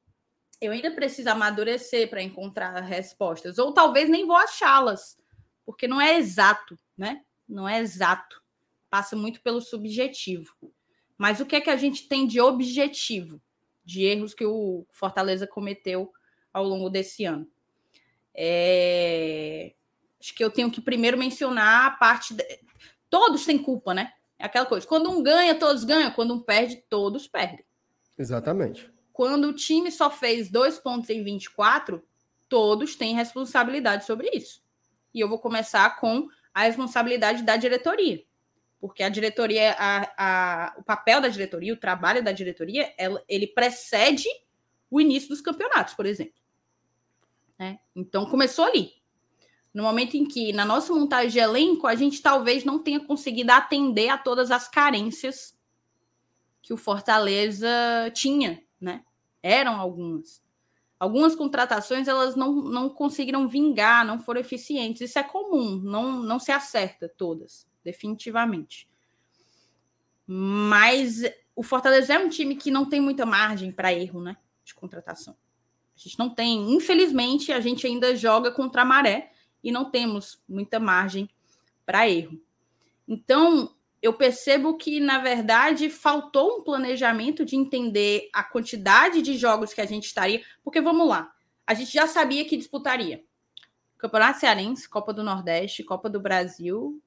Eu 0.60 0.72
ainda 0.72 0.90
preciso 0.90 1.30
amadurecer 1.30 2.10
para 2.10 2.20
encontrar 2.20 2.80
respostas, 2.80 3.58
ou 3.58 3.72
talvez 3.72 4.10
nem 4.10 4.26
vou 4.26 4.34
achá-las, 4.34 5.16
porque 5.64 5.86
não 5.86 6.00
é 6.00 6.16
exato, 6.16 6.76
né? 6.96 7.22
Não 7.48 7.68
é 7.68 7.78
exato. 7.78 8.42
Passa 8.90 9.14
muito 9.14 9.40
pelo 9.40 9.60
subjetivo. 9.60 10.52
Mas 11.16 11.38
o 11.38 11.46
que 11.46 11.54
é 11.54 11.60
que 11.60 11.70
a 11.70 11.76
gente 11.76 12.08
tem 12.08 12.26
de 12.26 12.40
objetivo, 12.40 13.40
de 13.84 14.02
erros 14.04 14.34
que 14.34 14.44
o 14.44 14.84
Fortaleza 14.90 15.46
cometeu 15.46 16.12
ao 16.52 16.64
longo 16.64 16.90
desse 16.90 17.24
ano? 17.24 17.48
É... 18.34 19.74
Acho 20.20 20.34
que 20.34 20.42
eu 20.42 20.50
tenho 20.50 20.70
que 20.70 20.80
primeiro 20.80 21.16
mencionar 21.16 21.86
a 21.86 21.90
parte. 21.92 22.34
De... 22.34 22.44
Todos 23.08 23.44
têm 23.44 23.58
culpa, 23.58 23.94
né? 23.94 24.12
É 24.38 24.46
aquela 24.46 24.66
coisa. 24.66 24.86
Quando 24.86 25.10
um 25.10 25.22
ganha, 25.22 25.54
todos 25.54 25.84
ganham. 25.84 26.10
Quando 26.12 26.34
um 26.34 26.40
perde, 26.40 26.76
todos 26.88 27.26
perdem. 27.26 27.64
Exatamente. 28.16 28.90
Quando 29.12 29.48
o 29.48 29.52
time 29.52 29.90
só 29.90 30.10
fez 30.10 30.48
dois 30.48 30.78
pontos 30.78 31.10
em 31.10 31.24
24, 31.24 32.02
todos 32.48 32.94
têm 32.94 33.14
responsabilidade 33.14 34.04
sobre 34.04 34.30
isso. 34.32 34.62
E 35.12 35.20
eu 35.20 35.28
vou 35.28 35.38
começar 35.38 35.98
com 35.98 36.28
a 36.54 36.62
responsabilidade 36.62 37.42
da 37.42 37.56
diretoria. 37.56 38.22
Porque 38.80 39.02
a 39.02 39.08
diretoria, 39.08 39.74
a, 39.76 40.12
a, 40.16 40.74
o 40.78 40.84
papel 40.84 41.20
da 41.20 41.28
diretoria, 41.28 41.74
o 41.74 41.78
trabalho 41.78 42.22
da 42.22 42.30
diretoria, 42.30 42.94
ela, 42.96 43.22
ele 43.28 43.48
precede 43.48 44.28
o 44.88 45.00
início 45.00 45.28
dos 45.28 45.40
campeonatos, 45.40 45.94
por 45.94 46.06
exemplo. 46.06 46.40
Né? 47.58 47.80
Então 47.94 48.24
começou 48.26 48.64
ali 48.64 48.97
no 49.78 49.84
momento 49.84 50.16
em 50.16 50.24
que, 50.24 50.52
na 50.52 50.64
nossa 50.64 50.92
montagem 50.92 51.30
de 51.30 51.38
elenco, 51.38 51.86
a 51.86 51.94
gente 51.94 52.20
talvez 52.20 52.64
não 52.64 52.80
tenha 52.80 52.98
conseguido 52.98 53.52
atender 53.52 54.08
a 54.08 54.18
todas 54.18 54.50
as 54.50 54.66
carências 54.66 55.56
que 56.60 56.72
o 56.72 56.76
Fortaleza 56.76 57.68
tinha, 58.12 58.60
né? 58.80 59.04
Eram 59.40 59.76
algumas. 59.76 60.42
Algumas 60.98 61.36
contratações 61.36 62.08
elas 62.08 62.34
não, 62.34 62.56
não 62.56 62.88
conseguiram 62.88 63.46
vingar, 63.46 64.04
não 64.04 64.18
foram 64.18 64.40
eficientes. 64.40 65.00
Isso 65.00 65.16
é 65.16 65.22
comum, 65.22 65.76
não, 65.76 66.24
não 66.24 66.40
se 66.40 66.50
acerta 66.50 67.08
todas, 67.16 67.64
definitivamente. 67.84 68.90
Mas 70.26 71.22
o 71.54 71.62
Fortaleza 71.62 72.14
é 72.14 72.18
um 72.18 72.28
time 72.28 72.56
que 72.56 72.72
não 72.72 72.84
tem 72.84 73.00
muita 73.00 73.24
margem 73.24 73.70
para 73.70 73.94
erro, 73.94 74.20
né? 74.20 74.36
De 74.64 74.74
contratação. 74.74 75.36
A 75.96 76.00
gente 76.00 76.18
não 76.18 76.34
tem, 76.34 76.74
infelizmente, 76.74 77.52
a 77.52 77.60
gente 77.60 77.86
ainda 77.86 78.16
joga 78.16 78.50
contra 78.50 78.82
a 78.82 78.84
maré 78.84 79.37
e 79.62 79.70
não 79.70 79.90
temos 79.90 80.42
muita 80.48 80.78
margem 80.78 81.28
para 81.84 82.08
erro. 82.08 82.40
Então, 83.06 83.74
eu 84.00 84.12
percebo 84.12 84.76
que, 84.76 85.00
na 85.00 85.18
verdade, 85.18 85.90
faltou 85.90 86.58
um 86.58 86.62
planejamento 86.62 87.44
de 87.44 87.56
entender 87.56 88.28
a 88.32 88.42
quantidade 88.44 89.22
de 89.22 89.36
jogos 89.36 89.72
que 89.72 89.80
a 89.80 89.86
gente 89.86 90.04
estaria. 90.04 90.42
Porque 90.62 90.80
vamos 90.80 91.08
lá, 91.08 91.32
a 91.66 91.74
gente 91.74 91.92
já 91.92 92.06
sabia 92.06 92.44
que 92.44 92.56
disputaria 92.56 93.24
Campeonato 93.98 94.38
Cearense, 94.38 94.88
Copa 94.88 95.12
do 95.12 95.24
Nordeste, 95.24 95.82
Copa 95.82 96.08
do 96.08 96.20
Brasil, 96.20 97.02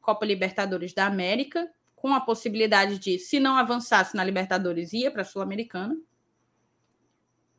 Copa 0.00 0.26
Libertadores 0.26 0.92
da 0.92 1.06
América, 1.06 1.70
com 1.96 2.12
a 2.12 2.20
possibilidade 2.20 2.98
de, 2.98 3.18
se 3.18 3.40
não 3.40 3.56
avançasse 3.56 4.14
na 4.14 4.22
Libertadores, 4.22 4.92
ia 4.92 5.10
para 5.10 5.22
a 5.22 5.24
Sul-Americana. 5.24 5.96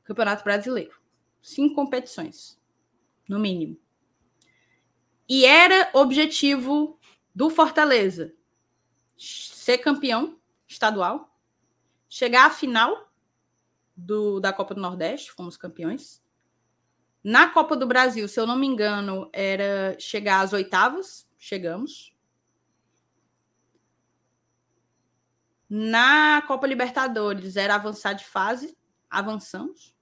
Campeonato 0.04 0.44
Brasileiro. 0.44 0.96
Cinco 1.42 1.74
competições, 1.74 2.62
no 3.28 3.40
mínimo. 3.40 3.76
E 5.28 5.46
era 5.46 5.90
objetivo 5.94 7.00
do 7.34 7.50
Fortaleza 7.50 8.34
ser 9.18 9.80
campeão 9.80 10.40
estadual, 10.68 11.36
chegar 12.08 12.46
à 12.46 12.50
final 12.50 13.12
do, 13.96 14.40
da 14.40 14.54
Copa 14.54 14.76
do 14.76 14.82
Nordeste, 14.82 15.32
fomos 15.32 15.58
campeões. 15.58 16.24
Na 17.24 17.50
Copa 17.50 17.76
do 17.76 17.88
Brasil, 17.88 18.28
se 18.28 18.40
eu 18.40 18.46
não 18.46 18.56
me 18.56 18.68
engano, 18.68 19.30
era 19.34 19.98
chegar 20.00 20.42
às 20.42 20.54
oitavas, 20.54 21.28
chegamos. 21.40 22.16
Na 25.68 26.44
Copa 26.44 26.68
Libertadores 26.68 27.56
era 27.56 27.74
avançar 27.74 28.14
de 28.14 28.26
fase, 28.26 28.78
avançamos 29.10 29.95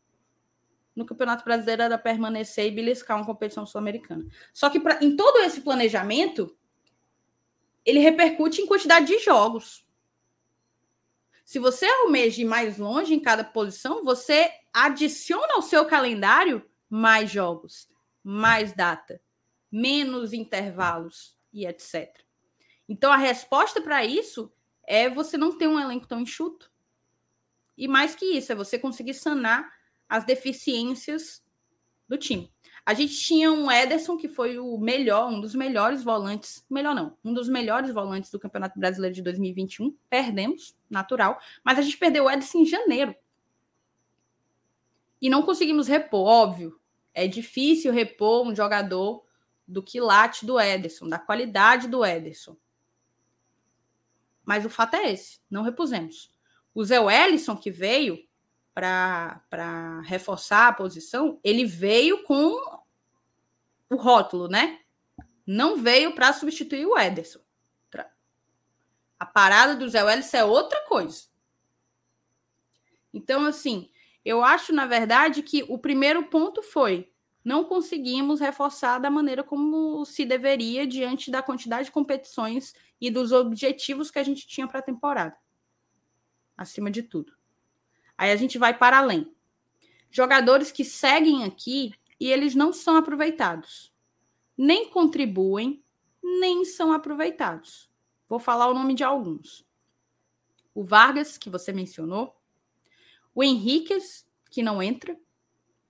no 0.96 1.06
Campeonato 1.06 1.44
Brasileiro 1.44 1.82
era 1.82 1.98
permanecer 1.98 2.68
e 2.68 2.72
beliscar 2.72 3.18
uma 3.18 3.26
competição 3.26 3.66
sul-americana. 3.66 4.26
Só 4.54 4.70
que 4.70 4.80
pra, 4.80 5.04
em 5.04 5.16
todo 5.16 5.40
esse 5.40 5.62
planejamento, 5.62 6.56
ele 7.86 8.00
repercute 8.00 8.62
em 8.62 8.68
quantidade 8.68 9.08
de 9.08 9.20
jogos. 9.20 9.86
Se 11.44 11.60
você 11.60 11.86
almeja 11.86 12.42
ir 12.42 12.46
mais 12.46 12.78
longe 12.78 13.14
em 13.14 13.20
cada 13.20 13.44
posição, 13.44 14.04
você 14.04 14.50
adiciona 14.72 15.56
ao 15.56 15.62
seu 15.62 15.86
calendário 15.86 16.64
mais 16.90 17.30
jogos, 17.30 17.90
mais 18.24 18.74
data, 18.74 19.22
menos 19.72 20.32
intervalos 20.32 21.38
e 21.52 21.66
etc. 21.66 22.24
Então 22.88 23.12
a 23.12 23.18
resposta 23.18 23.82
para 23.82 24.06
isso 24.06 24.54
é 24.86 25.10
você 25.10 25.38
não 25.38 25.58
ter 25.58 25.68
um 25.68 25.80
elenco 25.80 26.08
tão 26.08 26.22
enxuto. 26.22 26.72
E 27.76 27.88
mais 27.88 28.16
que 28.16 28.26
isso, 28.26 28.52
é 28.52 28.56
você 28.56 28.78
conseguir 28.78 29.16
sanar 29.16 29.73
as 30.08 30.26
deficiências 30.26 31.44
do 32.08 32.18
time. 32.18 32.52
A 32.86 32.94
gente 32.94 33.16
tinha 33.18 33.52
um 33.52 33.72
Ederson 33.72 34.18
que 34.18 34.28
foi 34.28 34.60
o 34.60 34.78
melhor, 34.78 35.32
um 35.32 35.40
dos 35.40 35.56
melhores 35.56 36.04
volantes, 36.04 36.66
melhor 36.70 36.94
não, 36.94 37.18
um 37.24 37.34
dos 37.34 37.48
melhores 37.48 37.94
volantes 37.94 38.30
do 38.30 38.40
Campeonato 38.40 38.78
Brasileiro 38.78 39.16
de 39.16 39.22
2021. 39.22 39.96
Perdemos, 40.10 40.76
natural, 40.90 41.40
mas 41.64 41.80
a 41.80 41.82
gente 41.82 41.98
perdeu 41.98 42.26
o 42.26 42.30
Ederson 42.30 42.60
em 42.60 42.66
janeiro. 42.66 43.16
E 45.22 45.30
não 45.30 45.44
conseguimos 45.44 45.88
repor, 45.88 46.28
óbvio. 46.28 46.78
É 47.14 47.26
difícil 47.26 47.94
repor 47.94 48.46
um 48.46 48.54
jogador 48.54 49.24
do 49.66 49.82
quilate 49.82 50.46
do 50.46 50.60
Ederson, 50.60 51.08
da 51.08 51.18
qualidade 51.18 51.88
do 51.88 52.04
Ederson. 52.04 52.58
Mas 54.44 54.66
o 54.66 54.70
fato 54.70 54.96
é 54.96 55.14
esse, 55.14 55.40
não 55.50 55.64
repusemos. 55.64 56.30
O 56.76 56.84
Zé 56.84 57.00
Wellison 57.00 57.56
que 57.56 57.72
veio, 57.72 58.20
para 58.74 60.02
reforçar 60.06 60.68
a 60.68 60.74
posição, 60.74 61.40
ele 61.44 61.66
veio 61.66 62.24
com 62.24 62.56
o 63.90 63.96
rótulo, 63.96 64.48
né? 64.48 64.80
Não 65.46 65.78
veio 65.78 66.16
para 66.16 66.34
substituir 66.34 66.86
o 66.86 66.98
Ederson. 66.98 67.40
A 69.20 69.26
parada 69.26 69.76
do 69.76 69.88
Zé 69.88 70.04
Welles 70.04 70.34
é 70.34 70.44
outra 70.44 70.82
coisa. 70.82 71.24
Então, 73.14 73.46
assim, 73.46 73.90
eu 74.26 74.44
acho, 74.44 74.74
na 74.74 74.86
verdade, 74.86 75.42
que 75.42 75.64
o 75.70 75.78
primeiro 75.78 76.24
ponto 76.24 76.62
foi 76.62 77.10
não 77.44 77.66
conseguimos 77.66 78.40
reforçar 78.40 79.00
da 79.00 79.10
maneira 79.10 79.44
como 79.44 80.06
se 80.06 80.26
deveria 80.26 80.88
diante 80.88 81.30
da 81.30 81.42
quantidade 81.42 81.86
de 81.86 81.92
competições 81.92 82.74
e 83.00 83.12
dos 83.12 83.32
objetivos 83.32 84.10
que 84.10 84.20
a 84.20 84.24
gente 84.24 84.48
tinha 84.48 84.68
para 84.68 84.80
a 84.80 84.84
temporada. 84.84 85.38
Acima 86.58 86.90
de 86.90 87.04
tudo. 87.04 87.34
Aí 88.24 88.32
a 88.32 88.38
gente 88.38 88.58
vai 88.58 88.74
para 88.74 89.00
além. 89.00 89.30
Jogadores 90.10 90.72
que 90.72 90.86
seguem 90.86 91.44
aqui 91.44 91.94
e 92.18 92.32
eles 92.32 92.56
não 92.56 92.72
são 92.72 92.96
aproveitados. 92.96 93.92
Nem 94.58 94.90
contribuem, 94.90 95.84
nem 96.24 96.64
são 96.64 96.94
aproveitados. 96.94 97.92
Vou 98.30 98.40
falar 98.40 98.70
o 98.70 98.74
nome 98.74 98.94
de 98.94 99.04
alguns. 99.04 99.68
O 100.74 100.86
Vargas, 100.86 101.38
que 101.38 101.50
você 101.50 101.74
mencionou. 101.74 102.34
O 103.36 103.44
Henriquez, 103.44 104.26
que 104.50 104.64
não 104.64 104.82
entra. 104.82 105.20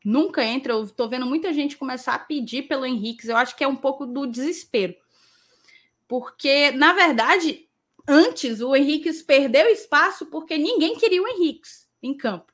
Nunca 0.04 0.44
entra. 0.44 0.74
Eu 0.74 0.86
estou 0.86 1.08
vendo 1.08 1.28
muita 1.28 1.54
gente 1.54 1.78
começar 1.78 2.16
a 2.16 2.20
pedir 2.20 2.64
pelo 2.64 2.84
Henriquez. 2.84 3.30
Eu 3.30 3.38
acho 3.38 3.56
que 3.56 3.64
é 3.64 3.68
um 3.68 3.76
pouco 3.76 4.08
do 4.08 4.26
desespero. 4.26 4.96
Porque, 6.08 6.72
na 6.72 6.94
verdade, 6.94 7.70
antes 8.08 8.60
o 8.60 8.76
Henriquez 8.76 9.22
perdeu 9.22 9.68
espaço 9.68 10.26
porque 10.26 10.58
ninguém 10.58 10.98
queria 10.98 11.22
o 11.22 11.28
Henriquez 11.28 11.83
em 12.04 12.16
campo. 12.16 12.54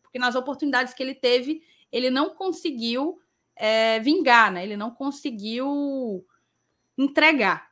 Porque 0.00 0.18
nas 0.18 0.34
oportunidades 0.34 0.94
que 0.94 1.02
ele 1.02 1.14
teve, 1.14 1.62
ele 1.92 2.08
não 2.08 2.30
conseguiu 2.30 3.20
é, 3.56 3.98
vingar, 4.00 4.50
né? 4.50 4.62
Ele 4.62 4.76
não 4.76 4.90
conseguiu 4.90 6.24
entregar. 6.96 7.70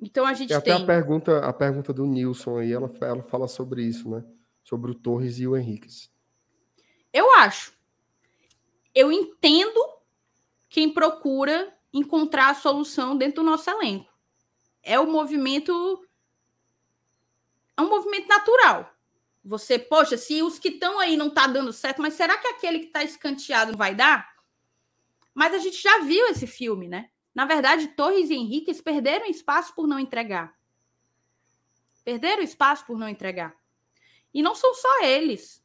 Então 0.00 0.26
a 0.26 0.34
gente 0.34 0.48
tem. 0.48 0.56
Até 0.56 0.72
a 0.72 0.84
pergunta, 0.84 1.38
a 1.38 1.52
pergunta 1.52 1.92
do 1.92 2.04
Nilson 2.04 2.58
aí, 2.58 2.72
ela, 2.72 2.92
ela 3.00 3.22
fala 3.22 3.48
sobre 3.48 3.82
isso, 3.82 4.08
né? 4.08 4.24
Sobre 4.62 4.90
o 4.90 4.94
Torres 4.94 5.38
e 5.38 5.46
o 5.46 5.56
Henrique. 5.56 5.88
Eu 7.12 7.32
acho. 7.34 7.72
Eu 8.94 9.10
entendo 9.10 9.80
quem 10.68 10.92
procura 10.92 11.72
encontrar 11.92 12.50
a 12.50 12.54
solução 12.54 13.16
dentro 13.16 13.42
do 13.42 13.50
nosso 13.50 13.68
elenco. 13.70 14.10
É 14.82 14.98
o 14.98 15.10
movimento. 15.10 16.06
É 17.76 17.82
um 17.82 17.88
movimento 17.88 18.28
natural. 18.28 18.91
Você, 19.44 19.78
poxa, 19.78 20.16
se 20.16 20.42
os 20.42 20.58
que 20.58 20.68
estão 20.68 21.00
aí 21.00 21.16
não 21.16 21.28
tá 21.28 21.46
dando 21.46 21.72
certo, 21.72 22.00
mas 22.00 22.14
será 22.14 22.38
que 22.38 22.46
aquele 22.46 22.78
que 22.78 22.86
está 22.86 23.02
escanteado 23.02 23.76
vai 23.76 23.94
dar? 23.94 24.32
Mas 25.34 25.52
a 25.54 25.58
gente 25.58 25.82
já 25.82 25.98
viu 26.00 26.26
esse 26.28 26.46
filme, 26.46 26.86
né? 26.86 27.10
Na 27.34 27.44
verdade, 27.44 27.88
Torres 27.88 28.30
e 28.30 28.34
Henriques 28.34 28.80
perderam 28.80 29.26
espaço 29.26 29.74
por 29.74 29.88
não 29.88 29.98
entregar. 29.98 30.56
Perderam 32.04 32.42
espaço 32.42 32.84
por 32.86 32.98
não 32.98 33.08
entregar. 33.08 33.56
E 34.32 34.42
não 34.42 34.54
são 34.54 34.74
só 34.74 35.02
eles. 35.02 35.64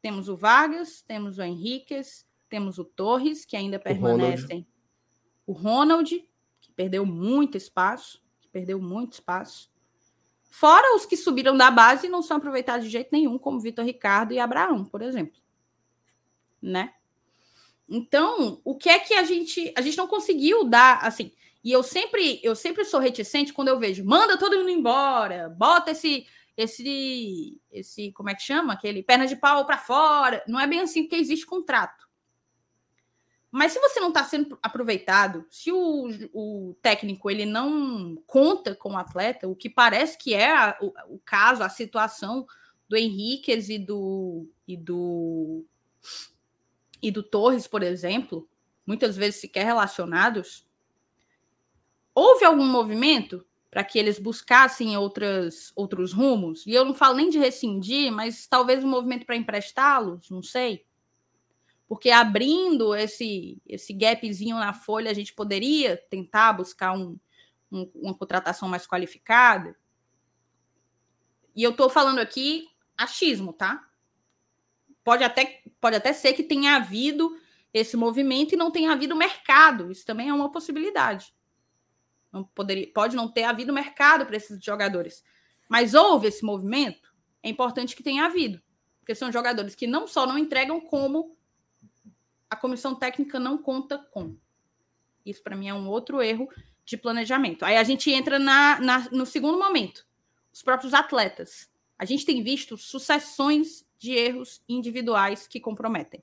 Temos 0.00 0.28
o 0.28 0.36
Vargas, 0.36 1.02
temos 1.02 1.38
o 1.38 1.42
Henriques, 1.42 2.26
temos 2.48 2.78
o 2.78 2.84
Torres, 2.84 3.44
que 3.44 3.56
ainda 3.56 3.78
permanecem. 3.78 4.66
O 5.46 5.52
Ronald, 5.52 6.28
que 6.60 6.72
perdeu 6.72 7.04
muito 7.06 7.56
espaço, 7.56 8.22
que 8.40 8.48
perdeu 8.48 8.80
muito 8.80 9.14
espaço. 9.14 9.69
Fora 10.50 10.96
os 10.96 11.06
que 11.06 11.16
subiram 11.16 11.56
da 11.56 11.70
base 11.70 12.08
e 12.08 12.10
não 12.10 12.22
são 12.22 12.36
aproveitados 12.36 12.84
de 12.84 12.90
jeito 12.90 13.10
nenhum, 13.12 13.38
como 13.38 13.60
Vitor 13.60 13.84
Ricardo 13.84 14.34
e 14.34 14.40
Abraão, 14.40 14.84
por 14.84 15.00
exemplo. 15.00 15.40
Né? 16.60 16.92
Então, 17.88 18.60
o 18.64 18.76
que 18.76 18.90
é 18.90 18.98
que 18.98 19.14
a 19.14 19.22
gente 19.22 19.72
a 19.76 19.80
gente 19.80 19.96
não 19.96 20.08
conseguiu 20.08 20.64
dar 20.64 20.98
assim? 20.98 21.32
E 21.62 21.70
eu 21.70 21.82
sempre 21.82 22.40
eu 22.42 22.56
sempre 22.56 22.84
sou 22.84 22.98
reticente 22.98 23.52
quando 23.52 23.68
eu 23.68 23.78
vejo, 23.78 24.04
manda 24.04 24.36
todo 24.36 24.58
mundo 24.58 24.70
embora, 24.70 25.48
bota 25.48 25.92
esse 25.92 26.26
esse 26.56 27.60
esse 27.70 28.12
como 28.12 28.28
é 28.28 28.34
que 28.34 28.42
chama? 28.42 28.72
Aquele 28.72 29.02
perna 29.02 29.26
de 29.26 29.36
pau 29.36 29.64
para 29.64 29.78
fora. 29.78 30.42
Não 30.48 30.58
é 30.60 30.66
bem 30.66 30.80
assim 30.80 31.04
porque 31.04 31.16
existe 31.16 31.46
contrato. 31.46 32.09
Mas 33.50 33.72
se 33.72 33.80
você 33.80 33.98
não 33.98 34.08
está 34.08 34.22
sendo 34.22 34.56
aproveitado, 34.62 35.44
se 35.50 35.72
o, 35.72 36.08
o, 36.32 36.76
técnico 36.80 37.28
ele 37.28 37.44
não 37.44 38.16
conta 38.26 38.76
com 38.76 38.92
o 38.92 38.96
atleta, 38.96 39.48
o 39.48 39.56
que 39.56 39.68
parece 39.68 40.16
que 40.16 40.32
é 40.34 40.52
a, 40.52 40.78
o, 40.80 40.92
o, 41.14 41.18
caso, 41.18 41.62
a 41.62 41.68
situação 41.68 42.46
do 42.88 42.96
Henriquez 42.96 43.68
e 43.68 43.78
do, 43.78 44.48
e 44.68 44.76
do 44.76 45.64
e 47.02 47.10
do 47.10 47.22
Torres, 47.22 47.66
por 47.66 47.82
exemplo, 47.82 48.48
muitas 48.86 49.16
vezes 49.16 49.40
sequer 49.40 49.64
relacionados, 49.64 50.66
houve 52.14 52.44
algum 52.44 52.66
movimento 52.66 53.44
para 53.70 53.84
que 53.84 53.98
eles 53.98 54.18
buscassem 54.18 54.96
outras, 54.96 55.72
outros 55.74 56.12
rumos? 56.12 56.66
E 56.66 56.72
eu 56.72 56.84
não 56.84 56.94
falo 56.94 57.16
nem 57.16 57.30
de 57.30 57.38
rescindir, 57.38 58.12
mas 58.12 58.46
talvez 58.46 58.84
um 58.84 58.88
movimento 58.88 59.24
para 59.24 59.36
emprestá-los, 59.36 60.28
não 60.28 60.42
sei. 60.42 60.84
Porque 61.90 62.12
abrindo 62.12 62.94
esse, 62.94 63.60
esse 63.66 63.92
gapzinho 63.92 64.54
na 64.54 64.72
folha, 64.72 65.10
a 65.10 65.12
gente 65.12 65.34
poderia 65.34 65.96
tentar 65.96 66.52
buscar 66.52 66.92
um, 66.92 67.18
um, 67.68 67.90
uma 67.96 68.14
contratação 68.14 68.68
mais 68.68 68.86
qualificada. 68.86 69.76
E 71.52 71.64
eu 71.64 71.72
estou 71.72 71.90
falando 71.90 72.20
aqui 72.20 72.68
achismo, 72.96 73.52
tá? 73.52 73.88
Pode 75.02 75.24
até, 75.24 75.64
pode 75.80 75.96
até 75.96 76.12
ser 76.12 76.32
que 76.32 76.44
tenha 76.44 76.76
havido 76.76 77.36
esse 77.74 77.96
movimento 77.96 78.52
e 78.52 78.56
não 78.56 78.70
tenha 78.70 78.92
havido 78.92 79.16
mercado. 79.16 79.90
Isso 79.90 80.06
também 80.06 80.28
é 80.28 80.32
uma 80.32 80.52
possibilidade. 80.52 81.34
Não 82.32 82.44
poderia, 82.44 82.88
pode 82.94 83.16
não 83.16 83.26
ter 83.26 83.42
havido 83.42 83.72
mercado 83.72 84.24
para 84.24 84.36
esses 84.36 84.62
jogadores. 84.64 85.24
Mas 85.68 85.94
houve 85.94 86.28
esse 86.28 86.44
movimento, 86.44 87.12
é 87.42 87.48
importante 87.48 87.96
que 87.96 88.02
tenha 88.04 88.26
havido. 88.26 88.62
Porque 89.00 89.12
são 89.12 89.32
jogadores 89.32 89.74
que 89.74 89.88
não 89.88 90.06
só 90.06 90.24
não 90.24 90.38
entregam, 90.38 90.80
como 90.80 91.36
a 92.50 92.56
comissão 92.56 92.94
técnica 92.94 93.38
não 93.38 93.56
conta 93.56 93.96
com. 93.96 94.36
Isso, 95.24 95.42
para 95.42 95.56
mim, 95.56 95.68
é 95.68 95.74
um 95.74 95.88
outro 95.88 96.20
erro 96.20 96.48
de 96.84 96.96
planejamento. 96.96 97.64
Aí 97.64 97.76
a 97.76 97.84
gente 97.84 98.10
entra 98.10 98.38
na, 98.38 98.80
na, 98.80 99.08
no 99.10 99.24
segundo 99.24 99.58
momento. 99.58 100.04
Os 100.52 100.62
próprios 100.62 100.92
atletas. 100.92 101.70
A 101.96 102.04
gente 102.04 102.26
tem 102.26 102.42
visto 102.42 102.76
sucessões 102.76 103.86
de 103.98 104.12
erros 104.12 104.62
individuais 104.68 105.46
que 105.46 105.60
comprometem. 105.60 106.22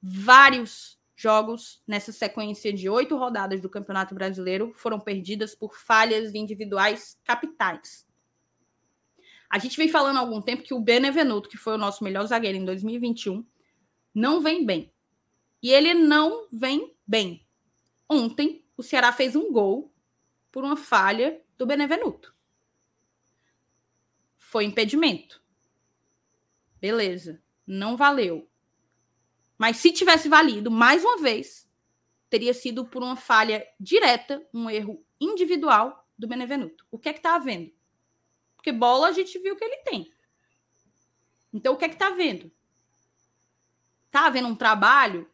Vários 0.00 0.98
jogos 1.14 1.82
nessa 1.86 2.12
sequência 2.12 2.72
de 2.72 2.88
oito 2.88 3.14
rodadas 3.16 3.60
do 3.60 3.68
Campeonato 3.68 4.14
Brasileiro 4.14 4.72
foram 4.74 4.98
perdidas 4.98 5.54
por 5.54 5.76
falhas 5.76 6.34
individuais 6.34 7.18
capitais. 7.24 8.06
A 9.50 9.58
gente 9.58 9.76
vem 9.76 9.88
falando 9.88 10.16
há 10.16 10.20
algum 10.20 10.40
tempo 10.40 10.62
que 10.62 10.72
o 10.72 10.80
Benevenuto, 10.80 11.48
que 11.48 11.58
foi 11.58 11.74
o 11.74 11.78
nosso 11.78 12.02
melhor 12.02 12.24
zagueiro 12.24 12.56
em 12.56 12.64
2021, 12.64 13.44
não 14.14 14.40
vem 14.40 14.64
bem. 14.64 14.90
E 15.62 15.70
ele 15.70 15.94
não 15.94 16.48
vem 16.50 16.94
bem. 17.06 17.46
Ontem, 18.08 18.64
o 18.76 18.82
Ceará 18.82 19.12
fez 19.12 19.36
um 19.36 19.52
gol 19.52 19.92
por 20.50 20.64
uma 20.64 20.76
falha 20.76 21.40
do 21.56 21.66
Benevenuto. 21.66 22.34
Foi 24.36 24.64
impedimento. 24.64 25.42
Beleza, 26.80 27.42
não 27.66 27.96
valeu. 27.96 28.48
Mas 29.58 29.76
se 29.76 29.92
tivesse 29.92 30.28
valido, 30.28 30.70
mais 30.70 31.04
uma 31.04 31.18
vez, 31.18 31.70
teria 32.30 32.54
sido 32.54 32.86
por 32.86 33.02
uma 33.02 33.16
falha 33.16 33.66
direta, 33.78 34.44
um 34.54 34.70
erro 34.70 35.04
individual 35.20 36.08
do 36.18 36.26
Benevenuto. 36.26 36.86
O 36.90 36.98
que 36.98 37.10
é 37.10 37.12
que 37.12 37.18
está 37.18 37.34
havendo? 37.34 37.70
Porque 38.56 38.72
bola 38.72 39.08
a 39.08 39.12
gente 39.12 39.38
viu 39.38 39.56
que 39.56 39.64
ele 39.64 39.76
tem. 39.78 40.10
Então, 41.52 41.74
o 41.74 41.76
que 41.76 41.84
é 41.84 41.88
que 41.88 41.94
está 41.94 42.08
havendo? 42.08 42.50
Está 44.06 44.26
havendo 44.26 44.48
um 44.48 44.54
trabalho 44.54 45.30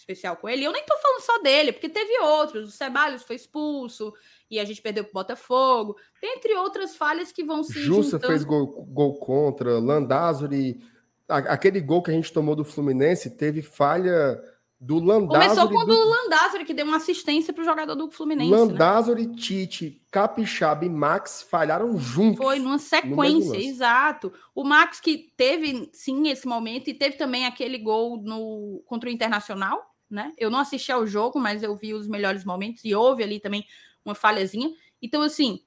especial 0.00 0.36
com 0.36 0.48
ele. 0.48 0.64
Eu 0.64 0.72
nem 0.72 0.82
estou 0.82 0.98
falando 0.98 1.20
só 1.20 1.38
dele, 1.42 1.72
porque 1.72 1.88
teve 1.88 2.18
outros. 2.20 2.68
O 2.68 2.72
Ceballos 2.72 3.22
foi 3.22 3.36
expulso 3.36 4.12
e 4.50 4.58
a 4.58 4.64
gente 4.64 4.82
perdeu 4.82 5.04
para 5.04 5.10
o 5.10 5.14
Botafogo. 5.14 5.96
Entre 6.22 6.54
outras 6.56 6.96
falhas 6.96 7.30
que 7.30 7.44
vão 7.44 7.62
se 7.62 7.78
Jussa 7.80 8.12
juntando. 8.12 8.26
fez 8.26 8.44
gol, 8.44 8.66
gol 8.66 9.14
contra, 9.18 9.78
Landázuri... 9.78 10.80
Aquele 11.28 11.80
gol 11.80 12.02
que 12.02 12.10
a 12.10 12.14
gente 12.14 12.32
tomou 12.32 12.56
do 12.56 12.64
Fluminense 12.64 13.30
teve 13.30 13.62
falha 13.62 14.42
do 14.80 14.98
Landázuri... 14.98 15.48
Começou 15.48 15.68
quando 15.68 15.94
do... 15.94 15.96
o 15.96 16.10
Landázuri, 16.10 16.64
que 16.64 16.74
deu 16.74 16.84
uma 16.84 16.96
assistência 16.96 17.52
para 17.52 17.62
o 17.62 17.64
jogador 17.64 17.94
do 17.94 18.10
Fluminense. 18.10 18.50
Landázuri, 18.50 19.28
né? 19.28 19.34
Tite, 19.36 20.02
Capixaba 20.10 20.84
e 20.84 20.88
Max 20.88 21.46
falharam 21.48 21.96
juntos. 21.98 22.44
Foi 22.44 22.58
numa 22.58 22.80
sequência, 22.80 23.58
exato. 23.58 24.32
O 24.52 24.64
Max 24.64 24.98
que 24.98 25.32
teve, 25.36 25.88
sim, 25.92 26.28
esse 26.28 26.48
momento, 26.48 26.88
e 26.90 26.94
teve 26.94 27.16
também 27.16 27.46
aquele 27.46 27.78
gol 27.78 28.20
no 28.20 28.82
contra 28.84 29.08
o 29.08 29.12
Internacional, 29.12 29.89
né? 30.10 30.34
Eu 30.36 30.50
não 30.50 30.58
assisti 30.58 30.90
ao 30.90 31.06
jogo, 31.06 31.38
mas 31.38 31.62
eu 31.62 31.76
vi 31.76 31.94
os 31.94 32.08
melhores 32.08 32.44
momentos 32.44 32.84
e 32.84 32.94
houve 32.94 33.22
ali 33.22 33.38
também 33.38 33.64
uma 34.04 34.14
falhazinha. 34.14 34.74
Então, 35.00 35.22
assim, 35.22 35.64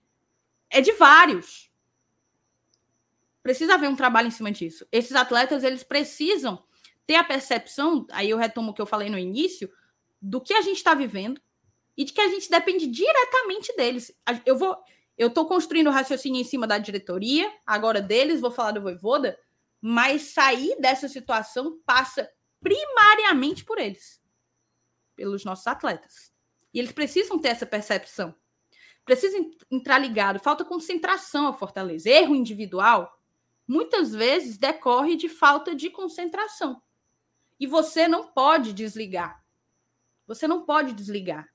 é 0.69 0.81
de 0.81 0.91
vários. 0.91 1.71
Precisa 3.41 3.75
haver 3.75 3.89
um 3.89 3.95
trabalho 3.95 4.27
em 4.27 4.31
cima 4.31 4.51
disso. 4.51 4.85
Esses 4.91 5.15
atletas, 5.15 5.63
eles 5.63 5.83
precisam 5.83 6.61
ter 7.07 7.15
a 7.15 7.23
percepção, 7.23 8.05
aí 8.11 8.29
eu 8.29 8.37
retomo 8.37 8.71
o 8.71 8.73
que 8.73 8.81
eu 8.81 8.85
falei 8.85 9.09
no 9.09 9.17
início, 9.17 9.71
do 10.21 10.41
que 10.41 10.53
a 10.53 10.61
gente 10.61 10.77
está 10.77 10.93
vivendo 10.93 11.41
e 11.97 12.03
de 12.03 12.13
que 12.13 12.21
a 12.21 12.29
gente 12.29 12.49
depende 12.49 12.87
diretamente 12.87 13.75
deles. 13.75 14.13
Eu 14.45 14.57
vou, 14.57 14.77
eu 15.17 15.27
estou 15.27 15.45
construindo 15.45 15.87
o 15.87 15.91
raciocínio 15.91 16.39
em 16.39 16.45
cima 16.45 16.65
da 16.65 16.77
diretoria, 16.77 17.51
agora 17.65 18.01
deles, 18.01 18.41
vou 18.41 18.51
falar 18.51 18.71
do 18.71 18.81
Voivoda, 18.81 19.37
mas 19.81 20.21
sair 20.33 20.79
dessa 20.79 21.09
situação 21.09 21.79
passa 21.85 22.29
primariamente 22.61 23.65
por 23.65 23.77
eles 23.77 24.22
pelos 25.15 25.43
nossos 25.43 25.67
atletas. 25.67 26.31
E 26.73 26.79
eles 26.79 26.91
precisam 26.91 27.39
ter 27.39 27.49
essa 27.49 27.65
percepção. 27.65 28.35
Precisam 29.05 29.51
entrar 29.69 29.97
ligado. 29.99 30.39
Falta 30.39 30.65
concentração 30.65 31.47
ao 31.47 31.57
Fortaleza. 31.57 32.09
Erro 32.09 32.35
individual, 32.35 33.19
muitas 33.67 34.11
vezes, 34.13 34.57
decorre 34.57 35.15
de 35.15 35.29
falta 35.29 35.75
de 35.75 35.89
concentração. 35.89 36.81
E 37.59 37.67
você 37.67 38.07
não 38.07 38.27
pode 38.27 38.73
desligar. 38.73 39.43
Você 40.25 40.47
não 40.47 40.65
pode 40.65 40.93
desligar. 40.93 41.47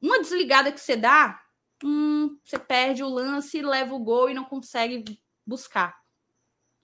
Uma 0.00 0.20
desligada 0.20 0.72
que 0.72 0.80
você 0.80 0.96
dá, 0.96 1.42
hum, 1.84 2.38
você 2.42 2.58
perde 2.58 3.02
o 3.02 3.08
lance, 3.08 3.60
leva 3.60 3.94
o 3.94 3.98
gol 3.98 4.30
e 4.30 4.34
não 4.34 4.44
consegue 4.44 5.20
buscar. 5.46 5.98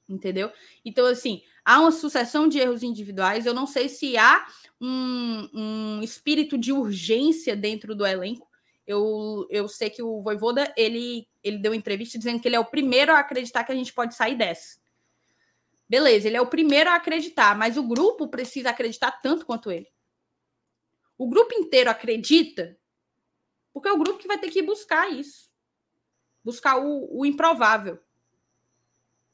Entendeu? 0.09 0.53
Então, 0.85 1.07
assim, 1.07 1.43
há 1.67 1.81
uma 1.81 1.91
sucessão 1.91 2.49
de 2.49 2.59
erros 2.59 2.83
individuais. 2.83 3.45
Eu 3.45 3.53
não 3.53 3.67
sei 3.67 3.89
se 3.89 4.17
há 4.17 4.47
um, 4.81 5.49
um 5.53 6.03
espírito 6.03 6.57
de 6.57 6.73
urgência 6.73 7.57
dentro 7.57 7.95
do 7.95 8.07
elenco. 8.07 8.49
Eu, 8.87 9.47
eu 9.51 9.69
sei 9.69 9.91
que 9.91 10.03
o 10.03 10.23
Voivoda 10.23 10.73
ele, 10.77 11.29
ele 11.43 11.59
deu 11.59 11.75
entrevista 11.75 12.17
dizendo 12.17 12.41
que 12.41 12.47
ele 12.47 12.55
é 12.55 12.61
o 12.61 12.65
primeiro 12.65 13.13
a 13.13 13.19
acreditar 13.19 13.65
que 13.65 13.73
a 13.73 13.75
gente 13.75 13.93
pode 13.93 14.15
sair 14.15 14.37
dessa. 14.37 14.79
Beleza, 15.89 16.29
ele 16.29 16.37
é 16.37 16.41
o 16.41 16.47
primeiro 16.47 16.91
a 16.91 16.95
acreditar, 16.95 17.57
mas 17.57 17.77
o 17.77 17.83
grupo 17.83 18.29
precisa 18.29 18.71
acreditar 18.71 19.11
tanto 19.21 19.45
quanto 19.45 19.71
ele. 19.71 19.89
O 21.19 21.29
grupo 21.29 21.53
inteiro 21.55 21.91
acredita, 21.91 22.79
porque 23.73 23.89
é 23.89 23.93
o 23.93 23.99
grupo 23.99 24.19
que 24.19 24.29
vai 24.29 24.39
ter 24.39 24.51
que 24.51 24.63
buscar 24.63 25.11
isso 25.11 25.47
buscar 26.47 26.79
o, 26.79 27.09
o 27.11 27.27
improvável, 27.27 27.99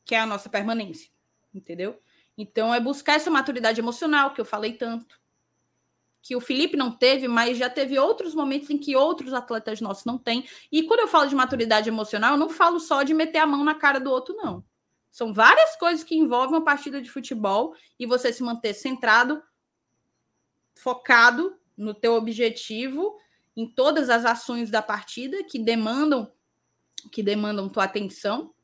que 0.03 0.15
é 0.15 0.21
a 0.21 0.25
nossa 0.25 0.49
permanência, 0.49 1.11
entendeu? 1.53 2.01
Então 2.37 2.75
é 2.75 2.81
buscar 2.81 3.15
essa 3.15 3.31
maturidade 3.31 3.81
emocional 3.81 4.33
que 4.33 4.41
eu 4.41 4.45
falei 4.45 4.73
tanto 4.73 5.23
que 6.23 6.37
o 6.37 6.41
Felipe 6.41 6.77
não 6.77 6.93
teve, 6.93 7.27
mas 7.27 7.59
já 7.59 7.69
teve 7.69 7.99
outros 7.99 8.33
momentos 8.33 8.71
em 8.71 8.79
que 8.79 8.95
outros 8.95 9.35
atletas 9.35 9.81
nossos 9.81 10.05
não 10.05 10.17
têm. 10.17 10.49
E 10.71 10.85
quando 10.85 11.01
eu 11.01 11.09
falo 11.09 11.29
de 11.29 11.35
maturidade 11.35 11.89
emocional, 11.89 12.35
eu 12.35 12.39
não 12.39 12.49
falo 12.49 12.79
só 12.79 13.03
de 13.03 13.13
meter 13.13 13.39
a 13.39 13.47
mão 13.47 13.65
na 13.65 13.75
cara 13.75 13.99
do 13.99 14.09
outro, 14.09 14.35
não. 14.37 14.65
São 15.11 15.35
várias 15.35 15.77
coisas 15.77 16.05
que 16.05 16.15
envolvem 16.17 16.57
uma 16.57 16.65
partida 16.65 17.03
de 17.03 17.11
futebol 17.11 17.75
e 17.99 18.07
você 18.07 18.33
se 18.33 18.43
manter 18.43 18.73
centrado, 18.73 19.43
focado 20.77 21.59
no 21.77 21.93
teu 21.93 22.15
objetivo, 22.15 23.19
em 23.57 23.67
todas 23.67 24.09
as 24.09 24.25
ações 24.25 24.71
da 24.71 24.81
partida 24.81 25.43
que 25.45 25.59
demandam 25.59 26.33
que 27.11 27.21
demandam 27.21 27.69
tua 27.69 27.83
atenção 27.83 28.55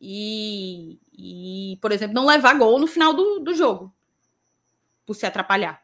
e, 0.00 1.00
e 1.12 1.78
por 1.80 1.92
exemplo, 1.92 2.14
não 2.14 2.26
levar 2.26 2.56
gol 2.56 2.78
no 2.78 2.86
final 2.86 3.12
do, 3.12 3.40
do 3.40 3.54
jogo 3.54 3.94
por 5.04 5.14
se 5.14 5.26
atrapalhar. 5.26 5.82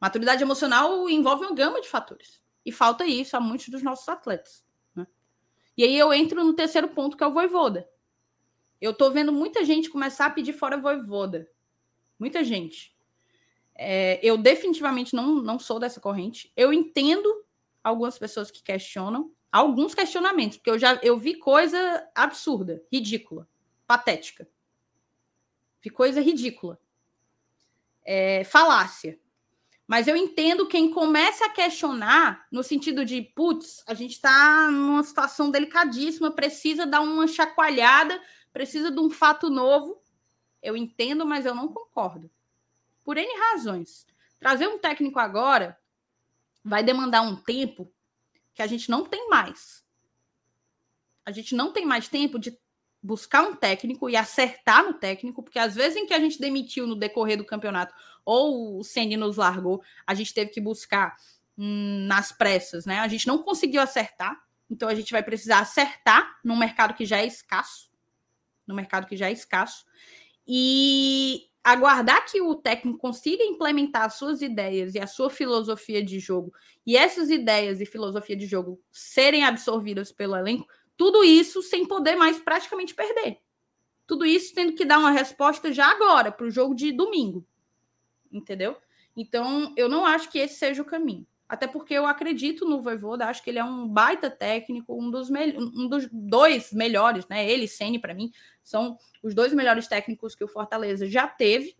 Maturidade 0.00 0.42
emocional 0.42 1.08
envolve 1.10 1.44
uma 1.44 1.54
gama 1.54 1.80
de 1.80 1.88
fatores. 1.88 2.40
E 2.64 2.72
falta 2.72 3.04
isso 3.04 3.36
a 3.36 3.40
muitos 3.40 3.68
dos 3.68 3.82
nossos 3.82 4.08
atletas. 4.08 4.64
Né? 4.94 5.06
E 5.76 5.84
aí 5.84 5.98
eu 5.98 6.12
entro 6.12 6.44
no 6.44 6.54
terceiro 6.54 6.88
ponto, 6.88 7.16
que 7.16 7.24
é 7.24 7.26
o 7.26 7.32
voivoda. 7.32 7.88
Eu 8.80 8.94
tô 8.94 9.10
vendo 9.10 9.32
muita 9.32 9.64
gente 9.64 9.90
começar 9.90 10.26
a 10.26 10.30
pedir 10.30 10.54
fora 10.54 10.78
voivoda. 10.78 11.50
Muita 12.18 12.42
gente. 12.42 12.96
É, 13.74 14.18
eu 14.22 14.38
definitivamente 14.38 15.14
não, 15.14 15.34
não 15.36 15.58
sou 15.58 15.78
dessa 15.78 16.00
corrente. 16.00 16.50
Eu 16.56 16.72
entendo 16.72 17.44
algumas 17.82 18.18
pessoas 18.18 18.50
que 18.50 18.62
questionam, 18.62 19.30
alguns 19.50 19.94
questionamentos, 19.94 20.58
porque 20.58 20.70
eu 20.70 20.78
já 20.78 20.94
eu 21.02 21.18
vi 21.18 21.34
coisa 21.34 22.08
absurda, 22.14 22.82
ridícula, 22.92 23.48
patética. 23.86 24.48
Vi 25.82 25.90
coisa 25.90 26.20
ridícula. 26.20 26.78
É, 28.04 28.44
falácia. 28.44 29.18
Mas 29.86 30.06
eu 30.06 30.16
entendo 30.16 30.68
quem 30.68 30.90
começa 30.90 31.46
a 31.46 31.50
questionar 31.50 32.46
no 32.50 32.62
sentido 32.62 33.04
de, 33.04 33.22
putz, 33.22 33.82
a 33.86 33.94
gente 33.94 34.12
está 34.12 34.70
numa 34.70 35.02
situação 35.02 35.50
delicadíssima, 35.50 36.30
precisa 36.30 36.86
dar 36.86 37.00
uma 37.00 37.26
chacoalhada 37.26 38.20
precisa 38.52 38.90
de 38.90 39.00
um 39.00 39.10
fato 39.10 39.48
novo. 39.48 40.02
Eu 40.62 40.76
entendo, 40.76 41.24
mas 41.24 41.46
eu 41.46 41.54
não 41.54 41.68
concordo. 41.68 42.30
Por 43.04 43.16
N 43.16 43.28
razões. 43.50 44.06
Trazer 44.38 44.68
um 44.68 44.78
técnico 44.78 45.18
agora 45.18 45.78
vai 46.64 46.82
demandar 46.82 47.22
um 47.22 47.36
tempo 47.36 47.90
que 48.60 48.62
a 48.62 48.66
gente 48.66 48.90
não 48.90 49.06
tem 49.06 49.26
mais. 49.30 49.82
A 51.24 51.32
gente 51.32 51.54
não 51.54 51.72
tem 51.72 51.86
mais 51.86 52.08
tempo 52.08 52.38
de 52.38 52.54
buscar 53.02 53.42
um 53.42 53.56
técnico 53.56 54.10
e 54.10 54.16
acertar 54.16 54.84
no 54.84 54.92
técnico, 54.92 55.42
porque 55.42 55.58
às 55.58 55.74
vezes 55.74 55.96
em 55.96 56.04
que 56.04 56.12
a 56.12 56.20
gente 56.20 56.38
demitiu 56.38 56.86
no 56.86 56.94
decorrer 56.94 57.38
do 57.38 57.44
campeonato 57.44 57.94
ou 58.22 58.78
o 58.78 58.84
Ceni 58.84 59.16
nos 59.16 59.38
largou, 59.38 59.82
a 60.06 60.12
gente 60.12 60.34
teve 60.34 60.50
que 60.50 60.60
buscar 60.60 61.16
hum, 61.56 62.04
nas 62.06 62.32
pressas, 62.32 62.84
né? 62.84 62.98
A 62.98 63.08
gente 63.08 63.26
não 63.26 63.42
conseguiu 63.42 63.80
acertar, 63.80 64.38
então 64.68 64.90
a 64.90 64.94
gente 64.94 65.10
vai 65.10 65.22
precisar 65.22 65.60
acertar 65.60 66.38
num 66.44 66.58
mercado 66.58 66.92
que 66.92 67.06
já 67.06 67.16
é 67.16 67.26
escasso 67.26 67.88
no 68.66 68.74
mercado 68.74 69.06
que 69.06 69.16
já 69.16 69.28
é 69.28 69.32
escasso, 69.32 69.84
e 70.46 71.49
aguardar 71.62 72.24
que 72.24 72.40
o 72.40 72.54
técnico 72.54 72.98
consiga 72.98 73.44
implementar 73.44 74.04
as 74.04 74.14
suas 74.14 74.40
ideias 74.40 74.94
e 74.94 74.98
a 74.98 75.06
sua 75.06 75.28
filosofia 75.28 76.02
de 76.02 76.18
jogo, 76.18 76.52
e 76.86 76.96
essas 76.96 77.30
ideias 77.30 77.80
e 77.80 77.86
filosofia 77.86 78.36
de 78.36 78.46
jogo 78.46 78.80
serem 78.90 79.44
absorvidas 79.44 80.10
pelo 80.10 80.36
elenco, 80.36 80.66
tudo 80.96 81.22
isso 81.22 81.62
sem 81.62 81.86
poder 81.86 82.16
mais 82.16 82.38
praticamente 82.38 82.94
perder. 82.94 83.38
Tudo 84.06 84.26
isso 84.26 84.54
tendo 84.54 84.72
que 84.72 84.84
dar 84.84 84.98
uma 84.98 85.10
resposta 85.10 85.72
já 85.72 85.90
agora, 85.90 86.32
para 86.32 86.46
o 86.46 86.50
jogo 86.50 86.74
de 86.74 86.92
domingo. 86.92 87.46
Entendeu? 88.32 88.76
Então, 89.16 89.72
eu 89.76 89.88
não 89.88 90.04
acho 90.04 90.30
que 90.30 90.38
esse 90.38 90.54
seja 90.54 90.82
o 90.82 90.84
caminho. 90.84 91.26
Até 91.50 91.66
porque 91.66 91.92
eu 91.92 92.06
acredito 92.06 92.64
no 92.64 92.80
Voivoda, 92.80 93.26
acho 93.26 93.42
que 93.42 93.50
ele 93.50 93.58
é 93.58 93.64
um 93.64 93.88
baita 93.88 94.30
técnico, 94.30 94.94
um 94.94 95.10
dos, 95.10 95.28
um 95.28 95.88
dos 95.88 96.08
dois 96.12 96.72
melhores, 96.72 97.26
né? 97.26 97.50
Ele 97.50 97.64
e 97.64 97.68
Ceni 97.68 97.98
para 97.98 98.14
mim 98.14 98.30
são 98.62 98.96
os 99.20 99.34
dois 99.34 99.52
melhores 99.52 99.88
técnicos 99.88 100.36
que 100.36 100.44
o 100.44 100.48
Fortaleza 100.48 101.08
já 101.08 101.26
teve. 101.26 101.76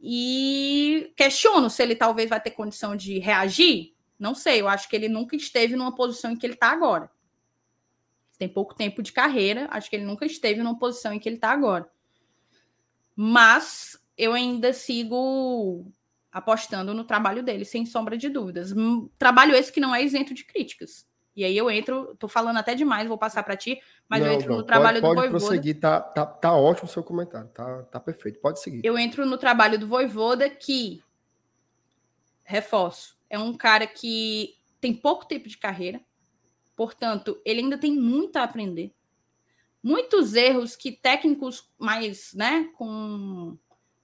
E 0.00 1.12
questiono 1.16 1.70
se 1.70 1.80
ele 1.80 1.94
talvez 1.94 2.28
vai 2.28 2.40
ter 2.40 2.50
condição 2.50 2.96
de 2.96 3.20
reagir. 3.20 3.94
Não 4.18 4.34
sei, 4.34 4.60
eu 4.60 4.66
acho 4.66 4.88
que 4.88 4.96
ele 4.96 5.08
nunca 5.08 5.36
esteve 5.36 5.76
numa 5.76 5.94
posição 5.94 6.32
em 6.32 6.36
que 6.36 6.44
ele 6.44 6.54
está 6.54 6.72
agora. 6.72 7.08
Tem 8.36 8.48
pouco 8.48 8.74
tempo 8.74 9.00
de 9.00 9.12
carreira, 9.12 9.68
acho 9.70 9.88
que 9.88 9.94
ele 9.94 10.06
nunca 10.06 10.26
esteve 10.26 10.60
numa 10.60 10.76
posição 10.76 11.12
em 11.12 11.20
que 11.20 11.28
ele 11.28 11.36
está 11.36 11.52
agora. 11.52 11.88
Mas 13.14 13.96
eu 14.16 14.32
ainda 14.32 14.72
sigo 14.72 15.86
apostando 16.38 16.94
no 16.94 17.04
trabalho 17.04 17.42
dele, 17.42 17.64
sem 17.64 17.84
sombra 17.84 18.16
de 18.16 18.28
dúvidas. 18.28 18.72
Hum, 18.72 19.08
trabalho 19.18 19.54
esse 19.54 19.72
que 19.72 19.80
não 19.80 19.94
é 19.94 20.02
isento 20.02 20.32
de 20.32 20.44
críticas. 20.44 21.06
E 21.34 21.44
aí 21.44 21.56
eu 21.56 21.70
entro, 21.70 22.16
tô 22.16 22.26
falando 22.26 22.56
até 22.56 22.74
demais, 22.74 23.06
vou 23.06 23.18
passar 23.18 23.42
para 23.42 23.56
ti, 23.56 23.80
mas 24.08 24.20
não, 24.20 24.28
eu 24.28 24.32
entro 24.32 24.50
não, 24.50 24.56
no 24.58 24.62
trabalho 24.62 25.00
pode, 25.00 25.14
do 25.14 25.20
Voivoda. 25.20 25.30
Pode 25.30 25.44
prosseguir, 25.44 25.80
tá, 25.80 26.00
tá, 26.00 26.26
tá 26.26 26.52
ótimo 26.54 26.88
o 26.88 26.92
seu 26.92 27.02
comentário, 27.02 27.48
tá, 27.48 27.82
tá 27.84 28.00
perfeito, 28.00 28.40
pode 28.40 28.60
seguir. 28.60 28.80
Eu 28.84 28.98
entro 28.98 29.24
no 29.26 29.38
trabalho 29.38 29.78
do 29.78 29.86
Voivoda 29.86 30.48
que, 30.48 31.02
reforço, 32.42 33.16
é 33.30 33.38
um 33.38 33.52
cara 33.54 33.86
que 33.86 34.56
tem 34.80 34.94
pouco 34.94 35.26
tempo 35.26 35.48
de 35.48 35.58
carreira, 35.58 36.00
portanto, 36.74 37.40
ele 37.44 37.60
ainda 37.60 37.78
tem 37.78 37.92
muito 37.92 38.36
a 38.36 38.42
aprender. 38.42 38.92
Muitos 39.80 40.34
erros 40.34 40.74
que 40.74 40.90
técnicos 40.90 41.70
mais, 41.78 42.34
né, 42.34 42.68
com 42.76 43.56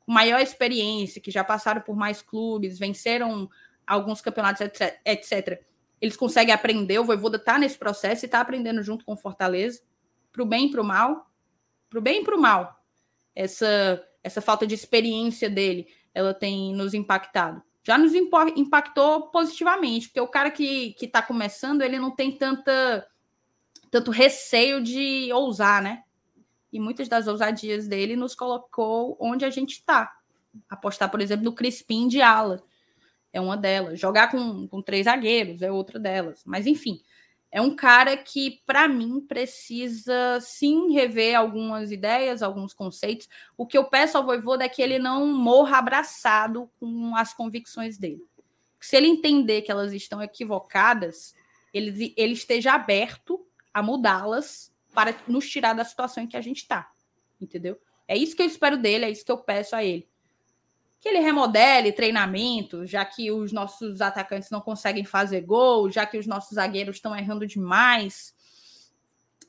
com 0.04 0.12
maior 0.12 0.40
experiência, 0.40 1.20
que 1.20 1.30
já 1.30 1.42
passaram 1.42 1.80
por 1.80 1.96
mais 1.96 2.20
clubes, 2.20 2.78
venceram 2.78 3.48
alguns 3.86 4.20
campeonatos, 4.20 4.60
etc. 5.04 5.62
Eles 6.00 6.16
conseguem 6.16 6.54
aprender, 6.54 6.98
o 6.98 7.04
Voivoda 7.04 7.36
está 7.36 7.58
nesse 7.58 7.78
processo 7.78 8.24
e 8.24 8.26
está 8.26 8.40
aprendendo 8.40 8.82
junto 8.82 9.04
com 9.04 9.14
o 9.14 9.16
Fortaleza, 9.16 9.82
para 10.32 10.42
o 10.42 10.46
bem 10.46 10.66
e 10.66 10.70
para 10.70 10.82
o 10.82 10.84
mal, 10.84 11.30
para 11.88 11.98
o 11.98 12.02
bem 12.02 12.20
e 12.20 12.24
para 12.24 12.36
o 12.36 12.40
mal. 12.40 12.84
Essa, 13.34 14.02
essa 14.22 14.40
falta 14.40 14.66
de 14.66 14.74
experiência 14.74 15.48
dele, 15.48 15.86
ela 16.12 16.34
tem 16.34 16.74
nos 16.74 16.92
impactado. 16.92 17.62
Já 17.82 17.98
nos 17.98 18.14
impactou 18.14 19.30
positivamente, 19.30 20.08
porque 20.08 20.20
o 20.20 20.28
cara 20.28 20.50
que 20.50 20.94
está 21.00 21.20
começando, 21.20 21.82
ele 21.82 21.98
não 21.98 22.10
tem 22.10 22.32
tanta, 22.32 23.06
tanto 23.90 24.10
receio 24.10 24.82
de 24.82 25.30
ousar, 25.32 25.82
né? 25.82 26.02
E 26.74 26.80
muitas 26.80 27.08
das 27.08 27.28
ousadias 27.28 27.86
dele 27.86 28.16
nos 28.16 28.34
colocou 28.34 29.16
onde 29.20 29.44
a 29.44 29.50
gente 29.50 29.74
está. 29.74 30.12
Apostar, 30.68 31.08
por 31.08 31.20
exemplo, 31.20 31.44
no 31.44 31.52
Crispim 31.52 32.08
de 32.08 32.20
ala 32.20 32.60
é 33.32 33.40
uma 33.40 33.56
delas. 33.56 34.00
Jogar 34.00 34.28
com, 34.28 34.66
com 34.66 34.82
três 34.82 35.04
zagueiros 35.04 35.62
é 35.62 35.70
outra 35.70 36.00
delas. 36.00 36.42
Mas, 36.44 36.66
enfim, 36.66 37.00
é 37.52 37.60
um 37.60 37.76
cara 37.76 38.16
que, 38.16 38.60
para 38.66 38.88
mim, 38.88 39.20
precisa 39.20 40.40
sim 40.40 40.92
rever 40.92 41.38
algumas 41.38 41.92
ideias, 41.92 42.42
alguns 42.42 42.74
conceitos. 42.74 43.28
O 43.56 43.64
que 43.64 43.78
eu 43.78 43.84
peço 43.84 44.18
ao 44.18 44.24
Voivoda 44.24 44.64
é 44.64 44.68
que 44.68 44.82
ele 44.82 44.98
não 44.98 45.28
morra 45.28 45.78
abraçado 45.78 46.68
com 46.80 47.14
as 47.14 47.32
convicções 47.32 47.96
dele. 47.96 48.24
Se 48.80 48.96
ele 48.96 49.06
entender 49.06 49.62
que 49.62 49.70
elas 49.70 49.92
estão 49.92 50.20
equivocadas, 50.20 51.36
ele, 51.72 52.12
ele 52.16 52.32
esteja 52.32 52.72
aberto 52.72 53.46
a 53.72 53.80
mudá-las 53.80 54.73
para 54.94 55.14
nos 55.26 55.48
tirar 55.50 55.74
da 55.74 55.84
situação 55.84 56.22
em 56.22 56.26
que 56.26 56.36
a 56.36 56.40
gente 56.40 56.58
está. 56.58 56.90
Entendeu? 57.40 57.78
É 58.06 58.16
isso 58.16 58.36
que 58.36 58.42
eu 58.42 58.46
espero 58.46 58.76
dele, 58.76 59.04
é 59.04 59.10
isso 59.10 59.24
que 59.24 59.32
eu 59.32 59.38
peço 59.38 59.74
a 59.74 59.82
ele. 59.82 60.08
Que 61.00 61.08
ele 61.08 61.18
remodele 61.18 61.92
treinamento, 61.92 62.86
já 62.86 63.04
que 63.04 63.30
os 63.30 63.52
nossos 63.52 64.00
atacantes 64.00 64.50
não 64.50 64.60
conseguem 64.60 65.04
fazer 65.04 65.42
gol, 65.42 65.90
já 65.90 66.06
que 66.06 66.16
os 66.16 66.26
nossos 66.26 66.54
zagueiros 66.54 66.96
estão 66.96 67.16
errando 67.16 67.46
demais. 67.46 68.34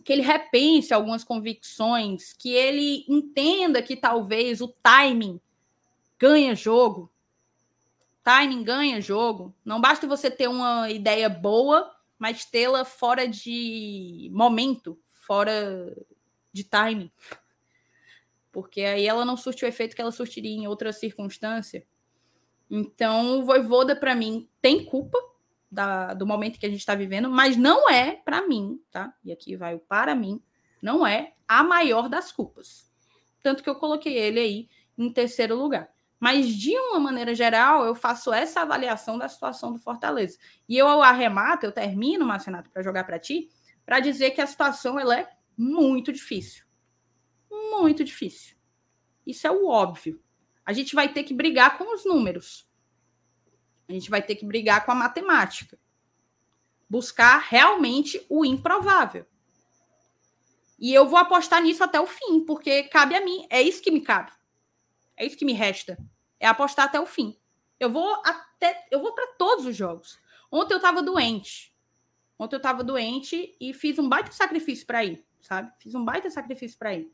Que 0.03 0.11
ele 0.11 0.21
repense 0.21 0.93
algumas 0.93 1.23
convicções, 1.23 2.33
que 2.33 2.49
ele 2.49 3.05
entenda 3.07 3.81
que 3.81 3.95
talvez 3.95 4.61
o 4.61 4.67
timing 4.67 5.39
ganha 6.19 6.55
jogo. 6.55 7.11
Timing 8.23 8.63
ganha 8.63 8.99
jogo. 8.99 9.55
Não 9.63 9.79
basta 9.79 10.07
você 10.07 10.31
ter 10.31 10.47
uma 10.47 10.89
ideia 10.89 11.29
boa, 11.29 11.95
mas 12.17 12.45
tê-la 12.45 12.83
fora 12.83 13.27
de 13.27 14.29
momento, 14.33 14.99
fora 15.25 15.95
de 16.53 16.63
timing. 16.63 17.11
Porque 18.51 18.81
aí 18.81 19.05
ela 19.05 19.25
não 19.25 19.35
surte 19.35 19.65
o 19.65 19.67
efeito 19.67 19.95
que 19.95 20.01
ela 20.01 20.11
surtiria 20.11 20.55
em 20.55 20.67
outra 20.67 20.93
circunstância. 20.93 21.85
Então, 22.69 23.39
o 23.39 23.45
Voivoda, 23.45 23.95
para 23.95 24.15
mim, 24.15 24.49
tem 24.61 24.85
culpa 24.85 25.17
da, 25.69 26.13
do 26.13 26.25
momento 26.25 26.57
que 26.57 26.65
a 26.65 26.69
gente 26.69 26.79
está 26.79 26.95
vivendo, 26.95 27.29
mas 27.29 27.57
não 27.57 27.89
é, 27.89 28.13
para 28.13 28.47
mim, 28.47 28.81
tá? 28.91 29.13
E 29.23 29.31
aqui 29.31 29.55
vai 29.55 29.75
o 29.75 29.79
para 29.79 30.15
mim, 30.15 30.41
não 30.81 31.05
é 31.05 31.33
a 31.47 31.63
maior 31.63 32.07
das 32.07 32.31
culpas. 32.31 32.89
Tanto 33.43 33.61
que 33.61 33.69
eu 33.69 33.75
coloquei 33.75 34.17
ele 34.17 34.39
aí 34.39 34.69
em 34.97 35.11
terceiro 35.11 35.55
lugar. 35.55 35.89
Mas, 36.19 36.47
de 36.47 36.75
uma 36.77 36.99
maneira 36.99 37.35
geral, 37.35 37.85
eu 37.85 37.93
faço 37.93 38.33
essa 38.33 38.61
avaliação 38.61 39.17
da 39.17 39.27
situação 39.27 39.73
do 39.73 39.79
Fortaleza. 39.79 40.37
E 40.67 40.77
eu 40.77 40.87
arremato, 41.03 41.65
eu 41.65 41.71
termino, 41.71 42.25
Marcenato, 42.25 42.69
para 42.71 42.81
jogar 42.81 43.03
para 43.03 43.19
ti, 43.19 43.49
para 43.85 43.99
dizer 43.99 44.31
que 44.31 44.41
a 44.41 44.47
situação 44.47 44.99
ela 44.99 45.19
é 45.19 45.29
muito 45.57 46.11
difícil. 46.11 46.65
Muito 47.49 48.03
difícil. 48.03 48.55
Isso 49.25 49.45
é 49.45 49.51
o 49.51 49.67
óbvio. 49.67 50.21
A 50.65 50.73
gente 50.73 50.95
vai 50.95 51.11
ter 51.11 51.23
que 51.23 51.33
brigar 51.33 51.77
com 51.77 51.93
os 51.93 52.05
números. 52.05 52.67
A 53.87 53.91
gente 53.91 54.09
vai 54.09 54.21
ter 54.21 54.35
que 54.35 54.45
brigar 54.45 54.85
com 54.85 54.91
a 54.91 54.95
matemática. 54.95 55.77
Buscar 56.89 57.37
realmente 57.37 58.25
o 58.29 58.43
improvável. 58.43 59.25
E 60.77 60.93
eu 60.93 61.07
vou 61.07 61.17
apostar 61.17 61.61
nisso 61.61 61.83
até 61.83 61.99
o 61.99 62.07
fim, 62.07 62.43
porque 62.45 62.83
cabe 62.83 63.15
a 63.15 63.23
mim. 63.23 63.45
É 63.49 63.61
isso 63.61 63.81
que 63.81 63.91
me 63.91 64.01
cabe. 64.01 64.31
É 65.15 65.25
isso 65.25 65.37
que 65.37 65.45
me 65.45 65.53
resta. 65.53 65.97
É 66.39 66.47
apostar 66.47 66.85
até 66.85 66.99
o 66.99 67.05
fim. 67.05 67.37
Eu 67.79 67.89
vou 67.89 68.21
até, 68.25 68.87
eu 68.91 68.99
vou 68.99 69.13
para 69.13 69.27
todos 69.37 69.65
os 69.65 69.75
jogos. 69.75 70.19
Ontem 70.51 70.73
eu 70.73 70.77
estava 70.77 71.01
doente. 71.01 71.74
Ontem 72.37 72.55
eu 72.55 72.57
estava 72.57 72.83
doente 72.83 73.55
e 73.59 73.73
fiz 73.73 73.97
um 73.97 74.09
baita 74.09 74.31
sacrifício 74.31 74.85
para 74.85 75.05
ir, 75.05 75.25
sabe? 75.41 75.71
Fiz 75.79 75.95
um 75.95 76.03
baita 76.03 76.29
sacrifício 76.29 76.77
para 76.77 76.93
ir. 76.95 77.11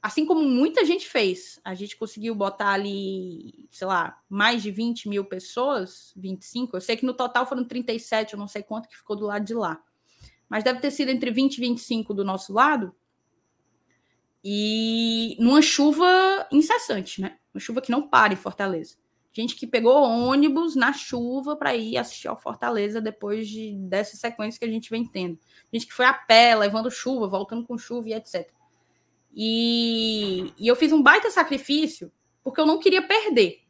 Assim 0.00 0.24
como 0.24 0.40
muita 0.42 0.84
gente 0.84 1.08
fez. 1.08 1.60
A 1.64 1.74
gente 1.74 1.96
conseguiu 1.96 2.32
botar 2.32 2.70
ali, 2.70 3.68
sei 3.72 3.88
lá, 3.88 4.20
mais 4.28 4.62
de 4.62 4.70
20 4.70 5.08
mil 5.08 5.24
pessoas, 5.24 6.12
25. 6.16 6.76
Eu 6.76 6.80
sei 6.80 6.96
que 6.96 7.04
no 7.04 7.12
total 7.12 7.44
foram 7.44 7.64
37, 7.64 8.34
eu 8.34 8.38
não 8.38 8.46
sei 8.46 8.62
quanto 8.62 8.88
que 8.88 8.96
ficou 8.96 9.16
do 9.16 9.26
lado 9.26 9.44
de 9.44 9.54
lá. 9.54 9.82
Mas 10.48 10.62
deve 10.62 10.78
ter 10.78 10.92
sido 10.92 11.08
entre 11.08 11.32
20 11.32 11.56
e 11.56 11.60
25 11.60 12.14
do 12.14 12.24
nosso 12.24 12.52
lado. 12.52 12.94
E 14.44 15.36
numa 15.40 15.60
chuva 15.60 16.06
incessante, 16.52 17.20
né? 17.20 17.38
Uma 17.52 17.58
chuva 17.58 17.80
que 17.80 17.90
não 17.90 18.08
para 18.08 18.32
em 18.32 18.36
Fortaleza. 18.36 18.96
Gente 19.36 19.54
que 19.54 19.66
pegou 19.66 20.02
ônibus 20.02 20.74
na 20.74 20.94
chuva 20.94 21.54
para 21.56 21.76
ir 21.76 21.98
assistir 21.98 22.26
ao 22.26 22.40
Fortaleza 22.40 23.02
depois 23.02 23.46
de, 23.46 23.74
dessa 23.74 24.16
sequência 24.16 24.58
que 24.58 24.64
a 24.64 24.70
gente 24.70 24.88
vem 24.88 25.04
tendo. 25.04 25.38
Gente 25.70 25.86
que 25.86 25.92
foi 25.92 26.06
a 26.06 26.14
pé, 26.14 26.56
levando 26.56 26.90
chuva, 26.90 27.28
voltando 27.28 27.62
com 27.66 27.76
chuva 27.76 28.08
e 28.08 28.14
etc. 28.14 28.50
E, 29.34 30.54
e 30.58 30.66
eu 30.66 30.74
fiz 30.74 30.90
um 30.90 31.02
baita 31.02 31.30
sacrifício 31.30 32.10
porque 32.42 32.58
eu 32.58 32.64
não 32.64 32.78
queria 32.78 33.06
perder. 33.06 33.60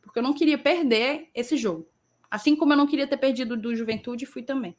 Porque 0.00 0.20
eu 0.20 0.22
não 0.22 0.32
queria 0.32 0.56
perder 0.56 1.28
esse 1.34 1.54
jogo. 1.58 1.86
Assim 2.30 2.56
como 2.56 2.72
eu 2.72 2.76
não 2.78 2.86
queria 2.86 3.06
ter 3.06 3.18
perdido 3.18 3.58
do 3.58 3.76
Juventude, 3.76 4.24
fui 4.24 4.42
também. 4.42 4.74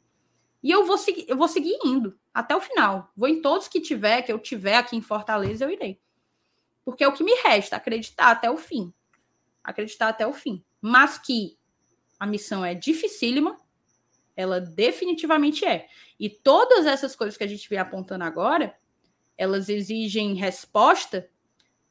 E 0.60 0.72
eu 0.72 0.84
vou 0.84 0.96
eu 1.28 1.36
vou 1.36 1.46
seguir 1.46 1.78
indo 1.84 2.18
até 2.34 2.56
o 2.56 2.60
final. 2.60 3.12
Vou 3.16 3.28
em 3.28 3.40
todos 3.40 3.68
que 3.68 3.80
tiver, 3.80 4.22
que 4.22 4.32
eu 4.32 4.40
tiver 4.40 4.74
aqui 4.74 4.96
em 4.96 5.00
Fortaleza, 5.00 5.64
eu 5.64 5.70
irei. 5.70 6.00
Porque 6.84 7.04
é 7.04 7.06
o 7.06 7.12
que 7.12 7.22
me 7.22 7.34
resta, 7.44 7.76
acreditar 7.76 8.32
até 8.32 8.50
o 8.50 8.56
fim. 8.56 8.92
Acreditar 9.66 10.08
até 10.08 10.26
o 10.26 10.32
fim. 10.32 10.64
Mas 10.80 11.18
que 11.18 11.58
a 12.18 12.26
missão 12.26 12.64
é 12.64 12.74
dificílima, 12.74 13.60
ela 14.34 14.60
definitivamente 14.60 15.64
é. 15.64 15.88
E 16.18 16.30
todas 16.30 16.86
essas 16.86 17.14
coisas 17.14 17.36
que 17.36 17.44
a 17.44 17.48
gente 17.48 17.68
vem 17.68 17.78
apontando 17.78 18.24
agora, 18.24 18.74
elas 19.36 19.68
exigem 19.68 20.34
resposta. 20.34 21.28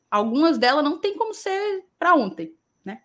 Algumas 0.09 0.57
delas 0.57 0.83
não 0.83 0.99
tem 0.99 1.17
como 1.17 1.33
ser 1.33 1.85
para 1.99 2.15
ontem, 2.15 2.55
né? 2.83 3.01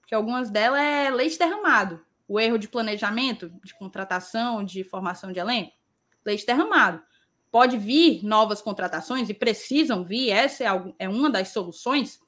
Porque 0.00 0.14
algumas 0.14 0.50
delas 0.50 0.80
é 0.80 1.10
leite 1.10 1.38
derramado 1.38 2.04
o 2.26 2.40
erro 2.40 2.58
de 2.58 2.68
planejamento, 2.68 3.50
de 3.62 3.74
contratação, 3.74 4.64
de 4.64 4.82
formação 4.82 5.32
de 5.32 5.38
elenco, 5.38 5.72
leite 6.24 6.46
derramado. 6.46 7.02
Pode 7.50 7.76
vir 7.76 8.24
novas 8.24 8.60
contratações 8.60 9.28
e 9.28 9.34
precisam 9.34 10.04
vir, 10.04 10.30
essa 10.30 10.64
é, 10.64 10.94
é 11.00 11.08
uma 11.08 11.30
das 11.30 11.48
soluções. 11.48 12.18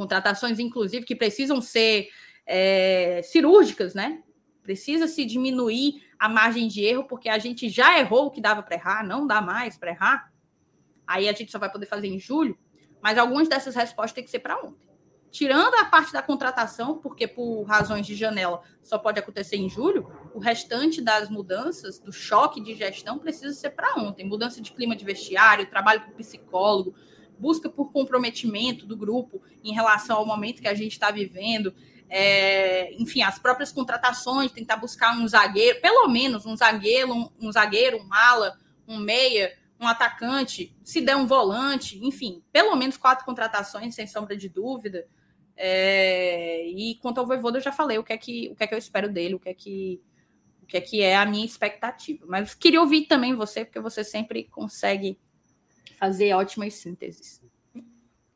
Contratações, 0.00 0.58
inclusive, 0.58 1.04
que 1.04 1.14
precisam 1.14 1.60
ser 1.60 2.08
é, 2.46 3.20
cirúrgicas, 3.22 3.92
né? 3.92 4.22
Precisa 4.62 5.06
se 5.06 5.26
diminuir 5.26 6.02
a 6.18 6.26
margem 6.26 6.66
de 6.66 6.82
erro, 6.82 7.04
porque 7.04 7.28
a 7.28 7.38
gente 7.38 7.68
já 7.68 7.98
errou 7.98 8.24
o 8.24 8.30
que 8.30 8.40
dava 8.40 8.62
para 8.62 8.76
errar, 8.76 9.06
não 9.06 9.26
dá 9.26 9.42
mais 9.42 9.76
para 9.76 9.90
errar. 9.90 10.32
Aí 11.06 11.28
a 11.28 11.34
gente 11.34 11.52
só 11.52 11.58
vai 11.58 11.70
poder 11.70 11.84
fazer 11.84 12.06
em 12.06 12.18
julho, 12.18 12.58
mas 13.02 13.18
algumas 13.18 13.46
dessas 13.46 13.74
respostas 13.74 14.14
têm 14.14 14.24
que 14.24 14.30
ser 14.30 14.38
para 14.38 14.58
ontem 14.58 14.88
tirando 15.30 15.74
a 15.76 15.84
parte 15.84 16.12
da 16.12 16.22
contratação, 16.22 16.98
porque 16.98 17.26
por 17.26 17.62
razões 17.62 18.06
de 18.06 18.14
janela 18.14 18.62
só 18.82 18.98
pode 18.98 19.18
acontecer 19.18 19.56
em 19.56 19.68
julho, 19.68 20.10
o 20.34 20.38
restante 20.38 21.00
das 21.00 21.30
mudanças, 21.30 21.98
do 21.98 22.12
choque 22.12 22.60
de 22.60 22.74
gestão, 22.74 23.18
precisa 23.18 23.52
ser 23.52 23.70
para 23.70 23.94
ontem. 23.96 24.26
Mudança 24.26 24.60
de 24.60 24.72
clima 24.72 24.96
de 24.96 25.04
vestiário, 25.04 25.70
trabalho 25.70 26.02
com 26.04 26.12
psicólogo, 26.12 26.94
busca 27.40 27.70
por 27.70 27.90
comprometimento 27.90 28.86
do 28.86 28.96
grupo 28.96 29.42
em 29.64 29.72
relação 29.72 30.18
ao 30.18 30.26
momento 30.26 30.60
que 30.60 30.68
a 30.68 30.74
gente 30.74 30.92
está 30.92 31.10
vivendo. 31.10 31.74
É, 32.08 32.92
enfim, 32.94 33.22
as 33.22 33.38
próprias 33.38 33.72
contratações, 33.72 34.52
tentar 34.52 34.76
buscar 34.76 35.16
um 35.16 35.26
zagueiro, 35.26 35.80
pelo 35.80 36.08
menos 36.08 36.44
um 36.44 36.56
zagueiro, 36.56 37.12
um, 37.12 37.30
um 37.40 37.50
zagueiro, 37.52 37.98
um 37.98 38.04
mala, 38.04 38.58
um 38.86 38.98
meia, 38.98 39.56
um 39.80 39.86
atacante, 39.86 40.76
se 40.84 41.00
der 41.00 41.16
um 41.16 41.26
volante, 41.26 41.98
enfim, 42.04 42.42
pelo 42.52 42.76
menos 42.76 42.96
quatro 42.96 43.24
contratações, 43.24 43.94
sem 43.94 44.06
sombra 44.06 44.36
de 44.36 44.48
dúvida. 44.48 45.06
É, 45.56 46.66
e 46.66 46.96
quanto 46.96 47.18
ao 47.18 47.26
Voivoda, 47.26 47.58
eu 47.58 47.62
já 47.62 47.72
falei 47.72 47.96
o 47.98 48.04
que 48.04 48.12
é 48.12 48.18
que, 48.18 48.50
o 48.50 48.56
que, 48.56 48.64
é 48.64 48.66
que 48.66 48.74
eu 48.74 48.78
espero 48.78 49.08
dele, 49.08 49.34
o 49.34 49.40
que 49.40 49.48
é 49.48 49.54
que, 49.54 50.02
o 50.62 50.66
que 50.66 50.76
é 50.76 50.80
que 50.80 51.02
é 51.02 51.16
a 51.16 51.24
minha 51.24 51.46
expectativa. 51.46 52.26
Mas 52.28 52.54
queria 52.54 52.80
ouvir 52.80 53.02
também 53.02 53.34
você, 53.34 53.64
porque 53.64 53.80
você 53.80 54.02
sempre 54.02 54.44
consegue 54.44 55.18
fazer 56.00 56.32
ótimas 56.32 56.72
sínteses. 56.74 57.42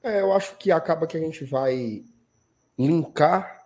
É, 0.03 0.21
eu 0.21 0.35
acho 0.35 0.57
que 0.59 0.71
acaba 0.71 1.07
que 1.07 1.17
a 1.17 1.21
gente 1.21 1.47
vai 1.47 2.05
linkar 2.79 3.65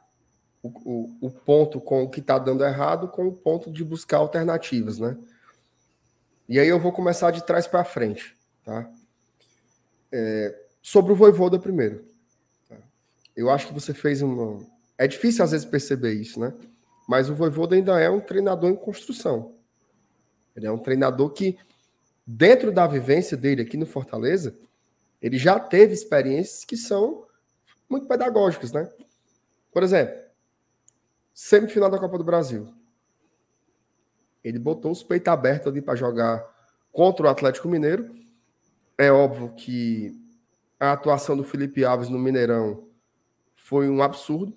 o, 0.62 0.68
o, 0.68 1.26
o 1.26 1.30
ponto 1.30 1.80
com 1.80 2.04
o 2.04 2.08
que 2.08 2.20
está 2.20 2.38
dando 2.38 2.64
errado 2.64 3.08
com 3.08 3.26
o 3.26 3.32
ponto 3.32 3.72
de 3.72 3.84
buscar 3.84 4.18
alternativas, 4.18 4.98
né? 5.00 5.18
E 6.48 6.60
aí 6.60 6.68
eu 6.68 6.78
vou 6.78 6.92
começar 6.92 7.32
de 7.32 7.44
trás 7.44 7.66
para 7.66 7.84
frente, 7.84 8.36
tá? 8.64 8.88
É, 10.12 10.64
sobre 10.80 11.12
o 11.12 11.16
Voivoda 11.16 11.58
primeiro. 11.58 12.06
Eu 13.36 13.50
acho 13.50 13.66
que 13.68 13.74
você 13.74 13.92
fez 13.92 14.22
uma. 14.22 14.64
É 14.96 15.06
difícil 15.06 15.44
às 15.44 15.50
vezes 15.50 15.66
perceber 15.66 16.12
isso, 16.12 16.40
né? 16.40 16.52
Mas 17.08 17.28
o 17.28 17.34
Voivoda 17.34 17.74
ainda 17.74 18.00
é 18.00 18.08
um 18.08 18.20
treinador 18.20 18.70
em 18.70 18.76
construção. 18.76 19.54
Ele 20.56 20.66
é 20.66 20.72
um 20.72 20.78
treinador 20.78 21.30
que, 21.30 21.56
dentro 22.30 22.70
da 22.70 22.86
vivência 22.86 23.38
dele 23.38 23.62
aqui 23.62 23.78
no 23.78 23.86
Fortaleza, 23.86 24.54
ele 25.20 25.38
já 25.38 25.58
teve 25.58 25.94
experiências 25.94 26.62
que 26.62 26.76
são 26.76 27.26
muito 27.88 28.06
pedagógicas, 28.06 28.70
né? 28.70 28.86
Por 29.72 29.82
exemplo, 29.82 30.14
semifinal 31.32 31.88
da 31.88 31.98
Copa 31.98 32.18
do 32.18 32.24
Brasil. 32.24 32.68
Ele 34.44 34.58
botou 34.58 34.92
os 34.92 35.02
peitos 35.02 35.32
abertos 35.32 35.68
ali 35.68 35.80
para 35.80 35.96
jogar 35.96 36.44
contra 36.92 37.26
o 37.26 37.30
Atlético 37.30 37.66
Mineiro. 37.66 38.14
É 38.98 39.10
óbvio 39.10 39.54
que 39.54 40.14
a 40.78 40.92
atuação 40.92 41.34
do 41.34 41.42
Felipe 41.42 41.82
Alves 41.82 42.10
no 42.10 42.18
Mineirão 42.18 42.86
foi 43.56 43.88
um 43.88 44.02
absurdo, 44.02 44.54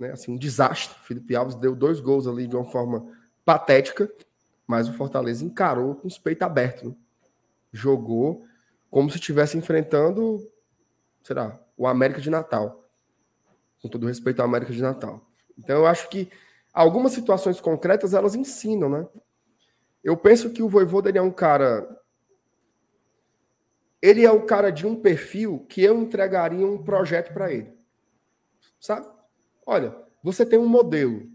né? 0.00 0.12
Assim, 0.12 0.32
um 0.32 0.38
desastre. 0.38 0.98
Felipe 1.04 1.36
Alves 1.36 1.56
deu 1.56 1.76
dois 1.76 2.00
gols 2.00 2.26
ali 2.26 2.46
de 2.46 2.56
uma 2.56 2.64
forma 2.64 3.06
patética, 3.44 4.10
mas 4.66 4.88
o 4.88 4.92
Fortaleza 4.92 5.44
encarou 5.44 5.94
com 5.94 6.08
os 6.08 6.18
peitos 6.18 6.42
abertos. 6.42 6.84
Né? 6.84 6.94
Jogou 7.72 8.44
como 8.90 9.10
se 9.10 9.16
estivesse 9.16 9.56
enfrentando, 9.58 10.50
será, 11.22 11.58
o 11.76 11.86
América 11.86 12.20
de 12.20 12.30
Natal. 12.30 12.88
Com 13.82 13.88
todo 13.88 14.06
respeito 14.06 14.40
ao 14.40 14.46
América 14.46 14.72
de 14.72 14.80
Natal. 14.80 15.24
Então 15.58 15.76
eu 15.76 15.86
acho 15.86 16.08
que 16.08 16.30
algumas 16.72 17.12
situações 17.12 17.60
concretas 17.60 18.14
elas 18.14 18.34
ensinam, 18.34 18.88
né? 18.88 19.06
Eu 20.02 20.16
penso 20.16 20.50
que 20.50 20.62
o 20.62 20.68
Voivoda 20.68 21.08
ele 21.08 21.18
é 21.18 21.22
um 21.22 21.30
cara 21.30 21.86
ele 24.00 24.24
é 24.24 24.30
o 24.30 24.46
cara 24.46 24.70
de 24.70 24.86
um 24.86 24.94
perfil 24.94 25.66
que 25.68 25.82
eu 25.82 26.00
entregaria 26.00 26.66
um 26.66 26.82
projeto 26.82 27.32
para 27.32 27.52
ele. 27.52 27.76
Sabe? 28.78 29.08
Olha, 29.64 29.96
você 30.22 30.46
tem 30.46 30.58
um 30.58 30.68
modelo, 30.68 31.28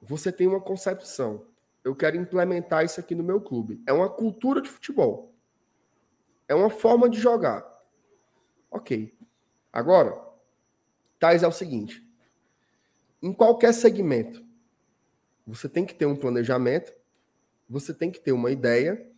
você 0.00 0.32
tem 0.32 0.46
uma 0.46 0.60
concepção. 0.60 1.44
Eu 1.84 1.94
quero 1.94 2.16
implementar 2.16 2.84
isso 2.84 3.00
aqui 3.00 3.14
no 3.14 3.22
meu 3.22 3.40
clube. 3.40 3.82
É 3.86 3.92
uma 3.92 4.08
cultura 4.08 4.60
de 4.60 4.68
futebol. 4.68 5.34
É 6.46 6.54
uma 6.54 6.70
forma 6.70 7.08
de 7.08 7.18
jogar. 7.18 7.64
Ok. 8.70 9.16
Agora, 9.72 10.18
Thais 11.18 11.42
é 11.42 11.48
o 11.48 11.52
seguinte: 11.52 12.06
em 13.22 13.32
qualquer 13.32 13.72
segmento, 13.72 14.44
você 15.46 15.68
tem 15.68 15.84
que 15.84 15.94
ter 15.94 16.06
um 16.06 16.16
planejamento, 16.16 16.92
você 17.68 17.92
tem 17.92 18.10
que 18.10 18.20
ter 18.20 18.32
uma 18.32 18.50
ideia, 18.50 19.10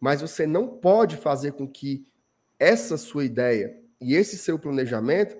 mas 0.00 0.20
você 0.20 0.46
não 0.46 0.68
pode 0.68 1.16
fazer 1.16 1.52
com 1.52 1.66
que 1.66 2.06
essa 2.58 2.96
sua 2.96 3.24
ideia 3.24 3.80
e 4.00 4.14
esse 4.14 4.36
seu 4.36 4.58
planejamento 4.58 5.36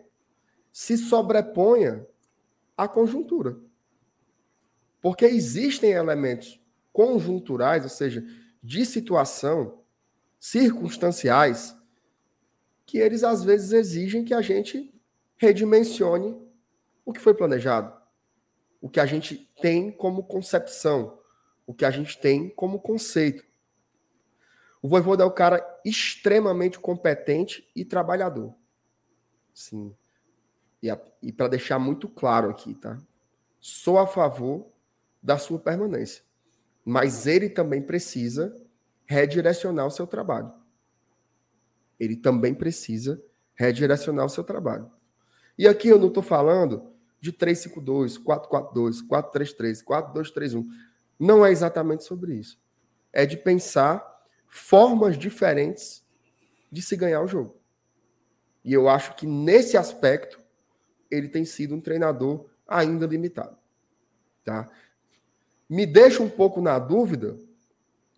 se 0.72 0.96
sobreponha 0.96 2.06
à 2.76 2.88
conjuntura. 2.88 3.56
Porque 5.05 5.26
existem 5.26 5.90
elementos 5.90 6.59
conjunturais, 6.90 7.82
ou 7.82 7.90
seja, 7.90 8.24
de 8.62 8.86
situação, 8.86 9.82
circunstanciais, 10.40 11.76
que 12.86 12.97
eles 12.97 13.22
às 13.22 13.44
vezes 13.44 13.72
exigem 13.72 14.24
que 14.24 14.32
a 14.32 14.40
gente 14.40 14.98
redimensione 15.36 16.35
o 17.05 17.12
que 17.12 17.20
foi 17.20 17.35
planejado, 17.35 17.94
o 18.81 18.89
que 18.89 18.98
a 18.98 19.05
gente 19.05 19.36
tem 19.60 19.93
como 19.93 20.24
concepção, 20.24 21.18
o 21.66 21.74
que 21.74 21.85
a 21.85 21.90
gente 21.90 22.18
tem 22.18 22.48
como 22.48 22.81
conceito. 22.81 23.44
O 24.81 24.89
Voivoda 24.89 25.22
é 25.22 25.26
um 25.26 25.35
cara 25.35 25.62
extremamente 25.85 26.78
competente 26.78 27.70
e 27.76 27.85
trabalhador. 27.85 28.55
Sim. 29.52 29.94
E, 30.82 30.89
e 31.20 31.31
para 31.31 31.48
deixar 31.48 31.78
muito 31.78 32.09
claro 32.09 32.48
aqui, 32.48 32.74
tá? 32.74 32.98
Sou 33.60 33.98
a 33.98 34.06
favor 34.06 34.72
da 35.24 35.38
sua 35.38 35.59
permanência. 35.59 36.22
Mas 36.84 37.26
ele 37.26 37.48
também 37.48 37.80
precisa 37.80 38.55
redirecionar 39.06 39.86
o 39.86 39.90
seu 39.90 40.06
trabalho. 40.06 40.52
Ele 41.98 42.14
também 42.14 42.52
precisa 42.52 43.22
redirecionar 43.55 44.26
o 44.26 44.28
seu 44.28 44.44
trabalho. 44.44 44.90
E 45.56 45.66
aqui 45.66 45.88
eu 45.88 45.98
não 45.98 46.09
estou 46.09 46.22
falando 46.22 46.92
de 47.20 47.32
352, 47.32 48.18
442, 48.18 49.01
433, 49.01 49.82
4231. 49.82 50.68
Não 51.18 51.46
é 51.46 51.51
exatamente 51.51 52.05
sobre 52.05 52.34
isso. 52.34 52.60
É 53.10 53.24
de 53.24 53.38
pensar 53.38 54.05
formas 54.46 55.16
diferentes 55.16 56.05
de 56.70 56.82
se 56.82 56.96
ganhar 56.96 57.22
o 57.22 57.26
jogo. 57.26 57.59
E 58.62 58.74
eu 58.74 58.88
acho 58.88 59.14
que 59.14 59.26
nesse 59.26 59.76
aspecto 59.76 60.38
ele 61.10 61.28
tem 61.28 61.44
sido 61.44 61.74
um 61.74 61.80
treinador 61.80 62.51
ainda 62.66 63.06
limitado. 63.06 63.56
Tá? 64.44 64.70
Me 65.69 65.86
deixa 65.86 66.23
um 66.23 66.28
pouco 66.28 66.61
na 66.61 66.78
dúvida 66.78 67.39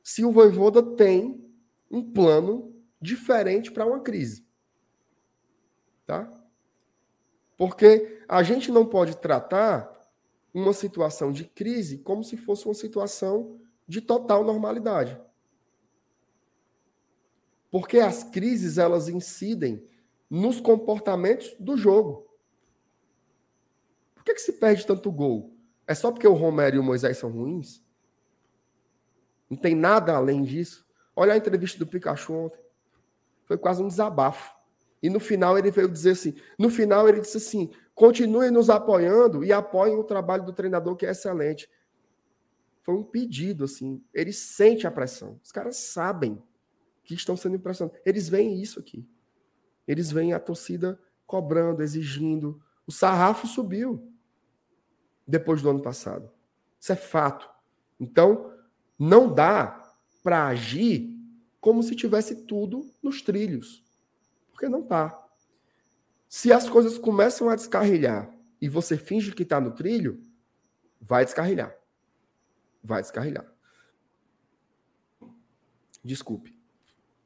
se 0.02 0.24
o 0.24 0.32
Voivoda 0.32 0.82
tem 0.82 1.44
um 1.90 2.02
plano 2.12 2.74
diferente 3.00 3.70
para 3.70 3.86
uma 3.86 4.00
crise. 4.00 4.46
Tá? 6.06 6.32
Porque 7.56 8.22
a 8.28 8.42
gente 8.42 8.70
não 8.70 8.86
pode 8.86 9.16
tratar 9.16 9.92
uma 10.52 10.72
situação 10.72 11.32
de 11.32 11.44
crise 11.44 11.98
como 11.98 12.22
se 12.22 12.36
fosse 12.36 12.66
uma 12.66 12.74
situação 12.74 13.58
de 13.86 14.00
total 14.00 14.44
normalidade. 14.44 15.20
Porque 17.70 17.98
as 17.98 18.24
crises 18.24 18.78
elas 18.78 19.08
incidem 19.08 19.86
nos 20.30 20.60
comportamentos 20.60 21.54
do 21.58 21.76
jogo. 21.76 22.26
Por 24.14 24.24
que, 24.24 24.34
que 24.34 24.40
se 24.40 24.54
perde 24.54 24.86
tanto 24.86 25.10
gol? 25.12 25.55
É 25.86 25.94
só 25.94 26.10
porque 26.10 26.26
o 26.26 26.34
Romero 26.34 26.76
e 26.76 26.78
o 26.78 26.82
Moisés 26.82 27.16
são 27.18 27.30
ruins? 27.30 27.82
Não 29.48 29.56
tem 29.56 29.74
nada 29.74 30.14
além 30.14 30.42
disso. 30.42 30.84
Olha 31.14 31.32
a 31.32 31.36
entrevista 31.36 31.78
do 31.78 31.86
Pikachu 31.86 32.32
ontem. 32.32 32.60
Foi 33.44 33.56
quase 33.56 33.82
um 33.82 33.88
desabafo. 33.88 34.54
E 35.02 35.08
no 35.08 35.20
final 35.20 35.56
ele 35.56 35.70
veio 35.70 35.88
dizer 35.88 36.10
assim: 36.10 36.34
no 36.58 36.68
final 36.68 37.08
ele 37.08 37.20
disse 37.20 37.36
assim: 37.36 37.70
continuem 37.94 38.50
nos 38.50 38.68
apoiando 38.68 39.44
e 39.44 39.52
apoiem 39.52 39.96
o 39.96 40.04
trabalho 40.04 40.44
do 40.44 40.52
treinador, 40.52 40.96
que 40.96 41.06
é 41.06 41.10
excelente. 41.10 41.70
Foi 42.82 42.94
um 42.94 43.02
pedido, 43.02 43.64
assim. 43.64 44.02
Ele 44.12 44.32
sente 44.32 44.86
a 44.86 44.90
pressão. 44.90 45.40
Os 45.42 45.50
caras 45.50 45.76
sabem 45.76 46.42
que 47.02 47.14
estão 47.14 47.36
sendo 47.36 47.56
impressionados. 47.56 48.00
Eles 48.04 48.28
veem 48.28 48.60
isso 48.60 48.78
aqui. 48.78 49.08
Eles 49.86 50.10
veem 50.10 50.32
a 50.32 50.40
torcida 50.40 51.00
cobrando, 51.26 51.82
exigindo. 51.82 52.60
O 52.86 52.92
sarrafo 52.92 53.46
subiu 53.46 54.12
depois 55.26 55.60
do 55.62 55.70
ano 55.70 55.82
passado. 55.82 56.30
Isso 56.80 56.92
é 56.92 56.96
fato. 56.96 57.48
Então, 57.98 58.52
não 58.98 59.32
dá 59.32 59.94
para 60.22 60.46
agir 60.46 61.14
como 61.60 61.82
se 61.82 61.96
tivesse 61.96 62.44
tudo 62.44 62.88
nos 63.02 63.22
trilhos. 63.22 63.84
Porque 64.52 64.68
não 64.68 64.82
tá. 64.82 65.26
Se 66.28 66.52
as 66.52 66.68
coisas 66.68 66.98
começam 66.98 67.48
a 67.48 67.56
descarrilhar 67.56 68.32
e 68.60 68.68
você 68.68 68.96
finge 68.96 69.32
que 69.32 69.42
está 69.42 69.60
no 69.60 69.72
trilho, 69.72 70.22
vai 71.00 71.24
descarrilhar. 71.24 71.76
Vai 72.82 73.02
descarrilhar. 73.02 73.46
Desculpe. 76.04 76.56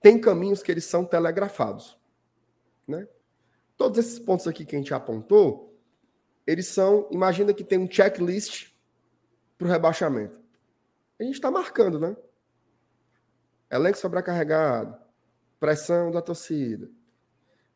Tem 0.00 0.18
caminhos 0.18 0.62
que 0.62 0.72
eles 0.72 0.84
são 0.84 1.04
telegrafados. 1.04 1.98
Né? 2.86 3.06
Todos 3.76 3.98
esses 3.98 4.18
pontos 4.18 4.46
aqui 4.46 4.64
que 4.64 4.74
a 4.74 4.78
gente 4.78 4.94
apontou, 4.94 5.69
eles 6.46 6.66
são, 6.68 7.08
imagina 7.10 7.54
que 7.54 7.64
tem 7.64 7.78
um 7.78 7.90
checklist 7.90 8.70
para 9.56 9.66
o 9.66 9.70
rebaixamento. 9.70 10.38
A 11.18 11.22
gente 11.22 11.34
está 11.34 11.50
marcando, 11.50 12.00
né? 12.00 12.16
Elenco 13.70 13.98
sobrecarregado, 13.98 14.96
pressão 15.60 16.10
da 16.10 16.22
torcida, 16.22 16.90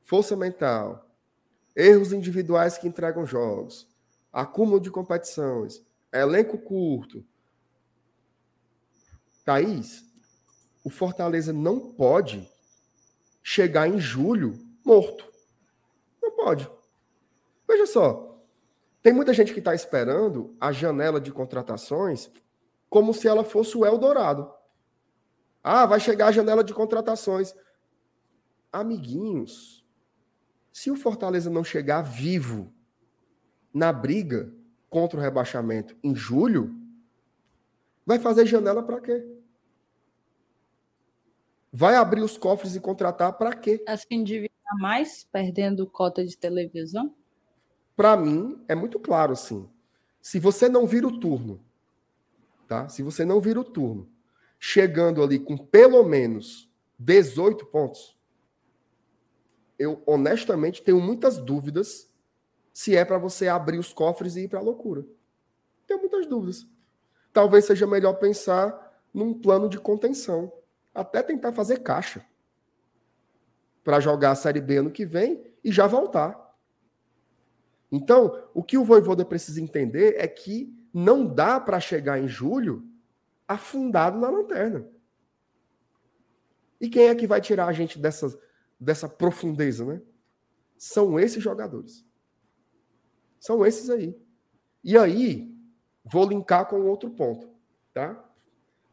força 0.03 0.35
mental, 0.35 1.09
erros 1.77 2.12
individuais 2.12 2.78
que 2.78 2.89
entregam 2.89 3.27
jogos, 3.27 3.89
acúmulo 4.32 4.81
de 4.81 4.91
competições, 4.91 5.85
elenco 6.12 6.59
curto. 6.59 7.24
Thaís, 9.45 10.05
o 10.82 10.91
Fortaleza 10.91 11.53
não 11.53 11.93
pode 11.93 12.51
chegar 13.43 13.86
em 13.86 14.01
julho 14.01 14.59
morto. 14.85 15.31
Não 16.23 16.32
pode. 16.32 16.69
Veja 17.69 17.86
só, 17.86 18.34
tem 19.05 19.12
muita 19.12 19.35
gente 19.35 19.52
que 19.52 19.59
está 19.59 19.74
esperando 19.74 20.56
a 20.59 20.72
janela 20.72 21.20
de 21.20 21.31
contratações 21.31 22.31
como 22.89 23.12
se 23.12 23.28
ela 23.28 23.44
fosse 23.44 23.76
o 23.76 23.85
Eldorado. 23.85 24.51
Ah, 25.62 25.85
vai 25.85 26.01
chegar 26.01 26.28
a 26.28 26.32
janela 26.32 26.64
de 26.64 26.72
contratações. 26.72 27.55
Amiguinhos, 28.72 29.85
se 30.72 30.90
o 30.90 30.97
Fortaleza 30.97 31.51
não 31.51 31.62
chegar 31.62 32.01
vivo 32.01 32.72
na 33.74 33.93
briga 33.93 34.51
contra 34.89 35.18
o 35.18 35.22
rebaixamento 35.22 35.94
em 36.02 36.14
julho, 36.16 36.74
vai 38.06 38.18
fazer 38.18 38.47
janela 38.47 38.82
para 38.82 39.02
quê? 39.02 39.22
Vai 41.70 41.94
abrir 41.94 42.22
os 42.22 42.39
cofres 42.39 42.74
e 42.74 42.81
contratar 42.81 43.35
para 43.35 43.55
quê? 43.55 43.85
Assim 43.86 44.14
endividar 44.14 44.78
mais, 44.78 45.24
perdendo 45.31 45.86
cota 45.86 46.24
de 46.24 46.39
televisão? 46.39 47.14
Para 47.97 48.16
mim, 48.16 48.62
é 48.69 48.75
muito 48.75 48.99
claro 48.99 49.33
assim. 49.33 49.69
Se 50.21 50.39
você 50.39 50.69
não 50.69 50.87
vira 50.87 51.07
o 51.07 51.19
turno, 51.19 51.65
tá? 52.66 52.89
Se 52.89 53.03
você 53.03 53.25
não 53.25 53.41
vira 53.41 53.61
o 53.61 53.65
turno, 53.65 54.09
chegando 54.59 55.23
ali 55.23 55.39
com 55.39 55.57
pelo 55.57 56.03
menos 56.05 56.71
18 56.99 57.66
pontos, 57.66 58.19
eu 59.79 60.03
honestamente 60.07 60.83
tenho 60.83 61.01
muitas 61.01 61.39
dúvidas 61.39 62.11
se 62.73 62.97
é 62.97 63.05
para 63.05 63.19
você 63.19 63.49
abrir 63.49 63.79
os 63.79 63.93
cofres 63.93 64.37
e 64.37 64.45
ir 64.45 64.49
para 64.49 64.59
a 64.59 64.62
loucura. 64.62 65.05
Tenho 65.87 66.01
muitas 66.01 66.27
dúvidas. 66.27 66.66
Talvez 67.33 67.65
seja 67.65 67.87
melhor 67.87 68.15
pensar 68.15 69.01
num 69.12 69.35
plano 69.35 69.69
de 69.69 69.79
contenção 69.79 70.53
até 70.95 71.23
tentar 71.23 71.53
fazer 71.53 71.81
caixa 71.81 72.25
para 73.83 74.01
jogar 74.01 74.31
a 74.31 74.35
Série 74.35 74.61
B 74.61 74.79
ano 74.79 74.91
que 74.91 75.05
vem 75.05 75.45
e 75.62 75.71
já 75.71 75.87
voltar. 75.87 76.44
Então, 77.95 78.43
o 78.53 78.61
que 78.61 78.77
o 78.77 78.85
Voivoda 78.85 79.25
precisa 79.25 79.61
entender 79.61 80.16
é 80.19 80.27
que 80.27 80.77
não 80.93 81.25
dá 81.25 81.61
para 81.61 81.79
chegar 81.79 82.19
em 82.19 82.27
julho 82.27 82.85
afundado 83.47 84.19
na 84.19 84.29
lanterna. 84.29 84.85
E 86.81 86.89
quem 86.89 87.07
é 87.07 87.15
que 87.15 87.25
vai 87.25 87.41
tirar 87.41 87.69
a 87.69 87.73
gente 87.73 87.97
dessa, 87.97 88.37
dessa 88.81 89.09
profundeza, 89.09 89.85
né? 89.85 90.03
São 90.77 91.21
esses 91.21 91.41
jogadores. 91.41 92.05
São 93.39 93.65
esses 93.65 93.89
aí. 93.89 94.21
E 94.83 94.99
aí, 94.99 95.57
vou 96.05 96.29
linkar 96.29 96.66
com 96.66 96.81
outro 96.83 97.11
ponto, 97.11 97.49
tá? 97.93 98.29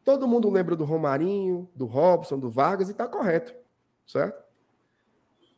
Todo 0.04 0.28
mundo 0.28 0.48
lembra 0.48 0.76
do 0.76 0.84
Romarinho, 0.84 1.68
do 1.74 1.86
Robson, 1.86 2.38
do 2.38 2.48
Vargas 2.48 2.88
e 2.88 2.92
está 2.92 3.08
correto, 3.08 3.52
certo? 4.06 4.44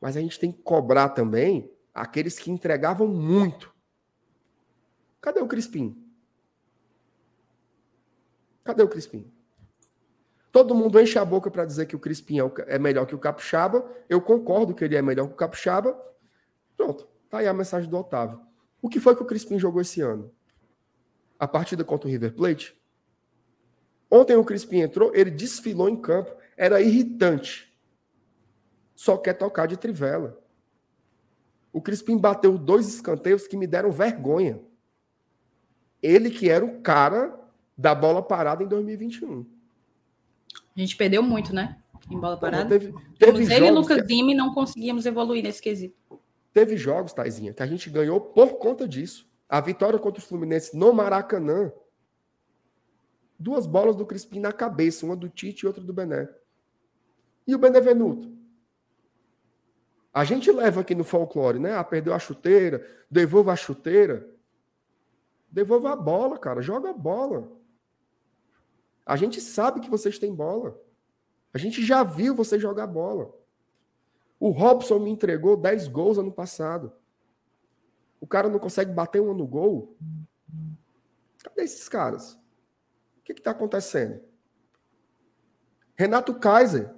Mas 0.00 0.16
a 0.16 0.20
gente 0.22 0.40
tem 0.40 0.50
que 0.50 0.62
cobrar 0.62 1.10
também 1.10 1.73
aqueles 1.94 2.38
que 2.38 2.50
entregavam 2.50 3.06
muito. 3.06 3.72
Cadê 5.20 5.40
o 5.40 5.46
Crispim? 5.46 6.04
Cadê 8.64 8.82
o 8.82 8.88
Crispim? 8.88 9.32
Todo 10.50 10.74
mundo 10.74 11.00
enche 11.00 11.18
a 11.18 11.24
boca 11.24 11.50
para 11.50 11.64
dizer 11.64 11.86
que 11.86 11.96
o 11.96 11.98
Crispim 11.98 12.40
é, 12.40 12.52
é 12.66 12.78
melhor 12.78 13.06
que 13.06 13.14
o 13.14 13.18
Capixaba. 13.18 13.88
Eu 14.08 14.20
concordo 14.20 14.74
que 14.74 14.84
ele 14.84 14.96
é 14.96 15.02
melhor 15.02 15.26
que 15.26 15.32
o 15.32 15.36
Capixaba. 15.36 15.98
Pronto, 16.76 17.08
tá 17.28 17.38
aí 17.38 17.46
a 17.46 17.54
mensagem 17.54 17.88
do 17.88 17.96
Otávio. 17.96 18.40
O 18.82 18.88
que 18.88 19.00
foi 19.00 19.16
que 19.16 19.22
o 19.22 19.26
Crispim 19.26 19.58
jogou 19.58 19.80
esse 19.80 20.00
ano? 20.00 20.32
A 21.38 21.48
partida 21.48 21.84
contra 21.84 22.08
o 22.08 22.10
River 22.10 22.34
Plate? 22.34 22.80
Ontem 24.10 24.36
o 24.36 24.44
Crispim 24.44 24.78
entrou, 24.78 25.14
ele 25.14 25.30
desfilou 25.30 25.88
em 25.88 25.96
campo, 25.96 26.36
era 26.56 26.80
irritante. 26.80 27.74
Só 28.94 29.16
quer 29.16 29.34
tocar 29.34 29.66
de 29.66 29.76
trivela. 29.76 30.43
O 31.74 31.82
Crispim 31.82 32.16
bateu 32.16 32.56
dois 32.56 32.88
escanteios 32.88 33.48
que 33.48 33.56
me 33.56 33.66
deram 33.66 33.90
vergonha. 33.90 34.60
Ele 36.00 36.30
que 36.30 36.48
era 36.48 36.64
o 36.64 36.80
cara 36.80 37.36
da 37.76 37.94
bola 37.94 38.22
parada 38.22 38.62
em 38.62 38.68
2021. 38.68 39.44
A 40.76 40.80
gente 40.80 40.96
perdeu 40.96 41.22
muito, 41.22 41.52
né? 41.52 41.76
Em 42.08 42.16
bola 42.18 42.36
parada. 42.36 42.68
Teve, 42.68 42.94
teve 43.18 43.52
ele 43.52 43.66
e 43.66 43.70
Lucas 43.72 44.06
Dime 44.06 44.34
não 44.34 44.54
conseguíamos 44.54 45.04
evoluir 45.04 45.42
nesse 45.42 45.60
quesito. 45.60 45.96
Teve 46.52 46.76
jogos, 46.76 47.12
Taizinha, 47.12 47.52
que 47.52 47.62
a 47.62 47.66
gente 47.66 47.90
ganhou 47.90 48.20
por 48.20 48.54
conta 48.58 48.86
disso. 48.86 49.28
A 49.48 49.60
vitória 49.60 49.98
contra 49.98 50.22
o 50.22 50.24
Fluminense 50.24 50.76
no 50.76 50.92
Maracanã 50.92 51.72
duas 53.38 53.66
bolas 53.66 53.96
do 53.96 54.06
Crispim 54.06 54.40
na 54.40 54.52
cabeça, 54.52 55.04
uma 55.04 55.16
do 55.16 55.28
Tite 55.28 55.64
e 55.64 55.66
outra 55.66 55.82
do 55.82 55.92
Bené. 55.92 56.28
E 57.46 57.54
o 57.54 57.58
Benevenuto? 57.58 58.33
A 60.14 60.22
gente 60.22 60.52
leva 60.52 60.82
aqui 60.82 60.94
no 60.94 61.02
folclore, 61.02 61.58
né? 61.58 61.74
Ah, 61.74 61.82
perdeu 61.82 62.14
a 62.14 62.18
chuteira, 62.20 62.86
devolva 63.10 63.52
a 63.52 63.56
chuteira. 63.56 64.32
Devolva 65.50 65.92
a 65.92 65.96
bola, 65.96 66.38
cara, 66.38 66.62
joga 66.62 66.90
a 66.90 66.94
bola. 66.94 67.50
A 69.04 69.16
gente 69.16 69.40
sabe 69.40 69.80
que 69.80 69.90
vocês 69.90 70.16
têm 70.16 70.32
bola. 70.32 70.80
A 71.52 71.58
gente 71.58 71.84
já 71.84 72.04
viu 72.04 72.34
você 72.34 72.60
jogar 72.60 72.86
bola. 72.86 73.34
O 74.38 74.50
Robson 74.50 74.98
me 75.00 75.10
entregou 75.10 75.56
10 75.56 75.88
gols 75.88 76.16
ano 76.16 76.30
passado. 76.32 76.92
cara 78.28 78.48
não 78.48 78.58
consegue 78.58 78.92
bater 78.92 79.20
uma 79.20 79.34
no 79.34 79.46
gol. 79.46 79.96
Cadê 81.42 81.62
esses 81.62 81.88
caras? 81.88 82.34
O 83.18 83.22
que 83.24 83.32
está 83.32 83.50
acontecendo? 83.50 84.20
Renato 85.96 86.34
Kaiser. 86.34 86.92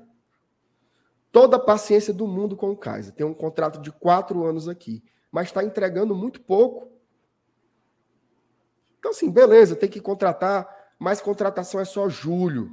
Toda 1.36 1.58
a 1.58 1.60
paciência 1.60 2.14
do 2.14 2.26
mundo 2.26 2.56
com 2.56 2.70
o 2.70 2.76
Kaiser. 2.78 3.12
Tem 3.12 3.26
um 3.26 3.34
contrato 3.34 3.78
de 3.78 3.92
quatro 3.92 4.46
anos 4.46 4.70
aqui, 4.70 5.04
mas 5.30 5.48
está 5.48 5.62
entregando 5.62 6.14
muito 6.14 6.40
pouco. 6.40 6.90
Então, 8.98 9.10
assim, 9.10 9.30
beleza, 9.30 9.76
tem 9.76 9.86
que 9.86 10.00
contratar, 10.00 10.66
mas 10.98 11.20
contratação 11.20 11.78
é 11.78 11.84
só 11.84 12.08
julho. 12.08 12.72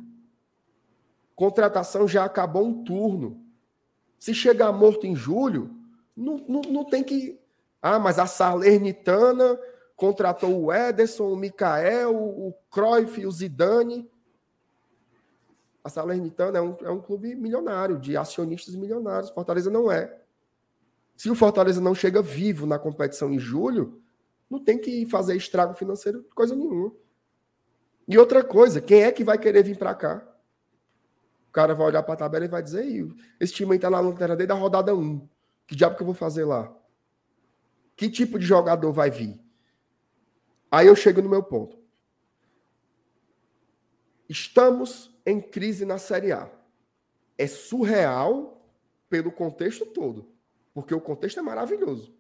Contratação 1.36 2.08
já 2.08 2.24
acabou 2.24 2.66
um 2.66 2.86
turno. 2.86 3.46
Se 4.18 4.34
chegar 4.34 4.72
morto 4.72 5.06
em 5.06 5.14
julho, 5.14 5.76
não, 6.16 6.38
não, 6.48 6.62
não 6.62 6.86
tem 6.86 7.04
que. 7.04 7.38
Ah, 7.82 8.00
mas 8.00 8.18
a 8.18 8.26
Salernitana 8.26 9.60
contratou 9.94 10.64
o 10.64 10.72
Ederson, 10.72 11.34
o 11.34 11.36
Mikael, 11.36 12.16
o 12.16 12.54
Cruyff, 12.72 13.26
o 13.26 13.30
Zidane. 13.30 14.10
A 15.84 15.90
Salernitana 15.90 16.58
é 16.58 16.62
um, 16.62 16.78
é 16.82 16.90
um 16.90 17.02
clube 17.02 17.36
milionário, 17.36 18.00
de 18.00 18.16
acionistas 18.16 18.74
milionários. 18.76 19.30
Fortaleza 19.32 19.70
não 19.70 19.92
é. 19.92 20.18
Se 21.18 21.30
o 21.30 21.36
Fortaleza 21.36 21.82
não 21.82 21.94
chega 21.94 22.22
vivo 22.22 22.66
na 22.66 22.80
competição 22.80 23.32
em 23.32 23.38
julho, 23.38 24.02
não 24.50 24.64
tem 24.64 24.78
que 24.78 25.06
fazer 25.08 25.36
estrago 25.36 25.74
financeiro, 25.74 26.24
coisa 26.34 26.56
nenhuma. 26.56 26.94
E 28.08 28.18
outra 28.18 28.44
coisa, 28.44 28.82
quem 28.82 29.04
é 29.04 29.12
que 29.12 29.24
vai 29.24 29.38
querer 29.38 29.64
vir 29.64 29.78
para 29.78 29.94
cá? 29.94 30.28
O 31.50 31.52
cara 31.52 31.76
vai 31.76 31.88
olhar 31.88 32.04
para 32.04 32.14
a 32.14 32.18
tabela 32.18 32.46
e 32.46 32.50
vai 32.50 32.64
dizer: 32.64 32.86
esse 33.40 33.54
time 33.54 33.74
aí 33.74 33.80
tá 33.80 33.90
na 33.90 34.00
lanterna 34.00 34.36
desde 34.36 34.52
a 34.52 34.56
rodada 34.56 34.96
1. 34.96 35.28
Que 35.68 35.76
diabo 35.76 35.96
que 35.96 36.02
eu 36.02 36.06
vou 36.06 36.16
fazer 36.16 36.46
lá? 36.46 36.74
Que 37.96 38.10
tipo 38.10 38.40
de 38.40 38.46
jogador 38.46 38.92
vai 38.92 39.12
vir? 39.12 39.40
Aí 40.72 40.88
eu 40.88 40.96
chego 40.96 41.22
no 41.22 41.30
meu 41.30 41.44
ponto. 41.44 41.78
Estamos 44.28 45.13
em 45.26 45.42
crise 45.42 45.86
na 45.86 45.98
Série 45.98 46.32
A. 46.32 46.50
É 47.38 47.48
surreal 47.48 48.68
pelo 49.10 49.32
contexto 49.32 49.86
todo, 49.86 50.32
porque 50.74 50.94
o 50.94 51.02
contexto 51.02 51.40
é 51.40 51.44
maravilhoso. 51.44 52.16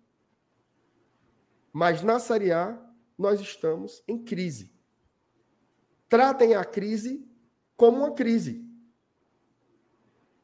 Mas 1.72 2.04
na 2.04 2.20
Série 2.20 2.52
A, 2.52 2.80
nós 3.18 3.40
estamos 3.40 4.04
em 4.08 4.24
crise. 4.24 4.72
Tratem 6.08 6.54
a 6.54 6.64
crise 6.64 7.28
como 7.76 7.98
uma 7.98 8.12
crise. 8.12 8.64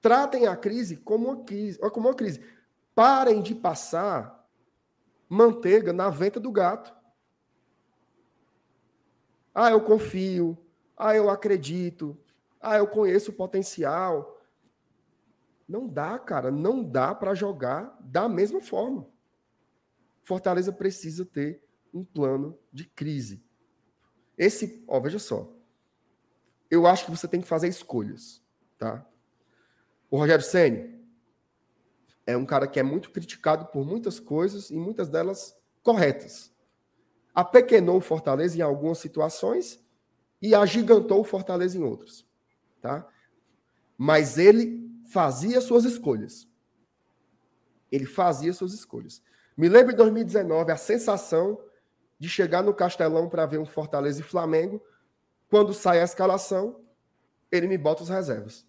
Tratem 0.02 0.48
a 0.48 0.56
crise 0.56 0.98
como 0.98 1.28
uma 1.28 1.44
crise. 1.44 1.78
Como 1.78 2.08
uma 2.08 2.16
crise. 2.16 2.44
Parem 2.96 3.42
de 3.42 3.54
passar 3.54 4.50
manteiga 5.28 5.94
na 5.94 6.10
venta 6.10 6.40
do 6.40 6.52
gato. 6.52 6.92
Ah, 9.54 9.70
eu 9.70 9.82
confio. 9.82 10.58
Ah, 10.98 11.16
eu 11.16 11.30
acredito. 11.30 12.18
Ah, 12.60 12.78
eu 12.78 12.88
conheço 12.88 13.32
o 13.32 13.36
potencial. 13.36 14.42
Não 15.68 15.88
dá, 15.88 16.18
cara. 16.20 16.52
Não 16.52 16.84
dá 16.84 17.14
para 17.16 17.34
jogar 17.34 17.98
da 18.02 18.28
mesma 18.28 18.62
forma. 18.62 19.08
Fortaleza 20.24 20.72
precisa 20.72 21.26
ter 21.26 21.64
um 21.94 22.04
plano 22.04 22.58
de 22.72 22.86
crise. 22.86 23.44
Esse, 24.38 24.84
ó, 24.88 25.00
veja 25.00 25.20
só. 25.20 25.52
Eu 26.70 26.86
acho 26.86 27.06
que 27.06 27.12
você 27.12 27.28
tem 27.28 27.42
que 27.42 27.48
fazer 27.48 27.68
escolhas, 27.68 28.42
tá? 28.78 29.06
O 30.10 30.18
Rogério 30.18 30.46
Ceni 30.46 31.00
é 32.26 32.38
um 32.38 32.46
cara 32.46 32.68
que 32.68 32.80
é 32.80 32.84
muito 32.84 33.10
criticado 33.12 33.66
por 33.66 33.86
muitas 33.86 34.20
coisas 34.20 34.70
e 34.70 34.76
muitas 34.76 35.10
delas 35.10 35.56
corretas. 35.82 36.54
Apequenou 37.34 37.98
o 37.98 38.02
Fortaleza 38.02 38.58
em 38.58 38.62
algumas 38.62 39.00
situações 39.00 39.84
e 40.42 40.54
agigantou 40.54 41.22
o 41.22 41.24
Fortaleza 41.24 41.78
em 41.78 41.84
outras, 41.84 42.26
tá? 42.82 43.08
Mas 43.98 44.38
ele 44.38 44.90
fazia 45.10 45.62
suas 45.62 45.86
escolhas. 45.86 46.48
Ele 47.92 48.06
fazia 48.06 48.54
suas 48.54 48.74
escolhas. 48.74 49.22
Me 49.58 49.68
lembro 49.68 49.94
em 49.94 49.96
2019 49.96 50.72
a 50.72 50.78
sensação 50.78 51.62
de 52.18 52.30
chegar 52.30 52.64
no 52.64 52.74
Castelão 52.74 53.30
para 53.30 53.46
ver 53.46 53.58
um 53.58 53.66
Fortaleza 53.66 54.22
e 54.22 54.24
Flamengo. 54.24 54.82
Quando 55.50 55.74
sai 55.74 56.00
a 56.00 56.04
escalação, 56.04 56.82
ele 57.52 57.68
me 57.68 57.78
bota 57.78 58.04
os 58.04 58.10
reservas. 58.10 58.66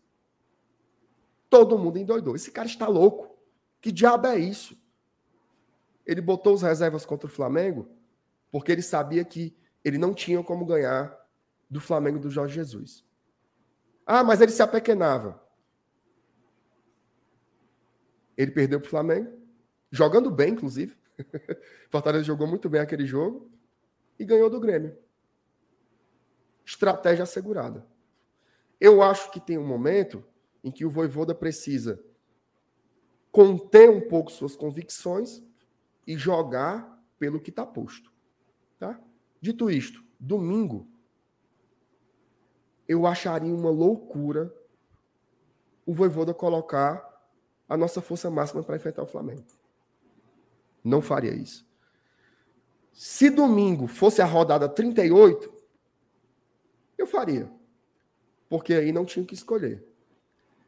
Todo 1.49 1.78
mundo 1.78 1.99
endoidou. 1.99 2.35
Esse 2.35 2.51
cara 2.51 2.66
está 2.66 2.89
louco. 2.89 3.37
Que 3.81 3.93
diabo 3.93 4.27
é 4.27 4.39
isso? 4.39 4.77
Ele 6.07 6.20
botou 6.20 6.55
os 6.55 6.62
reservas 6.62 7.05
contra 7.05 7.27
o 7.27 7.31
Flamengo 7.31 7.89
porque 8.51 8.73
ele 8.73 8.82
sabia 8.82 9.24
que 9.24 9.57
ele 9.85 9.97
não 9.97 10.12
tinha 10.12 10.43
como 10.43 10.66
ganhar 10.66 11.16
do 11.69 11.81
Flamengo 11.81 12.19
do 12.19 12.31
Jorge 12.31 12.55
Jesus. 12.55 13.05
Ah, 14.12 14.24
mas 14.24 14.41
ele 14.41 14.51
se 14.51 14.61
apequenava. 14.61 15.41
Ele 18.37 18.51
perdeu 18.51 18.81
para 18.81 18.89
o 18.89 18.91
Flamengo, 18.91 19.39
jogando 19.89 20.32
bem, 20.32 20.51
inclusive. 20.51 20.97
Fortaleza 21.91 22.24
jogou 22.24 22.45
muito 22.45 22.69
bem 22.69 22.81
aquele 22.81 23.07
jogo 23.07 23.49
e 24.19 24.24
ganhou 24.24 24.51
do 24.51 24.59
Grêmio. 24.59 24.99
Estratégia 26.66 27.23
assegurada. 27.23 27.87
Eu 28.81 29.01
acho 29.01 29.31
que 29.31 29.39
tem 29.39 29.57
um 29.57 29.65
momento 29.65 30.24
em 30.65 30.73
que 30.73 30.85
o 30.85 30.91
Voivoda 30.91 31.32
precisa 31.32 32.03
conter 33.31 33.89
um 33.89 34.01
pouco 34.09 34.32
suas 34.32 34.57
convicções 34.57 35.41
e 36.05 36.19
jogar 36.19 37.01
pelo 37.16 37.39
que 37.39 37.51
está 37.51 37.65
posto. 37.65 38.12
Tá? 38.77 39.01
Dito 39.41 39.70
isto, 39.70 40.03
domingo, 40.19 40.91
eu 42.91 43.07
acharia 43.07 43.55
uma 43.55 43.71
loucura 43.71 44.53
o 45.87 45.95
Voivoda 45.95 46.35
colocar 46.35 47.09
a 47.69 47.77
nossa 47.77 48.01
força 48.01 48.29
máxima 48.29 48.65
para 48.65 48.75
enfrentar 48.75 49.05
o 49.05 49.07
Flamengo. 49.07 49.45
Não 50.83 51.01
faria 51.01 51.33
isso. 51.33 51.65
Se 52.93 53.31
domingo 53.31 53.87
fosse 53.87 54.21
a 54.21 54.25
rodada 54.25 54.69
38, 54.69 55.55
eu 56.99 57.07
faria. 57.07 57.49
Porque 58.49 58.75
aí 58.75 58.91
não 58.91 59.05
tinha 59.05 59.25
que 59.25 59.35
escolher. 59.35 59.87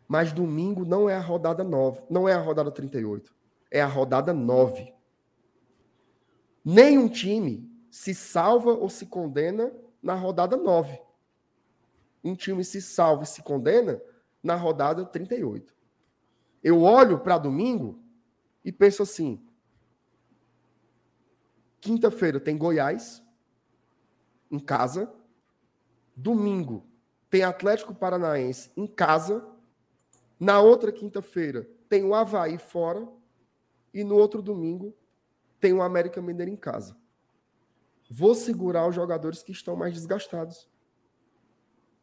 Mas 0.06 0.32
domingo 0.32 0.84
não 0.84 1.10
é 1.10 1.16
a 1.16 1.20
rodada 1.20 1.64
9, 1.64 2.02
não 2.08 2.28
é 2.28 2.34
a 2.34 2.40
rodada 2.40 2.70
38, 2.70 3.34
é 3.68 3.82
a 3.82 3.86
rodada 3.86 4.32
9. 4.32 4.94
Nenhum 6.64 7.08
time 7.08 7.68
se 7.90 8.14
salva 8.14 8.70
ou 8.74 8.88
se 8.88 9.06
condena 9.06 9.72
na 10.00 10.14
rodada 10.14 10.56
9. 10.56 11.00
Um 12.22 12.34
time 12.34 12.64
se 12.64 12.80
salva 12.80 13.24
e 13.24 13.26
se 13.26 13.42
condena 13.42 14.00
na 14.42 14.54
rodada 14.54 15.04
38. 15.04 15.74
Eu 16.62 16.82
olho 16.82 17.18
para 17.18 17.38
domingo 17.38 18.02
e 18.64 18.70
penso 18.70 19.02
assim: 19.02 19.44
quinta-feira 21.80 22.38
tem 22.38 22.56
Goiás 22.56 23.22
em 24.50 24.58
casa, 24.58 25.12
domingo 26.14 26.86
tem 27.28 27.42
Atlético 27.42 27.94
Paranaense 27.94 28.70
em 28.76 28.86
casa 28.86 29.52
na 30.42 30.60
outra 30.60 30.90
quinta-feira 30.90 31.68
tem 31.88 32.02
o 32.02 32.14
Havaí 32.14 32.58
fora. 32.58 33.06
E 33.94 34.02
no 34.02 34.16
outro 34.16 34.42
domingo 34.42 34.92
tem 35.60 35.72
o 35.72 35.80
América 35.80 36.20
Mineiro 36.20 36.50
em 36.50 36.56
casa. 36.56 36.96
Vou 38.10 38.34
segurar 38.34 38.88
os 38.88 38.94
jogadores 38.94 39.40
que 39.40 39.52
estão 39.52 39.76
mais 39.76 39.92
desgastados. 39.92 40.68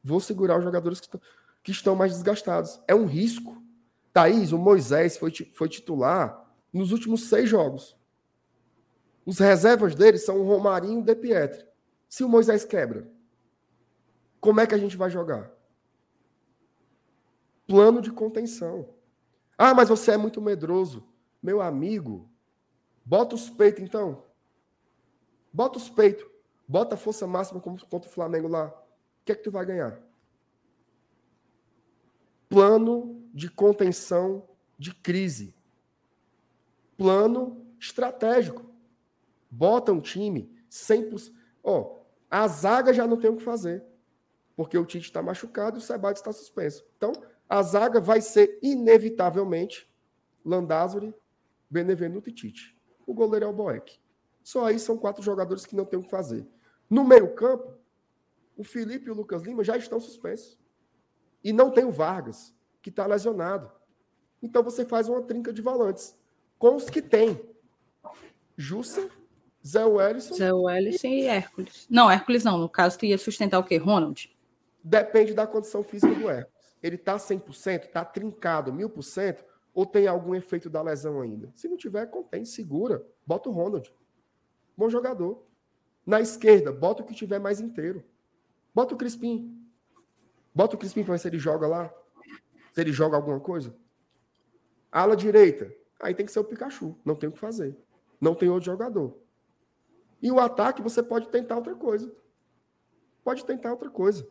Vou 0.03 0.19
segurar 0.19 0.57
os 0.57 0.63
jogadores 0.63 0.99
que 0.99 1.07
estão, 1.07 1.21
que 1.63 1.71
estão 1.71 1.95
mais 1.95 2.13
desgastados. 2.13 2.79
É 2.87 2.95
um 2.95 3.05
risco. 3.05 3.61
Thaís, 4.13 4.51
o 4.51 4.57
Moisés 4.57 5.17
foi, 5.17 5.31
foi 5.53 5.69
titular 5.69 6.45
nos 6.71 6.91
últimos 6.91 7.29
seis 7.29 7.49
jogos. 7.49 7.97
Os 9.25 9.37
reservas 9.37 9.93
dele 9.93 10.17
são 10.17 10.39
o 10.39 10.47
Romarinho 10.47 10.99
e 10.99 11.01
o 11.01 11.05
De 11.05 11.15
Pietri. 11.15 11.65
Se 12.07 12.23
o 12.23 12.29
Moisés 12.29 12.65
quebra, 12.65 13.07
como 14.39 14.59
é 14.59 14.65
que 14.65 14.73
a 14.73 14.77
gente 14.77 14.97
vai 14.97 15.09
jogar? 15.09 15.51
plano 17.69 18.01
de 18.01 18.11
contenção. 18.11 18.89
Ah, 19.55 19.75
mas 19.75 19.87
você 19.87 20.13
é 20.13 20.17
muito 20.17 20.41
medroso. 20.41 21.07
Meu 21.41 21.61
amigo, 21.61 22.27
bota 23.05 23.35
os 23.35 23.47
peitos 23.47 23.83
então. 23.83 24.23
Bota 25.53 25.77
os 25.77 25.87
peitos. 25.87 26.25
Bota 26.67 26.95
a 26.95 26.97
força 26.97 27.27
máxima 27.27 27.61
contra 27.61 28.09
o 28.09 28.11
Flamengo 28.11 28.47
lá. 28.47 28.73
Que 29.29 29.33
é 29.33 29.35
que 29.35 29.43
tu 29.43 29.51
vai 29.51 29.63
ganhar? 29.63 30.01
Plano 32.49 33.23
de 33.31 33.47
contenção 33.47 34.49
de 34.75 34.91
crise. 34.91 35.53
Plano 36.97 37.63
estratégico. 37.79 38.65
Bota 39.47 39.91
um 39.91 40.01
time 40.01 40.51
100%. 40.71 41.31
Ó, 41.63 41.79
oh, 41.79 42.05
a 42.27 42.47
zaga 42.47 42.91
já 42.91 43.05
não 43.05 43.17
tem 43.17 43.29
o 43.29 43.37
que 43.37 43.43
fazer. 43.43 43.85
Porque 44.55 44.75
o 44.75 44.83
Tite 44.83 45.05
está 45.05 45.21
machucado 45.21 45.77
e 45.77 45.79
o 45.79 45.83
Sebade 45.83 46.17
está 46.17 46.33
suspenso. 46.33 46.83
Então, 46.97 47.11
a 47.47 47.61
zaga 47.61 48.01
vai 48.01 48.21
ser 48.21 48.57
inevitavelmente 48.63 49.87
Landázuri, 50.43 51.13
Benevenuto 51.69 52.29
e 52.29 52.33
Tite. 52.33 52.75
O 53.05 53.13
goleiro 53.13 53.45
é 53.45 53.47
o 53.47 53.53
Boeck. 53.53 53.99
Só 54.43 54.65
aí 54.65 54.79
são 54.79 54.97
quatro 54.97 55.21
jogadores 55.21 55.67
que 55.67 55.75
não 55.75 55.85
tem 55.85 55.99
o 55.99 56.03
que 56.03 56.09
fazer. 56.09 56.47
No 56.89 57.03
meio-campo, 57.03 57.78
o 58.59 58.63
Felipe 58.65 59.07
e 59.07 59.09
o 59.09 59.13
Lucas 59.13 59.43
Lima 59.43 59.63
já 59.63 59.77
estão 59.77 60.01
suspensos. 60.01 60.59
E 61.41 61.53
não 61.53 61.71
tem 61.71 61.85
o 61.85 61.93
Vargas, 61.93 62.53
que 62.81 62.89
está 62.89 63.05
lesionado. 63.05 63.71
Então 64.43 64.61
você 64.61 64.83
faz 64.83 65.07
uma 65.07 65.21
trinca 65.21 65.53
de 65.53 65.61
volantes 65.61 66.13
com 66.57 66.75
os 66.75 66.89
que 66.89 67.01
tem. 67.01 67.39
Jussa, 68.57 69.09
Zé 69.65 69.85
Wellison. 69.85 70.33
Zé 70.33 70.51
Wellison 70.51 71.07
e 71.07 71.25
Hércules. 71.25 71.87
Não, 71.89 72.11
Hércules 72.11 72.43
não. 72.43 72.57
No 72.57 72.67
caso, 72.67 72.99
tu 72.99 73.05
ia 73.05 73.17
sustentar 73.17 73.59
o 73.59 73.63
quê? 73.63 73.77
Ronald? 73.77 74.29
Depende 74.83 75.33
da 75.33 75.47
condição 75.47 75.81
física 75.81 76.13
do 76.13 76.29
Hércules. 76.29 76.75
Ele 76.83 76.97
está 76.97 77.15
100%, 77.15 77.85
está 77.85 78.03
trincado 78.03 78.73
1000%, 78.73 79.37
ou 79.73 79.85
tem 79.85 80.05
algum 80.05 80.35
efeito 80.35 80.69
da 80.69 80.81
lesão 80.81 81.21
ainda? 81.21 81.49
Se 81.55 81.69
não 81.69 81.77
tiver, 81.77 82.05
contém, 82.07 82.43
segura. 82.43 83.05
Bota 83.25 83.47
o 83.47 83.53
Ronald. 83.53 83.89
Bom 84.75 84.89
jogador. 84.89 85.45
Na 86.05 86.19
esquerda, 86.19 86.73
bota 86.73 87.03
o 87.03 87.05
que 87.05 87.13
tiver 87.13 87.39
mais 87.39 87.61
inteiro. 87.61 88.03
Bota 88.73 88.93
o 88.93 88.97
Crispim. 88.97 89.55
Bota 90.53 90.75
o 90.75 90.79
Crispim 90.79 91.03
para 91.03 91.13
ver 91.13 91.19
se 91.19 91.27
ele 91.27 91.39
joga 91.39 91.67
lá. 91.67 91.93
Se 92.73 92.81
ele 92.81 92.91
joga 92.91 93.15
alguma 93.15 93.39
coisa. 93.39 93.75
Ala 94.91 95.15
direita. 95.15 95.73
Aí 95.99 96.13
tem 96.13 96.25
que 96.25 96.31
ser 96.31 96.39
o 96.39 96.43
Pikachu. 96.43 96.95
Não 97.03 97.15
tem 97.15 97.29
o 97.29 97.31
que 97.31 97.39
fazer. 97.39 97.77
Não 98.19 98.35
tem 98.35 98.49
outro 98.49 98.65
jogador. 98.65 99.17
E 100.21 100.31
o 100.31 100.39
ataque, 100.39 100.81
você 100.81 101.01
pode 101.01 101.29
tentar 101.29 101.55
outra 101.55 101.75
coisa. 101.75 102.11
Pode 103.23 103.45
tentar 103.45 103.71
outra 103.71 103.89
coisa. 103.89 104.27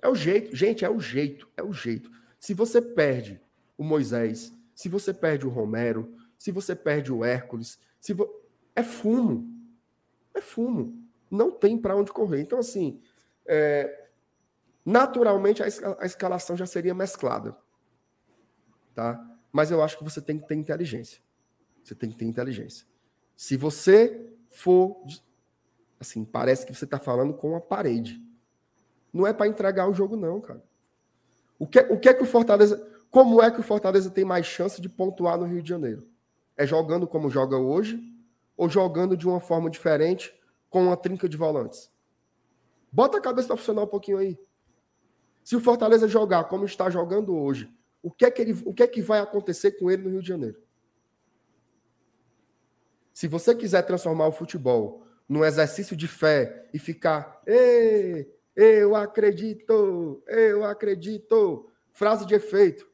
É 0.00 0.08
o 0.08 0.14
jeito. 0.14 0.54
Gente, 0.54 0.84
é 0.84 0.90
o 0.90 1.00
jeito. 1.00 1.48
É 1.56 1.62
o 1.62 1.72
jeito. 1.72 2.10
Se 2.38 2.54
você 2.54 2.80
perde 2.80 3.40
o 3.76 3.84
Moisés, 3.84 4.52
se 4.74 4.88
você 4.88 5.12
perde 5.12 5.46
o 5.46 5.50
Romero, 5.50 6.14
se 6.38 6.50
você 6.52 6.74
perde 6.74 7.12
o 7.12 7.24
Hércules, 7.24 7.78
se 8.00 8.12
vo... 8.12 8.28
é 8.74 8.82
fumo. 8.82 9.50
É 10.34 10.40
fumo. 10.40 11.02
Não 11.30 11.50
tem 11.50 11.78
para 11.78 11.96
onde 11.96 12.12
correr. 12.12 12.40
Então, 12.40 12.58
assim, 12.58 13.00
é... 13.46 14.08
naturalmente 14.84 15.62
a, 15.62 15.66
a 15.98 16.06
escalação 16.06 16.56
já 16.56 16.66
seria 16.66 16.94
mesclada. 16.94 17.56
Tá? 18.94 19.22
Mas 19.52 19.70
eu 19.70 19.82
acho 19.82 19.98
que 19.98 20.04
você 20.04 20.20
tem 20.20 20.38
que 20.38 20.46
ter 20.46 20.54
inteligência. 20.54 21.20
Você 21.82 21.94
tem 21.94 22.10
que 22.10 22.16
ter 22.16 22.24
inteligência. 22.24 22.86
Se 23.36 23.56
você 23.56 24.32
for. 24.48 24.96
Assim, 26.00 26.24
parece 26.24 26.66
que 26.66 26.74
você 26.74 26.84
está 26.84 26.98
falando 26.98 27.34
com 27.34 27.50
uma 27.50 27.60
parede. 27.60 28.22
Não 29.12 29.26
é 29.26 29.32
para 29.32 29.46
entregar 29.46 29.88
o 29.88 29.94
jogo, 29.94 30.16
não, 30.16 30.40
cara. 30.40 30.62
O 31.58 31.66
que, 31.66 31.78
o 31.80 31.98
que 31.98 32.08
é 32.08 32.14
que 32.14 32.22
o 32.22 32.26
Fortaleza. 32.26 32.90
Como 33.10 33.40
é 33.40 33.50
que 33.50 33.60
o 33.60 33.62
Fortaleza 33.62 34.10
tem 34.10 34.24
mais 34.24 34.44
chance 34.44 34.80
de 34.80 34.88
pontuar 34.88 35.38
no 35.38 35.44
Rio 35.44 35.62
de 35.62 35.68
Janeiro? 35.68 36.08
É 36.56 36.66
jogando 36.66 37.06
como 37.06 37.30
joga 37.30 37.56
hoje 37.56 38.02
ou 38.56 38.68
jogando 38.68 39.16
de 39.16 39.26
uma 39.26 39.38
forma 39.38 39.70
diferente 39.70 40.34
com 40.68 40.86
uma 40.86 40.96
trinca 40.96 41.28
de 41.28 41.36
volantes? 41.36 41.90
Bota 42.94 43.18
a 43.18 43.20
cabeça 43.20 43.48
profissional 43.48 43.86
um 43.86 43.88
pouquinho 43.88 44.18
aí. 44.18 44.38
Se 45.42 45.56
o 45.56 45.60
Fortaleza 45.60 46.06
jogar 46.06 46.44
como 46.44 46.64
está 46.64 46.88
jogando 46.88 47.36
hoje, 47.36 47.68
o 48.00 48.08
que 48.08 48.24
é 48.24 48.30
que, 48.30 48.40
ele, 48.40 48.52
o 48.64 48.72
que, 48.72 48.84
é 48.84 48.86
que 48.86 49.02
vai 49.02 49.18
acontecer 49.18 49.72
com 49.72 49.90
ele 49.90 50.04
no 50.04 50.10
Rio 50.10 50.22
de 50.22 50.28
Janeiro? 50.28 50.62
Se 53.12 53.26
você 53.26 53.52
quiser 53.52 53.82
transformar 53.82 54.28
o 54.28 54.32
futebol 54.32 55.04
num 55.28 55.44
exercício 55.44 55.96
de 55.96 56.06
fé 56.06 56.68
e 56.72 56.78
ficar, 56.78 57.42
eu 58.54 58.94
acredito, 58.94 60.22
eu 60.28 60.62
acredito, 60.62 61.68
frase 61.92 62.24
de 62.24 62.36
efeito, 62.36 62.88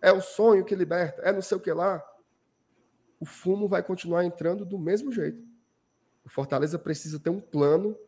é 0.00 0.12
o 0.12 0.20
sonho 0.20 0.64
que 0.64 0.76
liberta, 0.76 1.22
é 1.22 1.32
não 1.32 1.42
sei 1.42 1.56
o 1.56 1.60
que 1.60 1.72
lá, 1.72 2.00
o 3.18 3.26
fumo 3.26 3.66
vai 3.66 3.82
continuar 3.82 4.24
entrando 4.24 4.64
do 4.64 4.78
mesmo 4.78 5.10
jeito. 5.10 5.42
O 6.24 6.28
Fortaleza 6.28 6.78
precisa 6.78 7.18
ter 7.18 7.30
um 7.30 7.40
plano 7.40 7.98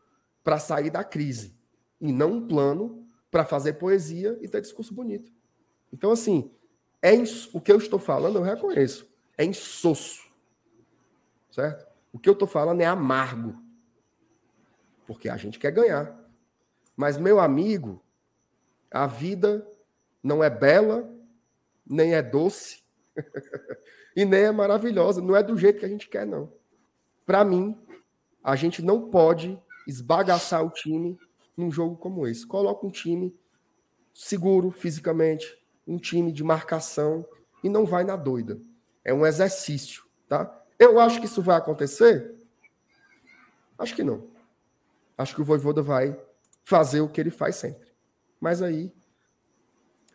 para 0.42 0.58
sair 0.58 0.90
da 0.90 1.04
crise 1.04 1.56
e 2.00 2.12
não 2.12 2.32
um 2.32 2.46
plano 2.46 3.06
para 3.30 3.44
fazer 3.44 3.74
poesia 3.74 4.38
e 4.40 4.48
ter 4.48 4.60
discurso 4.60 4.92
bonito. 4.92 5.32
Então, 5.92 6.10
assim, 6.10 6.50
é 7.00 7.12
o 7.52 7.60
que 7.60 7.72
eu 7.72 7.78
estou 7.78 7.98
falando, 7.98 8.36
eu 8.36 8.42
reconheço. 8.42 9.10
É 9.36 9.44
insosso. 9.44 10.30
Certo? 11.50 11.86
O 12.12 12.18
que 12.18 12.28
eu 12.28 12.34
estou 12.34 12.48
falando 12.48 12.80
é 12.80 12.86
amargo. 12.86 13.62
Porque 15.06 15.28
a 15.28 15.36
gente 15.36 15.58
quer 15.58 15.70
ganhar. 15.70 16.18
Mas, 16.96 17.16
meu 17.16 17.40
amigo, 17.40 18.02
a 18.90 19.06
vida 19.06 19.66
não 20.22 20.44
é 20.44 20.50
bela, 20.50 21.10
nem 21.86 22.14
é 22.14 22.22
doce, 22.22 22.82
e 24.14 24.24
nem 24.24 24.42
é 24.42 24.52
maravilhosa. 24.52 25.20
Não 25.20 25.34
é 25.34 25.42
do 25.42 25.56
jeito 25.56 25.80
que 25.80 25.86
a 25.86 25.88
gente 25.88 26.08
quer, 26.08 26.26
não. 26.26 26.52
Para 27.24 27.44
mim, 27.44 27.78
a 28.42 28.54
gente 28.56 28.82
não 28.82 29.10
pode 29.10 29.60
esbagaçar 29.86 30.64
o 30.64 30.70
time 30.70 31.18
num 31.56 31.70
jogo 31.70 31.96
como 31.96 32.26
esse. 32.26 32.46
Coloca 32.46 32.86
um 32.86 32.90
time 32.90 33.34
seguro 34.12 34.70
fisicamente, 34.70 35.58
um 35.86 35.98
time 35.98 36.32
de 36.32 36.44
marcação 36.44 37.26
e 37.62 37.68
não 37.68 37.84
vai 37.84 38.04
na 38.04 38.16
doida. 38.16 38.60
É 39.04 39.12
um 39.12 39.26
exercício, 39.26 40.04
tá? 40.28 40.62
Eu 40.78 40.98
acho 41.00 41.20
que 41.20 41.26
isso 41.26 41.42
vai 41.42 41.56
acontecer? 41.56 42.34
Acho 43.78 43.94
que 43.94 44.04
não. 44.04 44.28
Acho 45.16 45.34
que 45.34 45.40
o 45.40 45.44
Voivoda 45.44 45.82
vai 45.82 46.18
fazer 46.64 47.00
o 47.00 47.08
que 47.08 47.20
ele 47.20 47.30
faz 47.30 47.56
sempre. 47.56 47.88
Mas 48.40 48.62
aí 48.62 48.92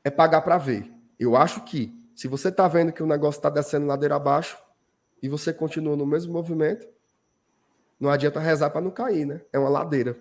é 0.03 0.09
pagar 0.09 0.41
para 0.41 0.57
ver. 0.57 0.91
Eu 1.19 1.35
acho 1.35 1.63
que 1.63 1.93
se 2.15 2.27
você 2.27 2.49
está 2.49 2.67
vendo 2.67 2.91
que 2.91 3.03
o 3.03 3.07
negócio 3.07 3.39
está 3.39 3.49
descendo 3.49 3.85
ladeira 3.85 4.15
abaixo 4.15 4.57
e 5.21 5.29
você 5.29 5.53
continua 5.53 5.95
no 5.95 6.05
mesmo 6.05 6.33
movimento, 6.33 6.87
não 7.99 8.09
adianta 8.09 8.39
rezar 8.39 8.69
para 8.69 8.81
não 8.81 8.91
cair, 8.91 9.25
né? 9.25 9.41
É 9.51 9.57
uma 9.57 9.69
ladeira. 9.69 10.17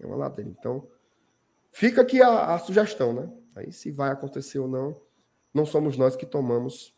É 0.00 0.06
uma 0.06 0.16
ladeira. 0.16 0.50
Então, 0.50 0.86
fica 1.70 2.02
aqui 2.02 2.20
a, 2.20 2.54
a 2.54 2.58
sugestão, 2.58 3.12
né? 3.12 3.30
Aí, 3.54 3.72
se 3.72 3.90
vai 3.90 4.10
acontecer 4.10 4.58
ou 4.58 4.68
não, 4.68 5.00
não 5.52 5.64
somos 5.64 5.96
nós 5.96 6.16
que 6.16 6.26
tomamos 6.26 6.94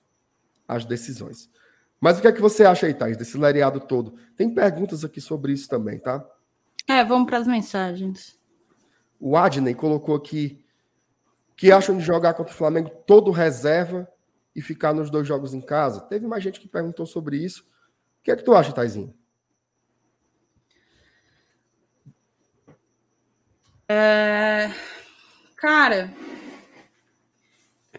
as 0.66 0.85
decisões. 0.85 1.51
Mas 2.01 2.19
o 2.19 2.23
que 2.23 2.28
é 2.28 2.32
que 2.32 2.40
você 2.40 2.65
acha 2.65 2.86
aí, 2.86 2.94
Thais, 2.94 3.16
desse 3.16 3.36
lereado 3.36 3.81
todo? 3.81 4.16
Tem 4.36 4.53
perguntas 4.53 5.05
aqui 5.05 5.20
sobre 5.20 5.53
isso 5.53 5.69
também, 5.69 5.98
tá? 5.98 6.27
É, 6.86 7.05
vamos 7.05 7.27
para 7.27 7.39
as 7.39 7.47
mensagens. 7.47 8.39
O 9.19 9.36
Adney 9.36 9.74
colocou 9.74 10.15
aqui 10.15 10.65
que 11.57 11.73
acham 11.73 11.97
de 11.97 12.05
jogar 12.05 12.35
contra 12.35 12.53
o 12.53 12.57
Flamengo 12.57 12.90
todo 13.07 13.31
reserva 13.31 14.07
e 14.55 14.61
ficar 14.61 14.93
nos 14.93 15.11
dois 15.11 15.27
jogos 15.27 15.55
em 15.55 15.61
casa. 15.61 16.03
Teve 16.03 16.27
mais 16.27 16.44
gente 16.44 16.61
que 16.61 16.69
perguntou 16.69 17.07
sobre 17.07 17.39
isso. 17.39 17.62
O 18.20 18.24
que 18.24 18.31
é 18.31 18.36
que 18.36 18.44
tu 18.44 18.55
acha, 18.55 18.73
Taizinho? 18.73 19.15
É... 23.89 24.71
Cara, 25.57 26.13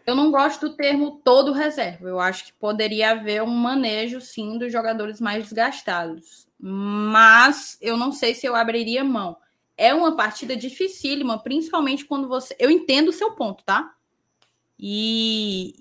eu 0.06 0.16
não 0.16 0.32
gosto 0.32 0.70
do 0.70 0.76
termo 0.76 1.22
todo 1.24 1.52
reserva. 1.52 2.08
Eu 2.08 2.20
acho 2.20 2.46
que 2.46 2.54
poderia 2.54 3.12
haver 3.12 3.44
um 3.44 3.48
manejo, 3.48 4.22
sim, 4.22 4.58
dos 4.58 4.72
jogadores 4.72 5.20
mais 5.20 5.44
desgastados. 5.44 6.48
Mas 6.58 7.78
eu 7.82 7.98
não 7.98 8.12
sei 8.12 8.34
se 8.34 8.46
eu 8.46 8.56
abriria 8.56 9.04
mão. 9.04 9.38
É 9.76 9.94
uma 9.94 10.16
partida 10.16 10.56
dificílima, 10.56 11.38
principalmente 11.38 12.06
quando 12.06 12.28
você. 12.28 12.56
Eu 12.58 12.72
entendo 12.72 13.10
o 13.10 13.14
seu 13.14 13.34
ponto, 13.34 13.64
tá? 13.64 13.94
E, 14.80 15.76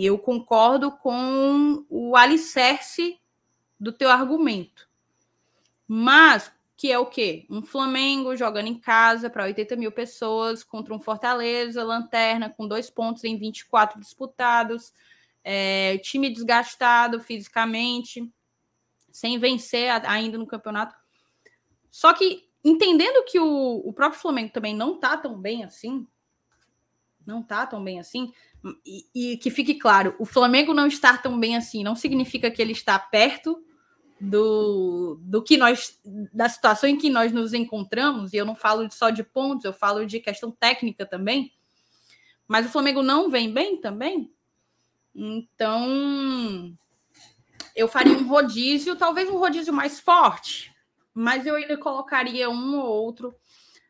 e 0.00 0.06
eu 0.06 0.18
concordo 0.18 0.90
com 0.92 1.84
o 1.88 2.16
alicerce 2.16 3.18
do 3.78 3.92
teu 3.92 4.10
argumento. 4.10 4.88
Mas 5.86 6.50
que 6.78 6.92
é 6.92 6.98
o 6.98 7.06
quê? 7.06 7.44
Um 7.50 7.60
Flamengo 7.60 8.36
jogando 8.36 8.68
em 8.68 8.78
casa 8.78 9.28
para 9.28 9.42
80 9.42 9.74
mil 9.74 9.90
pessoas 9.90 10.62
contra 10.62 10.94
um 10.94 11.00
Fortaleza, 11.00 11.82
lanterna, 11.82 12.48
com 12.48 12.68
dois 12.68 12.88
pontos 12.88 13.24
em 13.24 13.36
24 13.36 13.98
disputados, 14.00 14.92
é, 15.42 15.98
time 15.98 16.30
desgastado 16.30 17.18
fisicamente, 17.18 18.32
sem 19.10 19.40
vencer 19.40 19.90
ainda 20.06 20.38
no 20.38 20.46
campeonato. 20.46 20.94
Só 21.90 22.14
que, 22.14 22.48
entendendo 22.64 23.24
que 23.24 23.40
o, 23.40 23.82
o 23.84 23.92
próprio 23.92 24.20
Flamengo 24.20 24.52
também 24.52 24.72
não 24.72 25.00
tá 25.00 25.16
tão 25.16 25.36
bem 25.36 25.64
assim, 25.64 26.06
não 27.26 27.42
tá 27.42 27.66
tão 27.66 27.82
bem 27.82 27.98
assim, 27.98 28.32
e, 28.86 29.32
e 29.32 29.36
que 29.38 29.50
fique 29.50 29.74
claro, 29.74 30.14
o 30.16 30.24
Flamengo 30.24 30.72
não 30.72 30.86
estar 30.86 31.20
tão 31.20 31.40
bem 31.40 31.56
assim 31.56 31.82
não 31.82 31.96
significa 31.96 32.52
que 32.52 32.62
ele 32.62 32.72
está 32.72 32.96
perto 33.00 33.64
do, 34.20 35.18
do 35.20 35.42
que 35.42 35.56
nós, 35.56 36.00
da 36.32 36.48
situação 36.48 36.88
em 36.88 36.96
que 36.96 37.08
nós 37.08 37.32
nos 37.32 37.54
encontramos, 37.54 38.32
e 38.32 38.36
eu 38.36 38.44
não 38.44 38.54
falo 38.54 38.90
só 38.90 39.10
de 39.10 39.22
pontos, 39.22 39.64
eu 39.64 39.72
falo 39.72 40.04
de 40.04 40.20
questão 40.20 40.50
técnica 40.50 41.06
também, 41.06 41.52
mas 42.46 42.66
o 42.66 42.70
Flamengo 42.70 43.02
não 43.02 43.30
vem 43.30 43.52
bem 43.52 43.80
também. 43.80 44.32
Então, 45.14 46.76
eu 47.76 47.86
faria 47.86 48.16
um 48.16 48.26
rodízio, 48.26 48.96
talvez 48.96 49.28
um 49.28 49.38
rodízio 49.38 49.72
mais 49.72 50.00
forte, 50.00 50.74
mas 51.14 51.46
eu 51.46 51.54
ainda 51.54 51.76
colocaria 51.76 52.50
um 52.50 52.78
ou 52.78 52.86
outro 52.86 53.34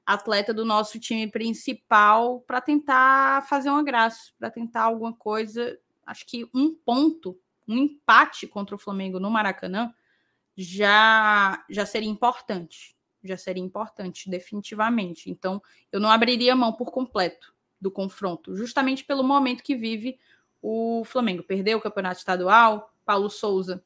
atleta 0.05 0.55
do 0.55 0.65
nosso 0.65 0.99
time 0.99 1.31
principal 1.31 2.41
para 2.41 2.61
tentar 2.61 3.47
fazer 3.47 3.69
uma 3.69 3.83
graça, 3.83 4.33
para 4.39 4.51
tentar 4.51 4.85
alguma 4.85 5.13
coisa. 5.13 5.79
Acho 6.07 6.27
que 6.27 6.49
um 6.55 6.75
ponto, 6.75 7.39
um 7.67 7.77
empate 7.77 8.47
contra 8.47 8.75
o 8.75 8.79
Flamengo 8.79 9.21
no 9.21 9.31
Maracanã 9.31 9.93
já 10.61 11.65
já 11.71 11.87
seria 11.87 12.11
importante. 12.11 12.97
Já 13.23 13.37
seria 13.37 13.63
importante, 13.63 14.29
definitivamente. 14.29 15.31
Então, 15.31 15.63
eu 15.93 16.01
não 16.01 16.11
abriria 16.11 16.57
mão 16.57 16.73
por 16.73 16.91
completo 16.91 17.55
do 17.81 17.91
confronto, 17.91 18.57
justamente 18.57 19.05
pelo 19.05 19.23
momento 19.23 19.63
que 19.63 19.77
vive 19.77 20.19
o 20.61 21.05
Flamengo. 21.05 21.45
Perdeu 21.45 21.79
o 21.79 21.81
campeonato 21.81 22.19
estadual, 22.19 22.93
Paulo 23.05 23.31
Souza 23.31 23.83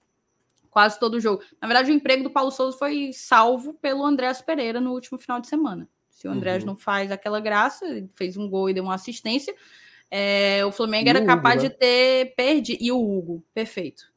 quase 0.71 0.99
todo 0.99 1.15
o 1.15 1.21
jogo. 1.21 1.43
Na 1.61 1.69
verdade, 1.69 1.91
o 1.91 1.95
emprego 1.95 2.23
do 2.23 2.31
Paulo 2.31 2.51
Souza 2.51 2.79
foi 2.79 3.11
salvo 3.13 3.75
pelo 3.75 4.05
Andréas 4.05 4.41
Pereira 4.41 4.81
no 4.81 4.93
último 4.93 5.19
final 5.19 5.39
de 5.39 5.49
semana. 5.49 5.87
Se 6.09 6.27
o 6.27 6.31
Andréas 6.31 6.63
uhum. 6.63 6.71
não 6.71 6.77
faz 6.77 7.13
aquela 7.13 7.41
graça, 7.41 7.85
fez 8.15 8.39
um 8.39 8.49
gol 8.49 8.71
e 8.71 8.75
deu 8.75 8.85
uma 8.85 8.95
assistência, 8.95 9.55
é, 10.11 10.65
o 10.65 10.73
Flamengo 10.73 11.07
e 11.07 11.11
era 11.11 11.19
Hugo, 11.19 11.27
capaz 11.27 11.63
né? 11.63 11.69
de 11.69 11.75
ter 11.75 12.35
perdido. 12.35 12.83
E 12.83 12.91
o 12.91 12.99
Hugo, 12.99 13.45
perfeito. 13.53 14.12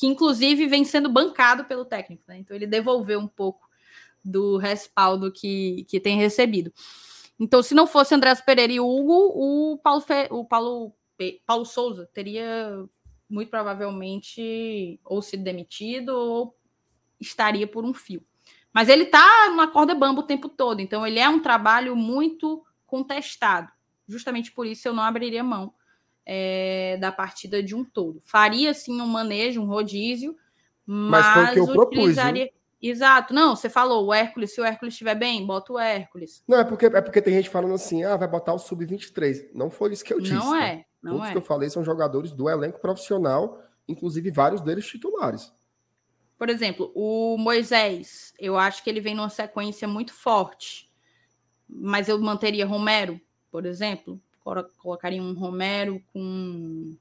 Que 0.00 0.06
inclusive 0.06 0.66
vem 0.66 0.82
sendo 0.82 1.10
bancado 1.10 1.66
pelo 1.66 1.84
técnico, 1.84 2.22
né? 2.26 2.38
Então 2.38 2.56
ele 2.56 2.66
devolveu 2.66 3.20
um 3.20 3.28
pouco 3.28 3.68
do 4.24 4.56
respaldo 4.56 5.30
que, 5.30 5.84
que 5.84 6.00
tem 6.00 6.16
recebido. 6.16 6.72
Então, 7.38 7.62
se 7.62 7.74
não 7.74 7.86
fosse 7.86 8.14
Andréas 8.14 8.40
Pereira 8.40 8.72
e 8.72 8.80
Hugo, 8.80 9.12
o 9.12 9.78
Paulo, 9.78 10.00
Fe... 10.00 10.26
o 10.30 10.42
Paulo, 10.42 10.94
Paulo 11.46 11.66
Souza 11.66 12.08
teria 12.14 12.82
muito 13.28 13.50
provavelmente 13.50 14.98
ou 15.04 15.20
sido 15.20 15.44
demitido 15.44 16.08
ou 16.16 16.56
estaria 17.20 17.66
por 17.66 17.84
um 17.84 17.92
fio. 17.92 18.24
Mas 18.72 18.88
ele 18.88 19.02
está 19.02 19.48
numa 19.50 19.68
corda 19.68 19.94
bamba 19.94 20.20
o 20.20 20.26
tempo 20.26 20.48
todo, 20.48 20.80
então 20.80 21.06
ele 21.06 21.18
é 21.18 21.28
um 21.28 21.40
trabalho 21.40 21.94
muito 21.94 22.64
contestado. 22.86 23.70
Justamente 24.08 24.50
por 24.50 24.66
isso 24.66 24.88
eu 24.88 24.94
não 24.94 25.02
abriria 25.02 25.44
mão 25.44 25.74
é, 26.32 26.96
da 27.00 27.10
partida 27.10 27.60
de 27.60 27.74
um 27.74 27.84
todo. 27.84 28.20
Faria 28.22 28.72
sim 28.72 29.00
um 29.00 29.06
manejo, 29.06 29.60
um 29.60 29.66
rodízio, 29.66 30.36
mas, 30.86 31.26
mas 31.26 31.34
foi 31.34 31.42
o 31.42 31.52
que 31.52 31.58
eu 31.58 31.82
utilizaria. 31.82 32.46
Propus, 32.46 32.60
Exato, 32.80 33.34
não, 33.34 33.56
você 33.56 33.68
falou 33.68 34.06
o 34.06 34.14
Hércules, 34.14 34.54
se 34.54 34.60
o 34.60 34.64
Hércules 34.64 34.94
estiver 34.94 35.16
bem, 35.16 35.44
bota 35.44 35.72
o 35.72 35.78
Hércules. 35.78 36.42
Não, 36.48 36.60
é 36.60 36.64
porque, 36.64 36.86
é 36.86 37.00
porque 37.00 37.20
tem 37.20 37.34
gente 37.34 37.50
falando 37.50 37.74
assim, 37.74 38.04
ah, 38.04 38.16
vai 38.16 38.28
botar 38.28 38.54
o 38.54 38.58
sub-23. 38.58 39.50
Não 39.52 39.70
foi 39.70 39.92
isso 39.92 40.04
que 40.04 40.14
eu 40.14 40.20
disse. 40.20 40.32
Não 40.34 40.52
tá? 40.52 40.64
é. 40.66 40.84
Não 41.02 41.12
Todos 41.14 41.28
é. 41.28 41.32
que 41.32 41.36
eu 41.36 41.42
falei 41.42 41.68
são 41.68 41.84
jogadores 41.84 42.32
do 42.32 42.48
elenco 42.48 42.80
profissional, 42.80 43.60
inclusive 43.88 44.30
vários 44.30 44.62
deles 44.62 44.86
titulares. 44.86 45.52
Por 46.38 46.48
exemplo, 46.48 46.90
o 46.94 47.36
Moisés, 47.36 48.32
eu 48.38 48.56
acho 48.56 48.82
que 48.82 48.88
ele 48.88 49.00
vem 49.00 49.14
numa 49.14 49.28
sequência 49.28 49.86
muito 49.86 50.14
forte. 50.14 50.90
Mas 51.68 52.08
eu 52.08 52.18
manteria 52.18 52.64
Romero, 52.64 53.20
por 53.50 53.66
exemplo. 53.66 54.18
Colocaria 54.42 55.22
um 55.22 55.34
Romero 55.34 56.02
com. 56.12 56.96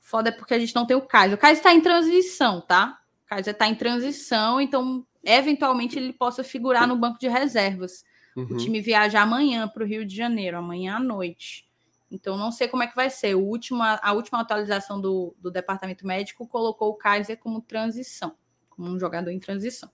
Foda 0.00 0.30
é 0.30 0.32
porque 0.32 0.54
a 0.54 0.58
gente 0.58 0.74
não 0.74 0.86
tem 0.86 0.96
o 0.96 1.02
Kaiser. 1.02 1.36
O 1.36 1.40
Kaiser 1.40 1.58
está 1.58 1.74
em 1.74 1.80
transição, 1.80 2.60
tá? 2.60 2.98
O 3.24 3.28
Kaiser 3.28 3.52
está 3.52 3.68
em 3.68 3.74
transição, 3.74 4.60
então 4.60 5.06
eventualmente 5.22 5.98
ele 5.98 6.12
possa 6.12 6.42
figurar 6.42 6.86
no 6.86 6.96
banco 6.96 7.18
de 7.18 7.28
reservas. 7.28 8.04
Uhum. 8.34 8.44
O 8.44 8.56
time 8.56 8.80
viaja 8.80 9.20
amanhã 9.20 9.68
para 9.68 9.82
o 9.82 9.86
Rio 9.86 10.06
de 10.06 10.16
Janeiro, 10.16 10.56
amanhã 10.56 10.96
à 10.96 11.00
noite. 11.00 11.68
Então, 12.10 12.38
não 12.38 12.50
sei 12.50 12.68
como 12.68 12.82
é 12.82 12.86
que 12.86 12.96
vai 12.96 13.10
ser. 13.10 13.34
O 13.34 13.44
última, 13.44 14.00
a 14.02 14.12
última 14.12 14.40
atualização 14.40 15.00
do, 15.00 15.34
do 15.38 15.50
departamento 15.50 16.06
médico 16.06 16.46
colocou 16.46 16.90
o 16.90 16.94
Kaiser 16.94 17.36
como 17.38 17.60
transição, 17.60 18.34
como 18.70 18.88
um 18.88 18.98
jogador 18.98 19.30
em 19.30 19.38
transição. 19.38 19.90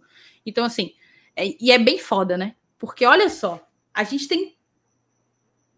Então, 0.46 0.64
assim, 0.64 0.94
é, 1.34 1.56
e 1.60 1.72
é 1.72 1.78
bem 1.78 1.98
foda, 1.98 2.36
né? 2.36 2.54
Porque 2.78 3.04
olha 3.04 3.28
só, 3.28 3.66
a 3.92 4.04
gente 4.04 4.28
tem. 4.28 4.56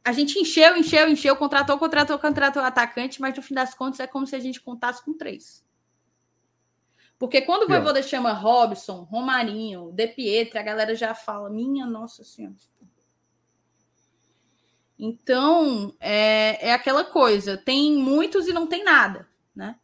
A 0.07 0.13
gente 0.13 0.39
encheu, 0.39 0.77
encheu, 0.77 1.09
encheu, 1.09 1.35
contratou, 1.35 1.77
contratou, 1.81 2.17
contratou 2.17 2.63
o 2.63 2.65
atacante, 2.65 3.21
mas 3.21 3.37
no 3.37 3.43
fim 3.43 3.55
das 3.55 3.75
contas 3.75 3.99
é 3.99 4.07
como 4.07 4.25
se 4.25 4.37
a 4.37 4.39
gente 4.39 4.61
contasse 4.61 5.05
com 5.05 5.13
três. 5.13 5.67
Porque 7.19 7.43
quando 7.43 7.65
o 7.65 7.67
Voivoda 7.67 8.01
chama 8.05 8.33
Robson, 8.33 9.03
Romarinho, 9.03 9.91
De 9.91 10.07
Pietro, 10.07 10.61
a 10.61 10.63
galera 10.63 10.95
já 10.95 11.13
fala: 11.13 11.51
Minha 11.51 11.85
Nossa 11.87 12.23
Senhora. 12.23 12.55
Então, 14.97 15.93
é, 15.99 16.69
é 16.69 16.73
aquela 16.73 17.03
coisa, 17.03 17.57
tem 17.57 17.97
muitos 17.97 18.47
e 18.47 18.53
não 18.53 18.69
tem 18.69 18.85
nada, 18.85 19.29
né? 19.53 19.77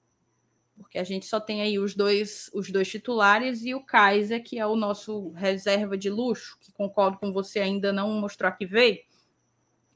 Porque 0.76 0.98
a 0.98 1.04
gente 1.04 1.26
só 1.26 1.40
tem 1.40 1.62
aí 1.62 1.80
os 1.80 1.96
dois, 1.96 2.48
os 2.54 2.70
dois 2.70 2.88
titulares 2.88 3.64
e 3.64 3.74
o 3.74 3.84
Kaiser, 3.84 4.40
que 4.44 4.56
é 4.56 4.66
o 4.66 4.76
nosso 4.76 5.30
reserva 5.30 5.98
de 5.98 6.08
luxo, 6.08 6.56
que 6.60 6.70
concordo 6.70 7.18
com 7.18 7.32
você, 7.32 7.58
ainda 7.58 7.92
não 7.92 8.08
mostrou 8.20 8.52
que 8.52 8.64
veio. 8.64 9.00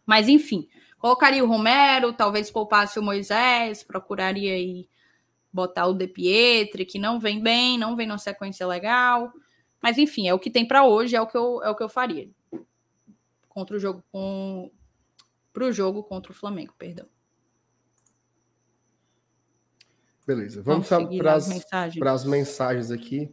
Mas, 0.06 0.28
enfim, 0.28 0.68
colocaria 0.98 1.44
o 1.44 1.48
Romero, 1.48 2.12
talvez 2.12 2.50
poupasse 2.50 2.98
o 2.98 3.02
Moisés, 3.02 3.82
procuraria 3.82 4.52
aí 4.54 4.88
botar 5.52 5.86
o 5.86 5.94
De 5.94 6.06
Pietri, 6.06 6.84
que 6.84 6.98
não 6.98 7.18
vem 7.18 7.42
bem, 7.42 7.76
não 7.76 7.96
vem 7.96 8.06
numa 8.06 8.18
sequência 8.18 8.66
legal. 8.66 9.32
Mas, 9.82 9.98
enfim, 9.98 10.28
é 10.28 10.34
o 10.34 10.38
que 10.38 10.50
tem 10.50 10.66
para 10.66 10.84
hoje, 10.84 11.16
é 11.16 11.20
o, 11.20 11.26
que 11.26 11.36
eu, 11.36 11.62
é 11.62 11.70
o 11.70 11.74
que 11.74 11.82
eu 11.82 11.88
faria. 11.88 12.30
Contra 13.48 13.76
o 13.76 13.78
jogo 13.78 14.04
com, 14.12 14.70
para 15.52 15.64
o 15.64 15.72
jogo 15.72 16.04
contra 16.04 16.30
o 16.30 16.34
Flamengo, 16.34 16.74
perdão. 16.78 17.08
Beleza, 20.26 20.60
vamos, 20.60 20.88
vamos 20.88 21.16
para 21.16 21.34
as 21.34 21.48
mensagens. 21.48 22.24
mensagens 22.24 22.90
aqui. 22.90 23.32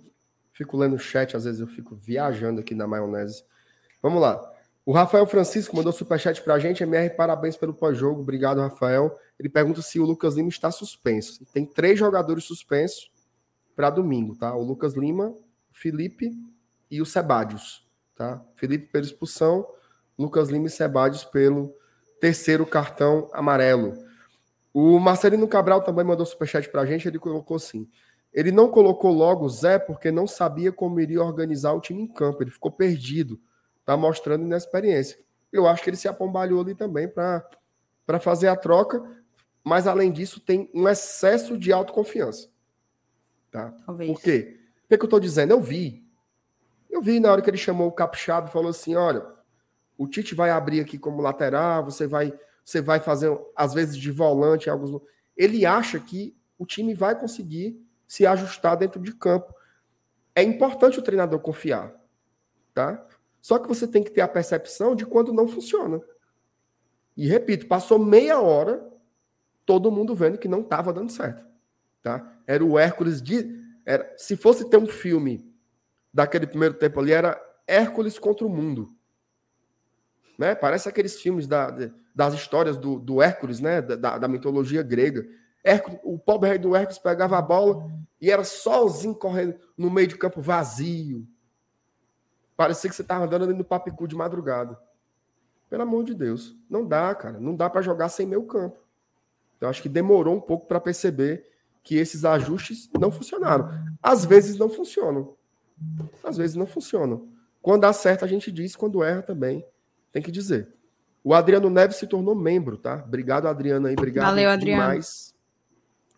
Fico 0.53 0.77
lendo 0.77 0.95
o 0.95 0.99
chat, 0.99 1.35
às 1.35 1.45
vezes 1.45 1.59
eu 1.59 1.67
fico 1.67 1.95
viajando 1.95 2.61
aqui 2.61 2.75
na 2.75 2.85
maionese. 2.85 3.43
Vamos 4.01 4.21
lá. 4.21 4.52
O 4.85 4.91
Rafael 4.91 5.25
Francisco 5.25 5.75
mandou 5.75 5.93
superchat 5.93 6.41
para 6.41 6.55
a 6.55 6.59
gente. 6.59 6.83
MR, 6.83 7.09
parabéns 7.11 7.55
pelo 7.55 7.73
pós-jogo. 7.73 8.21
Obrigado, 8.21 8.59
Rafael. 8.59 9.17
Ele 9.39 9.47
pergunta 9.47 9.81
se 9.81 9.99
o 9.99 10.05
Lucas 10.05 10.35
Lima 10.35 10.49
está 10.49 10.69
suspenso. 10.71 11.45
Tem 11.53 11.65
três 11.65 11.97
jogadores 11.97 12.43
suspensos 12.43 13.09
para 13.75 13.89
domingo, 13.89 14.35
tá? 14.35 14.53
O 14.53 14.61
Lucas 14.61 14.93
Lima, 14.93 15.29
o 15.29 15.39
Felipe 15.71 16.31
e 16.91 17.01
o 17.01 17.05
Sebadios, 17.05 17.87
tá? 18.13 18.43
Felipe 18.55 18.87
pela 18.91 19.05
expulsão, 19.05 19.65
Lucas 20.19 20.49
Lima 20.49 20.67
e 20.67 20.69
Sebadios 20.69 21.23
pelo 21.23 21.73
terceiro 22.19 22.65
cartão 22.65 23.29
amarelo. 23.33 23.93
O 24.73 24.99
Marcelino 24.99 25.47
Cabral 25.47 25.81
também 25.81 26.03
mandou 26.03 26.25
superchat 26.25 26.69
para 26.69 26.81
a 26.81 26.85
gente, 26.85 27.07
ele 27.07 27.19
colocou 27.19 27.57
assim, 27.57 27.87
ele 28.33 28.51
não 28.51 28.69
colocou 28.69 29.11
logo 29.11 29.45
o 29.45 29.49
Zé 29.49 29.77
porque 29.77 30.11
não 30.11 30.25
sabia 30.25 30.71
como 30.71 30.99
iria 30.99 31.21
organizar 31.21 31.73
o 31.73 31.81
time 31.81 32.01
em 32.01 32.07
campo, 32.07 32.41
ele 32.43 32.51
ficou 32.51 32.71
perdido, 32.71 33.39
tá 33.85 33.97
mostrando 33.97 34.43
inexperiência. 34.43 35.19
Eu 35.51 35.67
acho 35.67 35.83
que 35.83 35.89
ele 35.89 35.97
se 35.97 36.07
apombalhou 36.07 36.61
ali 36.61 36.73
também 36.73 37.07
para 37.07 38.19
fazer 38.19 38.47
a 38.47 38.55
troca, 38.55 39.03
mas 39.63 39.87
além 39.87 40.11
disso 40.11 40.39
tem 40.39 40.69
um 40.73 40.87
excesso 40.87 41.57
de 41.57 41.71
autoconfiança. 41.71 42.49
Tá? 43.51 43.71
Talvez. 43.85 44.11
Por 44.11 44.21
quê? 44.21 44.59
O 44.85 44.87
que, 44.87 44.95
é 44.95 44.97
que 44.97 45.03
eu 45.03 45.07
estou 45.07 45.19
dizendo? 45.19 45.51
Eu 45.51 45.61
vi. 45.61 46.03
Eu 46.89 47.01
vi 47.01 47.19
na 47.19 47.31
hora 47.31 47.41
que 47.41 47.49
ele 47.49 47.57
chamou 47.57 47.87
o 47.87 47.91
Capixaba 47.91 48.47
e 48.47 48.51
falou 48.51 48.69
assim: 48.69 48.95
olha, 48.95 49.25
o 49.97 50.07
Tite 50.07 50.35
vai 50.35 50.49
abrir 50.49 50.79
aqui 50.79 50.97
como 50.97 51.21
lateral, 51.21 51.85
você 51.85 52.07
vai, 52.07 52.33
você 52.65 52.81
vai 52.81 52.99
fazer, 52.99 53.35
às 53.55 53.73
vezes, 53.73 53.95
de 53.95 54.11
volante. 54.11 54.69
Alguns... 54.69 55.01
Ele 55.37 55.65
acha 55.65 55.99
que 55.99 56.35
o 56.57 56.65
time 56.65 56.93
vai 56.93 57.17
conseguir 57.17 57.79
se 58.07 58.25
ajustar 58.25 58.77
dentro 58.77 59.01
de 59.01 59.13
campo. 59.13 59.53
É 60.35 60.41
importante 60.41 60.99
o 60.99 61.01
treinador 61.01 61.39
confiar, 61.39 61.93
tá? 62.73 63.05
Só 63.43 63.59
que 63.59 63.67
você 63.67 63.85
tem 63.85 64.01
que 64.01 64.09
ter 64.09 64.21
a 64.21 64.27
percepção 64.27 64.95
de 64.95 65.05
quando 65.05 65.33
não 65.33 65.49
funciona. 65.49 66.01
E 67.15 67.27
repito, 67.27 67.67
passou 67.67 67.99
meia 67.99 68.39
hora, 68.39 68.89
todo 69.65 69.91
mundo 69.91 70.15
vendo 70.15 70.37
que 70.37 70.47
não 70.47 70.61
estava 70.61 70.93
dando 70.93 71.11
certo, 71.11 71.45
tá? 72.01 72.37
Era 72.47 72.63
o 72.63 72.79
Hércules 72.79 73.21
de, 73.21 73.53
era, 73.85 74.15
se 74.17 74.37
fosse 74.37 74.69
ter 74.69 74.77
um 74.77 74.87
filme 74.87 75.53
daquele 76.13 76.47
primeiro 76.47 76.73
tempo 76.75 77.01
ali, 77.01 77.11
era 77.11 77.37
Hércules 77.67 78.17
contra 78.17 78.47
o 78.47 78.49
mundo. 78.49 78.87
Né? 80.39 80.55
Parece 80.55 80.87
aqueles 80.87 81.19
filmes 81.19 81.45
da, 81.45 81.69
das 82.15 82.33
histórias 82.33 82.77
do, 82.77 82.97
do 82.97 83.21
Hércules, 83.21 83.59
né? 83.59 83.81
Da, 83.81 84.17
da 84.17 84.27
mitologia 84.29 84.81
grega. 84.81 85.27
Hércules, 85.61 85.99
o 86.01 86.17
pobre 86.17 86.47
rei 86.47 86.57
do 86.57 86.77
Hércules 86.77 86.97
pegava 86.97 87.37
a 87.37 87.41
bola 87.41 87.91
e 88.21 88.31
era 88.31 88.45
sozinho 88.45 89.13
correndo 89.13 89.59
no 89.77 89.91
meio 89.91 90.07
de 90.07 90.17
campo 90.17 90.41
vazio. 90.41 91.27
Parecia 92.55 92.89
que 92.89 92.95
você 92.95 93.01
estava 93.01 93.25
andando 93.25 93.45
ali 93.45 93.53
no 93.53 93.63
papicu 93.63 94.07
de 94.07 94.15
madrugada. 94.15 94.77
Pelo 95.69 95.83
amor 95.83 96.03
de 96.03 96.13
Deus. 96.13 96.55
Não 96.69 96.85
dá, 96.85 97.13
cara. 97.15 97.39
Não 97.39 97.55
dá 97.55 97.69
para 97.69 97.81
jogar 97.81 98.09
sem 98.09 98.25
meio 98.27 98.43
campo. 98.43 98.77
Então, 99.57 99.69
acho 99.69 99.81
que 99.81 99.89
demorou 99.89 100.35
um 100.35 100.41
pouco 100.41 100.67
para 100.67 100.79
perceber 100.79 101.49
que 101.81 101.95
esses 101.95 102.23
ajustes 102.23 102.89
não 102.99 103.11
funcionaram. 103.11 103.69
Às 104.01 104.23
vezes 104.23 104.57
não 104.57 104.69
funcionam. 104.69 105.35
Às 106.23 106.37
vezes 106.37 106.55
não 106.55 106.67
funcionam. 106.67 107.27
Quando 107.61 107.85
acerta, 107.85 108.25
a 108.25 108.27
gente 108.27 108.51
diz. 108.51 108.75
Quando 108.75 109.03
erra 109.03 109.21
também, 109.21 109.65
tem 110.11 110.21
que 110.21 110.31
dizer. 110.31 110.73
O 111.23 111.33
Adriano 111.33 111.69
Neves 111.69 111.97
se 111.97 112.05
tornou 112.05 112.35
membro, 112.35 112.77
tá? 112.77 113.03
Obrigado, 113.07 113.47
Adriano 113.47 113.87
aí. 113.87 113.93
Obrigado 113.93 114.25
Valeu, 114.25 114.49
Adriano. 114.49 114.81
demais 114.81 115.33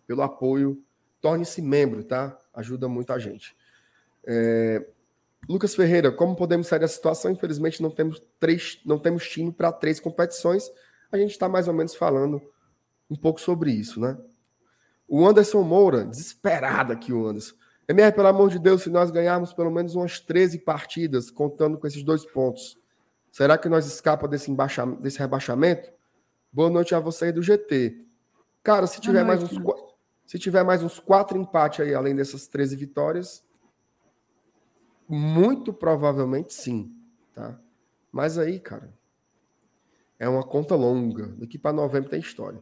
pelo 0.08 0.22
apoio. 0.22 0.82
Torne-se 1.22 1.62
membro, 1.62 2.04
tá? 2.04 2.40
Ajuda 2.54 2.88
muito 2.88 3.12
a 3.12 3.20
gente. 3.20 3.56
É... 4.26 4.86
Lucas 5.48 5.76
Ferreira, 5.76 6.12
como 6.12 6.36
podemos 6.36 6.68
sair 6.68 6.80
da 6.80 6.88
situação? 6.88 7.32
Infelizmente, 7.32 7.82
não 7.82 7.92
temos 7.92 8.22
três, 8.40 8.80
não 8.86 8.98
temos 8.98 9.28
time 9.28 9.52
para 9.52 9.72
três 9.72 10.00
competições. 10.00 10.70
A 11.12 11.18
gente 11.18 11.32
está 11.32 11.48
mais 11.48 11.68
ou 11.68 11.74
menos 11.74 11.96
falando 11.96 12.42
um 13.10 13.16
pouco 13.16 13.40
sobre 13.40 13.72
isso, 13.72 14.00
né? 14.00 14.18
O 15.08 15.26
Anderson 15.26 15.62
Moura, 15.62 16.04
desesperado 16.04 16.92
aqui, 16.92 17.14
o 17.14 17.28
Anderson. 17.28 17.54
MR, 17.88 18.16
pelo 18.16 18.28
amor 18.28 18.50
de 18.50 18.58
Deus, 18.58 18.82
se 18.82 18.90
nós 18.90 19.12
ganharmos 19.12 19.54
pelo 19.54 19.70
menos 19.70 19.94
umas 19.94 20.20
13 20.20 20.60
partidas, 20.60 21.30
contando 21.30 21.78
com 21.78 21.86
esses 21.86 22.02
dois 22.02 22.26
pontos, 22.26 22.76
será 23.32 23.58
que 23.58 23.70
nós 23.70 23.86
escapa 23.86 24.28
desse, 24.28 24.52
desse 25.00 25.20
rebaixamento? 25.20 25.92
Boa 26.52 26.72
noite 26.72 26.96
a 26.96 27.00
você 27.00 27.32
do 27.32 27.44
GT. 27.44 28.04
Cara, 28.64 28.88
se 28.88 29.00
tiver, 29.00 29.24
noite, 29.24 29.44
mais 29.44 29.44
uns, 29.44 29.86
se 30.26 30.40
tiver 30.40 30.64
mais 30.64 30.82
uns 30.82 31.00
quatro 31.00 31.38
empates 31.38 31.82
aí, 31.82 31.94
além 31.94 32.16
dessas 32.16 32.48
13 32.48 32.76
vitórias, 32.76 33.44
muito 35.08 35.74
provavelmente 35.74 36.54
sim, 36.54 36.92
tá? 37.34 37.60
Mas 38.12 38.38
aí, 38.38 38.60
cara, 38.60 38.94
é 40.18 40.28
uma 40.28 40.44
conta 40.44 40.76
longa. 40.76 41.28
Daqui 41.38 41.58
para 41.58 41.74
novembro 41.74 42.10
tem 42.10 42.20
história. 42.20 42.62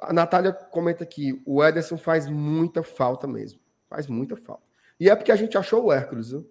A 0.00 0.12
Natália 0.12 0.52
comenta 0.52 1.04
aqui: 1.04 1.40
o 1.46 1.62
Ederson 1.62 1.96
faz 1.96 2.28
muita 2.28 2.82
falta 2.82 3.26
mesmo. 3.26 3.60
Faz 3.88 4.06
muita 4.06 4.36
falta. 4.36 4.62
E 4.98 5.08
é 5.08 5.16
porque 5.16 5.32
a 5.32 5.36
gente 5.36 5.56
achou 5.56 5.84
o 5.84 5.92
Hércules, 5.92 6.30
viu? 6.30 6.48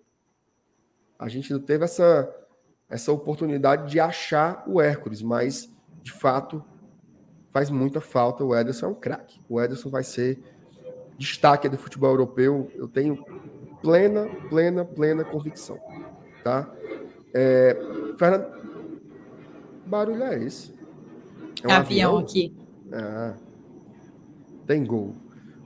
A 1.17 1.27
gente 1.27 1.51
não 1.53 1.59
teve 1.59 1.83
essa, 1.83 2.33
essa 2.89 3.11
oportunidade 3.11 3.89
de 3.91 3.99
achar 3.99 4.63
o 4.67 4.81
Hércules, 4.81 5.21
mas 5.21 5.71
de 6.01 6.11
fato 6.11 6.63
faz 7.51 7.69
muita 7.69 8.01
falta. 8.01 8.43
O 8.43 8.55
Ederson 8.55 8.87
é 8.87 8.89
um 8.89 8.95
craque. 8.95 9.39
O 9.47 9.61
Ederson 9.61 9.89
vai 9.89 10.03
ser 10.03 10.41
destaque 11.17 11.69
do 11.69 11.77
futebol 11.77 12.09
europeu. 12.11 12.71
Eu 12.73 12.87
tenho 12.87 13.23
plena, 13.81 14.27
plena, 14.49 14.85
plena 14.85 15.23
convicção. 15.23 15.79
Tá? 16.43 16.71
É, 17.33 17.77
Fernando, 18.17 18.47
barulho 19.85 20.23
é 20.23 20.43
esse? 20.43 20.73
É 21.63 21.67
um 21.67 21.71
avião, 21.71 22.17
avião 22.17 22.17
aqui. 22.17 22.55
Ah, 22.91 23.35
tem 24.65 24.85
gol. 24.85 25.15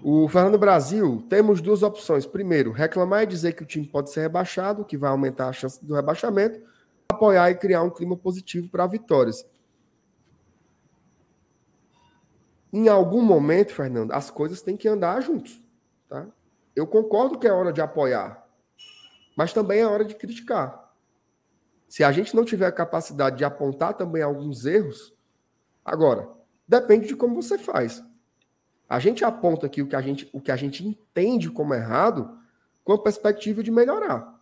O 0.03 0.27
Fernando 0.27 0.59
Brasil, 0.59 1.25
temos 1.29 1.61
duas 1.61 1.81
opções. 1.81 2.25
Primeiro, 2.25 2.71
reclamar 2.71 3.23
e 3.23 3.25
dizer 3.27 3.53
que 3.53 3.63
o 3.63 3.65
time 3.65 3.87
pode 3.87 4.11
ser 4.11 4.21
rebaixado, 4.21 4.85
que 4.85 4.97
vai 4.97 5.09
aumentar 5.09 5.47
a 5.47 5.53
chance 5.53 5.83
do 5.83 5.95
rebaixamento. 5.95 6.61
Apoiar 7.09 7.49
e 7.49 7.55
criar 7.55 7.81
um 7.81 7.89
clima 7.89 8.15
positivo 8.15 8.69
para 8.69 8.85
vitórias. 8.85 9.43
Em 12.71 12.87
algum 12.87 13.21
momento, 13.21 13.73
Fernando, 13.73 14.11
as 14.11 14.29
coisas 14.29 14.61
têm 14.61 14.77
que 14.77 14.87
andar 14.87 15.21
juntos. 15.21 15.59
Tá? 16.07 16.27
Eu 16.75 16.85
concordo 16.85 17.39
que 17.39 17.47
é 17.47 17.51
hora 17.51 17.71
de 17.71 17.81
apoiar, 17.81 18.45
mas 19.35 19.53
também 19.53 19.79
é 19.79 19.87
hora 19.87 20.03
de 20.03 20.15
criticar. 20.15 20.93
Se 21.87 22.03
a 22.03 22.11
gente 22.11 22.35
não 22.35 22.43
tiver 22.43 22.67
a 22.67 22.71
capacidade 22.71 23.37
de 23.37 23.45
apontar 23.45 23.93
também 23.93 24.21
alguns 24.21 24.65
erros, 24.65 25.13
agora, 25.83 26.29
depende 26.67 27.07
de 27.07 27.15
como 27.15 27.41
você 27.41 27.57
faz. 27.57 28.03
A 28.87 28.99
gente 28.99 29.23
aponta 29.23 29.65
aqui 29.65 29.81
o 29.81 29.87
que 29.87 29.95
a 29.95 30.01
gente, 30.01 30.29
o 30.33 30.41
que 30.41 30.51
a 30.51 30.55
gente 30.55 30.85
entende 30.85 31.49
como 31.49 31.73
errado 31.73 32.37
com 32.83 32.93
a 32.93 33.01
perspectiva 33.01 33.63
de 33.63 33.71
melhorar, 33.71 34.39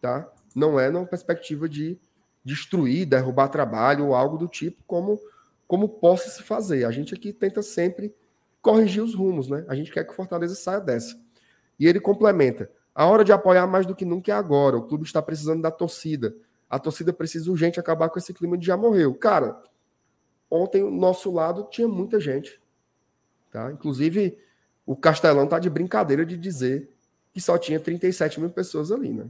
tá? 0.00 0.30
Não 0.54 0.78
é 0.78 0.90
numa 0.90 1.06
perspectiva 1.06 1.68
de 1.68 1.98
destruir, 2.44 3.06
derrubar 3.06 3.48
trabalho 3.48 4.08
ou 4.08 4.14
algo 4.14 4.36
do 4.36 4.48
tipo, 4.48 4.82
como, 4.86 5.18
como 5.66 5.88
possa 5.88 6.28
se 6.28 6.42
fazer. 6.42 6.84
A 6.84 6.90
gente 6.90 7.14
aqui 7.14 7.32
tenta 7.32 7.62
sempre 7.62 8.14
corrigir 8.60 9.02
os 9.02 9.14
rumos, 9.14 9.48
né? 9.48 9.64
A 9.68 9.74
gente 9.74 9.92
quer 9.92 10.04
que 10.04 10.14
Fortaleza 10.14 10.54
saia 10.54 10.80
dessa. 10.80 11.18
E 11.80 11.88
ele 11.88 11.98
complementa: 11.98 12.70
a 12.94 13.06
hora 13.06 13.24
de 13.24 13.32
apoiar 13.32 13.66
mais 13.66 13.86
do 13.86 13.96
que 13.96 14.04
nunca 14.04 14.30
é 14.30 14.34
agora. 14.34 14.76
O 14.76 14.82
clube 14.86 15.04
está 15.04 15.22
precisando 15.22 15.62
da 15.62 15.70
torcida. 15.70 16.36
A 16.68 16.78
torcida 16.78 17.12
precisa 17.12 17.50
urgente 17.50 17.80
acabar 17.80 18.10
com 18.10 18.18
esse 18.18 18.34
clima 18.34 18.58
de 18.58 18.66
já 18.66 18.76
morreu. 18.76 19.14
Cara, 19.14 19.60
ontem 20.50 20.84
o 20.84 20.90
nosso 20.90 21.32
lado 21.32 21.66
tinha 21.70 21.88
muita 21.88 22.20
gente. 22.20 22.60
Tá? 23.50 23.72
Inclusive, 23.72 24.38
o 24.86 24.94
Castelão 24.94 25.46
tá 25.46 25.58
de 25.58 25.70
brincadeira 25.70 26.24
de 26.24 26.36
dizer 26.36 26.88
que 27.32 27.40
só 27.40 27.56
tinha 27.56 27.80
37 27.80 28.38
mil 28.38 28.50
pessoas 28.50 28.92
ali, 28.92 29.12
né? 29.12 29.26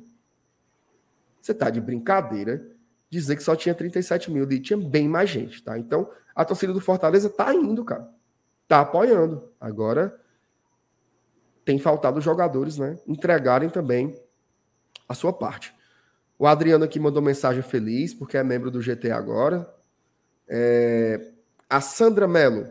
Você 1.41 1.55
tá 1.55 1.71
de 1.71 1.81
brincadeira 1.81 2.67
dizer 3.09 3.37
que 3.37 3.43
só 3.43 3.57
tinha 3.57 3.75
37 3.75 4.31
mil, 4.31 4.51
e 4.51 4.61
tinha 4.61 4.77
bem 4.77 5.09
mais 5.09 5.29
gente, 5.29 5.63
tá? 5.63 5.79
Então, 5.79 6.11
a 6.35 6.45
torcida 6.45 6.73
do 6.73 6.81
Fortaleza 6.81 7.29
tá 7.29 7.53
indo, 7.55 7.85
cara. 7.85 8.09
Tá 8.69 8.81
apoiando. 8.81 9.51
Agora, 9.61 10.19
tem 11.65 11.79
faltado 11.79 12.19
os 12.19 12.25
jogadores, 12.25 12.79
né? 12.79 12.99
Entregarem 13.07 13.69
também 13.69 14.19
a 15.09 15.15
sua 15.15 15.33
parte. 15.33 15.75
O 16.39 16.47
Adriano 16.47 16.85
aqui 16.85 16.99
mandou 16.99 17.21
mensagem 17.21 17.63
feliz, 17.63 18.15
porque 18.15 18.37
é 18.37 18.43
membro 18.43 18.71
do 18.71 18.81
GT 18.81 19.11
agora. 19.11 19.69
É... 20.49 21.33
A 21.69 21.81
Sandra 21.81 22.27
Mello, 22.27 22.67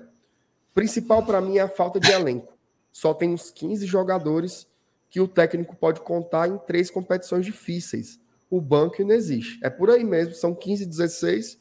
principal 0.74 1.26
para 1.26 1.40
mim 1.40 1.58
é 1.58 1.62
a 1.62 1.70
falta 1.70 2.00
de 2.00 2.12
elenco. 2.12 2.58
Só 2.92 3.14
tem 3.14 3.34
uns 3.34 3.52
15 3.52 3.86
jogadores 3.86 4.68
que 5.10 5.22
o 5.22 5.28
técnico 5.28 5.76
pode 5.76 6.02
contar 6.02 6.48
em 6.48 6.58
três 6.58 6.90
competições 6.92 7.46
difíceis. 7.46 8.20
O 8.50 8.60
banco 8.60 9.04
não 9.04 9.14
existe. 9.14 9.60
É 9.64 9.70
por 9.70 9.90
aí 9.90 10.04
mesmo, 10.04 10.34
são 10.34 10.54
15, 10.54 10.86
16. 10.86 11.60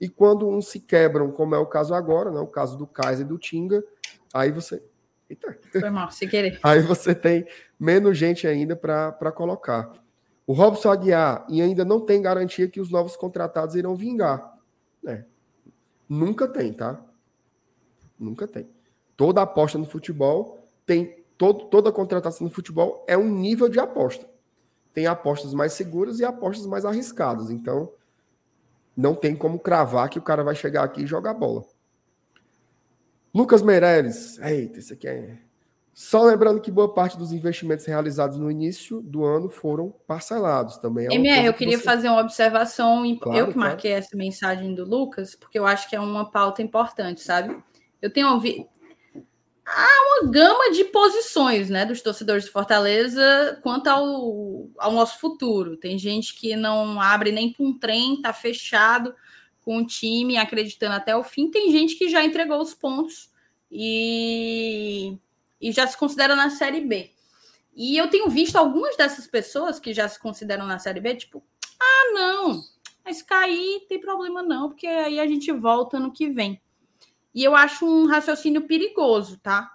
E 0.00 0.08
quando 0.08 0.48
uns 0.48 0.68
se 0.68 0.80
quebram, 0.80 1.30
como 1.30 1.54
é 1.54 1.58
o 1.58 1.66
caso 1.66 1.94
agora, 1.94 2.30
né, 2.30 2.40
o 2.40 2.46
caso 2.46 2.76
do 2.76 2.86
Kaiser 2.86 3.26
e 3.26 3.28
do 3.28 3.38
Tinga, 3.38 3.84
aí 4.32 4.50
você. 4.50 4.82
Eita. 5.30 5.56
Foi 5.70 5.90
mal, 5.90 6.10
se 6.10 6.26
querer. 6.26 6.58
Aí 6.62 6.80
você 6.80 7.14
tem 7.14 7.46
menos 7.78 8.18
gente 8.18 8.48
ainda 8.48 8.74
para 8.74 9.30
colocar. 9.30 9.92
O 10.44 10.52
Robson 10.52 10.90
Aguiar, 10.90 11.46
e 11.48 11.62
ainda 11.62 11.84
não 11.84 12.00
tem 12.00 12.20
garantia 12.20 12.68
que 12.68 12.80
os 12.80 12.90
novos 12.90 13.16
contratados 13.16 13.76
irão 13.76 13.94
vingar. 13.94 14.58
É. 15.06 15.24
Nunca 16.08 16.48
tem, 16.48 16.72
tá? 16.72 17.00
Nunca 18.18 18.48
tem. 18.48 18.68
Toda 19.16 19.40
aposta 19.40 19.78
no 19.78 19.86
futebol 19.86 20.58
tem. 20.84 21.20
Todo, 21.38 21.66
toda 21.66 21.92
contratação 21.92 22.48
no 22.48 22.52
futebol 22.52 23.04
é 23.06 23.16
um 23.16 23.30
nível 23.30 23.68
de 23.68 23.78
aposta. 23.78 24.28
Tem 24.92 25.06
apostas 25.06 25.54
mais 25.54 25.72
seguras 25.72 26.18
e 26.18 26.24
apostas 26.24 26.66
mais 26.66 26.84
arriscadas. 26.84 27.50
Então, 27.50 27.92
não 28.96 29.14
tem 29.14 29.34
como 29.36 29.58
cravar 29.58 30.10
que 30.10 30.18
o 30.18 30.22
cara 30.22 30.42
vai 30.42 30.54
chegar 30.54 30.82
aqui 30.82 31.02
e 31.02 31.06
jogar 31.06 31.32
bola. 31.32 31.64
Lucas 33.34 33.62
Meireles. 33.62 34.38
Eita, 34.38 34.78
esse 34.78 34.92
aqui 34.92 35.08
é. 35.08 35.38
Só 35.92 36.22
lembrando 36.22 36.60
que 36.60 36.70
boa 36.70 36.92
parte 36.92 37.18
dos 37.18 37.30
investimentos 37.30 37.84
realizados 37.84 38.38
no 38.38 38.50
início 38.50 39.02
do 39.02 39.24
ano 39.24 39.50
foram 39.50 39.92
parcelados 40.06 40.78
também. 40.78 41.06
É 41.06 41.14
MR, 41.14 41.46
eu 41.46 41.54
queria 41.54 41.76
você... 41.76 41.84
fazer 41.84 42.08
uma 42.08 42.20
observação. 42.20 43.02
Claro, 43.18 43.38
eu 43.38 43.46
que 43.48 43.52
claro. 43.52 43.70
marquei 43.70 43.92
essa 43.92 44.16
mensagem 44.16 44.74
do 44.74 44.84
Lucas, 44.84 45.34
porque 45.34 45.58
eu 45.58 45.66
acho 45.66 45.88
que 45.90 45.96
é 45.96 46.00
uma 46.00 46.30
pauta 46.30 46.62
importante, 46.62 47.20
sabe? 47.20 47.56
Eu 48.00 48.10
tenho 48.10 48.28
ouvido. 48.32 48.66
Há 49.66 50.22
uma 50.22 50.32
gama 50.32 50.72
de 50.72 50.84
posições 50.84 51.68
né, 51.68 51.84
dos 51.84 52.00
torcedores 52.00 52.44
de 52.44 52.50
Fortaleza 52.50 53.60
quanto 53.62 53.86
ao, 53.88 54.68
ao 54.78 54.92
nosso 54.92 55.20
futuro. 55.20 55.76
Tem 55.76 55.98
gente 55.98 56.34
que 56.34 56.56
não 56.56 57.00
abre 57.00 57.30
nem 57.30 57.52
para 57.52 57.64
um 57.64 57.78
trem, 57.78 58.14
está 58.14 58.32
fechado 58.32 59.14
com 59.70 59.76
o 59.76 59.86
time, 59.86 60.36
acreditando 60.36 60.96
até 60.96 61.14
o 61.16 61.22
fim. 61.22 61.48
Tem 61.48 61.70
gente 61.70 61.94
que 61.94 62.08
já 62.08 62.24
entregou 62.24 62.60
os 62.60 62.74
pontos 62.74 63.30
e, 63.70 65.16
e 65.60 65.70
já 65.70 65.86
se 65.86 65.96
considera 65.96 66.34
na 66.34 66.50
Série 66.50 66.80
B. 66.80 67.12
E 67.76 67.96
eu 67.96 68.10
tenho 68.10 68.28
visto 68.28 68.56
algumas 68.56 68.96
dessas 68.96 69.28
pessoas 69.28 69.78
que 69.78 69.94
já 69.94 70.08
se 70.08 70.18
consideram 70.18 70.66
na 70.66 70.80
Série 70.80 70.98
B, 70.98 71.14
tipo, 71.14 71.44
ah, 71.80 72.12
não, 72.12 72.60
mas 73.04 73.22
cair 73.22 73.86
tem 73.88 74.00
problema 74.00 74.42
não, 74.42 74.70
porque 74.70 74.88
aí 74.88 75.20
a 75.20 75.26
gente 75.28 75.52
volta 75.52 76.00
no 76.00 76.10
que 76.10 76.28
vem. 76.28 76.60
E 77.32 77.44
eu 77.44 77.54
acho 77.54 77.86
um 77.86 78.06
raciocínio 78.06 78.62
perigoso, 78.62 79.38
tá? 79.38 79.70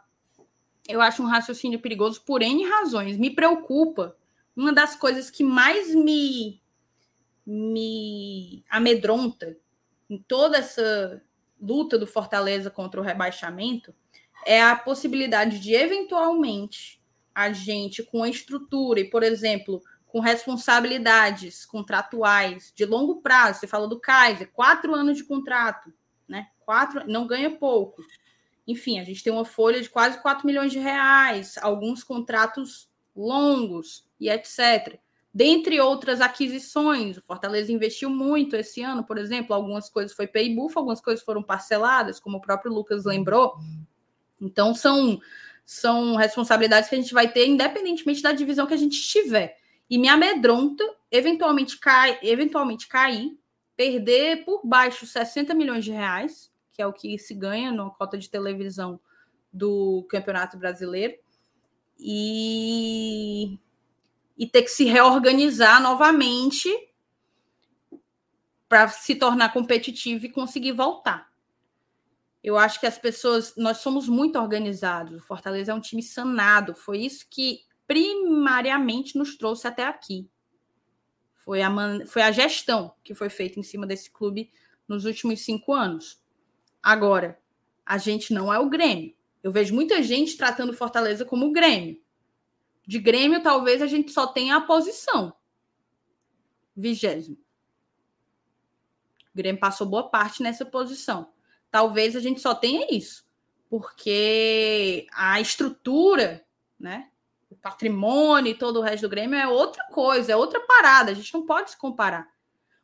Eu 0.90 1.00
acho 1.00 1.24
um 1.24 1.28
raciocínio 1.28 1.80
perigoso 1.80 2.22
por 2.26 2.42
N 2.42 2.66
razões. 2.66 3.18
Me 3.18 3.30
preocupa. 3.30 4.14
Uma 4.54 4.74
das 4.74 4.94
coisas 4.94 5.30
que 5.30 5.42
mais 5.42 5.96
me, 5.96 6.62
me 7.46 8.62
amedronta 8.70 9.58
em 10.10 10.18
toda 10.18 10.58
essa 10.58 11.22
luta 11.62 11.98
do 11.98 12.06
Fortaleza 12.06 12.70
contra 12.70 13.00
o 13.00 13.04
rebaixamento 13.04 13.94
é 14.46 14.62
a 14.62 14.76
possibilidade 14.76 15.60
de, 15.60 15.74
eventualmente, 15.74 17.02
a 17.34 17.52
gente, 17.52 18.04
com 18.04 18.24
a 18.24 18.30
estrutura 18.30 19.00
e, 19.00 19.10
por 19.10 19.24
exemplo, 19.24 19.82
com 20.06 20.20
responsabilidades 20.20 21.66
contratuais 21.66 22.72
de 22.74 22.86
longo 22.86 23.22
prazo, 23.22 23.60
você 23.60 23.68
falou 23.68 23.88
do 23.88 24.00
Kaiser, 24.00 24.50
quatro 24.54 24.94
anos 24.94 25.18
de 25.18 25.24
contrato, 25.24 25.92
né? 26.28 26.48
Quatro, 26.66 27.06
não 27.08 27.28
ganha 27.28 27.52
pouco. 27.52 28.02
Enfim, 28.68 29.00
a 29.00 29.04
gente 29.04 29.24
tem 29.24 29.32
uma 29.32 29.46
folha 29.46 29.82
de 29.82 29.90
quase 29.90 30.20
4 30.22 30.46
milhões 30.46 30.72
de 30.72 30.80
reais, 30.80 31.58
alguns 31.62 32.04
contratos 32.04 32.90
longos 33.16 34.08
e 34.20 34.30
etc. 34.30 35.00
Dentre 35.36 35.82
outras 35.82 36.22
aquisições, 36.22 37.18
o 37.18 37.22
Fortaleza 37.22 37.70
investiu 37.70 38.10
muito 38.10 38.56
esse 38.56 38.82
ano, 38.82 39.04
por 39.04 39.18
exemplo, 39.18 39.54
algumas 39.54 39.90
coisas 39.90 40.16
foi 40.16 40.28
paybuff, 40.28 40.78
algumas 40.78 41.02
coisas 41.02 41.26
foram 41.26 41.44
parceladas, 41.44 42.22
como 42.22 42.38
o 42.38 42.42
próprio 42.42 42.72
Lucas 42.72 43.04
lembrou. 43.04 43.54
Então, 44.40 44.74
são, 44.74 45.20
são 45.66 46.16
responsabilidades 46.16 46.88
que 46.88 46.96
a 46.96 46.98
gente 46.98 47.14
vai 47.14 47.30
ter 47.30 47.46
independentemente 47.48 48.22
da 48.22 48.32
divisão 48.32 48.66
que 48.66 48.74
a 48.74 48.78
gente 48.78 48.94
estiver. 48.94 49.58
E 49.90 49.98
me 49.98 50.08
amedronta 50.08 50.86
eventualmente, 51.12 51.78
cai, 51.82 52.18
eventualmente 52.24 52.88
cair, 52.88 53.38
perder 53.76 54.46
por 54.46 54.66
baixo 54.66 55.06
60 55.06 55.54
milhões 55.54 55.84
de 55.84 55.92
reais, 55.92 56.50
que 56.72 56.82
é 56.82 56.88
o 56.88 56.94
que 56.94 57.20
se 57.20 57.34
ganha 57.34 57.74
numa 57.74 57.92
cota 57.92 58.18
de 58.18 58.30
televisão 58.30 59.02
do 59.52 60.08
Campeonato 60.10 60.58
Brasileiro, 60.58 61.18
e, 62.00 63.60
e 64.38 64.48
ter 64.48 64.64
que 64.64 64.70
se 64.70 64.86
reorganizar 64.86 65.82
novamente 65.82 66.70
para 68.68 68.88
se 68.88 69.16
tornar 69.16 69.54
competitivo 69.54 70.26
e 70.26 70.32
conseguir 70.32 70.72
voltar. 70.72 71.30
Eu 72.44 72.58
acho 72.58 72.80
que 72.80 72.86
as 72.86 72.98
pessoas, 72.98 73.56
nós 73.56 73.78
somos 73.78 74.08
muito 74.08 74.38
organizados. 74.38 75.18
O 75.18 75.26
Fortaleza 75.26 75.72
é 75.72 75.76
um 75.76 75.80
time 75.80 76.04
sanado. 76.04 76.76
Foi 76.76 77.00
isso 77.00 77.26
que 77.30 77.62
primariamente 77.88 79.18
nos 79.18 79.38
trouxe 79.38 79.68
até 79.68 79.84
aqui. 79.84 80.30
Foi 81.34 81.62
a, 81.62 81.70
man... 81.70 82.06
foi 82.06 82.22
a 82.22 82.32
gestão 82.32 82.94
que 83.04 83.16
foi 83.16 83.30
feita 83.30 83.60
em 83.60 83.64
cima 83.64 83.88
desse 83.88 84.12
clube 84.12 84.52
nos 84.88 85.06
últimos 85.06 85.42
cinco 85.42 85.74
anos. 85.74 86.22
Agora, 86.84 87.40
a 87.86 87.98
gente 87.98 88.34
não 88.34 88.54
é 88.54 88.60
o 88.60 88.70
Grêmio. 88.70 89.16
Eu 89.42 89.52
vejo 89.52 89.74
muita 89.74 90.02
gente 90.04 90.38
tratando 90.38 90.74
Fortaleza 90.74 91.24
como 91.24 91.48
o 91.48 91.52
Grêmio. 91.52 92.00
De 92.86 93.00
Grêmio, 93.00 93.42
talvez 93.42 93.82
a 93.82 93.88
gente 93.88 94.12
só 94.12 94.28
tenha 94.28 94.58
a 94.58 94.62
posição. 94.62 95.34
Vigésimo. 96.76 97.38
O 99.34 99.38
Grêmio 99.38 99.60
passou 99.60 99.88
boa 99.88 100.10
parte 100.10 100.44
nessa 100.44 100.66
posição 100.66 101.34
talvez 101.76 102.16
a 102.16 102.22
gente 102.22 102.40
só 102.40 102.56
tenha 102.56 102.88
isso, 102.90 103.26
porque 103.70 105.06
a 105.12 105.42
estrutura, 105.42 106.42
né, 106.80 107.10
o 107.50 107.56
patrimônio 107.58 108.52
e 108.52 108.58
todo 108.58 108.78
o 108.78 108.82
resto 108.82 109.02
do 109.02 109.10
Grêmio 109.10 109.38
é 109.38 109.46
outra 109.46 109.84
coisa, 109.92 110.32
é 110.32 110.38
outra 110.38 110.62
parada, 110.62 111.12
a 111.12 111.14
gente 111.14 111.34
não 111.34 111.46
pode 111.46 111.72
se 111.72 111.78
comparar. 111.78 112.30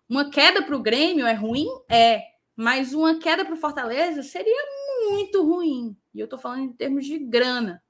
Uma 0.09 0.29
queda 0.29 0.61
para 0.61 0.75
o 0.75 0.81
Grêmio 0.81 1.25
é 1.25 1.31
ruim? 1.31 1.67
É, 1.87 2.21
mas 2.53 2.93
uma 2.93 3.17
queda 3.17 3.45
para 3.45 3.53
o 3.53 3.57
Fortaleza 3.57 4.23
seria 4.23 4.61
muito 5.07 5.41
ruim. 5.41 5.95
E 6.13 6.19
eu 6.19 6.25
estou 6.25 6.37
falando 6.37 6.63
em 6.63 6.73
termos 6.73 7.05
de 7.05 7.17
grana. 7.17 7.81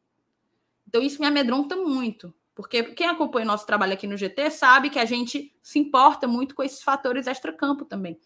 Então 0.91 1.01
isso 1.01 1.21
me 1.21 1.27
amedronta 1.27 1.75
muito. 1.75 2.33
Porque 2.53 2.83
quem 2.83 3.07
acompanha 3.07 3.45
o 3.45 3.47
nosso 3.47 3.65
trabalho 3.65 3.93
aqui 3.93 4.05
no 4.05 4.17
GT 4.17 4.51
sabe 4.51 4.89
que 4.89 4.99
a 4.99 5.05
gente 5.05 5.55
se 5.63 5.79
importa 5.79 6.27
muito 6.27 6.53
com 6.53 6.61
esses 6.61 6.83
fatores 6.83 7.25
extra-campo 7.25 7.85
também 7.85 8.19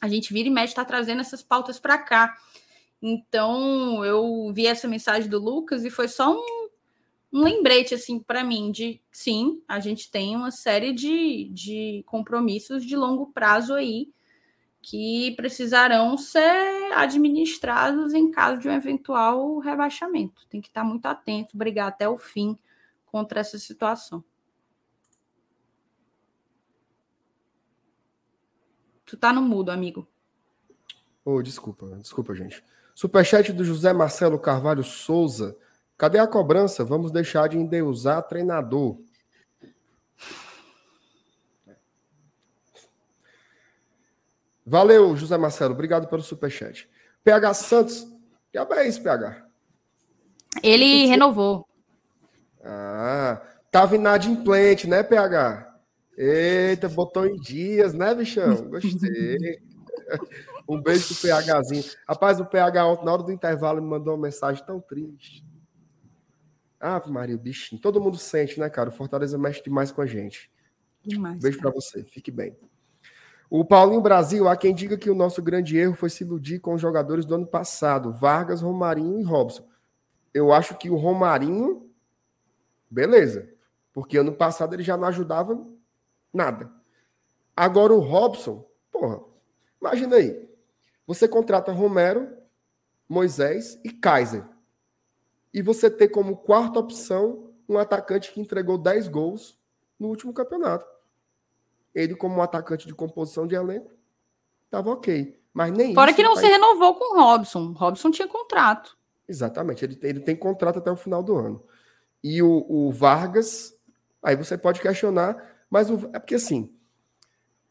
a 0.00 0.08
gente 0.08 0.32
vira 0.32 0.48
e 0.48 0.50
mexe 0.50 0.72
está 0.72 0.84
trazendo 0.84 1.20
essas 1.20 1.42
pautas 1.42 1.78
para 1.78 1.98
cá. 1.98 2.36
Então, 3.00 4.04
eu 4.04 4.50
vi 4.52 4.66
essa 4.66 4.88
mensagem 4.88 5.28
do 5.28 5.38
Lucas 5.38 5.84
e 5.84 5.90
foi 5.90 6.08
só 6.08 6.34
um, 6.36 6.68
um 7.32 7.42
lembrete, 7.42 7.94
assim, 7.94 8.18
para 8.18 8.42
mim, 8.42 8.72
de 8.72 9.00
sim, 9.10 9.62
a 9.68 9.78
gente 9.80 10.10
tem 10.10 10.36
uma 10.36 10.50
série 10.50 10.92
de, 10.92 11.48
de 11.52 12.02
compromissos 12.06 12.84
de 12.84 12.96
longo 12.96 13.32
prazo 13.32 13.74
aí 13.74 14.08
que 14.88 15.32
precisarão 15.32 16.16
ser 16.16 16.94
administrados 16.94 18.14
em 18.14 18.30
caso 18.30 18.58
de 18.58 18.70
um 18.70 18.72
eventual 18.72 19.58
rebaixamento. 19.58 20.46
Tem 20.48 20.62
que 20.62 20.68
estar 20.68 20.82
muito 20.82 21.04
atento, 21.04 21.58
brigar 21.58 21.88
até 21.88 22.08
o 22.08 22.16
fim 22.16 22.58
contra 23.04 23.40
essa 23.40 23.58
situação. 23.58 24.24
Tu 29.04 29.14
tá 29.18 29.30
no 29.30 29.42
mudo, 29.42 29.70
amigo. 29.70 30.08
Oh, 31.22 31.42
desculpa, 31.42 31.86
desculpa, 32.00 32.34
gente. 32.34 32.64
Superchat 32.94 33.52
do 33.52 33.64
José 33.64 33.92
Marcelo 33.92 34.38
Carvalho 34.38 34.82
Souza. 34.82 35.54
Cadê 35.98 36.18
a 36.18 36.26
cobrança? 36.26 36.82
Vamos 36.82 37.12
deixar 37.12 37.46
de 37.46 37.58
endeusar 37.58 38.26
treinador. 38.26 38.98
Valeu, 44.68 45.16
José 45.16 45.36
Marcelo. 45.38 45.72
Obrigado 45.72 46.08
pelo 46.08 46.22
superchat. 46.22 46.88
PH 47.24 47.54
Santos. 47.54 48.06
Que 48.52 48.58
é 48.58 48.86
isso, 48.86 49.02
PH? 49.02 49.46
Ele 50.62 51.06
renovou. 51.06 51.66
Ah, 52.62 53.40
tava 53.70 53.96
inadimplente, 53.96 54.86
né, 54.86 55.02
PH? 55.02 55.74
Eita, 56.18 56.88
botou 56.88 57.26
em 57.26 57.36
dias, 57.36 57.94
né, 57.94 58.14
bichão? 58.14 58.68
Gostei. 58.68 59.58
um 60.68 60.80
beijo 60.80 61.14
pro 61.14 61.28
PHzinho. 61.28 61.84
Rapaz, 62.06 62.38
o 62.38 62.44
PH 62.44 62.86
ontem, 62.86 63.04
na 63.06 63.12
hora 63.12 63.22
do 63.22 63.32
intervalo, 63.32 63.80
me 63.80 63.88
mandou 63.88 64.14
uma 64.14 64.22
mensagem 64.22 64.64
tão 64.66 64.80
triste. 64.80 65.46
Ah, 66.78 67.02
Maria, 67.06 67.36
o 67.36 67.38
bichinho. 67.38 67.80
Todo 67.80 68.00
mundo 68.00 68.18
sente, 68.18 68.60
né, 68.60 68.68
cara? 68.68 68.90
O 68.90 68.92
Fortaleza 68.92 69.38
mexe 69.38 69.62
demais 69.62 69.90
com 69.90 70.02
a 70.02 70.06
gente. 70.06 70.50
Demais. 71.02 71.40
Beijo 71.40 71.58
para 71.58 71.70
você. 71.70 72.04
Fique 72.04 72.30
bem. 72.30 72.54
O 73.50 73.64
Paulinho 73.64 74.00
Brasil, 74.00 74.46
há 74.46 74.56
quem 74.56 74.74
diga 74.74 74.98
que 74.98 75.10
o 75.10 75.14
nosso 75.14 75.42
grande 75.42 75.76
erro 75.78 75.94
foi 75.94 76.10
se 76.10 76.22
iludir 76.22 76.58
com 76.58 76.74
os 76.74 76.80
jogadores 76.80 77.24
do 77.24 77.34
ano 77.34 77.46
passado, 77.46 78.12
Vargas, 78.12 78.60
Romarinho 78.60 79.20
e 79.20 79.22
Robson. 79.22 79.66
Eu 80.34 80.52
acho 80.52 80.76
que 80.76 80.90
o 80.90 80.96
Romarinho, 80.96 81.90
beleza, 82.90 83.48
porque 83.92 84.18
ano 84.18 84.32
passado 84.32 84.74
ele 84.74 84.82
já 84.82 84.96
não 84.96 85.08
ajudava 85.08 85.58
Nada. 86.32 86.70
Agora 87.56 87.92
o 87.92 88.00
Robson, 88.00 88.64
porra, 88.92 89.20
imagina 89.80 90.16
aí. 90.16 90.48
Você 91.06 91.26
contrata 91.26 91.72
Romero, 91.72 92.28
Moisés 93.08 93.80
e 93.82 93.90
Kaiser. 93.90 94.44
E 95.52 95.62
você 95.62 95.90
ter 95.90 96.08
como 96.08 96.36
quarta 96.36 96.78
opção 96.78 97.50
um 97.68 97.78
atacante 97.78 98.32
que 98.32 98.40
entregou 98.40 98.78
10 98.78 99.08
gols 99.08 99.58
no 99.98 100.08
último 100.08 100.32
campeonato. 100.32 100.86
Ele, 101.98 102.14
como 102.14 102.36
um 102.36 102.42
atacante 102.42 102.86
de 102.86 102.94
composição 102.94 103.46
de 103.46 103.54
elenco, 103.54 103.90
estava 104.64 104.90
ok. 104.90 105.38
Mas 105.52 105.72
nem 105.72 105.94
Fora 105.94 106.12
que 106.12 106.22
não 106.22 106.36
se 106.36 106.46
renovou 106.46 106.94
com 106.94 107.16
o 107.16 107.20
Robson. 107.20 107.72
Robson 107.72 108.10
tinha 108.10 108.28
contrato. 108.28 108.96
Exatamente. 109.26 109.84
Ele, 109.84 109.98
ele 110.02 110.20
tem 110.20 110.36
contrato 110.36 110.78
até 110.78 110.90
o 110.90 110.96
final 110.96 111.22
do 111.22 111.36
ano. 111.36 111.62
E 112.22 112.42
o, 112.42 112.66
o 112.68 112.92
Vargas, 112.92 113.74
aí 114.22 114.36
você 114.36 114.56
pode 114.56 114.80
questionar 114.80 115.56
mas 115.70 115.90
o, 115.90 116.08
é 116.12 116.18
porque 116.18 116.34
assim, 116.34 116.74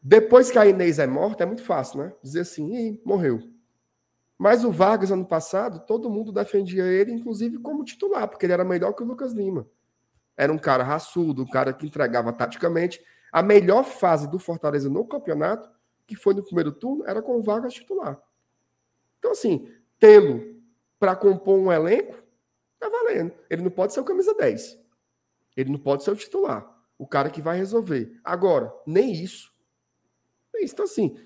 depois 0.00 0.50
que 0.50 0.58
a 0.58 0.66
Inês 0.66 0.98
é 0.98 1.06
morta, 1.06 1.42
é 1.42 1.46
muito 1.46 1.62
fácil, 1.62 2.00
né? 2.00 2.12
Dizer 2.22 2.40
assim, 2.40 3.00
morreu. 3.04 3.40
Mas 4.36 4.64
o 4.64 4.70
Vargas, 4.70 5.10
ano 5.10 5.26
passado, 5.26 5.80
todo 5.80 6.10
mundo 6.10 6.30
defendia 6.30 6.84
ele, 6.84 7.12
inclusive 7.12 7.58
como 7.58 7.84
titular, 7.84 8.28
porque 8.28 8.46
ele 8.46 8.52
era 8.52 8.64
melhor 8.64 8.92
que 8.92 9.02
o 9.02 9.06
Lucas 9.06 9.32
Lima. 9.32 9.66
Era 10.36 10.52
um 10.52 10.58
cara 10.58 10.84
raçudo, 10.84 11.42
um 11.42 11.48
cara 11.48 11.72
que 11.72 11.84
entregava 11.84 12.32
taticamente. 12.32 13.04
A 13.32 13.42
melhor 13.42 13.84
fase 13.84 14.28
do 14.28 14.38
Fortaleza 14.38 14.88
no 14.88 15.04
campeonato, 15.04 15.70
que 16.06 16.16
foi 16.16 16.34
no 16.34 16.42
primeiro 16.42 16.72
turno, 16.72 17.04
era 17.06 17.20
com 17.20 17.36
o 17.36 17.42
Vargas 17.42 17.74
titular. 17.74 18.20
Então, 19.18 19.32
assim, 19.32 19.70
tê-lo 19.98 20.56
para 20.98 21.14
compor 21.14 21.58
um 21.58 21.70
elenco, 21.70 22.16
tá 22.78 22.88
valendo. 22.88 23.32
Ele 23.50 23.62
não 23.62 23.70
pode 23.70 23.92
ser 23.92 24.00
o 24.00 24.04
camisa 24.04 24.34
10. 24.34 24.78
Ele 25.56 25.70
não 25.70 25.78
pode 25.78 26.04
ser 26.04 26.10
o 26.10 26.16
titular 26.16 26.78
o 26.98 27.06
cara 27.06 27.30
que 27.30 27.40
vai 27.40 27.56
resolver. 27.56 28.18
Agora, 28.24 28.74
nem 28.84 29.12
isso. 29.12 29.54
Nem 30.52 30.64
isso. 30.64 30.74
Então, 30.74 30.84
assim, 30.84 31.16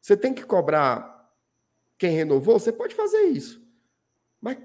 você 0.00 0.16
tem 0.16 0.34
que 0.34 0.44
cobrar 0.44 1.10
quem 1.96 2.10
renovou, 2.10 2.58
você 2.58 2.70
pode 2.70 2.94
fazer 2.94 3.22
isso. 3.22 3.66
Mas 4.40 4.58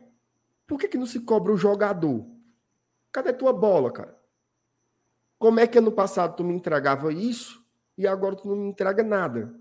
por 0.67 0.77
que, 0.77 0.89
que 0.89 0.97
não 0.97 1.05
se 1.05 1.21
cobra 1.21 1.53
o 1.53 1.57
jogador? 1.57 2.27
Cadê 3.11 3.31
tua 3.31 3.53
bola, 3.53 3.91
cara? 3.91 4.16
Como 5.37 5.59
é 5.59 5.67
que 5.67 5.77
ano 5.77 5.91
passado 5.91 6.35
tu 6.35 6.43
me 6.43 6.53
entregava 6.53 7.11
isso 7.11 7.63
e 7.97 8.07
agora 8.07 8.35
tu 8.35 8.47
não 8.47 8.55
me 8.55 8.69
entrega 8.69 9.03
nada? 9.03 9.53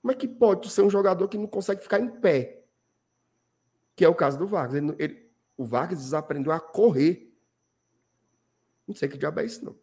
Como 0.00 0.12
é 0.12 0.14
que 0.14 0.28
pode 0.28 0.62
tu 0.62 0.68
ser 0.68 0.82
um 0.82 0.90
jogador 0.90 1.28
que 1.28 1.38
não 1.38 1.46
consegue 1.46 1.82
ficar 1.82 1.98
em 1.98 2.08
pé? 2.08 2.62
Que 3.96 4.04
é 4.04 4.08
o 4.08 4.14
caso 4.14 4.38
do 4.38 4.46
Vargas. 4.46 4.76
Ele, 4.76 4.94
ele, 4.98 5.30
o 5.56 5.64
Vargas 5.64 5.98
desaprendeu 5.98 6.52
a 6.52 6.60
correr 6.60 7.28
não 8.88 8.94
sei 8.94 9.06
que 9.06 9.18
diabo 9.18 9.40
é 9.40 9.44
isso, 9.44 9.62
não. 9.62 9.76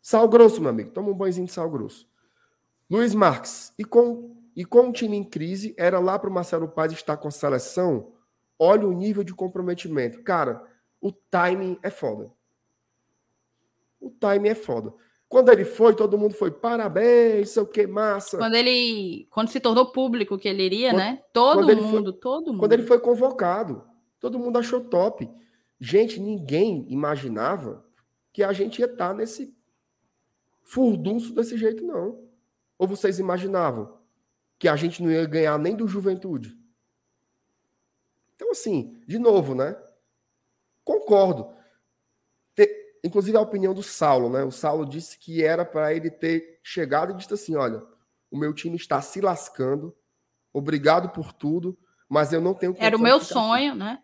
Sal 0.00 0.26
grosso, 0.26 0.58
meu 0.62 0.70
amigo. 0.70 0.90
Toma 0.90 1.10
um 1.10 1.14
banhozinho 1.14 1.46
de 1.46 1.52
sal 1.52 1.70
grosso. 1.70 2.08
Luiz 2.88 3.14
Marques. 3.14 3.74
E 3.78 3.84
com, 3.84 4.34
e 4.56 4.64
com 4.64 4.88
o 4.88 4.92
time 4.92 5.14
em 5.18 5.22
crise, 5.22 5.74
era 5.76 5.98
lá 5.98 6.18
para 6.18 6.30
o 6.30 6.32
Marcelo 6.32 6.66
Paz 6.66 6.90
estar 6.92 7.18
com 7.18 7.28
a 7.28 7.30
seleção? 7.30 8.14
Olha 8.58 8.88
o 8.88 8.92
nível 8.92 9.22
de 9.22 9.34
comprometimento. 9.34 10.22
Cara, 10.22 10.66
o 10.98 11.12
timing 11.12 11.78
é 11.82 11.90
foda. 11.90 12.32
O 14.00 14.10
timing 14.10 14.48
é 14.48 14.54
foda. 14.54 14.92
Quando 15.30 15.48
ele 15.50 15.64
foi, 15.64 15.94
todo 15.94 16.18
mundo 16.18 16.34
foi 16.34 16.50
parabéns, 16.50 17.50
sei 17.50 17.62
o 17.62 17.66
que, 17.66 17.86
massa. 17.86 18.36
Quando 18.36 18.56
ele. 18.56 19.28
Quando 19.30 19.48
se 19.48 19.60
tornou 19.60 19.92
público 19.92 20.36
que 20.36 20.48
ele 20.48 20.64
iria, 20.64 20.90
quando, 20.90 20.98
né? 20.98 21.22
Todo 21.32 21.76
mundo, 21.76 22.12
foi, 22.12 22.20
todo 22.20 22.46
mundo. 22.48 22.58
Quando 22.58 22.72
ele 22.72 22.82
foi 22.82 22.98
convocado, 22.98 23.84
todo 24.18 24.40
mundo 24.40 24.58
achou 24.58 24.80
top. 24.80 25.30
Gente, 25.78 26.18
ninguém 26.18 26.84
imaginava 26.88 27.86
que 28.32 28.42
a 28.42 28.52
gente 28.52 28.80
ia 28.80 28.86
estar 28.86 29.10
tá 29.10 29.14
nesse 29.14 29.54
furdunço 30.64 31.32
desse 31.32 31.56
jeito, 31.56 31.84
não. 31.84 32.24
Ou 32.76 32.88
vocês 32.88 33.20
imaginavam 33.20 33.98
que 34.58 34.66
a 34.66 34.74
gente 34.74 35.00
não 35.00 35.12
ia 35.12 35.24
ganhar 35.26 35.56
nem 35.58 35.76
do 35.76 35.86
Juventude? 35.86 36.58
Então, 38.34 38.50
assim, 38.50 39.00
de 39.06 39.18
novo, 39.18 39.54
né? 39.54 39.76
Concordo. 40.82 41.54
Inclusive 43.04 43.36
a 43.36 43.40
opinião 43.40 43.74
do 43.74 43.82
Saulo, 43.82 44.30
né? 44.30 44.44
O 44.44 44.50
Saulo 44.50 44.86
disse 44.86 45.18
que 45.18 45.44
era 45.44 45.64
para 45.64 45.94
ele 45.94 46.10
ter 46.10 46.58
chegado 46.62 47.12
e 47.12 47.16
disse 47.16 47.34
assim: 47.34 47.56
olha, 47.56 47.82
o 48.30 48.36
meu 48.38 48.52
time 48.52 48.76
está 48.76 49.00
se 49.00 49.20
lascando, 49.20 49.94
obrigado 50.52 51.10
por 51.10 51.32
tudo, 51.32 51.78
mas 52.08 52.32
eu 52.32 52.40
não 52.40 52.54
tenho 52.54 52.74
Era 52.78 52.96
o 52.96 53.00
meu 53.00 53.20
sonho, 53.20 53.70
aqui. 53.70 53.78
né? 53.78 54.02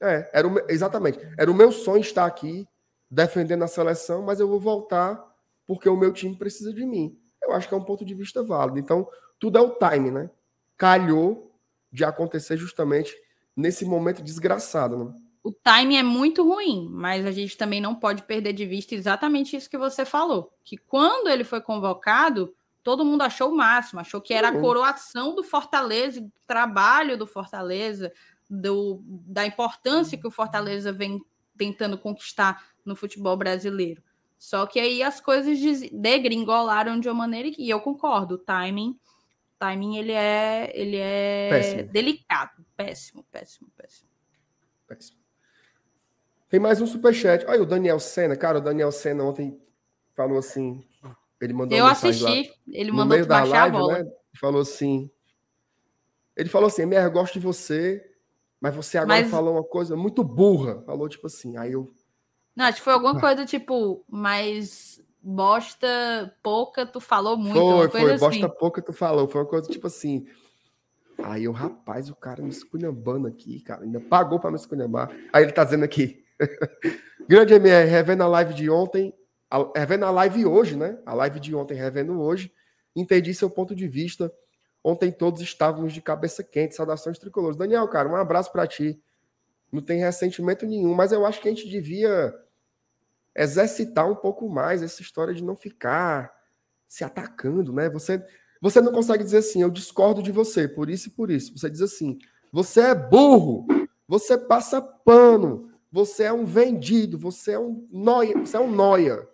É, 0.00 0.30
era 0.32 0.46
o, 0.46 0.58
exatamente. 0.70 1.18
Era 1.38 1.50
o 1.50 1.54
meu 1.54 1.72
sonho 1.72 2.00
estar 2.00 2.26
aqui 2.26 2.68
defendendo 3.10 3.62
a 3.62 3.68
seleção, 3.68 4.22
mas 4.22 4.40
eu 4.40 4.48
vou 4.48 4.60
voltar 4.60 5.24
porque 5.66 5.88
o 5.88 5.96
meu 5.96 6.12
time 6.12 6.36
precisa 6.36 6.72
de 6.72 6.84
mim. 6.84 7.18
Eu 7.42 7.52
acho 7.52 7.68
que 7.68 7.74
é 7.74 7.76
um 7.76 7.84
ponto 7.84 8.04
de 8.04 8.14
vista 8.14 8.42
válido. 8.42 8.78
Então, 8.78 9.08
tudo 9.38 9.58
é 9.58 9.60
o 9.60 9.70
time, 9.70 10.10
né? 10.10 10.30
Calhou 10.76 11.54
de 11.90 12.04
acontecer 12.04 12.56
justamente 12.56 13.16
nesse 13.56 13.84
momento 13.84 14.22
desgraçado, 14.22 15.04
né? 15.04 15.14
O 15.46 15.52
time 15.52 15.94
é 15.94 16.02
muito 16.02 16.42
ruim, 16.42 16.88
mas 16.90 17.24
a 17.24 17.30
gente 17.30 17.56
também 17.56 17.80
não 17.80 17.94
pode 17.94 18.24
perder 18.24 18.52
de 18.52 18.66
vista 18.66 18.96
exatamente 18.96 19.54
isso 19.54 19.70
que 19.70 19.78
você 19.78 20.04
falou. 20.04 20.52
Que 20.64 20.76
quando 20.76 21.28
ele 21.28 21.44
foi 21.44 21.60
convocado, 21.60 22.52
todo 22.82 23.04
mundo 23.04 23.22
achou 23.22 23.52
o 23.52 23.56
máximo, 23.56 24.00
achou 24.00 24.20
que 24.20 24.34
era 24.34 24.48
a 24.48 24.60
coroação 24.60 25.36
do 25.36 25.44
Fortaleza, 25.44 26.20
do 26.20 26.32
trabalho 26.48 27.16
do 27.16 27.28
Fortaleza, 27.28 28.12
do, 28.50 29.00
da 29.06 29.46
importância 29.46 30.18
que 30.18 30.26
o 30.26 30.32
Fortaleza 30.32 30.92
vem 30.92 31.24
tentando 31.56 31.96
conquistar 31.96 32.66
no 32.84 32.96
futebol 32.96 33.36
brasileiro. 33.36 34.02
Só 34.36 34.66
que 34.66 34.80
aí 34.80 35.00
as 35.00 35.20
coisas 35.20 35.60
degringolaram 35.92 36.98
de 36.98 37.08
uma 37.08 37.14
maneira 37.14 37.52
que 37.52 37.70
eu 37.70 37.78
concordo, 37.78 38.34
o 38.34 38.38
timing, 38.38 38.98
timing 39.60 39.96
ele 39.96 40.12
é, 40.12 40.72
ele 40.74 40.96
é 40.96 41.50
péssimo. 41.50 41.92
delicado, 41.92 42.66
péssimo, 42.76 43.24
péssimo, 43.30 43.70
péssimo. 43.76 44.10
Péssimo. 44.88 45.25
Tem 46.48 46.60
mais 46.60 46.80
um 46.80 46.86
superchat. 46.86 47.44
Olha 47.46 47.62
o 47.62 47.66
Daniel 47.66 47.98
Senna, 47.98 48.36
cara, 48.36 48.58
o 48.58 48.60
Daniel 48.60 48.92
Senna 48.92 49.24
ontem 49.24 49.60
falou 50.14 50.38
assim, 50.38 50.84
ele 51.40 51.52
mandou 51.52 51.76
Eu 51.76 51.86
assisti, 51.86 52.22
lá, 52.24 52.54
ele 52.68 52.90
mandou 52.90 53.04
no 53.04 53.10
meio 53.14 53.26
da 53.26 53.44
live, 53.44 53.86
né? 53.88 54.10
Falou 54.38 54.60
assim, 54.60 55.10
ele 56.36 56.48
falou 56.48 56.66
assim, 56.66 56.82
eu 56.82 57.10
gosto 57.10 57.34
de 57.34 57.40
você, 57.40 58.04
mas 58.60 58.74
você 58.74 58.98
agora 58.98 59.22
mas... 59.22 59.30
falou 59.30 59.54
uma 59.54 59.64
coisa 59.64 59.96
muito 59.96 60.22
burra. 60.22 60.82
Falou 60.86 61.08
tipo 61.08 61.26
assim, 61.26 61.56
aí 61.56 61.72
eu 61.72 61.90
não, 62.56 62.64
acho 62.64 62.78
que 62.78 62.84
foi 62.84 62.94
alguma 62.94 63.20
coisa 63.20 63.44
tipo, 63.44 64.02
mas 64.08 64.98
bosta 65.22 66.34
pouca, 66.42 66.86
tu 66.86 67.00
falou 67.00 67.36
muito. 67.36 67.60
Foi, 67.60 67.88
foi, 67.90 68.12
assim. 68.12 68.24
bosta 68.24 68.48
pouca, 68.48 68.80
tu 68.80 68.94
falou. 68.94 69.28
Foi 69.28 69.42
uma 69.42 69.46
coisa 69.46 69.68
tipo 69.68 69.86
assim. 69.86 70.26
Aí 71.22 71.44
eu, 71.44 71.52
rapaz, 71.52 72.08
o 72.08 72.14
cara 72.14 72.42
me 72.42 72.48
esculhambando 72.48 73.28
aqui, 73.28 73.60
cara. 73.60 73.82
Ainda 73.82 74.00
pagou 74.00 74.40
para 74.40 74.50
me 74.50 74.56
esculhambar. 74.56 75.14
Aí 75.32 75.42
ele 75.42 75.52
tá 75.52 75.64
dizendo 75.64 75.84
aqui. 75.84 76.24
Grande 77.28 77.54
MR, 77.54 77.88
revendo 77.88 78.22
a 78.22 78.28
live 78.28 78.54
de 78.54 78.70
ontem, 78.70 79.14
a, 79.50 79.70
revendo 79.76 80.04
a 80.04 80.10
live 80.10 80.46
hoje, 80.46 80.76
né? 80.76 80.98
A 81.04 81.14
live 81.14 81.40
de 81.40 81.54
ontem, 81.54 81.74
revendo 81.74 82.20
hoje. 82.20 82.52
Entendi 82.94 83.34
seu 83.34 83.50
ponto 83.50 83.74
de 83.74 83.86
vista. 83.86 84.32
Ontem 84.82 85.10
todos 85.10 85.40
estávamos 85.40 85.92
de 85.92 86.00
cabeça 86.00 86.42
quente. 86.44 86.74
Saudações 86.74 87.18
tricolores. 87.18 87.56
Daniel, 87.56 87.88
cara, 87.88 88.08
um 88.08 88.16
abraço 88.16 88.52
para 88.52 88.66
ti. 88.66 89.00
Não 89.72 89.82
tem 89.82 89.98
ressentimento 89.98 90.64
nenhum, 90.64 90.94
mas 90.94 91.12
eu 91.12 91.26
acho 91.26 91.40
que 91.40 91.48
a 91.48 91.50
gente 91.50 91.68
devia 91.68 92.34
exercitar 93.34 94.10
um 94.10 94.14
pouco 94.14 94.48
mais 94.48 94.82
essa 94.82 95.02
história 95.02 95.34
de 95.34 95.44
não 95.44 95.56
ficar 95.56 96.32
se 96.88 97.04
atacando, 97.04 97.72
né? 97.72 97.90
Você, 97.90 98.24
você 98.60 98.80
não 98.80 98.92
consegue 98.92 99.24
dizer 99.24 99.38
assim, 99.38 99.62
eu 99.62 99.70
discordo 99.70 100.22
de 100.22 100.32
você, 100.32 100.66
por 100.66 100.88
isso 100.88 101.08
e 101.08 101.10
por 101.12 101.30
isso. 101.30 101.56
Você 101.56 101.68
diz 101.68 101.82
assim, 101.82 102.18
você 102.52 102.80
é 102.80 102.94
burro, 102.94 103.66
você 104.08 104.38
passa 104.38 104.80
pano, 104.80 105.70
você 105.96 106.24
é 106.24 106.32
um 106.32 106.44
vendido, 106.44 107.16
você 107.16 107.52
é 107.52 107.58
um 107.58 107.88
noia, 107.90 108.36
você 108.36 108.58
é 108.58 108.60
um 108.60 108.70
noia. 108.70 109.26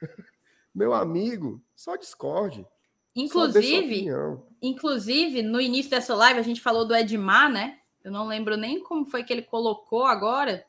Meu 0.74 0.92
amigo, 0.92 1.62
só 1.76 1.94
discorde. 1.94 2.66
Inclusive, 3.14 4.08
inclusive, 4.60 5.40
no 5.40 5.60
início 5.60 5.88
dessa 5.88 6.12
live 6.16 6.40
a 6.40 6.42
gente 6.42 6.60
falou 6.60 6.84
do 6.84 6.96
Edmar, 6.96 7.48
né? 7.48 7.78
Eu 8.02 8.10
não 8.10 8.26
lembro 8.26 8.56
nem 8.56 8.82
como 8.82 9.04
foi 9.04 9.22
que 9.22 9.32
ele 9.32 9.42
colocou 9.42 10.04
agora, 10.04 10.66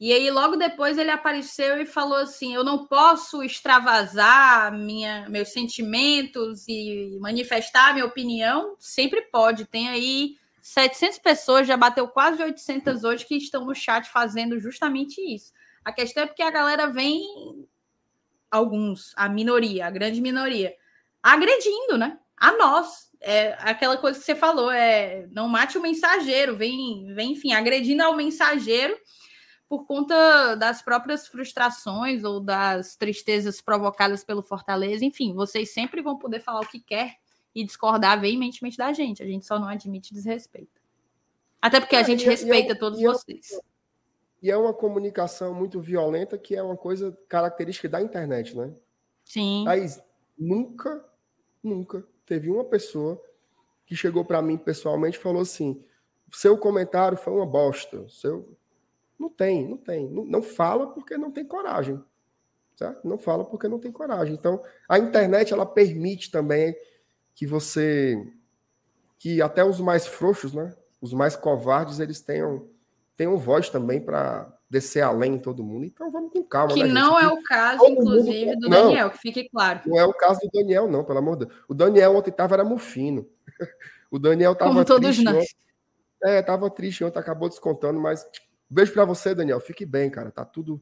e 0.00 0.12
aí, 0.12 0.30
logo 0.30 0.56
depois, 0.56 0.96
ele 0.96 1.10
apareceu 1.10 1.78
e 1.80 1.86
falou 1.86 2.16
assim: 2.16 2.54
Eu 2.54 2.64
não 2.64 2.86
posso 2.86 3.42
extravasar 3.42 4.72
minha, 4.72 5.28
meus 5.28 5.50
sentimentos 5.50 6.66
e 6.66 7.18
manifestar 7.20 7.92
minha 7.92 8.06
opinião. 8.06 8.76
Sempre 8.78 9.22
pode. 9.30 9.66
Tem 9.66 9.88
aí 9.88 10.36
700 10.64 11.18
pessoas, 11.18 11.66
já 11.66 11.76
bateu 11.76 12.08
quase 12.08 12.42
800 12.42 13.04
hoje, 13.04 13.26
que 13.26 13.36
estão 13.36 13.66
no 13.66 13.74
chat 13.74 14.08
fazendo 14.08 14.58
justamente 14.58 15.20
isso. 15.20 15.52
A 15.84 15.92
questão 15.92 16.22
é 16.22 16.26
porque 16.26 16.42
a 16.42 16.50
galera 16.50 16.86
vem, 16.86 17.22
alguns, 18.50 19.12
a 19.14 19.28
minoria, 19.28 19.86
a 19.86 19.90
grande 19.90 20.22
minoria, 20.22 20.74
agredindo, 21.22 21.98
né? 21.98 22.18
A 22.34 22.56
nós. 22.56 23.12
É 23.20 23.58
aquela 23.60 23.98
coisa 23.98 24.18
que 24.18 24.24
você 24.24 24.34
falou: 24.34 24.70
é 24.70 25.26
não 25.32 25.48
mate 25.48 25.76
o 25.76 25.82
mensageiro, 25.82 26.56
vem, 26.56 27.12
vem 27.14 27.32
enfim, 27.32 27.52
agredindo 27.52 28.02
ao 28.02 28.16
mensageiro 28.16 28.96
por 29.68 29.86
conta 29.86 30.54
das 30.54 30.80
próprias 30.80 31.28
frustrações 31.28 32.24
ou 32.24 32.40
das 32.40 32.96
tristezas 32.96 33.60
provocadas 33.60 34.24
pelo 34.24 34.42
Fortaleza. 34.42 35.04
Enfim, 35.04 35.34
vocês 35.34 35.74
sempre 35.74 36.00
vão 36.00 36.16
poder 36.16 36.40
falar 36.40 36.60
o 36.60 36.66
que 36.66 36.80
quer 36.80 37.18
e 37.54 37.64
discordar 37.64 38.20
veementemente 38.20 38.76
da 38.76 38.92
gente. 38.92 39.22
A 39.22 39.26
gente 39.26 39.46
só 39.46 39.58
não 39.58 39.68
admite 39.68 40.12
desrespeito. 40.12 40.80
Até 41.60 41.80
porque 41.80 41.96
a 41.96 42.00
é, 42.00 42.04
gente 42.04 42.24
e, 42.24 42.28
respeita 42.28 42.72
e 42.72 42.72
é, 42.72 42.78
todos 42.78 43.00
e 43.00 43.04
vocês. 43.04 43.58
E 44.42 44.50
é 44.50 44.56
uma 44.56 44.74
comunicação 44.74 45.54
muito 45.54 45.80
violenta 45.80 46.36
que 46.36 46.54
é 46.54 46.62
uma 46.62 46.76
coisa 46.76 47.16
característica 47.28 47.88
da 47.88 48.02
internet, 48.02 48.56
né? 48.56 48.74
Sim. 49.24 49.64
Mas 49.64 50.02
nunca, 50.38 51.02
nunca 51.62 52.06
teve 52.26 52.50
uma 52.50 52.64
pessoa 52.64 53.22
que 53.86 53.96
chegou 53.96 54.24
para 54.24 54.42
mim 54.42 54.58
pessoalmente 54.58 55.16
e 55.16 55.22
falou 55.22 55.42
assim: 55.42 55.82
seu 56.32 56.58
comentário 56.58 57.16
foi 57.16 57.32
uma 57.32 57.46
bosta, 57.46 58.06
seu 58.08 58.56
não 59.18 59.30
tem, 59.30 59.66
não 59.66 59.76
tem. 59.76 60.08
Não, 60.10 60.24
não 60.24 60.42
fala 60.42 60.88
porque 60.88 61.16
não 61.16 61.30
tem 61.30 61.44
coragem. 61.44 62.02
Certo? 62.76 63.06
Não 63.06 63.16
fala 63.16 63.44
porque 63.44 63.68
não 63.68 63.78
tem 63.78 63.92
coragem. 63.92 64.34
Então, 64.34 64.62
a 64.88 64.98
internet 64.98 65.52
ela 65.52 65.64
permite 65.64 66.30
também 66.30 66.76
que 67.34 67.46
você 67.46 68.22
que 69.18 69.40
até 69.40 69.64
os 69.64 69.80
mais 69.80 70.06
frouxos, 70.06 70.52
né, 70.52 70.74
os 71.00 71.12
mais 71.12 71.34
covardes, 71.36 72.00
eles 72.00 72.20
tenham 72.20 72.68
tenham 73.16 73.36
voz 73.38 73.68
também 73.68 74.00
para 74.00 74.52
descer 74.68 75.02
além 75.02 75.34
em 75.34 75.38
todo 75.38 75.62
mundo. 75.62 75.84
Então 75.84 76.10
vamos 76.10 76.32
com 76.32 76.42
calma. 76.42 76.74
Que 76.74 76.82
né, 76.82 76.88
não 76.88 77.18
é 77.18 77.28
o 77.28 77.42
caso, 77.42 77.84
inclusive, 77.86 78.46
mundo... 78.46 78.60
do 78.60 78.68
Daniel, 78.68 79.04
não, 79.04 79.10
que 79.10 79.18
fique 79.18 79.48
claro. 79.48 79.80
Não 79.86 79.98
é 79.98 80.04
o 80.04 80.12
caso 80.12 80.40
do 80.40 80.50
Daniel, 80.52 80.88
não, 80.88 81.04
pelo 81.04 81.18
amor 81.18 81.36
de 81.36 81.46
Deus. 81.46 81.58
O 81.68 81.74
Daniel 81.74 82.16
ontem 82.16 82.30
estava 82.30 82.54
era 82.54 82.64
mufino. 82.64 83.28
O 84.10 84.18
Daniel 84.18 84.52
estava 84.52 84.70
Como 84.70 84.84
todos 84.84 85.18
nós. 85.18 85.34
Ontem. 85.34 85.56
É, 86.22 86.38
estava 86.38 86.70
triste 86.70 87.02
ontem, 87.02 87.18
acabou 87.18 87.48
descontando, 87.48 87.98
mas 87.98 88.24
beijo 88.70 88.92
para 88.92 89.04
você, 89.04 89.34
Daniel. 89.34 89.58
Fique 89.58 89.84
bem, 89.84 90.08
cara. 90.08 90.30
Tá 90.30 90.44
tudo 90.44 90.80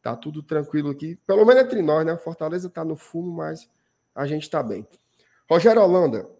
tá 0.00 0.14
tudo 0.14 0.40
tranquilo 0.40 0.90
aqui. 0.90 1.16
Pelo 1.26 1.44
menos 1.44 1.64
entre 1.64 1.82
nós, 1.82 2.06
né? 2.06 2.16
Fortaleza 2.16 2.70
tá 2.70 2.84
no 2.84 2.94
fumo, 2.94 3.32
mas 3.32 3.68
a 4.14 4.24
gente 4.24 4.48
tá 4.48 4.62
bem. 4.62 4.86
Rogério 5.50 5.82
Holanda. 5.82 6.30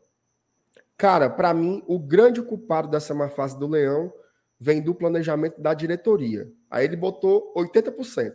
Cara, 0.96 1.28
para 1.28 1.52
mim, 1.52 1.82
o 1.88 1.98
grande 1.98 2.40
culpado 2.40 2.86
dessa 2.86 3.12
má 3.12 3.28
fase 3.28 3.58
do 3.58 3.66
Leão 3.66 4.12
vem 4.56 4.80
do 4.80 4.94
planejamento 4.94 5.60
da 5.60 5.74
diretoria. 5.74 6.48
Aí 6.70 6.84
ele 6.84 6.94
botou 6.94 7.52
80%, 7.56 8.34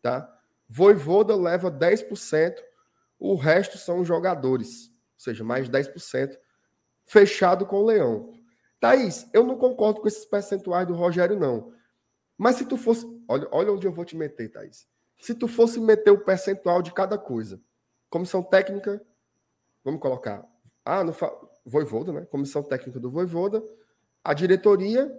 tá? 0.00 0.34
Voivoda 0.66 1.36
leva 1.36 1.70
10%, 1.70 2.54
o 3.18 3.34
resto 3.34 3.76
são 3.76 4.02
jogadores, 4.02 4.86
ou 4.86 5.18
seja, 5.18 5.44
mais 5.44 5.68
10%, 5.68 6.38
fechado 7.04 7.66
com 7.66 7.82
o 7.82 7.84
Leão. 7.84 8.32
Thaís, 8.80 9.28
eu 9.34 9.44
não 9.44 9.58
concordo 9.58 10.00
com 10.00 10.08
esses 10.08 10.24
percentuais 10.24 10.86
do 10.86 10.94
Rogério, 10.94 11.38
não. 11.38 11.74
Mas 12.38 12.56
se 12.56 12.64
tu 12.64 12.78
fosse. 12.78 13.04
Olha, 13.28 13.46
olha 13.50 13.72
onde 13.72 13.86
eu 13.86 13.92
vou 13.92 14.06
te 14.06 14.16
meter, 14.16 14.50
Thaís. 14.50 14.88
Se 15.20 15.34
tu 15.34 15.46
fosse 15.46 15.78
meter 15.78 16.12
o 16.12 16.24
percentual 16.24 16.80
de 16.80 16.94
cada 16.94 17.18
coisa, 17.18 17.60
comissão 18.08 18.42
técnica, 18.42 19.04
vamos 19.84 20.00
colocar. 20.00 20.44
Ah, 20.84 21.04
no 21.04 21.12
fa... 21.12 21.30
Voivoda, 21.64 22.12
né? 22.12 22.26
Comissão 22.26 22.62
técnica 22.62 23.00
do 23.00 23.10
Voivoda, 23.10 23.62
a 24.22 24.34
diretoria, 24.34 25.10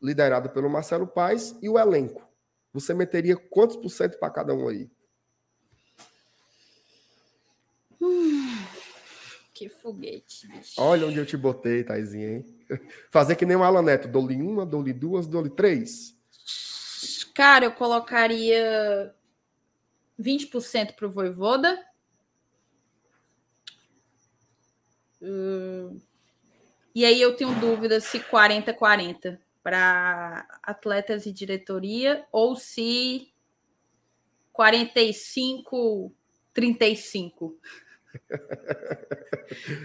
liderada 0.00 0.48
pelo 0.48 0.70
Marcelo 0.70 1.06
Paes, 1.06 1.56
e 1.60 1.68
o 1.68 1.78
elenco. 1.78 2.26
Você 2.72 2.94
meteria 2.94 3.36
quantos 3.36 3.76
por 3.76 3.88
cento 3.88 4.18
para 4.18 4.30
cada 4.30 4.54
um 4.54 4.68
aí? 4.68 4.90
Hum, 8.00 8.56
que 9.52 9.68
foguete. 9.68 10.46
Bicho. 10.48 10.80
Olha 10.80 11.06
onde 11.06 11.18
eu 11.18 11.26
te 11.26 11.36
botei, 11.36 11.82
Taizinha, 11.82 12.36
hein? 12.36 12.66
Fazer 13.10 13.34
que 13.36 13.46
nem 13.46 13.56
o 13.56 13.62
Alan 13.62 13.82
Neto. 13.82 14.08
Dou-lhe 14.08 14.40
uma, 14.40 14.64
dou-lhe 14.64 14.92
duas, 14.92 15.26
dou-lhe 15.26 15.50
três. 15.50 16.14
Cara, 17.34 17.64
eu 17.64 17.72
colocaria 17.72 19.12
20% 20.20 20.94
para 20.94 21.06
o 21.06 21.10
Voivoda. 21.10 21.84
Hum, 25.26 25.98
e 26.94 27.02
aí 27.04 27.20
eu 27.20 27.34
tenho 27.34 27.52
dúvida 27.58 27.98
se 27.98 28.20
40-40 28.20 29.38
para 29.62 30.46
atletas 30.62 31.24
e 31.24 31.32
diretoria 31.32 32.26
ou 32.30 32.54
se 32.54 33.32
45-35. 34.56 37.54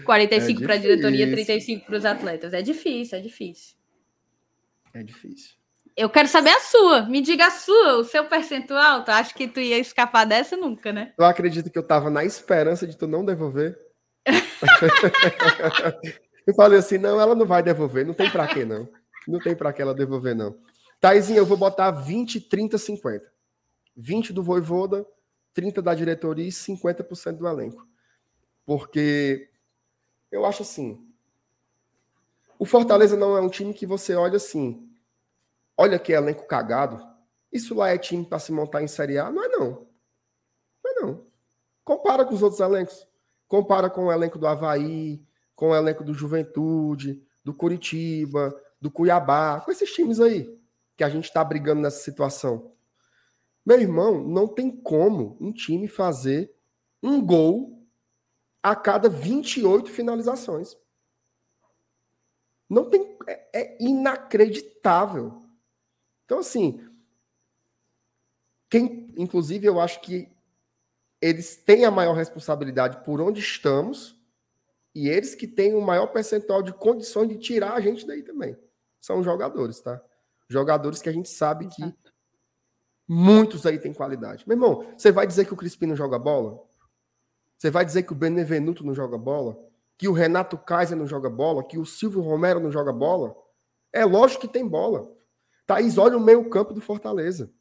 45 0.04 0.62
para 0.62 0.74
a 0.74 0.76
diretoria, 0.76 1.32
35 1.32 1.86
para 1.86 1.96
os 1.96 2.04
atletas. 2.04 2.52
É 2.52 2.60
difícil, 2.60 3.18
é 3.18 3.22
difícil. 3.22 3.76
É 4.92 5.02
difícil. 5.02 5.58
Eu 5.96 6.10
quero 6.10 6.28
saber 6.28 6.50
a 6.50 6.60
sua. 6.60 7.06
Me 7.06 7.20
diga 7.20 7.46
a 7.46 7.50
sua, 7.50 7.96
o 7.96 8.04
seu 8.04 8.26
percentual. 8.26 9.04
Tu 9.04 9.10
acha 9.10 9.34
que 9.34 9.48
tu 9.48 9.58
ia 9.58 9.78
escapar 9.78 10.24
dessa 10.24 10.56
nunca, 10.56 10.92
né? 10.92 11.12
Eu 11.18 11.24
acredito 11.24 11.70
que 11.70 11.78
eu 11.78 11.82
tava 11.82 12.10
na 12.10 12.24
esperança 12.24 12.86
de 12.86 12.96
tu 12.96 13.08
não 13.08 13.24
devolver. 13.24 13.89
eu 16.46 16.54
falei 16.54 16.78
assim: 16.78 16.98
não, 16.98 17.20
ela 17.20 17.34
não 17.34 17.46
vai 17.46 17.62
devolver. 17.62 18.06
Não 18.06 18.14
tem 18.14 18.30
pra 18.30 18.46
quê, 18.46 18.64
não. 18.64 18.88
Não 19.26 19.38
tem 19.38 19.54
pra 19.54 19.72
que 19.72 19.82
ela 19.82 19.94
devolver, 19.94 20.34
não. 20.34 20.56
Taizinha, 21.00 21.38
eu 21.38 21.46
vou 21.46 21.56
botar 21.56 21.90
20, 21.90 22.40
30, 22.42 22.76
50. 22.76 23.32
20 23.96 24.32
do 24.32 24.42
Voivoda, 24.42 25.06
30 25.54 25.82
da 25.82 25.94
diretoria 25.94 26.46
e 26.46 26.52
50% 26.52 27.36
do 27.36 27.48
elenco. 27.48 27.86
Porque 28.64 29.50
eu 30.30 30.44
acho 30.44 30.62
assim. 30.62 31.06
O 32.58 32.66
Fortaleza 32.66 33.16
não 33.16 33.36
é 33.36 33.40
um 33.40 33.48
time 33.48 33.72
que 33.72 33.86
você 33.86 34.14
olha 34.14 34.36
assim. 34.36 34.86
Olha 35.76 35.98
que 35.98 36.12
elenco 36.12 36.46
cagado. 36.46 37.00
Isso 37.50 37.74
lá 37.74 37.88
é 37.88 37.98
time 37.98 38.24
para 38.24 38.38
se 38.38 38.52
montar 38.52 38.82
em 38.82 38.86
Série 38.86 39.18
A? 39.18 39.30
Não 39.30 39.42
é 39.42 39.48
não. 39.48 39.88
Não 40.84 40.90
é 40.90 41.00
não. 41.00 41.26
Compara 41.82 42.24
com 42.24 42.34
os 42.34 42.42
outros 42.42 42.60
elencos. 42.60 43.08
Compara 43.50 43.90
com 43.90 44.04
o 44.04 44.12
elenco 44.12 44.38
do 44.38 44.46
Havaí, 44.46 45.20
com 45.56 45.70
o 45.70 45.74
elenco 45.74 46.04
do 46.04 46.14
Juventude, 46.14 47.20
do 47.44 47.52
Curitiba, 47.52 48.54
do 48.80 48.92
Cuiabá, 48.92 49.60
com 49.60 49.72
esses 49.72 49.92
times 49.92 50.20
aí 50.20 50.56
que 50.96 51.02
a 51.02 51.08
gente 51.08 51.24
está 51.24 51.42
brigando 51.42 51.80
nessa 51.80 51.98
situação. 51.98 52.70
Meu 53.66 53.80
irmão, 53.80 54.22
não 54.22 54.46
tem 54.46 54.70
como 54.70 55.36
um 55.40 55.50
time 55.50 55.88
fazer 55.88 56.54
um 57.02 57.20
gol 57.20 57.84
a 58.62 58.76
cada 58.76 59.08
28 59.08 59.90
finalizações. 59.90 60.76
Não 62.68 62.88
tem. 62.88 63.18
É, 63.26 63.62
é 63.62 63.78
inacreditável. 63.82 65.42
Então, 66.24 66.38
assim. 66.38 66.88
Quem, 68.70 69.12
inclusive, 69.16 69.66
eu 69.66 69.80
acho 69.80 70.00
que 70.02 70.30
eles 71.20 71.56
têm 71.56 71.84
a 71.84 71.90
maior 71.90 72.14
responsabilidade 72.14 73.04
por 73.04 73.20
onde 73.20 73.40
estamos 73.40 74.18
e 74.94 75.08
eles 75.08 75.34
que 75.34 75.46
têm 75.46 75.74
o 75.74 75.80
maior 75.80 76.08
percentual 76.08 76.62
de 76.62 76.72
condições 76.72 77.28
de 77.28 77.38
tirar 77.38 77.74
a 77.74 77.80
gente 77.80 78.06
daí 78.06 78.22
também. 78.22 78.56
São 79.00 79.22
jogadores, 79.22 79.80
tá? 79.80 80.02
Jogadores 80.48 81.00
que 81.00 81.08
a 81.08 81.12
gente 81.12 81.28
sabe 81.28 81.68
que 81.68 81.94
muitos 83.06 83.66
aí 83.66 83.78
têm 83.78 83.92
qualidade. 83.92 84.44
Meu 84.46 84.56
irmão, 84.56 84.92
você 84.96 85.12
vai 85.12 85.26
dizer 85.26 85.44
que 85.44 85.54
o 85.54 85.56
Crispim 85.56 85.86
não 85.86 85.96
joga 85.96 86.18
bola? 86.18 86.60
Você 87.56 87.70
vai 87.70 87.84
dizer 87.84 88.02
que 88.04 88.12
o 88.12 88.16
Benevenuto 88.16 88.84
não 88.84 88.94
joga 88.94 89.18
bola? 89.18 89.58
Que 89.98 90.08
o 90.08 90.12
Renato 90.12 90.56
Kaiser 90.56 90.96
não 90.96 91.06
joga 91.06 91.28
bola? 91.28 91.62
Que 91.62 91.78
o 91.78 91.84
Silvio 91.84 92.20
Romero 92.20 92.58
não 92.58 92.72
joga 92.72 92.92
bola? 92.92 93.36
É 93.92 94.04
lógico 94.04 94.42
que 94.42 94.52
tem 94.52 94.66
bola. 94.66 95.10
Thaís, 95.66 95.98
olha 95.98 96.16
o 96.16 96.20
meio 96.20 96.48
campo 96.48 96.72
do 96.72 96.80
Fortaleza. 96.80 97.52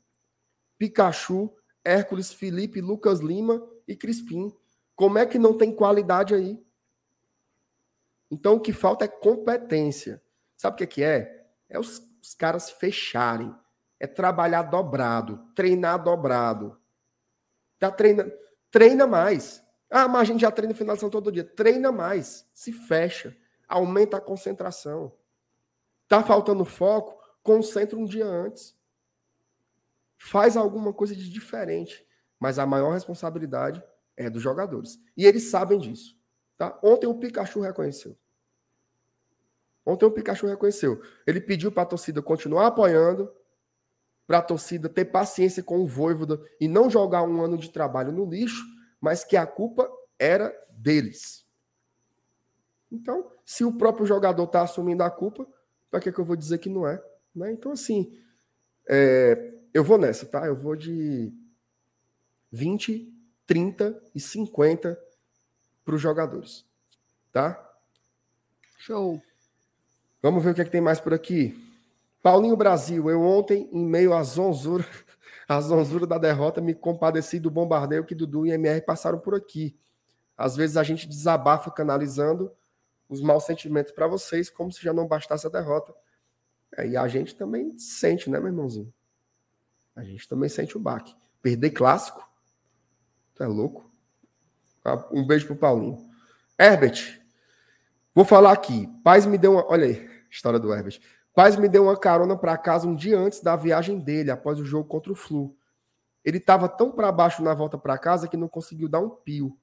Pikachu, 0.78 1.54
Hércules, 1.90 2.34
Felipe, 2.34 2.82
Lucas 2.82 3.20
Lima 3.20 3.66
e 3.88 3.96
Crispim. 3.96 4.54
Como 4.96 5.18
é 5.18 5.26
que 5.26 5.40
não 5.40 5.58
tem 5.58 5.74
qualidade 5.74 6.34
aí? 6.36 6.62
Então 8.30 8.56
o 8.56 8.60
que 8.60 8.72
falta 8.72 9.06
é 9.06 9.08
competência. 9.08 10.22
Sabe 10.56 10.76
o 10.76 10.78
que 10.78 10.84
é? 10.84 10.88
Que 10.88 11.04
é? 11.04 11.48
é 11.70 11.80
os 11.80 12.10
os 12.22 12.34
caras 12.34 12.70
fecharem. 12.70 13.54
É 14.00 14.08
trabalhar 14.08 14.64
dobrado, 14.64 15.46
treinar 15.54 16.02
dobrado. 16.02 16.78
Tá 17.78 17.92
treinando, 17.92 18.32
treina 18.72 19.06
mais. 19.06 19.64
Ah, 19.90 20.08
mas 20.08 20.22
a 20.22 20.26
gente 20.26 20.42
já 20.42 20.52
treina 20.52 20.74
finalização 20.74 21.10
todo 21.10 21.32
dia. 21.32 21.44
Treina 21.44 21.92
mais, 21.92 22.48
se 22.54 22.72
fecha, 22.72 23.36
aumenta 23.68 24.18
a 24.18 24.22
concentração. 24.22 25.12
Tá 26.08 26.24
faltando 26.24 26.64
foco? 26.64 27.20
Concentra 27.44 27.98
um 27.98 28.06
dia 28.06 28.26
antes. 28.26 28.78
Faz 30.20 30.58
alguma 30.58 30.94
coisa 30.94 31.16
de 31.16 31.30
diferente, 31.30 32.06
mas 32.38 32.60
a 32.60 32.66
maior 32.66 32.92
responsabilidade 32.92 33.82
é 34.18 34.30
dos 34.30 34.44
jogadores. 34.44 35.00
E 35.16 35.26
eles 35.26 35.44
sabem 35.50 35.80
disso, 35.80 36.16
tá? 36.58 36.78
Ontem 36.84 37.08
o 37.08 37.18
Pikachu 37.18 37.62
reconheceu. 37.62 38.18
Ontem 39.86 40.06
o 40.06 40.12
Pikachu 40.12 40.46
reconheceu. 40.46 41.02
Ele 41.26 41.40
pediu 41.40 41.72
para 41.72 41.84
a 41.84 41.86
torcida 41.86 42.22
continuar 42.22 42.68
apoiando, 42.68 43.32
para 44.28 44.40
a 44.40 44.44
torcida 44.44 44.90
ter 44.90 45.06
paciência 45.06 45.64
com 45.64 45.80
o 45.80 45.88
Voivoda 45.88 46.40
e 46.60 46.68
não 46.68 46.90
jogar 46.90 47.24
um 47.24 47.42
ano 47.42 47.58
de 47.58 47.72
trabalho 47.72 48.12
no 48.12 48.30
lixo, 48.30 48.64
mas 49.00 49.24
que 49.24 49.38
a 49.38 49.48
culpa 49.48 49.90
era 50.20 50.54
deles. 50.70 51.48
Então, 52.92 53.32
se 53.46 53.64
o 53.64 53.72
próprio 53.72 54.06
jogador 54.06 54.44
está 54.44 54.62
assumindo 54.62 55.02
a 55.02 55.10
culpa, 55.10 55.48
para 55.90 56.02
que, 56.02 56.12
que 56.12 56.20
eu 56.20 56.26
vou 56.26 56.36
dizer 56.36 56.58
que 56.58 56.70
não 56.70 56.86
é? 56.86 57.02
Né? 57.34 57.52
Então, 57.52 57.72
assim, 57.72 58.12
é, 58.88 59.59
eu 59.74 59.84
vou 59.84 59.98
nessa, 59.98 60.26
tá? 60.26 60.46
Eu 60.46 60.56
vou 60.56 60.76
de 60.76 61.34
20, 62.52 63.14
30 63.46 64.02
e 64.14 64.20
50 64.20 65.00
para 65.86 65.96
os 65.96 66.02
jogadores, 66.02 66.66
tá? 67.32 67.66
Show. 68.78 69.22
Vamos 70.22 70.44
ver 70.44 70.52
o 70.52 70.54
que, 70.54 70.62
é 70.62 70.66
que 70.66 70.72
tem 70.72 70.82
mais 70.82 71.00
por 71.00 71.14
aqui. 71.14 71.58
Paulinho 72.22 72.58
Brasil, 72.58 73.10
eu 73.10 73.22
ontem, 73.22 73.70
em 73.72 73.86
meio 73.86 74.14
à 74.14 74.22
zonzura, 74.24 74.86
à 75.48 75.60
zonzura 75.62 76.06
da 76.06 76.18
derrota, 76.18 76.60
me 76.60 76.74
compadeci 76.74 77.40
do 77.40 77.50
bombardeio 77.50 78.06
que 78.06 78.14
Dudu 78.14 78.46
e 78.46 78.52
MR 78.52 78.82
passaram 78.82 79.20
por 79.20 79.34
aqui. 79.34 79.78
Às 80.38 80.56
vezes 80.56 80.78
a 80.78 80.84
gente 80.84 81.08
desabafa 81.08 81.72
canalizando 81.72 82.52
os 83.08 83.22
maus 83.22 83.46
sentimentos 83.46 83.92
para 83.92 84.08
vocês, 84.08 84.50
como 84.50 84.72
se 84.72 84.82
já 84.82 84.94
não 84.94 85.08
bastasse 85.08 85.48
a 85.48 85.50
derrota. 85.50 85.94
É, 86.78 86.88
e 86.88 86.96
a 86.96 87.08
gente 87.08 87.36
também 87.36 87.78
sente, 87.78 88.30
né, 88.30 88.40
meu 88.40 88.50
irmãozinho? 88.50 88.94
A 90.00 90.04
gente 90.04 90.28
também 90.30 90.48
sente 90.48 90.78
o 90.78 90.80
baque. 90.80 91.14
Perder 91.42 91.72
clássico? 91.72 92.26
Tu 93.36 93.44
é 93.44 93.48
louco? 93.48 93.92
Ah, 94.84 95.06
um 95.12 95.28
beijo 95.28 95.46
pro 95.46 95.58
Paulinho. 95.58 96.10
Herbert, 96.58 97.22
vou 98.16 98.24
falar 98.24 98.54
aqui. 98.54 98.88
Paz 99.04 99.26
me 99.26 99.38
deu 99.38 99.52
uma. 99.52 99.70
Olha 99.70 99.86
aí. 99.86 100.10
História 100.32 100.58
do 100.58 100.74
Herbert. 100.74 101.02
Paz 101.34 101.58
me 101.58 101.68
deu 101.68 101.84
uma 101.84 101.98
carona 101.98 102.38
para 102.38 102.58
casa 102.58 102.88
um 102.88 102.96
dia 102.96 103.20
antes 103.20 103.42
da 103.42 103.58
viagem 103.58 104.00
dele, 104.00 104.32
após 104.32 104.58
o 104.58 104.66
jogo 104.66 104.88
contra 104.88 105.12
o 105.12 105.16
Flu. 105.16 105.54
Ele 106.24 106.38
estava 106.38 106.70
tão 106.70 106.92
para 106.92 107.12
baixo 107.12 107.44
na 107.44 107.54
volta 107.54 107.78
para 107.78 107.98
casa 107.98 108.28
que 108.28 108.38
não 108.38 108.48
conseguiu 108.48 108.88
dar 108.88 109.00
um 109.00 109.10
pio. 109.10 109.58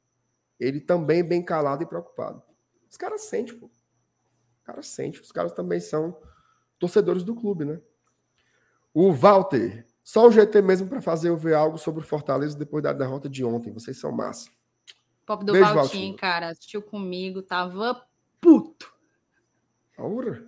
Ele 0.60 0.80
também 0.80 1.24
bem 1.24 1.42
calado 1.42 1.82
e 1.82 1.86
preocupado. 1.86 2.42
Os 2.90 2.96
caras 2.98 3.22
sentem, 3.22 3.56
pô. 3.58 3.66
Os 3.66 4.62
caras 4.64 4.86
sentem. 4.86 5.20
Os 5.20 5.32
caras 5.32 5.52
também 5.52 5.80
são 5.80 6.14
torcedores 6.78 7.24
do 7.24 7.34
clube, 7.34 7.64
né? 7.64 7.80
O 8.92 9.12
Walter. 9.12 9.85
Só 10.06 10.28
o 10.28 10.30
GT 10.30 10.62
mesmo 10.62 10.86
para 10.88 11.02
fazer 11.02 11.30
eu 11.30 11.36
ver 11.36 11.54
algo 11.54 11.76
sobre 11.76 12.00
o 12.00 12.06
Fortaleza 12.06 12.56
depois 12.56 12.80
da 12.80 12.92
derrota 12.92 13.28
de 13.28 13.44
ontem. 13.44 13.72
Vocês 13.72 13.98
são 13.98 14.12
massa. 14.12 14.48
Pop 15.26 15.44
do 15.44 15.52
Beijo, 15.52 15.74
Valtinho, 15.74 16.16
cara. 16.16 16.50
Assistiu 16.50 16.80
comigo. 16.80 17.42
Tava 17.42 18.00
puto. 18.40 18.94
Aura? 19.98 20.46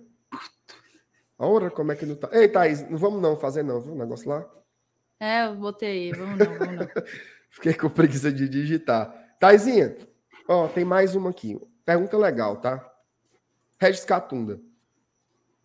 Ora, 1.37 1.69
como 1.69 1.91
é 1.91 1.95
que 1.97 2.05
não 2.05 2.15
tá? 2.15 2.29
Ei, 2.31 2.47
Thaís, 2.47 2.89
não 2.89 2.97
vamos 2.97 3.21
não 3.21 3.35
fazer 3.35 3.61
não, 3.61 3.81
viu? 3.81 3.91
O 3.91 3.97
negócio 3.97 4.29
lá. 4.29 4.49
É, 5.19 5.47
eu 5.47 5.55
botei 5.55 5.89
aí, 5.89 6.11
vamos 6.13 6.39
não, 6.39 6.57
vamos 6.57 6.75
não. 6.77 6.87
Fiquei 7.51 7.73
com 7.73 7.89
preguiça 7.89 8.31
de 8.31 8.47
digitar. 8.47 9.13
Taizinha, 9.41 9.97
ó, 10.47 10.69
tem 10.69 10.85
mais 10.85 11.15
uma 11.15 11.31
aqui. 11.31 11.59
Pergunta 11.83 12.17
legal, 12.17 12.61
tá? 12.61 12.89
Regis 13.77 14.05
Catunda. 14.05 14.61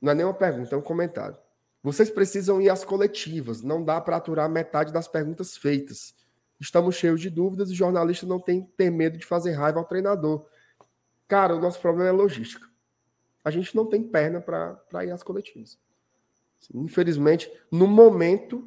Não 0.02 0.10
é 0.10 0.14
nem 0.16 0.24
uma 0.24 0.34
pergunta, 0.34 0.74
é 0.74 0.78
um 0.78 0.82
comentário. 0.82 1.43
Vocês 1.84 2.10
precisam 2.10 2.60
ir 2.60 2.68
às 2.68 2.84
coletivas, 2.84 3.62
não 3.62 3.84
dá 3.84 4.00
para 4.00 4.16
aturar 4.16 4.48
metade 4.48 4.92
das 4.92 5.06
perguntas 5.06 5.56
feitas. 5.56 6.16
Estamos 6.58 6.96
cheios 6.96 7.20
de 7.20 7.30
dúvidas 7.30 7.70
e 7.70 7.74
jornalista 7.74 8.26
não 8.26 8.40
tem 8.40 8.62
ter 8.76 8.90
medo 8.90 9.16
de 9.16 9.24
fazer 9.24 9.52
raiva 9.52 9.78
ao 9.78 9.84
treinador. 9.84 10.44
Cara, 11.28 11.54
o 11.54 11.60
nosso 11.60 11.78
problema 11.80 12.08
é 12.08 12.12
logística 12.12 12.74
a 13.44 13.50
gente 13.50 13.76
não 13.76 13.84
tem 13.84 14.02
perna 14.02 14.40
para 14.40 15.04
ir 15.04 15.10
às 15.10 15.22
coletivas. 15.22 15.78
Infelizmente, 16.74 17.52
no 17.70 17.86
momento, 17.86 18.66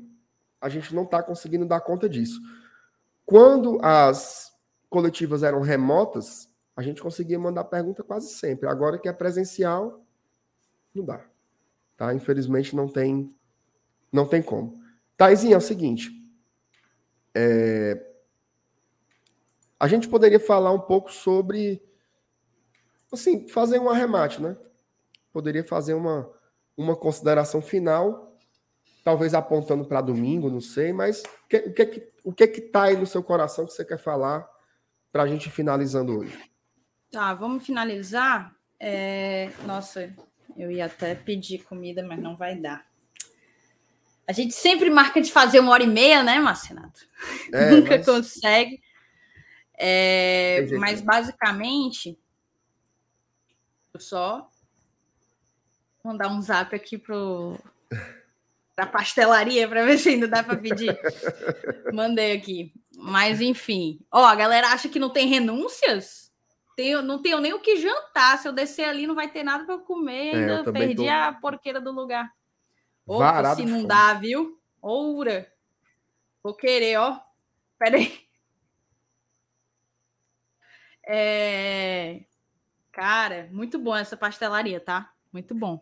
a 0.62 0.70
gente 0.70 0.94
não 0.94 1.04
está 1.04 1.24
conseguindo 1.24 1.66
dar 1.66 1.82
conta 1.82 2.08
disso. 2.08 2.40
Quando 3.26 3.80
as 3.84 4.56
coletivas 4.88 5.42
eram 5.42 5.62
remotas, 5.62 6.48
a 6.76 6.84
gente 6.84 7.02
conseguia 7.02 7.40
mandar 7.40 7.64
pergunta 7.64 8.04
quase 8.04 8.30
sempre. 8.30 8.70
Agora 8.70 9.00
que 9.00 9.10
é 9.10 9.14
presencial, 9.14 10.06
não 10.94 11.04
dá. 11.04 11.26
Tá? 11.98 12.14
Infelizmente, 12.14 12.76
não 12.76 12.88
tem, 12.88 13.36
não 14.12 14.26
tem 14.26 14.42
como. 14.42 14.80
Taizinha, 15.18 15.56
é 15.56 15.58
o 15.58 15.62
seguinte. 15.62 16.12
É... 17.36 18.06
A 19.80 19.88
gente 19.88 20.08
poderia 20.08 20.40
falar 20.40 20.72
um 20.72 20.80
pouco 20.80 21.12
sobre 21.12 21.82
assim, 23.12 23.48
fazer 23.48 23.80
um 23.80 23.90
arremate, 23.90 24.42
né? 24.42 24.56
Poderia 25.32 25.64
fazer 25.64 25.94
uma, 25.94 26.30
uma 26.76 26.96
consideração 26.96 27.62
final, 27.62 28.38
talvez 29.04 29.34
apontando 29.34 29.86
para 29.86 30.02
domingo, 30.02 30.50
não 30.50 30.62
sei, 30.62 30.92
mas 30.92 31.24
o 31.24 31.48
que, 31.48 31.58
o 31.58 31.74
que, 31.74 31.86
que, 31.86 32.12
o 32.24 32.34
que 32.34 32.48
que 32.48 32.62
tá 32.62 32.84
aí 32.84 32.98
no 32.98 33.06
seu 33.06 33.24
coração 33.24 33.66
que 33.66 33.74
você 33.74 33.86
quer 33.86 33.98
falar 33.98 34.48
para 35.12 35.24
a 35.24 35.28
gente 35.28 35.50
finalizando 35.50 36.18
hoje? 36.18 36.38
Tá, 37.12 37.34
vamos 37.34 37.66
finalizar. 37.66 38.56
É... 38.80 39.52
Nossa, 39.66 40.14
eu 40.58 40.72
ia 40.72 40.86
até 40.86 41.14
pedir 41.14 41.64
comida, 41.64 42.04
mas 42.04 42.20
não 42.20 42.36
vai 42.36 42.56
dar. 42.56 42.86
A 44.28 44.34
gente 44.34 44.54
sempre 44.54 44.90
marca 44.90 45.22
de 45.22 45.32
fazer 45.32 45.60
uma 45.60 45.72
hora 45.72 45.84
e 45.84 45.88
meia, 45.88 46.24
né, 46.24 46.40
Marcenato? 46.40 47.08
É, 47.54 47.72
Nunca 47.72 47.98
mas... 47.98 48.06
consegue. 48.06 48.82
É, 49.80 50.66
mas 50.80 51.02
basicamente, 51.02 52.18
só 54.00 54.50
mandar 56.04 56.30
um 56.30 56.42
zap 56.42 56.76
aqui 56.76 56.98
pro 56.98 57.60
da 58.76 58.86
pastelaria 58.86 59.68
para 59.68 59.86
ver 59.86 59.98
se 59.98 60.10
ainda 60.10 60.28
dá 60.28 60.44
para 60.44 60.56
pedir. 60.56 60.98
Mandei 61.94 62.34
aqui. 62.34 62.72
Mas 62.96 63.42
enfim, 63.42 64.00
ó, 64.12 64.26
a 64.26 64.36
galera 64.36 64.68
acha 64.68 64.88
que 64.88 65.00
não 65.00 65.10
tem 65.10 65.28
renúncias? 65.28 66.27
Tenho, 66.78 67.02
não 67.02 67.20
tenho 67.20 67.40
nem 67.40 67.54
o 67.54 67.60
que 67.60 67.78
jantar. 67.78 68.38
Se 68.38 68.48
eu 68.48 68.54
descer 68.54 68.84
ali, 68.84 69.08
não 69.08 69.16
vai 69.16 69.28
ter 69.28 69.42
nada 69.42 69.66
para 69.66 69.80
comer. 69.80 70.36
É, 70.36 70.38
ainda 70.38 70.72
perdi 70.72 71.08
tô... 71.08 71.10
a 71.10 71.34
porqueira 71.34 71.82
do 71.82 71.92
lugar. 71.92 72.32
Opa, 73.04 73.56
se 73.56 73.66
não 73.66 73.84
dá, 73.84 74.14
viu? 74.14 74.62
Oura. 74.80 75.52
Vou 76.44 76.54
querer, 76.54 76.98
ó. 76.98 77.20
Pera 77.80 77.98
aí. 77.98 78.26
É... 81.10 82.26
Cara, 82.92 83.48
muito 83.50 83.80
bom 83.80 83.96
essa 83.96 84.18
pastelaria, 84.18 84.78
tá? 84.78 85.14
Muito 85.32 85.56
bom. 85.56 85.82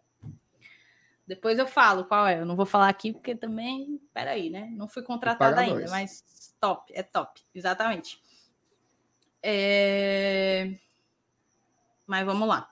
Depois 1.26 1.58
eu 1.58 1.66
falo 1.66 2.06
qual 2.06 2.28
é. 2.28 2.40
Eu 2.40 2.46
não 2.46 2.56
vou 2.56 2.68
falar 2.68 2.90
aqui 2.90 3.12
porque 3.12 3.34
também. 3.34 4.00
Peraí, 4.14 4.52
né? 4.52 4.70
Não 4.74 4.88
fui 4.88 5.02
contratada 5.02 5.62
ainda, 5.62 5.80
nós. 5.80 5.90
mas 5.90 6.56
top, 6.62 6.94
é 6.94 7.02
top, 7.02 7.42
exatamente. 7.56 8.22
É... 9.42 10.78
Mas 12.06 12.26
vamos 12.26 12.48
lá. 12.48 12.70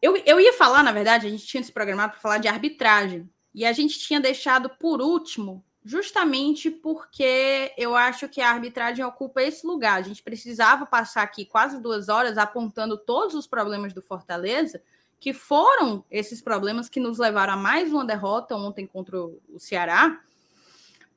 Eu, 0.00 0.16
eu 0.24 0.40
ia 0.40 0.52
falar, 0.54 0.82
na 0.82 0.92
verdade, 0.92 1.26
a 1.26 1.30
gente 1.30 1.46
tinha 1.46 1.62
se 1.62 1.72
programado 1.72 2.12
para 2.12 2.20
falar 2.20 2.38
de 2.38 2.48
arbitragem. 2.48 3.28
E 3.54 3.64
a 3.64 3.72
gente 3.72 3.98
tinha 3.98 4.20
deixado 4.20 4.70
por 4.70 5.02
último, 5.02 5.64
justamente 5.84 6.70
porque 6.70 7.72
eu 7.76 7.96
acho 7.96 8.28
que 8.28 8.40
a 8.40 8.50
arbitragem 8.50 9.04
ocupa 9.04 9.42
esse 9.42 9.66
lugar. 9.66 9.98
A 9.98 10.02
gente 10.02 10.22
precisava 10.22 10.86
passar 10.86 11.22
aqui 11.22 11.44
quase 11.44 11.80
duas 11.80 12.08
horas 12.08 12.38
apontando 12.38 12.96
todos 12.96 13.34
os 13.34 13.46
problemas 13.46 13.92
do 13.92 14.00
Fortaleza 14.00 14.82
que 15.18 15.34
foram 15.34 16.02
esses 16.10 16.40
problemas 16.40 16.88
que 16.88 16.98
nos 16.98 17.18
levaram 17.18 17.52
a 17.52 17.56
mais 17.56 17.92
uma 17.92 18.06
derrota 18.06 18.56
ontem 18.56 18.86
contra 18.86 19.20
o 19.20 19.38
Ceará. 19.58 20.18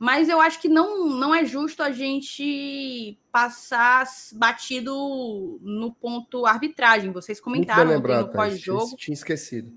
Mas 0.03 0.27
eu 0.27 0.41
acho 0.41 0.59
que 0.59 0.67
não, 0.67 1.07
não 1.07 1.33
é 1.33 1.45
justo 1.45 1.81
a 1.81 1.89
gente 1.89 3.17
passar 3.31 4.05
batido 4.33 5.59
no 5.61 5.93
ponto 5.93 6.45
arbitragem. 6.45 7.09
Vocês 7.09 7.39
comentaram 7.39 7.97
ontem 7.97 8.17
no 8.17 8.27
pós-jogo. 8.27 8.97
Tinha 8.97 9.13
esquecido. 9.13 9.71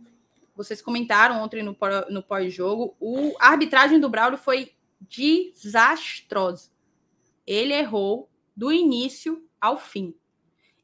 Vocês 0.56 0.82
comentaram 0.82 1.40
ontem 1.40 1.62
no, 1.62 1.76
no 2.10 2.24
pós-jogo. 2.24 2.96
A 3.38 3.50
arbitragem 3.50 4.00
do 4.00 4.08
Braulio 4.08 4.36
foi 4.36 4.72
desastrosa. 5.00 6.72
Ele 7.46 7.72
errou 7.74 8.28
do 8.56 8.72
início 8.72 9.46
ao 9.60 9.78
fim 9.78 10.12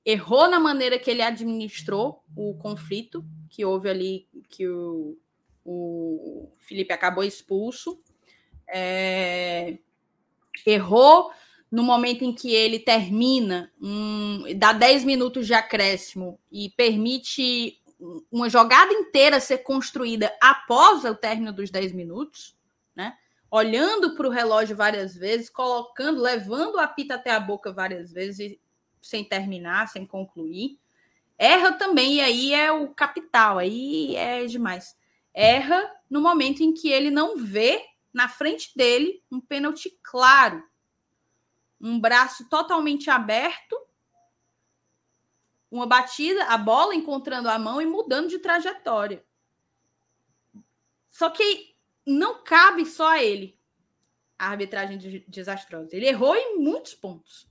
errou 0.04 0.48
na 0.48 0.58
maneira 0.58 0.98
que 0.98 1.10
ele 1.10 1.22
administrou 1.22 2.22
o 2.36 2.54
conflito 2.54 3.24
que 3.48 3.64
houve 3.64 3.88
ali, 3.88 4.28
que 4.48 4.68
o, 4.68 5.16
o 5.64 6.50
Felipe 6.58 6.92
acabou 6.92 7.22
expulso. 7.22 7.98
É, 8.68 9.78
errou 10.66 11.30
no 11.70 11.82
momento 11.82 12.22
em 12.22 12.34
que 12.34 12.54
ele 12.54 12.78
termina, 12.78 13.72
um, 13.80 14.44
dá 14.56 14.74
10 14.74 15.04
minutos 15.04 15.46
de 15.46 15.54
acréscimo 15.54 16.38
e 16.50 16.68
permite 16.70 17.80
uma 18.30 18.50
jogada 18.50 18.92
inteira 18.92 19.40
ser 19.40 19.58
construída 19.58 20.36
após 20.40 21.04
o 21.04 21.14
término 21.14 21.52
dos 21.52 21.70
10 21.70 21.92
minutos, 21.92 22.56
né? 22.94 23.16
Olhando 23.50 24.14
para 24.14 24.26
o 24.26 24.30
relógio 24.30 24.76
várias 24.76 25.14
vezes, 25.14 25.48
colocando, 25.48 26.20
levando 26.20 26.78
a 26.78 26.86
pita 26.86 27.14
até 27.14 27.30
a 27.30 27.40
boca 27.40 27.72
várias 27.72 28.12
vezes 28.12 28.58
sem 29.00 29.24
terminar, 29.24 29.88
sem 29.88 30.06
concluir. 30.06 30.78
Erra 31.38 31.72
também, 31.72 32.14
e 32.14 32.20
aí 32.20 32.54
é 32.54 32.70
o 32.70 32.88
capital, 32.88 33.58
aí 33.58 34.14
é 34.16 34.44
demais. 34.44 34.96
Erra 35.34 35.90
no 36.08 36.20
momento 36.20 36.62
em 36.62 36.72
que 36.72 36.88
ele 36.90 37.10
não 37.10 37.36
vê 37.36 37.82
na 38.12 38.28
frente 38.28 38.76
dele 38.76 39.22
um 39.30 39.40
pênalti 39.40 39.98
claro, 40.02 40.62
um 41.80 41.98
braço 41.98 42.48
totalmente 42.48 43.10
aberto, 43.10 43.76
uma 45.70 45.86
batida, 45.86 46.44
a 46.46 46.58
bola 46.58 46.94
encontrando 46.94 47.48
a 47.48 47.58
mão 47.58 47.80
e 47.80 47.86
mudando 47.86 48.28
de 48.28 48.38
trajetória. 48.38 49.24
Só 51.08 51.30
que 51.30 51.74
não 52.06 52.42
cabe 52.42 52.84
só 52.84 53.08
a 53.08 53.22
ele 53.22 53.58
a 54.38 54.48
arbitragem 54.48 54.98
desastrosa. 55.28 55.94
Ele 55.94 56.08
errou 56.08 56.34
em 56.34 56.58
muitos 56.58 56.94
pontos. 56.94 57.48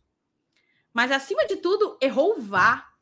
Mas, 0.94 1.10
acima 1.10 1.48
de 1.48 1.56
tudo, 1.56 1.98
errou 2.02 2.38
o 2.38 2.42
VAR. 2.42 2.94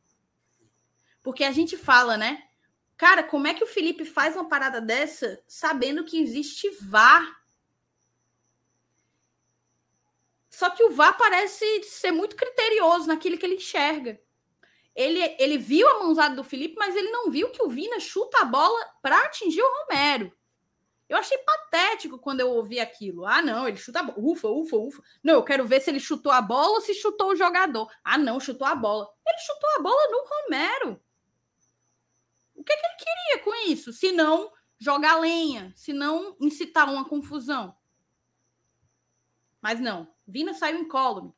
Porque 1.24 1.44
a 1.44 1.52
gente 1.52 1.76
fala, 1.76 2.16
né? 2.16 2.48
Cara, 2.96 3.24
como 3.24 3.48
é 3.48 3.54
que 3.54 3.64
o 3.64 3.68
Felipe 3.68 4.06
faz 4.06 4.36
uma 4.36 4.48
parada 4.48 4.80
dessa 4.80 5.42
sabendo 5.48 6.06
que 6.06 6.22
existe 6.22 6.70
VAR? 6.82 7.39
Só 10.60 10.70
que 10.70 10.84
o 10.84 10.92
VAR 10.92 11.18
parece 11.18 11.84
ser 11.84 12.12
muito 12.12 12.36
criterioso 12.36 13.08
naquilo 13.08 13.38
que 13.38 13.46
ele 13.46 13.56
enxerga. 13.56 14.20
Ele, 14.94 15.22
ele 15.40 15.58
viu 15.58 15.88
a 15.88 16.00
mãozada 16.00 16.36
do 16.36 16.44
Felipe, 16.44 16.76
mas 16.78 16.98
ele 16.98 17.10
não 17.12 17.32
viu 17.32 17.50
que 17.50 17.64
o 17.64 17.70
Vina 17.70 17.98
chuta 18.02 18.42
a 18.42 18.44
bola 18.44 18.86
para 19.02 19.18
atingir 19.24 19.62
o 19.62 19.74
Romero. 19.86 20.38
Eu 21.08 21.16
achei 21.16 21.38
patético 21.38 22.20
quando 22.20 22.42
eu 22.42 22.50
ouvi 22.50 22.78
aquilo. 22.78 23.26
Ah, 23.26 23.42
não, 23.42 23.70
ele 23.70 23.78
chuta 23.78 24.02
a 24.02 24.04
bola. 24.04 24.20
Ufa, 24.20 24.50
ufa, 24.50 24.76
ufa. 24.76 25.04
Não, 25.24 25.36
eu 25.36 25.44
quero 25.44 25.66
ver 25.66 25.80
se 25.80 25.92
ele 25.92 26.00
chutou 26.02 26.30
a 26.30 26.42
bola 26.42 26.72
ou 26.72 26.82
se 26.82 26.94
chutou 26.94 27.30
o 27.30 27.36
jogador. 27.38 27.90
Ah, 28.04 28.18
não, 28.18 28.38
chutou 28.38 28.68
a 28.68 28.76
bola. 28.76 29.10
Ele 29.26 29.38
chutou 29.38 29.70
a 29.78 29.82
bola 29.82 30.12
no 30.12 30.26
Romero. 30.28 31.02
O 32.54 32.66
que, 32.66 32.74
é 32.74 32.76
que 32.76 32.86
ele 32.86 32.96
queria 32.98 33.44
com 33.46 33.72
isso? 33.72 33.94
Se 33.94 34.12
não 34.12 34.52
jogar 34.78 35.22
lenha, 35.22 35.72
se 35.74 35.94
não 35.94 36.36
incitar 36.38 36.92
uma 36.92 37.08
confusão. 37.08 37.74
Mas 39.62 39.80
não, 39.80 40.08
Vina 40.30 40.54
saiu 40.54 40.80
incólume. 40.80 41.34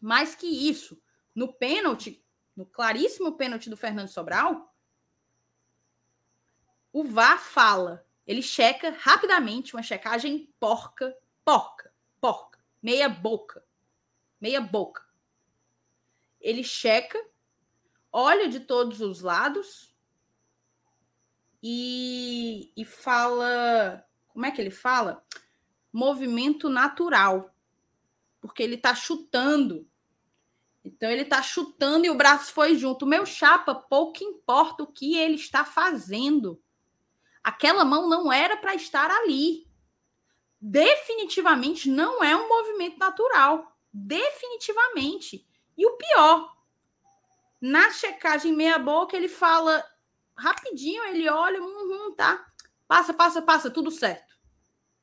Mais 0.00 0.34
que 0.34 0.46
isso, 0.46 1.00
no 1.34 1.52
pênalti, 1.52 2.24
no 2.54 2.66
claríssimo 2.66 3.32
pênalti 3.32 3.70
do 3.70 3.76
Fernando 3.76 4.08
Sobral, 4.08 4.74
o 6.92 7.04
VAR 7.04 7.40
fala 7.40 8.06
ele 8.26 8.42
checa 8.42 8.90
rapidamente 8.90 9.74
uma 9.74 9.82
checagem 9.82 10.52
porca, 10.60 11.16
porca, 11.44 11.92
porca, 12.20 12.58
meia 12.80 13.08
boca, 13.08 13.64
meia 14.40 14.60
boca. 14.60 15.04
Ele 16.40 16.62
checa, 16.62 17.20
olha 18.12 18.48
de 18.48 18.60
todos 18.60 19.00
os 19.00 19.20
lados 19.20 19.94
e, 21.62 22.72
e 22.76 22.84
fala. 22.84 24.04
Como 24.28 24.46
é 24.46 24.50
que 24.50 24.60
ele 24.60 24.70
fala? 24.70 25.24
Movimento 25.92 26.68
natural. 26.68 27.51
Porque 28.42 28.62
ele 28.62 28.74
está 28.74 28.94
chutando. 28.94 29.88
Então 30.84 31.08
ele 31.08 31.22
está 31.22 31.40
chutando 31.40 32.04
e 32.04 32.10
o 32.10 32.14
braço 32.14 32.52
foi 32.52 32.76
junto. 32.76 33.06
Meu 33.06 33.24
chapa, 33.24 33.74
pouco 33.74 34.22
importa 34.22 34.82
o 34.82 34.92
que 34.92 35.16
ele 35.16 35.36
está 35.36 35.64
fazendo. 35.64 36.60
Aquela 37.42 37.84
mão 37.84 38.08
não 38.08 38.30
era 38.30 38.56
para 38.58 38.74
estar 38.74 39.10
ali. 39.10 39.66
Definitivamente 40.60 41.88
não 41.88 42.22
é 42.22 42.36
um 42.36 42.48
movimento 42.48 42.98
natural. 42.98 43.74
Definitivamente. 43.92 45.46
E 45.78 45.86
o 45.86 45.96
pior, 45.96 46.52
na 47.60 47.90
checagem 47.90 48.52
meia-boca, 48.52 49.16
ele 49.16 49.28
fala 49.28 49.84
rapidinho, 50.36 51.02
ele 51.04 51.28
olha, 51.28 51.62
uhum, 51.62 52.14
tá. 52.14 52.46
Passa, 52.86 53.14
passa, 53.14 53.40
passa, 53.40 53.70
tudo 53.70 53.90
certo. 53.90 54.36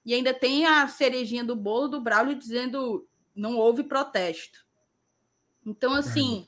E 0.05 0.13
ainda 0.13 0.33
tem 0.33 0.65
a 0.65 0.87
cerejinha 0.87 1.43
do 1.43 1.55
bolo 1.55 1.87
do 1.87 2.01
Braulio 2.01 2.35
dizendo 2.35 3.08
não 3.39 3.55
houve 3.55 3.83
protesto. 3.83 4.65
Então, 5.65 5.93
assim. 5.93 6.47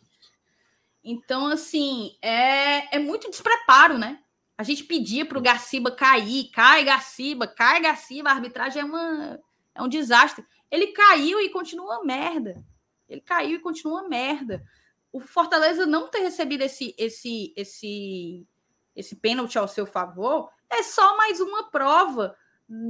Então, 1.04 1.48
assim, 1.48 2.16
é, 2.22 2.96
é 2.96 3.00
muito 3.00 3.30
despreparo, 3.30 3.98
né? 3.98 4.22
A 4.58 4.64
gente 4.64 4.84
pedia 4.84 5.26
para 5.26 5.40
o 5.40 5.42
Garciba 5.42 5.90
cair, 5.90 6.52
cai 6.52 6.84
Garciba, 6.84 7.48
cai 7.48 7.82
Garciba, 7.82 8.30
a 8.30 8.34
arbitragem 8.34 8.82
é, 8.82 8.86
uma, 8.86 9.40
é 9.74 9.82
um 9.82 9.88
desastre. 9.88 10.46
Ele 10.70 10.88
caiu 10.88 11.42
e 11.42 11.50
continua 11.50 12.04
merda. 12.04 12.64
Ele 13.10 13.22
caiu 13.22 13.56
e 13.56 13.60
continua 13.60 14.08
merda. 14.08 14.64
O 15.12 15.20
Fortaleza 15.20 15.86
não 15.88 16.10
ter 16.10 16.20
recebido 16.20 16.62
esse 16.62 16.94
esse 16.98 17.54
esse 17.58 18.48
esse 18.96 19.16
pênalti 19.16 19.58
ao 19.58 19.68
seu 19.68 19.86
favor 19.86 20.50
é 20.70 20.84
só 20.84 21.18
mais 21.18 21.40
uma 21.40 21.70
prova 21.70 22.38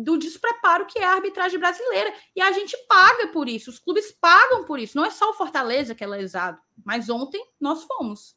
do 0.04 0.18
despreparo 0.18 0.86
que 0.86 1.00
é 1.00 1.06
a 1.06 1.14
arbitragem 1.14 1.60
brasileira. 1.60 2.14
E 2.36 2.42
a 2.42 2.52
gente 2.52 2.78
paga 2.88 3.28
por 3.28 3.50
isso, 3.50 3.70
os 3.70 3.80
clubes 3.80 4.12
pagam 4.12 4.66
por 4.66 4.80
isso. 4.80 4.96
Não 4.96 5.06
é 5.06 5.10
só 5.10 5.30
o 5.30 5.34
Fortaleza 5.34 5.96
que 5.96 6.04
é 6.04 6.08
lesado, 6.08 6.62
mas 6.86 7.10
ontem 7.10 7.44
nós 7.60 7.84
fomos 7.84 8.36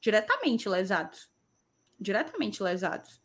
diretamente 0.00 0.68
lesados 0.68 1.30
diretamente 2.00 2.62
lesados. 2.62 3.20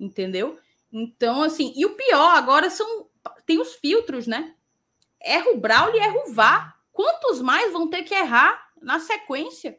Entendeu? 0.00 0.58
Então, 0.90 1.42
assim, 1.42 1.72
e 1.76 1.84
o 1.84 1.94
pior 1.94 2.34
agora 2.34 2.70
são 2.70 3.08
tem 3.44 3.60
os 3.60 3.74
filtros, 3.74 4.26
né? 4.26 4.54
Erra 5.20 5.50
o 5.50 5.60
Braulio 5.60 5.96
e 5.96 6.00
erra 6.00 6.24
o 6.26 6.32
VAR. 6.32 6.80
Quantos 6.92 7.40
mais 7.40 7.72
vão 7.72 7.88
ter 7.88 8.02
que 8.02 8.14
errar 8.14 8.70
na 8.80 8.98
sequência? 8.98 9.78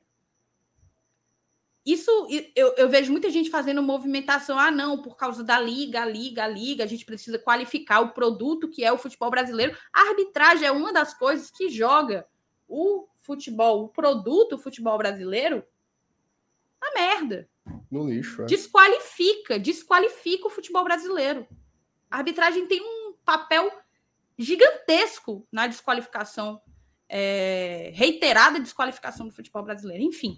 Isso 1.88 2.12
eu, 2.54 2.76
eu, 2.76 2.90
vejo 2.90 3.14
muita 3.14 3.30
gente 3.30 3.50
fazendo 3.50 3.82
movimentação. 3.82 4.60
Ah, 4.60 4.70
não, 4.70 5.02
por 5.02 5.16
causa 5.16 5.42
da 5.42 5.58
liga, 5.58 6.02
a 6.02 6.06
liga, 6.06 6.44
a 6.44 6.48
liga, 6.48 6.84
a 6.84 6.88
gente 6.88 7.06
precisa 7.06 7.40
qualificar 7.40 8.02
o 8.02 8.12
produto 8.12 8.68
que 8.68 8.84
é 8.84 8.92
o 8.92 8.98
futebol 8.98 9.32
brasileiro. 9.32 9.74
A 9.94 10.10
arbitragem 10.10 10.68
é 10.68 10.72
uma 10.72 10.92
das 10.92 11.14
coisas 11.14 11.50
que 11.50 11.70
joga 11.70 12.28
o 12.68 13.08
futebol, 13.22 13.86
o 13.86 13.88
produto 13.88 14.56
o 14.56 14.58
futebol 14.58 14.98
brasileiro 14.98 15.64
na 16.82 16.92
merda. 16.92 17.50
No 17.90 18.06
lixo. 18.06 18.42
É. 18.42 18.46
Desqualifica, 18.46 19.58
desqualifica 19.58 20.48
o 20.48 20.50
futebol 20.50 20.84
brasileiro. 20.84 21.48
A 22.12 22.18
arbitragem 22.18 22.68
tem 22.68 22.82
um 22.82 23.14
papel 23.24 23.72
gigantesco 24.38 25.48
na 25.50 25.68
desqualificação, 25.68 26.62
é, 27.08 27.92
reiterada 27.94 28.60
desqualificação 28.60 29.26
do 29.26 29.34
futebol 29.34 29.64
brasileiro. 29.64 30.04
Enfim. 30.04 30.38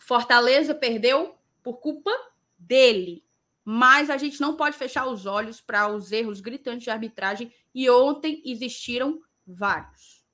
Fortaleza 0.00 0.74
perdeu 0.74 1.36
por 1.62 1.74
culpa 1.74 2.10
dele. 2.58 3.22
Mas 3.64 4.10
a 4.10 4.16
gente 4.16 4.40
não 4.40 4.56
pode 4.56 4.76
fechar 4.76 5.06
os 5.06 5.26
olhos 5.26 5.60
para 5.60 5.86
os 5.88 6.10
erros 6.10 6.40
gritantes 6.40 6.82
de 6.82 6.90
arbitragem 6.90 7.52
e 7.74 7.88
ontem 7.88 8.42
existiram 8.44 9.20
vários. 9.46 10.24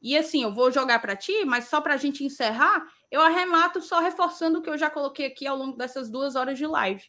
E 0.00 0.16
assim, 0.16 0.42
eu 0.42 0.52
vou 0.52 0.70
jogar 0.70 1.00
para 1.00 1.16
ti, 1.16 1.44
mas 1.44 1.68
só 1.68 1.80
para 1.80 1.94
a 1.94 1.98
gente 1.98 2.24
encerrar, 2.24 2.86
eu 3.10 3.20
arremato 3.20 3.82
só 3.82 4.00
reforçando 4.00 4.58
o 4.58 4.62
que 4.62 4.70
eu 4.70 4.78
já 4.78 4.88
coloquei 4.88 5.26
aqui 5.26 5.46
ao 5.46 5.56
longo 5.56 5.76
dessas 5.76 6.08
duas 6.08 6.36
horas 6.36 6.56
de 6.56 6.66
live 6.66 7.04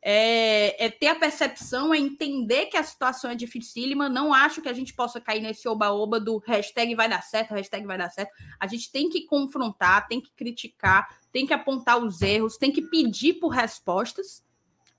é, 0.00 0.84
é, 0.84 0.90
ter 0.90 1.08
a 1.08 1.14
percepção, 1.14 1.92
é 1.92 1.98
entender 1.98 2.66
que 2.66 2.76
a 2.76 2.82
situação 2.82 3.30
é 3.30 3.34
dificílima. 3.34 4.08
Não 4.08 4.32
acho 4.32 4.62
que 4.62 4.68
a 4.68 4.72
gente 4.72 4.94
possa 4.94 5.20
cair 5.20 5.40
nesse 5.40 5.68
oba-oba 5.68 6.20
do 6.20 6.38
hashtag 6.38 6.94
vai 6.94 7.08
dar 7.08 7.22
certo, 7.22 7.54
hashtag 7.54 7.86
vai 7.86 7.98
dar 7.98 8.10
certo. 8.10 8.32
A 8.58 8.66
gente 8.66 8.90
tem 8.90 9.08
que 9.08 9.26
confrontar, 9.26 10.06
tem 10.06 10.20
que 10.20 10.30
criticar, 10.32 11.18
tem 11.32 11.46
que 11.46 11.52
apontar 11.52 11.98
os 11.98 12.22
erros, 12.22 12.56
tem 12.56 12.70
que 12.70 12.82
pedir 12.82 13.34
por 13.34 13.48
respostas, 13.48 14.44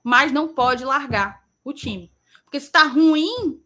mas 0.03 0.31
não 0.31 0.53
pode 0.53 0.83
largar 0.83 1.43
o 1.63 1.73
time. 1.73 2.11
Porque 2.43 2.59
se 2.59 2.67
está 2.67 2.83
ruim 2.83 3.63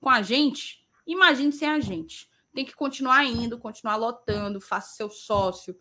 com 0.00 0.08
a 0.08 0.22
gente, 0.22 0.86
imagine 1.06 1.52
sem 1.52 1.68
a 1.68 1.80
gente. 1.80 2.28
Tem 2.54 2.64
que 2.64 2.74
continuar 2.74 3.24
indo, 3.24 3.58
continuar 3.58 3.96
lotando, 3.96 4.60
faça 4.60 4.94
seu 4.94 5.10
sócio, 5.10 5.76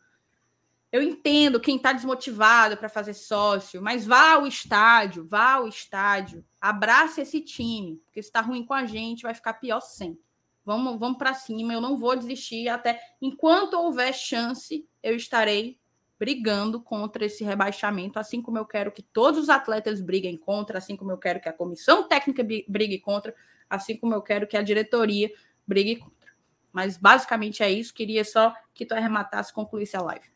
eu 0.95 1.01
entendo 1.01 1.59
quem 1.59 1.75
está 1.75 1.91
desmotivado 1.91 2.77
para 2.77 2.87
fazer 2.87 3.13
sócio, 3.13 3.81
mas 3.81 4.05
vá 4.05 4.35
ao 4.35 4.47
estádio, 4.47 5.27
vá 5.27 5.55
ao 5.55 5.67
estádio, 5.67 6.41
abrace 6.61 7.19
esse 7.19 7.41
time, 7.41 7.97
porque 8.05 8.23
se 8.23 8.29
está 8.29 8.39
ruim 8.39 8.65
com 8.65 8.73
a 8.73 8.85
gente, 8.85 9.23
vai 9.23 9.33
ficar 9.33 9.55
pior 9.55 9.81
sem. 9.81 10.17
Vamos, 10.63 10.97
vamos 10.97 11.17
para 11.17 11.33
cima, 11.33 11.73
eu 11.73 11.81
não 11.81 11.97
vou 11.97 12.15
desistir 12.15 12.69
até 12.69 12.97
enquanto 13.21 13.73
houver 13.73 14.13
chance, 14.13 14.87
eu 15.03 15.17
estarei 15.17 15.77
brigando 16.17 16.79
contra 16.79 17.25
esse 17.25 17.43
rebaixamento, 17.43 18.17
assim 18.17 18.41
como 18.41 18.57
eu 18.57 18.65
quero 18.65 18.89
que 18.89 19.01
todos 19.03 19.41
os 19.41 19.49
atletas 19.49 19.99
briguem 19.99 20.37
contra, 20.37 20.77
assim 20.77 20.95
como 20.95 21.11
eu 21.11 21.17
quero 21.17 21.41
que 21.41 21.49
a 21.49 21.53
comissão 21.53 22.07
técnica 22.07 22.41
brigue 22.69 22.99
contra, 22.99 23.35
assim 23.69 23.97
como 23.97 24.13
eu 24.13 24.21
quero 24.21 24.47
que 24.47 24.55
a 24.55 24.61
diretoria 24.61 25.29
brigue 25.67 25.97
contra. 25.97 26.31
Mas 26.71 26.95
basicamente 26.95 27.61
é 27.61 27.69
isso. 27.69 27.93
Queria 27.93 28.23
só 28.23 28.55
que 28.73 28.85
tu 28.85 28.93
arrematasse, 28.93 29.53
concluísse 29.53 29.97
a 29.97 30.01
live. 30.01 30.34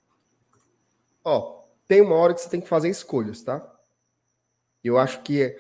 Ó, 1.24 1.64
tem 1.88 2.02
uma 2.02 2.16
hora 2.16 2.34
que 2.34 2.42
você 2.42 2.50
tem 2.50 2.62
que 2.62 2.68
fazer 2.68 2.90
escolhas, 2.90 3.42
tá? 3.42 3.66
Eu 4.84 4.98
acho 4.98 5.22
que, 5.22 5.58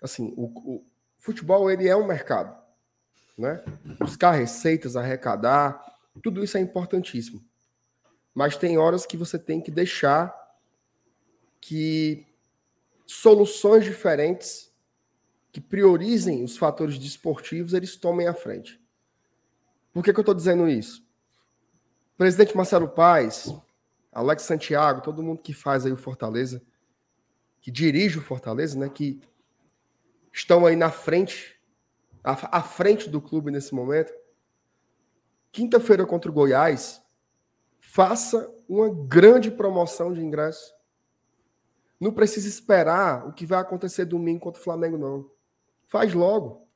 assim, 0.00 0.32
o, 0.36 0.46
o 0.76 0.86
futebol, 1.18 1.70
ele 1.70 1.88
é 1.88 1.96
um 1.96 2.06
mercado, 2.06 2.56
né? 3.36 3.62
Buscar 3.98 4.32
receitas, 4.32 4.96
arrecadar, 4.96 5.84
tudo 6.22 6.42
isso 6.42 6.56
é 6.56 6.60
importantíssimo. 6.60 7.44
Mas 8.34 8.56
tem 8.56 8.78
horas 8.78 9.04
que 9.04 9.16
você 9.16 9.38
tem 9.38 9.60
que 9.60 9.70
deixar 9.70 10.34
que 11.60 12.26
soluções 13.06 13.84
diferentes 13.84 14.72
que 15.52 15.60
priorizem 15.60 16.42
os 16.42 16.56
fatores 16.56 16.98
desportivos, 16.98 17.74
eles 17.74 17.94
tomem 17.94 18.26
a 18.26 18.34
frente. 18.34 18.80
Por 19.92 20.02
que, 20.02 20.12
que 20.12 20.18
eu 20.18 20.22
estou 20.22 20.34
dizendo 20.34 20.66
isso? 20.66 21.06
Presidente 22.16 22.56
Marcelo 22.56 22.88
Paes, 22.88 23.54
Alex 24.12 24.42
Santiago, 24.42 25.00
todo 25.00 25.22
mundo 25.22 25.40
que 25.40 25.54
faz 25.54 25.86
aí 25.86 25.92
o 25.92 25.96
Fortaleza, 25.96 26.62
que 27.62 27.70
dirige 27.70 28.18
o 28.18 28.22
Fortaleza, 28.22 28.78
né? 28.78 28.90
Que 28.90 29.20
estão 30.30 30.66
aí 30.66 30.76
na 30.76 30.90
frente, 30.90 31.58
à, 32.22 32.58
à 32.58 32.62
frente 32.62 33.08
do 33.08 33.22
clube 33.22 33.50
nesse 33.50 33.74
momento. 33.74 34.12
Quinta-feira 35.50 36.04
contra 36.04 36.30
o 36.30 36.34
Goiás, 36.34 37.02
faça 37.80 38.52
uma 38.68 38.88
grande 38.92 39.50
promoção 39.50 40.12
de 40.12 40.20
ingressos. 40.20 40.74
Não 41.98 42.12
precisa 42.12 42.48
esperar 42.48 43.26
o 43.26 43.32
que 43.32 43.46
vai 43.46 43.60
acontecer 43.60 44.04
domingo 44.04 44.40
contra 44.40 44.60
o 44.60 44.64
Flamengo, 44.64 44.98
não. 44.98 45.30
Faz 45.86 46.12
logo. 46.12 46.66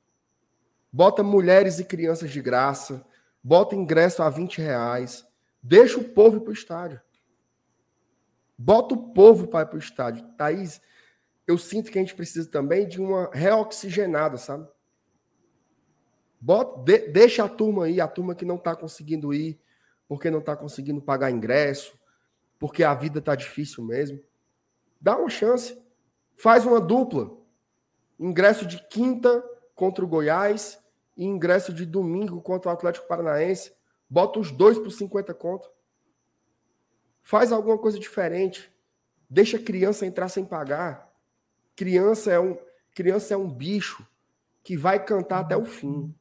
Bota 0.92 1.22
mulheres 1.22 1.78
e 1.78 1.84
crianças 1.84 2.30
de 2.30 2.40
graça. 2.40 3.04
Bota 3.42 3.74
ingresso 3.74 4.22
a 4.22 4.30
20 4.30 4.58
reais. 4.60 5.26
Deixa 5.62 5.98
o 5.98 6.04
povo 6.04 6.36
ir 6.36 6.40
para 6.40 6.50
o 6.50 6.54
estádio. 6.54 7.00
Bota 8.58 8.94
o 8.94 9.12
povo 9.12 9.46
para 9.46 9.62
ir 9.62 9.66
para 9.66 9.76
o 9.76 9.78
estádio. 9.78 10.24
Thaís, 10.36 10.80
eu 11.46 11.58
sinto 11.58 11.90
que 11.90 11.98
a 11.98 12.02
gente 12.02 12.14
precisa 12.14 12.50
também 12.50 12.88
de 12.88 13.00
uma 13.00 13.30
reoxigenada, 13.32 14.36
sabe? 14.36 14.66
Bota, 16.40 16.80
de, 16.82 17.08
deixa 17.08 17.44
a 17.44 17.48
turma 17.48 17.84
aí, 17.84 18.00
a 18.00 18.08
turma 18.08 18.34
que 18.34 18.44
não 18.44 18.56
está 18.56 18.74
conseguindo 18.74 19.32
ir, 19.32 19.60
porque 20.08 20.30
não 20.30 20.38
está 20.40 20.56
conseguindo 20.56 21.00
pagar 21.00 21.30
ingresso, 21.30 21.98
porque 22.58 22.82
a 22.82 22.94
vida 22.94 23.18
está 23.18 23.34
difícil 23.34 23.84
mesmo. 23.84 24.20
Dá 25.00 25.16
uma 25.16 25.28
chance. 25.28 25.80
Faz 26.36 26.64
uma 26.64 26.80
dupla. 26.80 27.30
Ingresso 28.18 28.66
de 28.66 28.78
quinta 28.88 29.44
contra 29.74 30.04
o 30.04 30.08
Goiás 30.08 30.78
e 31.16 31.24
ingresso 31.24 31.72
de 31.72 31.84
domingo 31.84 32.40
contra 32.40 32.70
o 32.70 32.72
Atlético 32.72 33.06
Paranaense. 33.06 33.72
Bota 34.08 34.38
os 34.38 34.50
dois 34.50 34.78
por 34.78 34.90
50 34.90 35.34
conto. 35.34 35.70
Faz 37.26 37.50
alguma 37.50 37.76
coisa 37.76 37.98
diferente. 37.98 38.72
Deixa 39.28 39.56
a 39.56 39.60
criança 39.60 40.06
entrar 40.06 40.28
sem 40.28 40.44
pagar. 40.44 41.12
Criança 41.74 42.30
é 42.30 42.38
um, 42.38 42.56
criança 42.94 43.34
é 43.34 43.36
um 43.36 43.50
bicho 43.50 44.06
que 44.62 44.76
vai 44.76 45.04
cantar 45.04 45.40
até 45.40 45.56
o 45.56 45.64
fim. 45.64 46.14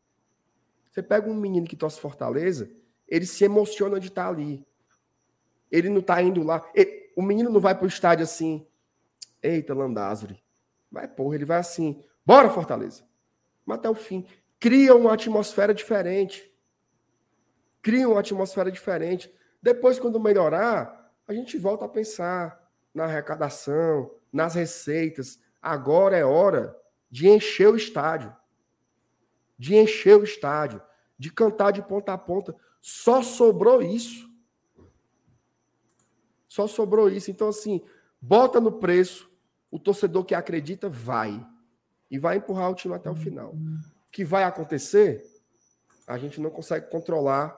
Você 0.89 1.03
pega 1.03 1.29
um 1.29 1.35
menino 1.35 1.67
que 1.67 1.75
torce 1.75 1.99
Fortaleza, 1.99 2.71
ele 3.07 3.27
se 3.27 3.43
emociona 3.43 3.99
de 3.99 4.07
estar 4.07 4.27
ali. 4.27 4.65
Ele 5.71 5.89
não 5.89 5.99
está 5.99 6.19
indo 6.23 6.41
lá. 6.41 6.67
Ele, 6.73 7.11
o 7.15 7.21
menino 7.21 7.51
não 7.51 7.59
vai 7.59 7.75
para 7.75 7.85
o 7.85 7.87
estádio 7.87 8.23
assim. 8.23 8.65
Eita, 9.43 9.75
Landázuri. 9.75 10.43
Vai, 10.91 11.07
porra, 11.07 11.35
ele 11.35 11.45
vai 11.45 11.59
assim. 11.59 12.03
Bora, 12.25 12.49
Fortaleza. 12.49 13.03
Mas 13.63 13.77
até 13.77 13.87
o 13.87 13.93
fim. 13.93 14.25
Cria 14.59 14.95
uma 14.95 15.13
atmosfera 15.13 15.71
diferente. 15.71 16.51
Cria 17.83 18.09
uma 18.09 18.21
atmosfera 18.21 18.71
diferente. 18.71 19.31
Depois, 19.65 19.97
quando 19.97 20.19
melhorar, 20.19 21.11
a 21.27 21.33
gente 21.33 21.57
volta 21.57 21.85
a 21.85 21.89
pensar 21.89 22.69
na 22.93 23.05
arrecadação, 23.05 24.11
nas 24.31 24.53
receitas. 24.53 25.39
Agora 25.59 26.15
é 26.15 26.23
hora 26.23 26.79
de 27.09 27.27
encher 27.27 27.69
o 27.69 27.75
estádio. 27.75 28.31
De 29.57 29.75
encher 29.75 30.19
o 30.19 30.23
estádio. 30.23 30.79
De 31.17 31.31
cantar 31.31 31.71
de 31.71 31.81
ponta 31.81 32.13
a 32.13 32.17
ponta. 32.17 32.55
Só 32.79 33.23
sobrou 33.23 33.81
isso. 33.81 34.29
Só 36.47 36.67
sobrou 36.67 37.09
isso. 37.09 37.31
Então, 37.31 37.47
assim, 37.47 37.83
bota 38.21 38.61
no 38.61 38.73
preço. 38.73 39.27
O 39.71 39.79
torcedor 39.79 40.25
que 40.25 40.35
acredita 40.35 40.87
vai. 40.87 41.43
E 42.11 42.19
vai 42.19 42.37
empurrar 42.37 42.69
o 42.69 42.75
time 42.75 42.93
até 42.93 43.09
o 43.09 43.15
final. 43.15 43.55
O 43.55 44.11
que 44.11 44.23
vai 44.23 44.43
acontecer, 44.43 45.25
a 46.05 46.19
gente 46.19 46.39
não 46.39 46.51
consegue 46.51 46.87
controlar 46.91 47.57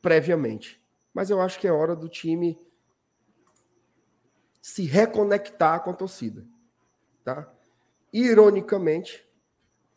previamente 0.00 0.80
mas 1.12 1.30
eu 1.30 1.40
acho 1.40 1.58
que 1.58 1.66
é 1.66 1.72
hora 1.72 1.94
do 1.94 2.08
time 2.08 2.58
se 4.60 4.84
reconectar 4.84 5.82
com 5.82 5.90
a 5.90 5.94
torcida, 5.94 6.44
tá? 7.24 7.52
Ironicamente, 8.12 9.26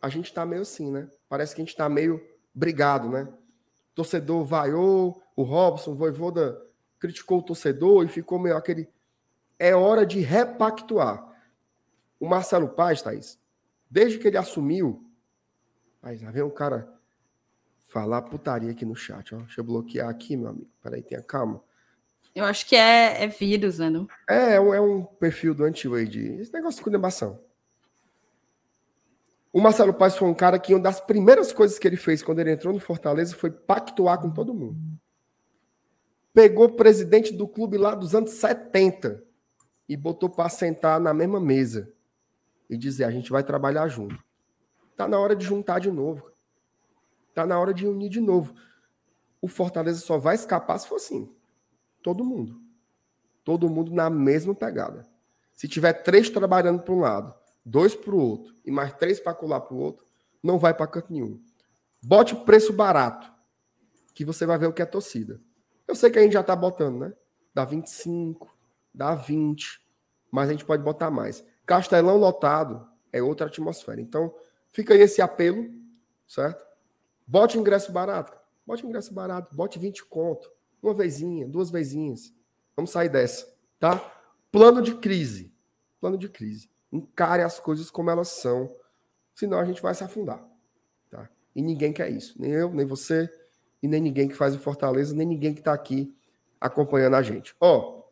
a 0.01 0.09
gente 0.09 0.33
tá 0.33 0.45
meio 0.45 0.63
assim, 0.63 0.91
né? 0.91 1.09
Parece 1.29 1.55
que 1.55 1.61
a 1.61 1.65
gente 1.65 1.75
tá 1.75 1.87
meio 1.87 2.25
brigado, 2.53 3.09
né? 3.09 3.23
O 3.23 3.95
torcedor 3.95 4.43
vaiou, 4.43 5.21
o 5.35 5.43
Robson, 5.43 5.91
o 5.91 5.95
Voivoda 5.95 6.61
criticou 6.99 7.39
o 7.39 7.43
torcedor 7.43 8.05
e 8.05 8.07
ficou 8.07 8.39
meio 8.39 8.57
aquele 8.57 8.89
é 9.57 9.75
hora 9.75 10.05
de 10.05 10.19
repactuar. 10.19 11.33
O 12.19 12.27
Marcelo 12.27 12.69
Paz, 12.69 13.01
Thaís, 13.01 13.39
desde 13.89 14.17
que 14.17 14.27
ele 14.27 14.37
assumiu, 14.37 15.05
aí 16.01 16.17
já 16.17 16.31
vem 16.31 16.43
um 16.43 16.49
cara 16.49 16.93
falar 17.95 18.23
putaria 18.23 18.71
aqui 18.71 18.83
no 18.83 18.93
chat. 18.93 19.33
Ó. 19.33 19.37
Deixa 19.37 19.61
eu 19.61 19.63
bloquear 19.63 20.09
aqui, 20.09 20.35
meu 20.35 20.49
amigo. 20.49 20.69
Peraí, 20.83 21.01
tenha 21.01 21.23
calma. 21.23 21.63
Eu 22.35 22.43
acho 22.43 22.67
que 22.67 22.75
é, 22.75 23.23
é 23.23 23.27
vírus, 23.27 23.79
né? 23.79 23.89
É, 24.29 24.55
é 24.55 24.59
um, 24.59 24.73
é 24.73 24.81
um 24.81 25.05
perfil 25.05 25.55
do 25.55 25.63
antigo 25.63 25.95
aí 25.95 26.05
de. 26.05 26.27
Esse 26.33 26.51
negócio 26.51 26.79
de 26.79 26.83
condenação. 26.83 27.39
O 29.53 29.61
Marcelo 29.61 29.93
Paes 29.93 30.17
foi 30.17 30.27
um 30.27 30.33
cara 30.33 30.59
que 30.59 30.73
uma 30.73 30.83
das 30.83 30.99
primeiras 30.99 31.53
coisas 31.53 31.79
que 31.79 31.87
ele 31.87 31.95
fez 31.95 32.21
quando 32.21 32.39
ele 32.39 32.51
entrou 32.51 32.73
no 32.73 32.81
Fortaleza 32.81 33.33
foi 33.33 33.49
pactuar 33.49 34.19
com 34.19 34.29
todo 34.29 34.53
mundo. 34.53 34.77
Pegou 36.33 36.65
o 36.65 36.75
presidente 36.75 37.31
do 37.31 37.47
clube 37.47 37.77
lá 37.77 37.95
dos 37.95 38.13
anos 38.13 38.31
70 38.31 39.23
e 39.87 39.95
botou 39.95 40.29
para 40.29 40.49
sentar 40.49 40.99
na 40.99 41.13
mesma 41.13 41.39
mesa 41.39 41.89
e 42.69 42.75
dizer: 42.75 43.05
a 43.05 43.11
gente 43.11 43.31
vai 43.31 43.41
trabalhar 43.41 43.87
junto. 43.87 44.21
Tá 44.97 45.07
na 45.07 45.17
hora 45.17 45.33
de 45.33 45.45
juntar 45.45 45.79
de 45.79 45.89
novo. 45.89 46.34
Tá 47.35 47.45
na 47.45 47.59
hora 47.59 47.73
de 47.73 47.85
unir 47.85 48.09
de 48.09 48.21
novo. 48.21 48.55
O 49.41 49.47
Fortaleza 49.49 49.99
só 49.99 50.17
vai 50.17 50.35
escapar 50.35 50.79
se 50.79 50.87
for 50.87 50.95
assim. 50.95 51.29
Todo 52.01 52.23
mundo. 52.23 52.61
Todo 53.43 53.69
mundo 53.69 53.93
na 53.93 54.09
mesma 54.09 54.55
pegada. 54.55 55.05
Se 55.53 55.67
tiver 55.67 55.91
três 55.93 56.29
trabalhando 56.29 56.81
para 56.81 56.93
um 56.93 57.01
lado, 57.01 57.35
dois 57.63 57.93
para 57.93 58.15
o 58.15 58.19
outro 58.19 58.55
e 58.65 58.71
mais 58.71 58.93
três 58.93 59.19
para 59.19 59.33
colar 59.33 59.61
para 59.61 59.75
o 59.75 59.79
outro, 59.79 60.05
não 60.41 60.57
vai 60.57 60.73
para 60.73 60.87
canto 60.87 61.11
nenhum. 61.11 61.39
Bote 62.01 62.35
preço 62.37 62.71
barato, 62.71 63.31
que 64.13 64.23
você 64.23 64.45
vai 64.45 64.57
ver 64.57 64.67
o 64.67 64.73
que 64.73 64.81
é 64.81 64.85
torcida. 64.85 65.39
Eu 65.85 65.93
sei 65.93 66.09
que 66.09 66.17
a 66.17 66.21
gente 66.21 66.33
já 66.33 66.41
está 66.41 66.55
botando, 66.55 66.99
né? 66.99 67.13
Dá 67.53 67.65
25, 67.65 68.57
dá 68.93 69.13
20, 69.13 69.81
mas 70.31 70.47
a 70.47 70.51
gente 70.53 70.65
pode 70.65 70.83
botar 70.83 71.11
mais. 71.11 71.45
Castelão 71.65 72.17
lotado 72.17 72.87
é 73.11 73.21
outra 73.21 73.47
atmosfera. 73.47 73.99
Então, 73.99 74.33
fica 74.71 74.93
aí 74.93 75.01
esse 75.01 75.21
apelo, 75.21 75.69
certo? 76.27 76.65
Bote 77.27 77.57
ingresso 77.57 77.91
barato. 77.91 78.37
Bote 78.65 78.85
ingresso 78.85 79.13
barato, 79.13 79.55
bote 79.55 79.77
20 79.77 80.05
conto. 80.05 80.51
Uma 80.81 80.93
vezinha, 80.93 81.47
duas 81.47 81.69
vezinhas. 81.69 82.33
Vamos 82.75 82.91
sair 82.91 83.09
dessa, 83.09 83.47
tá? 83.79 83.97
Plano 84.51 84.81
de 84.81 84.95
crise. 84.95 85.53
Plano 86.01 86.17
de 86.17 86.27
crise. 86.29 86.69
Encare 86.91 87.43
as 87.43 87.59
coisas 87.59 87.91
como 87.91 88.09
elas 88.09 88.29
são, 88.29 88.75
senão 89.33 89.59
a 89.59 89.65
gente 89.65 89.81
vai 89.81 89.93
se 89.93 90.03
afundar. 90.03 90.43
Tá? 91.09 91.29
E 91.55 91.61
ninguém 91.61 91.93
quer 91.93 92.09
isso. 92.09 92.39
Nem 92.41 92.51
eu, 92.51 92.73
nem 92.73 92.85
você, 92.85 93.29
e 93.81 93.87
nem 93.87 94.01
ninguém 94.01 94.27
que 94.27 94.35
faz 94.35 94.55
o 94.55 94.59
Fortaleza, 94.59 95.15
nem 95.15 95.27
ninguém 95.27 95.53
que 95.53 95.61
está 95.61 95.73
aqui 95.73 96.15
acompanhando 96.59 97.15
a 97.15 97.21
gente. 97.21 97.55
Ó, 97.59 97.77
oh, 97.77 98.03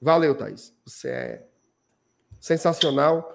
valeu, 0.00 0.34
Thaís. 0.34 0.74
Você 0.84 1.08
é 1.08 1.48
sensacional. 2.40 3.34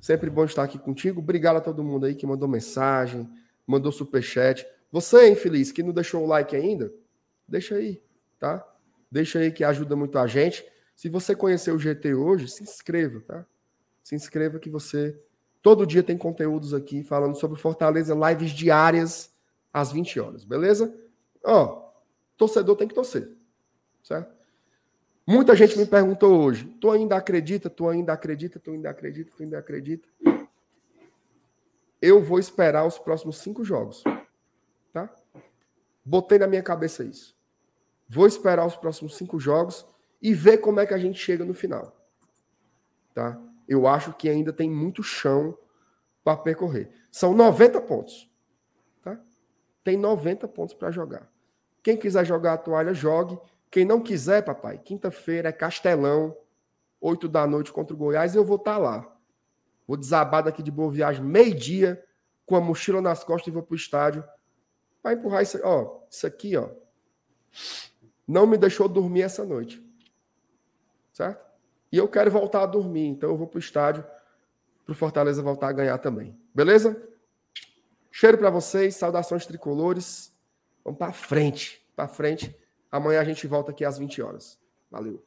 Sempre 0.00 0.28
bom 0.28 0.44
estar 0.44 0.64
aqui 0.64 0.78
contigo. 0.78 1.20
Obrigado 1.20 1.56
a 1.56 1.60
todo 1.60 1.84
mundo 1.84 2.06
aí 2.06 2.14
que 2.14 2.26
mandou 2.26 2.48
mensagem, 2.48 3.30
mandou 3.66 3.92
superchat. 3.92 4.66
Você, 4.90 5.30
infeliz, 5.30 5.72
que 5.72 5.82
não 5.82 5.92
deixou 5.92 6.22
o 6.22 6.26
like 6.26 6.54
ainda, 6.54 6.92
deixa 7.46 7.76
aí, 7.76 8.02
tá? 8.38 8.66
Deixa 9.10 9.38
aí 9.38 9.50
que 9.50 9.64
ajuda 9.64 9.96
muito 9.96 10.18
a 10.18 10.26
gente. 10.26 10.64
Se 10.94 11.08
você 11.08 11.34
conheceu 11.34 11.74
o 11.74 11.78
GT 11.78 12.14
hoje, 12.14 12.48
se 12.48 12.62
inscreva, 12.62 13.20
tá? 13.20 13.46
Se 14.02 14.14
inscreva 14.14 14.58
que 14.58 14.70
você 14.70 15.18
todo 15.62 15.86
dia 15.86 16.02
tem 16.02 16.18
conteúdos 16.18 16.74
aqui 16.74 17.02
falando 17.02 17.36
sobre 17.36 17.58
Fortaleza, 17.58 18.14
lives 18.14 18.50
diárias 18.50 19.32
às 19.72 19.92
20 19.92 20.20
horas, 20.20 20.44
beleza? 20.44 20.94
Ó, 21.44 21.90
torcedor 22.36 22.76
tem 22.76 22.88
que 22.88 22.94
torcer, 22.94 23.30
certo? 24.02 24.32
Muita 25.26 25.54
gente 25.54 25.78
me 25.78 25.86
perguntou 25.86 26.42
hoje: 26.42 26.66
tu 26.80 26.90
ainda 26.90 27.16
acredita? 27.16 27.70
Tu 27.70 27.88
ainda 27.88 28.12
acredita? 28.12 28.58
Tu 28.58 28.72
ainda 28.72 28.90
acredita? 28.90 29.32
Tu 29.36 29.42
ainda 29.42 29.58
acredita? 29.58 30.08
Eu 32.02 32.20
vou 32.20 32.40
esperar 32.40 32.84
os 32.84 32.98
próximos 32.98 33.38
cinco 33.38 33.62
jogos, 33.62 34.02
tá? 34.92 35.08
Botei 36.04 36.36
na 36.36 36.48
minha 36.48 36.62
cabeça 36.62 37.04
isso. 37.04 37.36
Vou 38.08 38.26
esperar 38.26 38.66
os 38.66 38.74
próximos 38.74 39.16
cinco 39.16 39.38
jogos 39.38 39.86
e 40.20 40.34
ver 40.34 40.58
como 40.58 40.80
é 40.80 40.86
que 40.86 40.92
a 40.92 40.98
gente 40.98 41.18
chega 41.18 41.44
no 41.44 41.54
final. 41.54 41.96
Tá? 43.14 43.40
Eu 43.68 43.86
acho 43.86 44.12
que 44.14 44.28
ainda 44.28 44.52
tem 44.52 44.68
muito 44.68 45.02
chão 45.02 45.56
para 46.24 46.36
percorrer. 46.36 46.90
São 47.10 47.34
90 47.34 47.80
pontos. 47.82 48.28
Tá? 49.00 49.18
Tem 49.84 49.96
90 49.96 50.48
pontos 50.48 50.74
para 50.74 50.90
jogar. 50.90 51.30
Quem 51.82 51.96
quiser 51.96 52.26
jogar 52.26 52.54
a 52.54 52.58
toalha, 52.58 52.92
jogue. 52.92 53.38
Quem 53.70 53.84
não 53.84 54.00
quiser, 54.00 54.44
papai, 54.44 54.76
quinta-feira 54.76 55.48
é 55.48 55.52
Castelão, 55.52 56.36
8 57.00 57.28
da 57.28 57.46
noite 57.46 57.72
contra 57.72 57.94
o 57.94 57.96
Goiás, 57.96 58.34
eu 58.34 58.44
vou 58.44 58.56
estar 58.56 58.74
tá 58.74 58.78
lá. 58.78 59.11
Vou 59.86 59.96
desabar 59.96 60.42
daqui 60.42 60.62
de 60.62 60.70
Boa 60.70 60.90
Viagem, 60.90 61.24
meio-dia, 61.24 62.02
com 62.46 62.56
a 62.56 62.60
mochila 62.60 63.00
nas 63.00 63.24
costas 63.24 63.48
e 63.48 63.50
vou 63.50 63.62
pro 63.62 63.76
estádio. 63.76 64.24
Vai 65.02 65.14
empurrar 65.14 65.42
isso, 65.42 65.58
ó, 65.64 66.00
isso 66.10 66.26
aqui, 66.26 66.56
ó. 66.56 66.68
Não 68.26 68.46
me 68.46 68.56
deixou 68.56 68.88
dormir 68.88 69.22
essa 69.22 69.44
noite 69.44 69.82
certo? 71.12 71.44
E 71.90 71.96
eu 71.96 72.08
quero 72.08 72.30
voltar 72.30 72.62
a 72.62 72.66
dormir, 72.66 73.06
então 73.06 73.28
eu 73.28 73.36
vou 73.36 73.46
para 73.46 73.58
o 73.58 73.60
estádio 73.60 74.04
para 74.84 74.92
o 74.92 74.94
Fortaleza 74.96 75.42
voltar 75.42 75.68
a 75.68 75.72
ganhar 75.72 75.96
também. 75.98 76.36
Beleza? 76.52 77.00
Cheiro 78.10 78.36
para 78.36 78.50
vocês, 78.50 78.96
saudações 78.96 79.46
tricolores. 79.46 80.34
Vamos 80.84 80.98
para 80.98 81.12
frente, 81.12 81.86
para 81.94 82.08
frente. 82.08 82.56
Amanhã 82.90 83.20
a 83.20 83.24
gente 83.24 83.46
volta 83.46 83.70
aqui 83.70 83.84
às 83.84 83.96
20 83.96 84.20
horas. 84.20 84.58
Valeu. 84.90 85.24